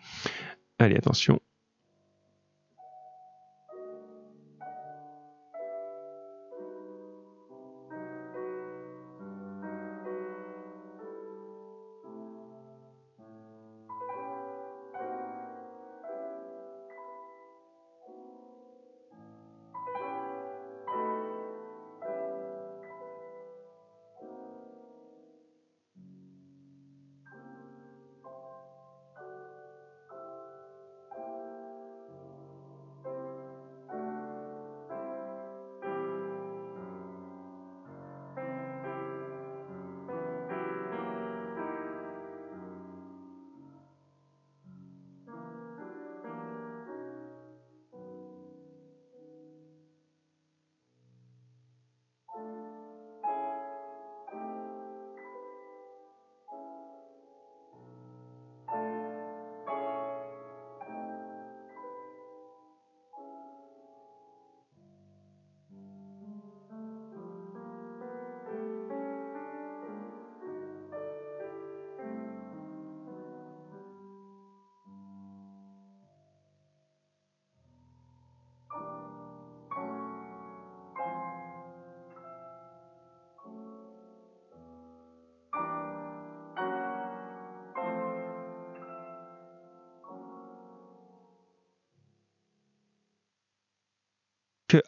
Allez, 0.78 0.96
attention. 0.96 1.40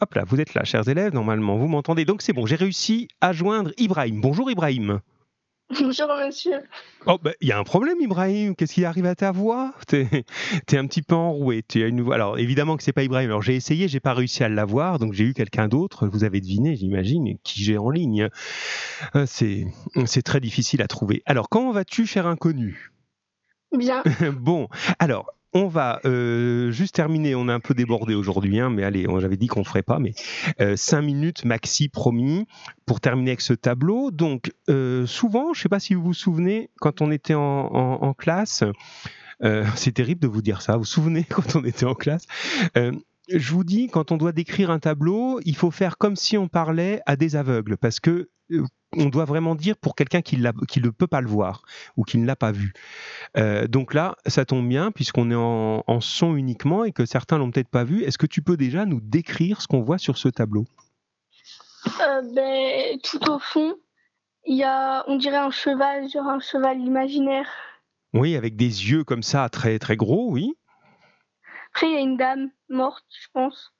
Hop 0.01 0.13
là, 0.13 0.23
vous 0.25 0.39
êtes 0.39 0.53
là, 0.53 0.63
chers 0.63 0.87
élèves, 0.87 1.13
normalement, 1.13 1.57
vous 1.57 1.67
m'entendez. 1.67 2.05
Donc 2.05 2.21
c'est 2.21 2.33
bon, 2.33 2.45
j'ai 2.45 2.55
réussi 2.55 3.07
à 3.21 3.33
joindre 3.33 3.71
Ibrahim. 3.77 4.21
Bonjour 4.21 4.49
Ibrahim. 4.49 5.01
Bonjour 5.69 6.07
monsieur. 6.23 6.61
Oh, 7.07 7.17
bah, 7.21 7.31
il 7.41 7.47
y 7.47 7.51
a 7.51 7.57
un 7.57 7.63
problème, 7.63 7.99
Ibrahim. 7.99 8.55
Qu'est-ce 8.55 8.73
qui 8.73 8.85
arrive 8.85 9.07
à 9.07 9.15
ta 9.15 9.31
voix? 9.31 9.73
T'es 9.87 10.07
es 10.71 10.77
un 10.77 10.85
petit 10.85 11.01
peu 11.01 11.15
enroué. 11.15 11.63
Tu 11.67 11.83
as 11.83 11.87
une 11.87 12.01
voix. 12.01 12.15
Alors, 12.15 12.37
évidemment 12.37 12.77
que 12.77 12.83
c'est 12.83 12.93
pas 12.93 13.03
Ibrahim. 13.03 13.29
Alors, 13.29 13.41
j'ai 13.41 13.55
essayé, 13.55 13.87
j'ai 13.87 13.99
pas 13.99 14.13
réussi 14.13 14.43
à 14.43 14.49
l'avoir. 14.49 14.99
Donc, 14.99 15.13
j'ai 15.13 15.23
eu 15.23 15.33
quelqu'un 15.33 15.67
d'autre. 15.67 16.07
Vous 16.07 16.23
avez 16.23 16.39
deviné, 16.39 16.75
j'imagine, 16.75 17.37
qui 17.43 17.63
j'ai 17.63 17.79
en 17.79 17.89
ligne. 17.89 18.29
Euh, 19.15 19.25
c'est 19.25 20.21
très 20.23 20.39
difficile 20.39 20.83
à 20.83 20.87
trouver. 20.87 21.23
Alors, 21.25 21.49
comment 21.49 21.71
vas-tu, 21.71 22.05
cher 22.05 22.27
inconnu? 22.27 22.91
Bien. 23.75 24.03
bon, 24.39 24.67
alors, 24.99 25.31
on 25.55 25.67
va 25.67 26.01
euh, 26.05 26.69
juste 26.69 26.95
terminer. 26.95 27.33
On 27.33 27.47
a 27.47 27.53
un 27.53 27.61
peu 27.61 27.73
débordé 27.73 28.13
aujourd'hui, 28.13 28.59
hein, 28.59 28.69
mais 28.69 28.83
allez, 28.83 29.07
j'avais 29.19 29.37
dit 29.37 29.47
qu'on 29.47 29.63
ferait 29.63 29.83
pas, 29.83 29.99
mais 29.99 30.13
euh, 30.59 30.75
cinq 30.75 31.01
minutes 31.01 31.45
maxi 31.45 31.87
promis 31.87 32.45
pour 32.85 32.99
terminer 32.99 33.31
avec 33.31 33.41
ce 33.41 33.53
tableau. 33.53 34.11
Donc 34.11 34.51
euh, 34.69 35.05
souvent, 35.05 35.53
je 35.53 35.59
ne 35.59 35.63
sais 35.63 35.69
pas 35.69 35.79
si 35.79 35.93
vous 35.93 36.03
vous 36.03 36.13
souvenez, 36.13 36.69
quand 36.81 37.01
on 37.01 37.09
était 37.09 37.33
en, 37.35 38.13
classe, 38.17 38.63
c'est 39.75 39.93
terrible 39.93 40.19
de 40.19 40.27
vous 40.27 40.41
dire 40.41 40.61
ça. 40.61 40.73
Vous 40.73 40.79
vous 40.79 40.85
souvenez 40.85 41.23
quand 41.29 41.55
on 41.55 41.63
était 41.63 41.85
en 41.85 41.95
classe 41.95 42.27
je 43.27 43.53
vous 43.53 43.63
dis, 43.63 43.87
quand 43.87 44.11
on 44.11 44.17
doit 44.17 44.33
décrire 44.33 44.69
un 44.69 44.77
tableau, 44.77 45.39
il 45.45 45.55
faut 45.55 45.71
faire 45.71 45.97
comme 45.97 46.15
si 46.15 46.37
on 46.37 46.47
parlait 46.47 47.01
à 47.07 47.15
des 47.15 47.35
aveugles, 47.35 47.75
parce 47.75 47.99
que 47.99 48.29
on 48.97 49.09
doit 49.09 49.25
vraiment 49.25 49.55
dire 49.55 49.77
pour 49.77 49.95
quelqu'un 49.95 50.21
qui, 50.21 50.37
ne 50.37 50.89
peut 50.89 51.07
pas 51.07 51.21
le 51.21 51.27
voir 51.27 51.63
ou 51.97 52.03
qui 52.03 52.17
ne 52.17 52.25
l'a 52.25 52.35
pas 52.35 52.51
vu. 52.51 52.73
Euh, 53.37 53.67
donc 53.67 53.93
là, 53.93 54.15
ça 54.25 54.45
tombe 54.45 54.67
bien 54.67 54.91
puisqu'on 54.91 55.31
est 55.31 55.35
en, 55.35 56.01
son 56.01 56.35
uniquement 56.35 56.83
et 56.83 56.91
que 56.91 57.05
certains 57.05 57.37
l'ont 57.37 57.51
peut-être 57.51 57.69
pas 57.69 57.83
vu. 57.83 58.03
Est-ce 58.03 58.17
que 58.17 58.25
tu 58.25 58.41
peux 58.41 58.57
déjà 58.57 58.85
nous 58.85 58.99
décrire 59.01 59.61
ce 59.61 59.67
qu'on 59.67 59.81
voit 59.81 59.97
sur 59.97 60.17
ce 60.17 60.29
tableau? 60.29 60.65
Euh, 62.01 62.21
ben, 62.33 62.99
Tout 63.03 63.29
au 63.29 63.39
fond, 63.39 63.75
il 64.45 64.57
y 64.57 64.63
a, 64.63 65.03
on 65.07 65.17
dirait 65.17 65.37
un 65.37 65.51
cheval, 65.51 66.09
genre 66.09 66.27
un 66.27 66.39
cheval 66.39 66.79
imaginaire. 66.79 67.47
Oui, 68.13 68.35
avec 68.35 68.55
des 68.55 68.89
yeux 68.89 69.03
comme 69.03 69.23
ça, 69.23 69.49
très 69.49 69.77
très 69.79 69.97
gros, 69.97 70.29
oui. 70.31 70.53
Après, 71.73 71.87
il 71.87 71.93
y 71.93 71.97
a 71.97 72.01
une 72.01 72.17
dame 72.17 72.49
morte, 72.69 73.05
je 73.09 73.27
pense 73.33 73.74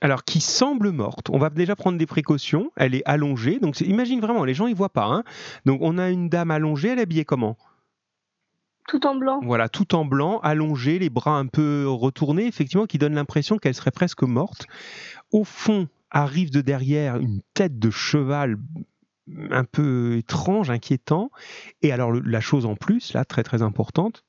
alors 0.00 0.24
qui 0.24 0.40
semble 0.40 0.90
morte. 0.90 1.30
On 1.30 1.38
va 1.38 1.50
déjà 1.50 1.76
prendre 1.76 1.98
des 1.98 2.06
précautions. 2.06 2.70
Elle 2.76 2.94
est 2.94 3.02
allongée. 3.04 3.58
Donc 3.58 3.80
imagine 3.80 4.20
vraiment, 4.20 4.44
les 4.44 4.54
gens 4.54 4.66
ils 4.66 4.74
voient 4.74 4.88
pas. 4.88 5.06
Hein. 5.06 5.24
Donc 5.66 5.80
on 5.82 5.98
a 5.98 6.10
une 6.10 6.28
dame 6.28 6.50
allongée. 6.50 6.88
Elle 6.88 6.98
est 6.98 7.02
habillée 7.02 7.24
comment? 7.24 7.56
Tout 8.88 9.06
en 9.06 9.14
blanc. 9.14 9.40
Voilà, 9.44 9.68
tout 9.68 9.94
en 9.94 10.04
blanc, 10.04 10.40
allongée, 10.40 10.98
les 10.98 11.10
bras 11.10 11.38
un 11.38 11.46
peu 11.46 11.86
retournés, 11.86 12.46
effectivement, 12.46 12.86
qui 12.86 12.98
donne 12.98 13.14
l'impression 13.14 13.56
qu'elle 13.58 13.74
serait 13.74 13.92
presque 13.92 14.22
morte. 14.22 14.66
Au 15.30 15.44
fond 15.44 15.86
arrive 16.10 16.50
de 16.50 16.60
derrière 16.60 17.16
une 17.16 17.40
tête 17.54 17.78
de 17.78 17.90
cheval 17.90 18.56
un 19.50 19.64
peu 19.64 20.16
étrange, 20.16 20.70
inquiétant. 20.70 21.30
Et 21.82 21.92
alors 21.92 22.12
la 22.12 22.40
chose 22.40 22.66
en 22.66 22.74
plus, 22.74 23.12
là, 23.12 23.24
très 23.24 23.44
très 23.44 23.62
importante, 23.62 24.24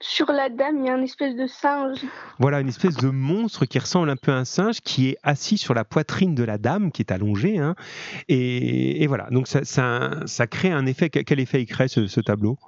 sur 0.00 0.30
la 0.30 0.48
dame, 0.48 0.78
il 0.78 0.86
y 0.86 0.88
a 0.88 0.96
une 0.96 1.02
espèce 1.02 1.34
de 1.34 1.46
singe. 1.46 1.98
Voilà, 2.38 2.60
une 2.60 2.68
espèce 2.68 2.96
de 2.96 3.08
monstre 3.08 3.66
qui 3.66 3.78
ressemble 3.78 4.08
un 4.10 4.16
peu 4.16 4.30
à 4.30 4.36
un 4.36 4.44
singe 4.44 4.80
qui 4.80 5.08
est 5.08 5.16
assis 5.24 5.58
sur 5.58 5.74
la 5.74 5.84
poitrine 5.84 6.34
de 6.36 6.44
la 6.44 6.56
dame 6.56 6.92
qui 6.92 7.02
est 7.02 7.10
allongée. 7.10 7.58
Hein. 7.58 7.74
Et, 8.28 9.06
voilà, 9.08 9.28
donc 9.30 9.48
ça, 9.48 9.64
ça, 9.64 10.46
crée 10.46 10.70
un 10.70 10.86
effet. 10.86 11.10
Quel 11.10 11.40
effet 11.40 11.62
il 11.62 11.66
crée 11.66 11.88
ce, 11.88 12.20
tableau? 12.20 12.58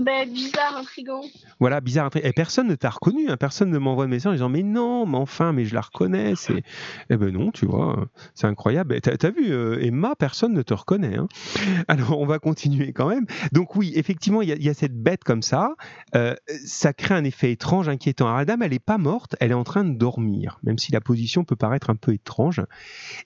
Ben, 0.00 0.30
bizarre, 0.32 0.76
intrigant. 0.78 1.22
Voilà, 1.60 1.80
bizarre. 1.80 2.10
Et 2.22 2.32
personne 2.32 2.68
ne 2.68 2.74
t'a 2.74 2.90
reconnu, 2.90 3.28
hein, 3.28 3.36
personne 3.36 3.70
ne 3.70 3.78
m'envoie 3.78 4.04
de 4.06 4.10
message 4.10 4.30
en 4.30 4.34
disant 4.34 4.48
mais 4.48 4.62
non, 4.62 5.06
mais 5.06 5.16
enfin, 5.18 5.52
mais 5.52 5.64
je 5.64 5.74
la 5.74 5.80
reconnais. 5.80 6.34
C'est... 6.36 6.62
Eh 7.10 7.16
ben 7.16 7.30
non, 7.32 7.50
tu 7.50 7.66
vois, 7.66 8.06
c'est 8.34 8.46
incroyable. 8.46 8.94
Et 8.94 9.00
T'as, 9.00 9.30
vu, 9.30 9.50
euh, 9.52 9.78
Emma, 9.80 10.14
personne 10.16 10.52
ne 10.52 10.62
te 10.62 10.74
reconnaît. 10.74 11.16
hein. 11.16 11.26
Alors 11.88 12.18
on 12.20 12.26
va 12.26 12.38
continuer 12.38 12.92
quand 12.92 13.08
même. 13.08 13.26
Donc 13.52 13.74
oui, 13.76 13.92
effectivement, 13.96 14.42
il 14.42 14.48
y, 14.62 14.68
a- 14.68 14.74
cette 14.74 14.96
bête 15.02 15.24
comme 15.24 15.42
ça. 15.42 15.74
Euh, 16.14 16.34
ça 16.64 16.92
crée 16.92 17.14
un 17.14 17.24
effet 17.24 17.50
étrange, 17.52 17.88
inquiétant. 17.88 18.26
Alors 18.26 18.38
la 18.38 18.44
dame, 18.44 18.62
elle 18.62 18.70
n'est 18.70 18.78
pas 18.78 18.98
morte, 18.98 19.34
elle 19.40 19.50
est 19.50 19.54
en 19.54 19.64
train 19.64 19.84
de 19.84 19.96
dormir, 19.96 20.58
même 20.62 20.78
si 20.78 20.92
la 20.92 21.00
position 21.00 21.44
peut 21.44 21.56
paraître 21.56 21.90
un 21.90 21.96
peu 21.96 22.12
étrange. 22.12 22.62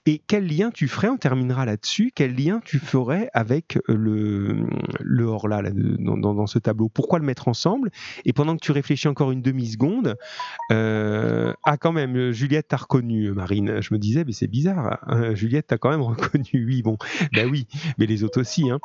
Et 0.05 0.21
quel 0.25 0.47
lien 0.47 0.71
tu 0.71 0.87
ferais, 0.87 1.09
on 1.09 1.17
terminera 1.17 1.65
là-dessus, 1.65 2.11
quel 2.15 2.35
lien 2.35 2.61
tu 2.65 2.79
ferais 2.79 3.29
avec 3.33 3.77
le, 3.87 4.65
le 4.99 5.23
hors-là, 5.25 5.61
là, 5.61 5.69
dans 5.73 6.47
ce 6.47 6.59
tableau 6.63 6.89
Pourquoi 6.89 7.19
le 7.19 7.25
mettre 7.25 7.47
ensemble? 7.47 7.91
Et 8.25 8.33
pendant 8.33 8.55
que 8.55 8.61
tu 8.63 8.71
réfléchis 8.71 9.07
encore 9.07 9.31
une 9.31 9.41
demi-seconde, 9.41 10.15
euh, 10.71 11.53
ah 11.63 11.77
quand 11.77 11.91
même, 11.91 12.31
Juliette 12.31 12.69
t'a 12.69 12.77
reconnu, 12.77 13.31
Marine. 13.31 13.81
Je 13.81 13.93
me 13.93 13.99
disais, 13.99 14.23
mais 14.25 14.33
c'est 14.33 14.47
bizarre, 14.47 14.99
hein, 15.07 15.35
Juliette 15.35 15.67
t'a 15.67 15.77
quand 15.77 15.89
même 15.89 16.01
reconnu. 16.01 16.65
Oui, 16.65 16.81
bon, 16.81 16.97
ben 17.33 17.49
oui, 17.49 17.67
mais 17.97 18.05
les 18.05 18.23
autres 18.23 18.41
aussi. 18.41 18.69
Hein. 18.69 18.79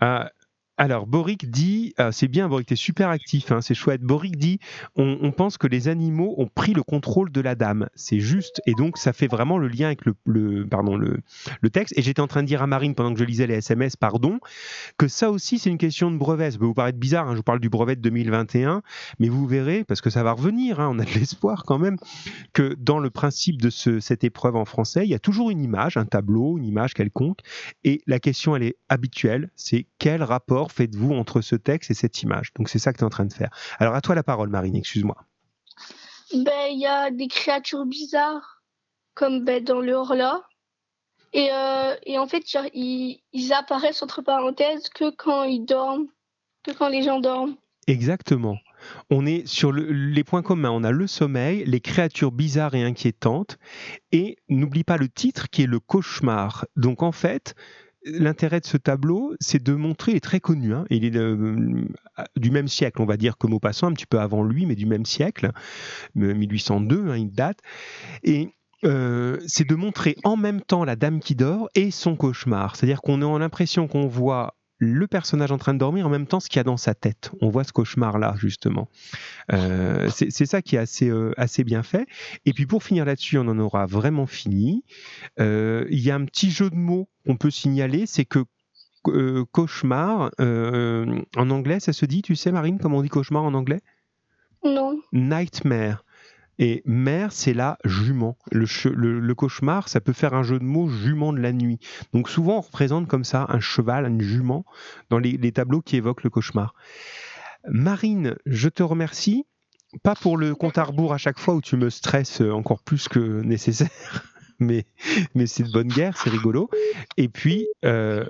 Ah, 0.00 0.30
alors, 0.78 1.06
Boric 1.08 1.50
dit, 1.50 1.92
ah, 1.98 2.12
c'est 2.12 2.28
bien, 2.28 2.48
Boric, 2.48 2.68
t'es 2.68 2.76
super 2.76 3.08
actif, 3.08 3.50
hein, 3.50 3.60
c'est 3.60 3.74
chouette. 3.74 4.00
Boric 4.00 4.36
dit, 4.36 4.60
on, 4.96 5.18
on 5.22 5.32
pense 5.32 5.58
que 5.58 5.66
les 5.66 5.88
animaux 5.88 6.34
ont 6.38 6.46
pris 6.46 6.72
le 6.72 6.84
contrôle 6.84 7.32
de 7.32 7.40
la 7.40 7.56
dame. 7.56 7.88
C'est 7.96 8.20
juste, 8.20 8.62
et 8.64 8.74
donc 8.74 8.96
ça 8.96 9.12
fait 9.12 9.26
vraiment 9.26 9.58
le 9.58 9.66
lien 9.68 9.86
avec 9.86 10.04
le, 10.04 10.14
le- 10.24 10.66
pardon, 10.66 10.96
le, 10.96 11.18
le 11.60 11.70
texte. 11.70 11.94
Et 11.98 12.02
j'étais 12.02 12.20
en 12.20 12.28
train 12.28 12.42
de 12.42 12.46
dire 12.48 12.62
à 12.62 12.68
Marine, 12.68 12.94
pendant 12.94 13.12
que 13.12 13.18
je 13.18 13.24
lisais 13.24 13.48
les 13.48 13.54
SMS, 13.54 13.96
pardon, 13.96 14.38
que 14.98 15.08
ça 15.08 15.30
aussi, 15.32 15.58
c'est 15.58 15.68
une 15.70 15.78
question 15.78 16.10
de 16.12 16.16
brevet. 16.16 16.50
Ça 16.52 16.58
peut 16.58 16.64
vous 16.66 16.74
paraître 16.74 16.98
bizarre, 16.98 17.26
hein, 17.28 17.32
je 17.32 17.38
vous 17.38 17.42
parle 17.42 17.60
du 17.60 17.68
brevet 17.68 17.96
de 17.96 18.00
2021, 18.00 18.82
mais 19.18 19.28
vous 19.28 19.46
verrez, 19.46 19.82
parce 19.84 20.00
que 20.00 20.10
ça 20.10 20.22
va 20.22 20.32
revenir, 20.32 20.78
hein, 20.80 20.88
on 20.92 20.98
a 21.00 21.04
de 21.04 21.10
l'espoir 21.18 21.64
quand 21.66 21.78
même, 21.78 21.96
que 22.52 22.76
dans 22.78 23.00
le 23.00 23.10
principe 23.10 23.60
de 23.60 23.70
ce- 23.70 23.98
cette 24.00 24.22
épreuve 24.22 24.54
en 24.56 24.64
français, 24.64 25.04
il 25.04 25.10
y 25.10 25.14
a 25.14 25.18
toujours 25.18 25.50
une 25.50 25.60
image, 25.60 25.96
un 25.96 26.04
tableau, 26.06 26.56
une 26.56 26.64
image 26.64 26.94
quelconque, 26.94 27.40
et 27.84 28.00
la 28.06 28.20
question, 28.20 28.54
elle 28.54 28.62
est 28.62 28.76
habituelle, 28.88 29.50
c'est 29.56 29.86
quel 29.98 30.22
rapport 30.22 30.67
faites-vous 30.68 31.12
entre 31.14 31.40
ce 31.40 31.56
texte 31.56 31.90
et 31.90 31.94
cette 31.94 32.22
image? 32.22 32.52
Donc 32.54 32.68
c'est 32.68 32.78
ça 32.78 32.92
que 32.92 32.98
tu 32.98 33.02
es 33.02 33.06
en 33.06 33.10
train 33.10 33.26
de 33.26 33.32
faire. 33.32 33.50
Alors 33.78 33.94
à 33.94 34.00
toi 34.00 34.14
la 34.14 34.22
parole, 34.22 34.48
Marine, 34.48 34.76
excuse-moi. 34.76 35.16
Ben, 36.34 36.68
il 36.70 36.80
y 36.80 36.86
a 36.86 37.10
des 37.10 37.26
créatures 37.28 37.86
bizarres, 37.86 38.62
comme 39.14 39.44
ben, 39.44 39.64
dans 39.64 39.80
le 39.80 39.94
Horla. 39.94 40.42
Et, 41.32 41.48
euh, 41.52 41.94
et 42.04 42.18
en 42.18 42.26
fait, 42.26 42.48
genre, 42.48 42.64
ils, 42.72 43.22
ils 43.32 43.52
apparaissent 43.52 44.02
entre 44.02 44.22
parenthèses 44.22 44.88
que 44.88 45.10
quand 45.14 45.44
ils 45.44 45.64
dorment, 45.64 46.06
que 46.62 46.72
quand 46.72 46.88
les 46.88 47.02
gens 47.02 47.20
dorment. 47.20 47.56
Exactement. 47.86 48.58
On 49.10 49.26
est 49.26 49.46
sur 49.46 49.72
le- 49.72 49.90
les 49.90 50.24
points 50.24 50.42
communs. 50.42 50.70
On 50.70 50.84
a 50.84 50.90
le 50.90 51.06
sommeil, 51.06 51.64
les 51.66 51.80
créatures 51.80 52.32
bizarres 52.32 52.74
et 52.74 52.82
inquiétantes, 52.82 53.58
et 54.12 54.36
n'oublie 54.48 54.84
pas 54.84 54.98
le 54.98 55.08
titre 55.08 55.48
qui 55.50 55.62
est 55.62 55.66
le 55.66 55.80
cauchemar. 55.80 56.66
Donc 56.76 57.02
en 57.02 57.12
fait, 57.12 57.54
l'intérêt 58.04 58.60
de 58.60 58.66
ce 58.66 58.76
tableau, 58.76 59.34
c'est 59.40 59.62
de 59.62 59.74
montrer, 59.74 60.12
il 60.12 60.16
est 60.16 60.20
très 60.20 60.40
connu, 60.40 60.74
hein, 60.74 60.84
il 60.90 61.04
est 61.04 61.16
euh, 61.16 61.84
du 62.36 62.50
même 62.50 62.68
siècle, 62.68 63.02
on 63.02 63.06
va 63.06 63.16
dire, 63.16 63.38
que 63.38 63.46
Maupassant, 63.46 63.88
un 63.88 63.92
petit 63.92 64.06
peu 64.06 64.20
avant 64.20 64.42
lui, 64.42 64.66
mais 64.66 64.74
du 64.74 64.86
même 64.86 65.06
siècle, 65.06 65.50
euh, 66.16 66.34
1802, 66.34 67.08
hein, 67.08 67.16
il 67.16 67.30
date, 67.30 67.60
et 68.22 68.54
euh, 68.84 69.38
c'est 69.46 69.66
de 69.66 69.74
montrer 69.74 70.16
en 70.24 70.36
même 70.36 70.60
temps 70.60 70.84
la 70.84 70.94
dame 70.94 71.20
qui 71.20 71.34
dort 71.34 71.68
et 71.74 71.90
son 71.90 72.14
cauchemar. 72.14 72.76
C'est-à-dire 72.76 73.02
qu'on 73.02 73.22
a 73.22 73.38
l'impression 73.38 73.88
qu'on 73.88 74.06
voit 74.06 74.54
le 74.78 75.06
personnage 75.06 75.50
en 75.50 75.58
train 75.58 75.74
de 75.74 75.78
dormir 75.78 76.06
en 76.06 76.10
même 76.10 76.26
temps 76.26 76.40
ce 76.40 76.48
qu'il 76.48 76.58
y 76.58 76.60
a 76.60 76.64
dans 76.64 76.76
sa 76.76 76.94
tête. 76.94 77.32
On 77.40 77.48
voit 77.48 77.64
ce 77.64 77.72
cauchemar-là, 77.72 78.34
justement. 78.38 78.88
Euh, 79.52 80.08
c'est 80.10 80.46
ça 80.46 80.62
qui 80.62 80.76
est 80.76 80.78
assez, 80.78 81.08
euh, 81.08 81.32
assez 81.36 81.64
bien 81.64 81.82
fait. 81.82 82.06
Et 82.46 82.52
puis 82.52 82.66
pour 82.66 82.82
finir 82.82 83.04
là-dessus, 83.04 83.38
on 83.38 83.48
en 83.48 83.58
aura 83.58 83.86
vraiment 83.86 84.26
fini. 84.26 84.84
Euh, 85.40 85.86
Il 85.90 86.00
y 86.00 86.10
a 86.10 86.14
un 86.14 86.24
petit 86.24 86.50
jeu 86.50 86.70
de 86.70 86.76
mots 86.76 87.08
qu'on 87.26 87.36
peut 87.36 87.50
signaler, 87.50 88.06
c'est 88.06 88.24
que 88.24 88.44
cauchemar, 89.52 90.30
en 90.38 91.50
anglais, 91.50 91.80
ça 91.80 91.92
se 91.92 92.04
dit, 92.04 92.20
tu 92.20 92.36
sais 92.36 92.52
Marine, 92.52 92.78
comment 92.78 92.98
on 92.98 93.02
dit 93.02 93.08
cauchemar 93.08 93.42
en 93.42 93.54
anglais? 93.54 93.80
Non. 94.64 95.00
Nightmare. 95.12 96.04
Et 96.58 96.82
mère, 96.84 97.32
c'est 97.32 97.54
la 97.54 97.78
jument. 97.84 98.36
Le, 98.50 98.66
che- 98.66 98.88
le- 98.92 99.20
le 99.20 99.34
cauchemar, 99.34 99.88
ça 99.88 100.00
peut 100.00 100.12
faire 100.12 100.34
un 100.34 100.42
jeu 100.42 100.58
de 100.58 100.64
mots 100.64 100.88
jument 100.88 101.32
de 101.32 101.38
la 101.38 101.52
nuit. 101.52 101.78
Donc 102.12 102.28
souvent, 102.28 102.58
on 102.58 102.60
représente 102.60 103.06
comme 103.06 103.24
ça 103.24 103.46
un 103.48 103.60
cheval, 103.60 104.06
une 104.06 104.20
jument, 104.20 104.64
dans 105.10 105.18
les, 105.18 105.52
tableaux 105.52 105.80
qui 105.80 105.96
évoquent 105.96 106.24
le 106.24 106.30
cauchemar. 106.30 106.74
Marine, 107.68 108.36
je 108.46 108.68
te 108.68 108.82
remercie. 108.82 109.44
Pas 110.02 110.14
pour 110.14 110.36
le 110.36 110.54
compte 110.54 110.76
à 110.76 110.84
rebours 110.84 111.14
à 111.14 111.18
chaque 111.18 111.38
fois 111.38 111.54
où 111.54 111.62
tu 111.62 111.76
me 111.76 111.88
stresses 111.88 112.42
encore 112.42 112.82
plus 112.82 113.08
que 113.08 113.40
nécessaire, 113.40 113.88
mais, 114.58 114.84
mais 115.34 115.46
c'est 115.46 115.62
de 115.62 115.72
bonne 115.72 115.88
guerre, 115.88 116.14
c'est 116.16 116.28
rigolo. 116.28 116.68
Et 117.16 117.28
puis, 117.28 117.66
euh, 117.86 118.26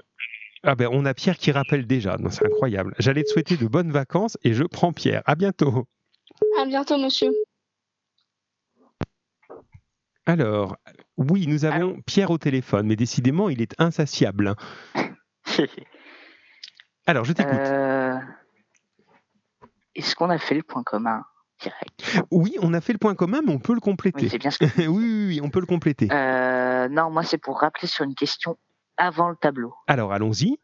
ah 0.62 0.76
ben, 0.76 0.88
on 0.92 1.04
a 1.04 1.14
Pierre 1.14 1.36
qui 1.36 1.50
rappelle 1.50 1.86
déjà. 1.86 2.16
C'est 2.30 2.46
incroyable. 2.46 2.94
J'allais 2.98 3.24
te 3.24 3.30
souhaiter 3.30 3.56
de 3.56 3.66
bonnes 3.66 3.90
vacances 3.90 4.38
et 4.44 4.54
je 4.54 4.62
prends 4.64 4.92
Pierre. 4.92 5.22
À 5.26 5.34
bientôt. 5.34 5.86
À 6.60 6.66
bientôt, 6.66 6.96
monsieur. 6.98 7.32
Alors, 10.28 10.76
oui, 11.16 11.46
nous 11.46 11.64
avons 11.64 12.02
Pierre 12.02 12.30
au 12.30 12.36
téléphone, 12.36 12.86
mais 12.86 12.96
décidément, 12.96 13.48
il 13.48 13.62
est 13.62 13.74
insatiable. 13.78 14.54
Alors, 17.06 17.24
je 17.24 17.32
t'écoute. 17.32 17.54
Euh, 17.54 18.18
Est-ce 19.94 20.14
qu'on 20.14 20.28
a 20.28 20.36
fait 20.36 20.54
le 20.54 20.62
point 20.62 20.82
commun 20.82 21.24
direct 21.62 22.20
Oui, 22.30 22.56
on 22.60 22.74
a 22.74 22.82
fait 22.82 22.92
le 22.92 22.98
point 22.98 23.14
commun, 23.14 23.40
mais 23.44 23.52
on 23.54 23.58
peut 23.58 23.72
le 23.72 23.78
Oui, 23.78 23.80
compléter. 23.80 24.28
c'est 24.28 24.36
bien 24.38 24.50
ce 24.50 24.58
que. 24.66 24.66
oui, 24.86 24.88
oui, 24.88 25.26
oui, 25.28 25.40
on 25.42 25.48
peut 25.48 25.60
le 25.60 25.66
compléter. 25.66 26.08
Euh, 26.12 26.88
non, 26.88 27.10
moi 27.10 27.22
c'est 27.22 27.38
pour 27.38 27.60
rappeler 27.60 27.88
sur 27.88 28.04
une 28.04 28.14
question 28.14 28.58
avant 28.98 29.30
le 29.30 29.36
tableau. 29.36 29.72
Alors, 29.86 30.12
allons-y. 30.12 30.58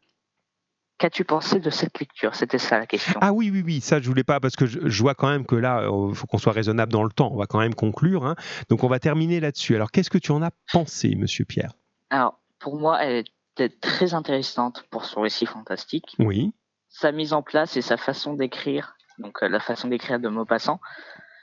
Qu'as-tu 0.97 1.25
pensé 1.25 1.59
de 1.59 1.69
cette 1.69 1.99
lecture? 1.99 2.35
C'était 2.35 2.57
ça 2.57 2.79
la 2.79 2.85
question. 2.87 3.19
Ah 3.21 3.33
oui, 3.33 3.49
oui, 3.51 3.61
oui, 3.65 3.81
ça, 3.81 3.99
je 3.99 4.07
voulais 4.07 4.23
pas, 4.23 4.39
parce 4.39 4.55
que 4.55 4.65
je, 4.65 4.79
je 4.87 5.01
vois 5.01 5.13
quand 5.13 5.27
même 5.29 5.45
que 5.45 5.55
là, 5.55 5.83
il 6.09 6.15
faut 6.15 6.25
qu'on 6.25 6.37
soit 6.37 6.53
raisonnable 6.53 6.91
dans 6.93 7.03
le 7.03 7.09
temps. 7.11 7.29
On 7.33 7.37
va 7.37 7.47
quand 7.47 7.59
même 7.59 7.75
conclure. 7.75 8.25
hein. 8.25 8.35
Donc, 8.69 8.83
on 8.83 8.87
va 8.87 8.99
terminer 8.99 9.39
là-dessus. 9.41 9.75
Alors, 9.75 9.91
qu'est-ce 9.91 10.09
que 10.09 10.17
tu 10.17 10.31
en 10.31 10.41
as 10.41 10.51
pensé, 10.71 11.15
monsieur 11.15 11.43
Pierre? 11.43 11.73
Alors, 12.09 12.39
pour 12.59 12.77
moi, 12.79 13.03
elle 13.03 13.25
était 13.57 13.75
très 13.75 14.13
intéressante 14.13 14.85
pour 14.89 15.03
son 15.05 15.21
récit 15.21 15.45
fantastique. 15.45 16.15
Oui, 16.19 16.53
Sa 16.89 17.11
mise 17.11 17.33
en 17.33 17.41
place 17.41 17.75
et 17.75 17.81
sa 17.81 17.97
façon 17.97 18.33
d'écrire, 18.33 18.95
donc 19.19 19.43
euh, 19.43 19.49
la 19.49 19.59
façon 19.59 19.89
d'écrire 19.89 20.19
de 20.19 20.29
Maupassant. 20.29 20.79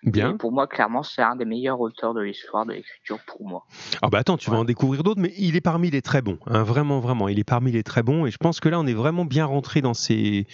Bien. 0.03 0.35
Et 0.35 0.37
pour 0.37 0.53
moi, 0.53 0.67
clairement, 0.67 1.03
c'est 1.03 1.23
un 1.23 1.37
des 1.37 1.45
meilleurs 1.45 1.81
auteurs 1.81 2.15
de 2.15 2.21
l'histoire 2.21 2.67
de 2.67 2.73
l'écriture 2.73 3.19
pour 3.27 3.47
moi. 3.47 3.65
Ah 4.01 4.09
bah 4.09 4.19
attends, 4.19 4.37
tu 4.37 4.51
vas 4.51 4.59
en 4.59 4.65
découvrir 4.65 5.03
d'autres, 5.03 5.21
mais 5.21 5.33
il 5.39 5.57
est 5.57 5.61
parmi 5.61 5.91
les 5.91 6.03
très 6.03 6.23
bons, 6.23 6.39
hein, 6.47 6.63
vraiment, 6.63 7.01
vraiment, 7.01 7.29
il 7.29 7.39
est 7.39 7.45
parmi 7.45 7.73
les 7.73 7.83
très 7.83 8.03
bons, 8.03 8.27
et 8.27 8.31
je 8.31 8.39
pense 8.39 8.61
que 8.61 8.69
là, 8.69 8.81
on 8.81 8.87
est 8.87 8.95
vraiment 8.95 9.25
bien 9.25 9.47
rentré 9.47 9.81
dans 9.81 9.95
ces, 9.95 10.47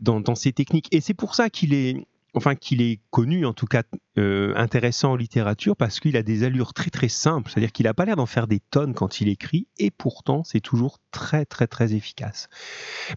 dans, 0.00 0.20
dans 0.20 0.34
ces 0.34 0.52
techniques, 0.52 0.88
et 0.92 1.00
c'est 1.00 1.14
pour 1.14 1.34
ça 1.34 1.50
qu'il 1.50 1.74
est, 1.74 2.06
enfin, 2.34 2.54
qu'il 2.54 2.82
est 2.82 3.00
connu, 3.10 3.46
en 3.46 3.52
tout 3.52 3.66
cas, 3.66 3.82
euh, 4.18 4.54
intéressant 4.56 5.12
en 5.12 5.16
littérature, 5.16 5.76
parce 5.76 6.00
qu'il 6.00 6.16
a 6.16 6.22
des 6.22 6.44
allures 6.44 6.74
très, 6.74 6.90
très 6.90 7.08
simples, 7.08 7.50
c'est-à-dire 7.50 7.72
qu'il 7.72 7.84
n'a 7.84 7.94
pas 7.94 8.04
l'air 8.04 8.16
d'en 8.16 8.26
faire 8.26 8.46
des 8.46 8.60
tonnes 8.60 8.94
quand 8.94 9.20
il 9.20 9.28
écrit, 9.28 9.68
et 9.78 9.90
pourtant, 9.90 10.44
c'est 10.44 10.60
toujours 10.60 10.98
très, 11.10 11.44
très, 11.44 11.66
très 11.66 11.94
efficace. 11.94 12.48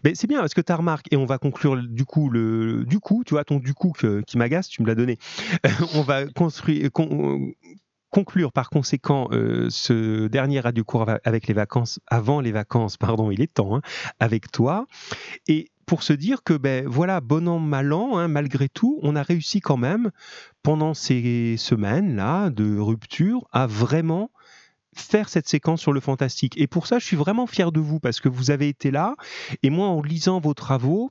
Mais 0.04 0.14
c'est 0.14 0.26
bien, 0.26 0.40
parce 0.40 0.54
que 0.54 0.60
tu 0.60 0.72
as 0.72 0.76
remarqué, 0.76 1.14
et 1.14 1.16
on 1.16 1.26
va 1.26 1.38
conclure 1.38 1.76
du 1.76 2.04
coup, 2.04 2.30
le, 2.30 2.84
du 2.84 3.00
coup, 3.00 3.22
tu 3.24 3.34
vois, 3.34 3.44
ton 3.44 3.58
du 3.58 3.74
coup 3.74 3.92
qui 4.26 4.38
m'agace, 4.38 4.68
tu 4.68 4.82
me 4.82 4.86
l'as 4.86 4.94
donné, 4.94 5.18
on 5.94 6.02
va 6.02 6.26
construire, 6.26 6.90
con- 6.92 7.52
conclure 8.14 8.52
par 8.52 8.70
conséquent 8.70 9.28
euh, 9.32 9.66
ce 9.70 10.28
dernier 10.28 10.60
radio 10.60 10.84
cours 10.84 11.10
avec 11.24 11.48
les 11.48 11.54
vacances, 11.54 11.98
avant 12.06 12.40
les 12.40 12.52
vacances, 12.52 12.96
pardon, 12.96 13.32
il 13.32 13.40
est 13.40 13.52
temps, 13.52 13.76
hein, 13.76 13.80
avec 14.20 14.52
toi. 14.52 14.86
Et 15.48 15.70
pour 15.86 16.02
se 16.02 16.12
dire 16.12 16.42
que, 16.42 16.54
ben 16.54 16.86
voilà, 16.86 17.20
bon 17.20 17.48
an, 17.48 17.58
mal 17.58 17.92
an, 17.92 18.16
hein, 18.18 18.28
malgré 18.28 18.68
tout, 18.68 18.98
on 19.02 19.16
a 19.16 19.22
réussi 19.22 19.60
quand 19.60 19.76
même, 19.76 20.10
pendant 20.62 20.94
ces 20.94 21.56
semaines-là 21.58 22.50
de 22.50 22.78
rupture, 22.78 23.46
à 23.52 23.66
vraiment 23.66 24.30
faire 24.96 25.28
cette 25.28 25.48
séquence 25.48 25.80
sur 25.80 25.92
le 25.92 26.00
fantastique. 26.00 26.54
Et 26.58 26.66
pour 26.66 26.86
ça, 26.86 26.98
je 26.98 27.04
suis 27.04 27.16
vraiment 27.16 27.46
fier 27.46 27.72
de 27.72 27.80
vous 27.80 28.00
parce 28.00 28.20
que 28.20 28.28
vous 28.28 28.50
avez 28.50 28.68
été 28.68 28.90
là. 28.90 29.14
Et 29.62 29.70
moi, 29.70 29.88
en 29.88 30.02
lisant 30.02 30.40
vos 30.40 30.54
travaux, 30.54 31.10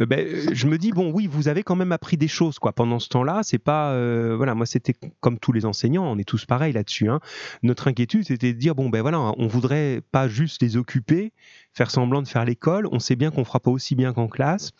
euh, 0.00 0.06
ben, 0.06 0.20
euh, 0.20 0.46
je 0.52 0.66
me 0.66 0.78
dis 0.78 0.92
bon, 0.92 1.10
oui, 1.12 1.26
vous 1.26 1.48
avez 1.48 1.62
quand 1.62 1.76
même 1.76 1.92
appris 1.92 2.16
des 2.16 2.28
choses 2.28 2.58
quoi. 2.58 2.72
Pendant 2.72 2.98
ce 2.98 3.08
temps-là, 3.08 3.40
c'est 3.42 3.58
pas 3.58 3.90
euh, 3.92 4.34
voilà, 4.36 4.54
moi 4.54 4.66
c'était 4.66 4.94
comme 5.20 5.38
tous 5.38 5.52
les 5.52 5.64
enseignants, 5.64 6.04
on 6.04 6.18
est 6.18 6.24
tous 6.24 6.44
pareils 6.46 6.72
là-dessus. 6.72 7.08
hein. 7.08 7.20
Notre 7.62 7.88
inquiétude, 7.88 8.24
c'était 8.24 8.52
de 8.52 8.58
dire 8.58 8.74
bon 8.74 8.88
ben 8.88 9.02
voilà, 9.02 9.20
on 9.20 9.46
voudrait 9.46 10.00
pas 10.12 10.28
juste 10.28 10.62
les 10.62 10.76
occuper, 10.76 11.32
faire 11.72 11.90
semblant 11.90 12.22
de 12.22 12.28
faire 12.28 12.44
l'école. 12.44 12.88
On 12.92 12.98
sait 12.98 13.16
bien 13.16 13.30
qu'on 13.30 13.44
fera 13.44 13.60
pas 13.60 13.70
aussi 13.70 13.94
bien 13.94 14.12
qu'en 14.12 14.28
classe, 14.28 14.72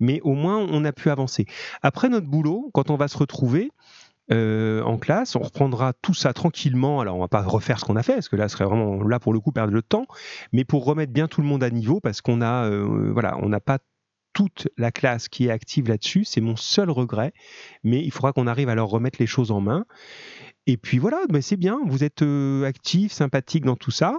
mais 0.00 0.20
au 0.22 0.34
moins 0.34 0.58
on 0.58 0.84
a 0.84 0.92
pu 0.92 1.10
avancer. 1.10 1.46
Après 1.82 2.08
notre 2.08 2.26
boulot, 2.26 2.70
quand 2.72 2.90
on 2.90 2.96
va 2.96 3.08
se 3.08 3.18
retrouver, 3.18 3.70
euh, 4.32 4.82
en 4.82 4.98
classe. 4.98 5.36
On 5.36 5.40
reprendra 5.40 5.92
tout 5.92 6.14
ça 6.14 6.32
tranquillement. 6.32 7.00
Alors, 7.00 7.16
on 7.16 7.20
va 7.20 7.28
pas 7.28 7.42
refaire 7.42 7.78
ce 7.78 7.84
qu'on 7.84 7.96
a 7.96 8.02
fait, 8.02 8.14
parce 8.14 8.28
que 8.28 8.36
là, 8.36 8.48
ce 8.48 8.56
serait 8.56 8.64
vraiment 8.64 9.02
là 9.02 9.18
pour 9.18 9.32
le 9.32 9.40
coup 9.40 9.52
perdre 9.52 9.72
le 9.72 9.82
temps, 9.82 10.06
mais 10.52 10.64
pour 10.64 10.84
remettre 10.84 11.12
bien 11.12 11.28
tout 11.28 11.40
le 11.40 11.46
monde 11.46 11.62
à 11.62 11.70
niveau, 11.70 12.00
parce 12.00 12.20
qu'on 12.20 12.40
a, 12.40 12.64
euh, 12.68 13.10
voilà, 13.12 13.36
on 13.42 13.48
n'a 13.48 13.60
pas 13.60 13.78
toute 14.32 14.68
la 14.78 14.90
classe 14.90 15.28
qui 15.28 15.46
est 15.46 15.50
active 15.50 15.88
là-dessus. 15.88 16.24
C'est 16.24 16.40
mon 16.40 16.56
seul 16.56 16.90
regret, 16.90 17.32
mais 17.84 18.02
il 18.02 18.10
faudra 18.10 18.32
qu'on 18.32 18.46
arrive 18.46 18.68
à 18.68 18.74
leur 18.74 18.88
remettre 18.88 19.18
les 19.20 19.26
choses 19.26 19.50
en 19.50 19.60
main. 19.60 19.84
Et 20.66 20.76
puis 20.76 20.98
voilà, 20.98 21.18
mais 21.30 21.42
c'est 21.42 21.56
bien, 21.56 21.80
vous 21.86 22.04
êtes 22.04 22.22
euh, 22.22 22.64
actif, 22.64 23.12
sympathique 23.12 23.64
dans 23.64 23.74
tout 23.74 23.90
ça. 23.90 24.18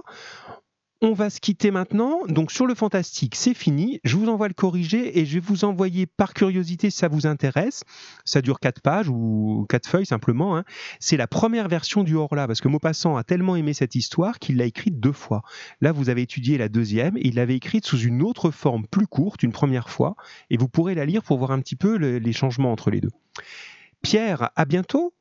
On 1.00 1.12
va 1.12 1.28
se 1.28 1.40
quitter 1.40 1.70
maintenant. 1.70 2.20
Donc 2.28 2.50
sur 2.50 2.66
le 2.66 2.74
fantastique, 2.74 3.34
c'est 3.34 3.52
fini. 3.52 4.00
Je 4.04 4.16
vous 4.16 4.28
envoie 4.28 4.48
le 4.48 4.54
corrigé 4.54 5.18
et 5.18 5.26
je 5.26 5.34
vais 5.34 5.40
vous 5.40 5.64
envoyer 5.64 6.06
par 6.06 6.32
curiosité 6.32 6.88
si 6.88 6.96
ça 6.96 7.08
vous 7.08 7.26
intéresse. 7.26 7.84
Ça 8.24 8.40
dure 8.40 8.58
quatre 8.58 8.80
pages 8.80 9.08
ou 9.08 9.66
quatre 9.68 9.88
feuilles 9.88 10.06
simplement. 10.06 10.56
Hein. 10.56 10.64
C'est 11.00 11.16
la 11.16 11.26
première 11.26 11.68
version 11.68 12.04
du 12.04 12.14
Horla 12.14 12.46
parce 12.46 12.60
que 12.60 12.68
Maupassant 12.68 13.16
a 13.16 13.24
tellement 13.24 13.56
aimé 13.56 13.74
cette 13.74 13.96
histoire 13.96 14.38
qu'il 14.38 14.56
l'a 14.56 14.64
écrite 14.64 14.98
deux 14.98 15.12
fois. 15.12 15.42
Là, 15.80 15.92
vous 15.92 16.08
avez 16.08 16.22
étudié 16.22 16.56
la 16.56 16.68
deuxième 16.68 17.16
et 17.18 17.26
il 17.26 17.34
l'avait 17.34 17.56
écrite 17.56 17.84
sous 17.84 17.98
une 17.98 18.22
autre 18.22 18.50
forme 18.50 18.86
plus 18.86 19.06
courte 19.06 19.42
une 19.42 19.52
première 19.52 19.90
fois 19.90 20.16
et 20.48 20.56
vous 20.56 20.68
pourrez 20.68 20.94
la 20.94 21.04
lire 21.04 21.22
pour 21.22 21.38
voir 21.38 21.50
un 21.50 21.60
petit 21.60 21.76
peu 21.76 21.96
les 21.96 22.32
changements 22.32 22.72
entre 22.72 22.90
les 22.90 23.00
deux. 23.00 23.12
Pierre, 24.00 24.50
à 24.56 24.64
bientôt. 24.64 25.12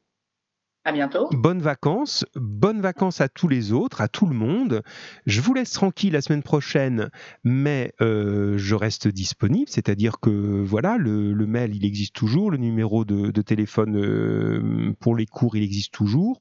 À 0.85 0.91
bientôt. 0.91 1.30
Bonnes 1.31 1.61
vacances, 1.61 2.26
bonnes 2.35 2.81
vacances 2.81 3.22
à 3.22 3.30
tous 3.30 3.47
les 3.47 3.72
autres, 3.72 4.01
à 4.01 4.10
tout 4.10 4.26
le 4.26 4.35
monde. 4.35 4.81
Je 5.26 5.39
vous 5.39 5.53
laisse 5.53 5.72
tranquille 5.72 6.11
la 6.11 6.19
semaine 6.19 6.43
prochaine, 6.43 7.10
mais 7.45 7.93
euh, 8.01 8.57
je 8.57 8.76
reste 8.76 9.07
disponible, 9.07 9.69
c'est-à-dire 9.69 10.19
que 10.19 10.30
voilà, 10.30 10.97
le, 10.97 11.34
mail 11.45 11.73
il 11.73 11.85
existe 11.85 12.14
toujours, 12.14 12.51
le 12.51 12.57
numéro 12.57 13.05
de, 13.05 13.31
téléphone 13.41 13.95
euh, 13.95 14.93
pour 14.99 15.15
les 15.15 15.26
cours 15.26 15.55
il 15.55 15.64
existe 15.64 15.93
toujours. 15.93 16.39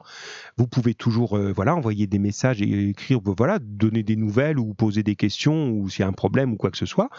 Vous 0.57 0.67
pouvez 0.67 0.95
toujours 0.95 1.37
euh, 1.37 1.53
voilà 1.53 1.77
envoyer 1.77 2.09
des 2.09 2.19
messages 2.19 2.61
et 2.63 2.89
écrire 2.89 3.21
voilà 3.25 3.61
donner 3.61 4.03
des 4.03 4.17
nouvelles 4.17 4.59
ou 4.59 4.75
poser 4.75 5.05
des 5.05 5.15
questions 5.15 5.71
ou 5.71 5.89
s'il 5.89 6.01
y 6.01 6.05
a 6.05 6.09
un 6.09 6.13
problème 6.13 6.53
ou 6.53 6.57
quoi 6.57 6.73
que 6.73 6.79
ce 6.79 6.87
soit. 6.87 7.11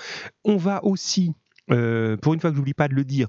On 0.43 0.57
va 0.57 0.83
aussi 0.83 1.35
euh, 1.71 2.17
pour 2.17 2.33
une 2.33 2.39
fois 2.39 2.49
que 2.49 2.57
j'oublie 2.57 2.73
pas 2.73 2.87
de 2.87 2.93
le 2.93 3.05
dire, 3.05 3.27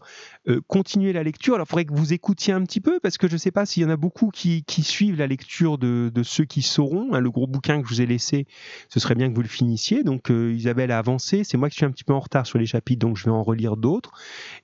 euh, 0.49 0.61
continuez 0.67 1.13
la 1.13 1.23
lecture. 1.23 1.55
Alors, 1.55 1.67
il 1.67 1.71
faudrait 1.71 1.85
que 1.85 1.95
vous 1.95 2.13
écoutiez 2.13 2.53
un 2.53 2.63
petit 2.63 2.81
peu 2.81 2.99
parce 3.01 3.17
que 3.17 3.29
je 3.29 3.35
ne 3.35 3.39
sais 3.39 3.53
pas 3.53 3.65
s'il 3.65 3.83
y 3.83 3.87
en 3.87 3.91
a 3.91 3.97
beaucoup 3.97 4.31
qui, 4.31 4.65
suivent 4.83 5.17
la 5.17 5.27
lecture 5.27 5.79
de, 5.79 6.11
ceux 6.23 6.45
qui 6.45 6.63
sauront. 6.63 7.15
Hein, 7.15 7.21
le 7.21 7.31
gros 7.31 7.47
bouquin 7.47 7.81
que 7.81 7.89
je 7.89 7.95
vous 7.95 8.01
ai 8.01 8.07
laissé, 8.07 8.47
ce 8.89 8.99
serait 8.99 9.15
bien 9.15 9.29
que 9.29 9.35
vous 9.35 9.43
le 9.43 9.49
finissiez. 9.49 10.03
Donc, 10.03 10.31
euh, 10.31 10.53
Isabelle 10.53 10.91
a 10.91 10.99
avancé. 10.99 11.45
C'est 11.45 11.57
moi 11.57 11.71
qui 11.71 11.77
suis 11.77 11.87
un 11.87 11.91
petit 11.91 12.05
peu 12.05 12.13
en 12.13 12.21
retard 12.21 12.47
sur 12.47 12.59
les 12.59 12.67
chapitres, 12.67 13.07
donc 13.07 13.17
je 13.17 13.25
vais 13.25 13.31
en 13.31 13.43
relire 13.43 13.77
d'autres 13.77 14.11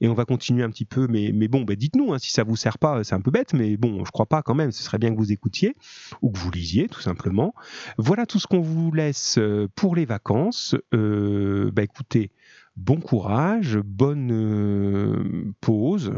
et 0.00 0.08
on 0.08 0.14
va 0.14 0.24
continuer 0.24 0.64
un 0.64 0.70
petit 0.70 0.84
peu. 0.84 1.06
Mais, 1.06 1.30
bon, 1.48 1.62
bah, 1.62 1.76
dites-nous 1.76 2.12
hein, 2.12 2.18
si 2.18 2.32
ça 2.32 2.42
vous 2.42 2.56
sert 2.56 2.78
pas. 2.78 3.04
C'est 3.04 3.14
un 3.14 3.20
peu 3.20 3.30
bête, 3.30 3.54
mais 3.54 3.76
bon, 3.76 4.04
je 4.04 4.10
crois 4.10 4.26
pas 4.26 4.42
quand 4.42 4.54
même. 4.54 4.72
Ce 4.72 4.82
serait 4.82 4.98
bien 4.98 5.10
que 5.10 5.18
vous 5.18 5.32
écoutiez 5.32 5.76
ou 6.22 6.30
que 6.30 6.38
vous 6.38 6.50
lisiez, 6.50 6.88
tout 6.88 7.00
simplement. 7.00 7.54
Voilà 7.98 8.26
tout 8.26 8.40
ce 8.40 8.46
qu'on 8.46 8.60
vous 8.60 8.90
laisse 8.92 9.38
pour 9.76 9.94
les 9.94 10.04
vacances. 10.04 10.74
bah, 10.92 11.82
écoutez 11.82 12.32
bon 12.76 13.00
courage, 13.00 13.78
bonne 13.78 14.32
euh, 14.32 15.52
pause. 15.60 16.12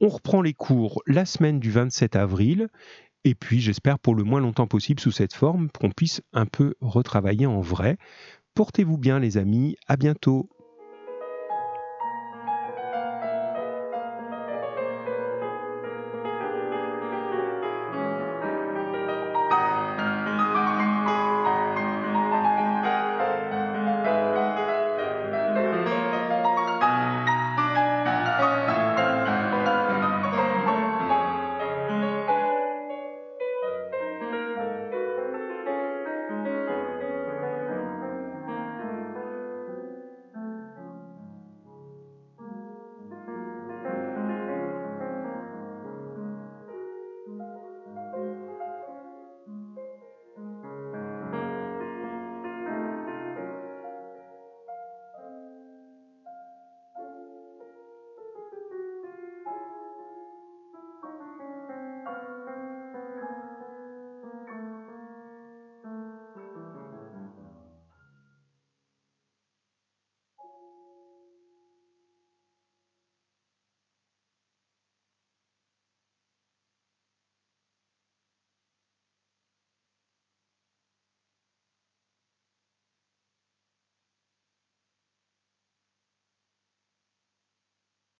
On 0.00 0.08
reprend 0.08 0.42
les 0.42 0.54
cours 0.54 1.02
la 1.06 1.24
semaine 1.24 1.60
du 1.60 1.70
27 1.70 2.16
avril. 2.16 2.68
Et 3.24 3.34
puis, 3.34 3.60
j'espère 3.60 3.98
pour 3.98 4.14
le 4.14 4.22
moins 4.22 4.40
longtemps 4.40 4.66
possible 4.66 5.00
sous 5.00 5.12
cette 5.12 5.32
forme, 5.32 5.70
qu'on 5.70 5.90
puisse 5.90 6.20
un 6.32 6.46
peu 6.46 6.74
retravailler 6.80 7.46
en 7.46 7.60
vrai. 7.60 7.96
Portez-vous 8.54 8.98
bien, 8.98 9.18
les 9.18 9.38
amis. 9.38 9.76
À 9.86 9.96
bientôt. 9.96 10.50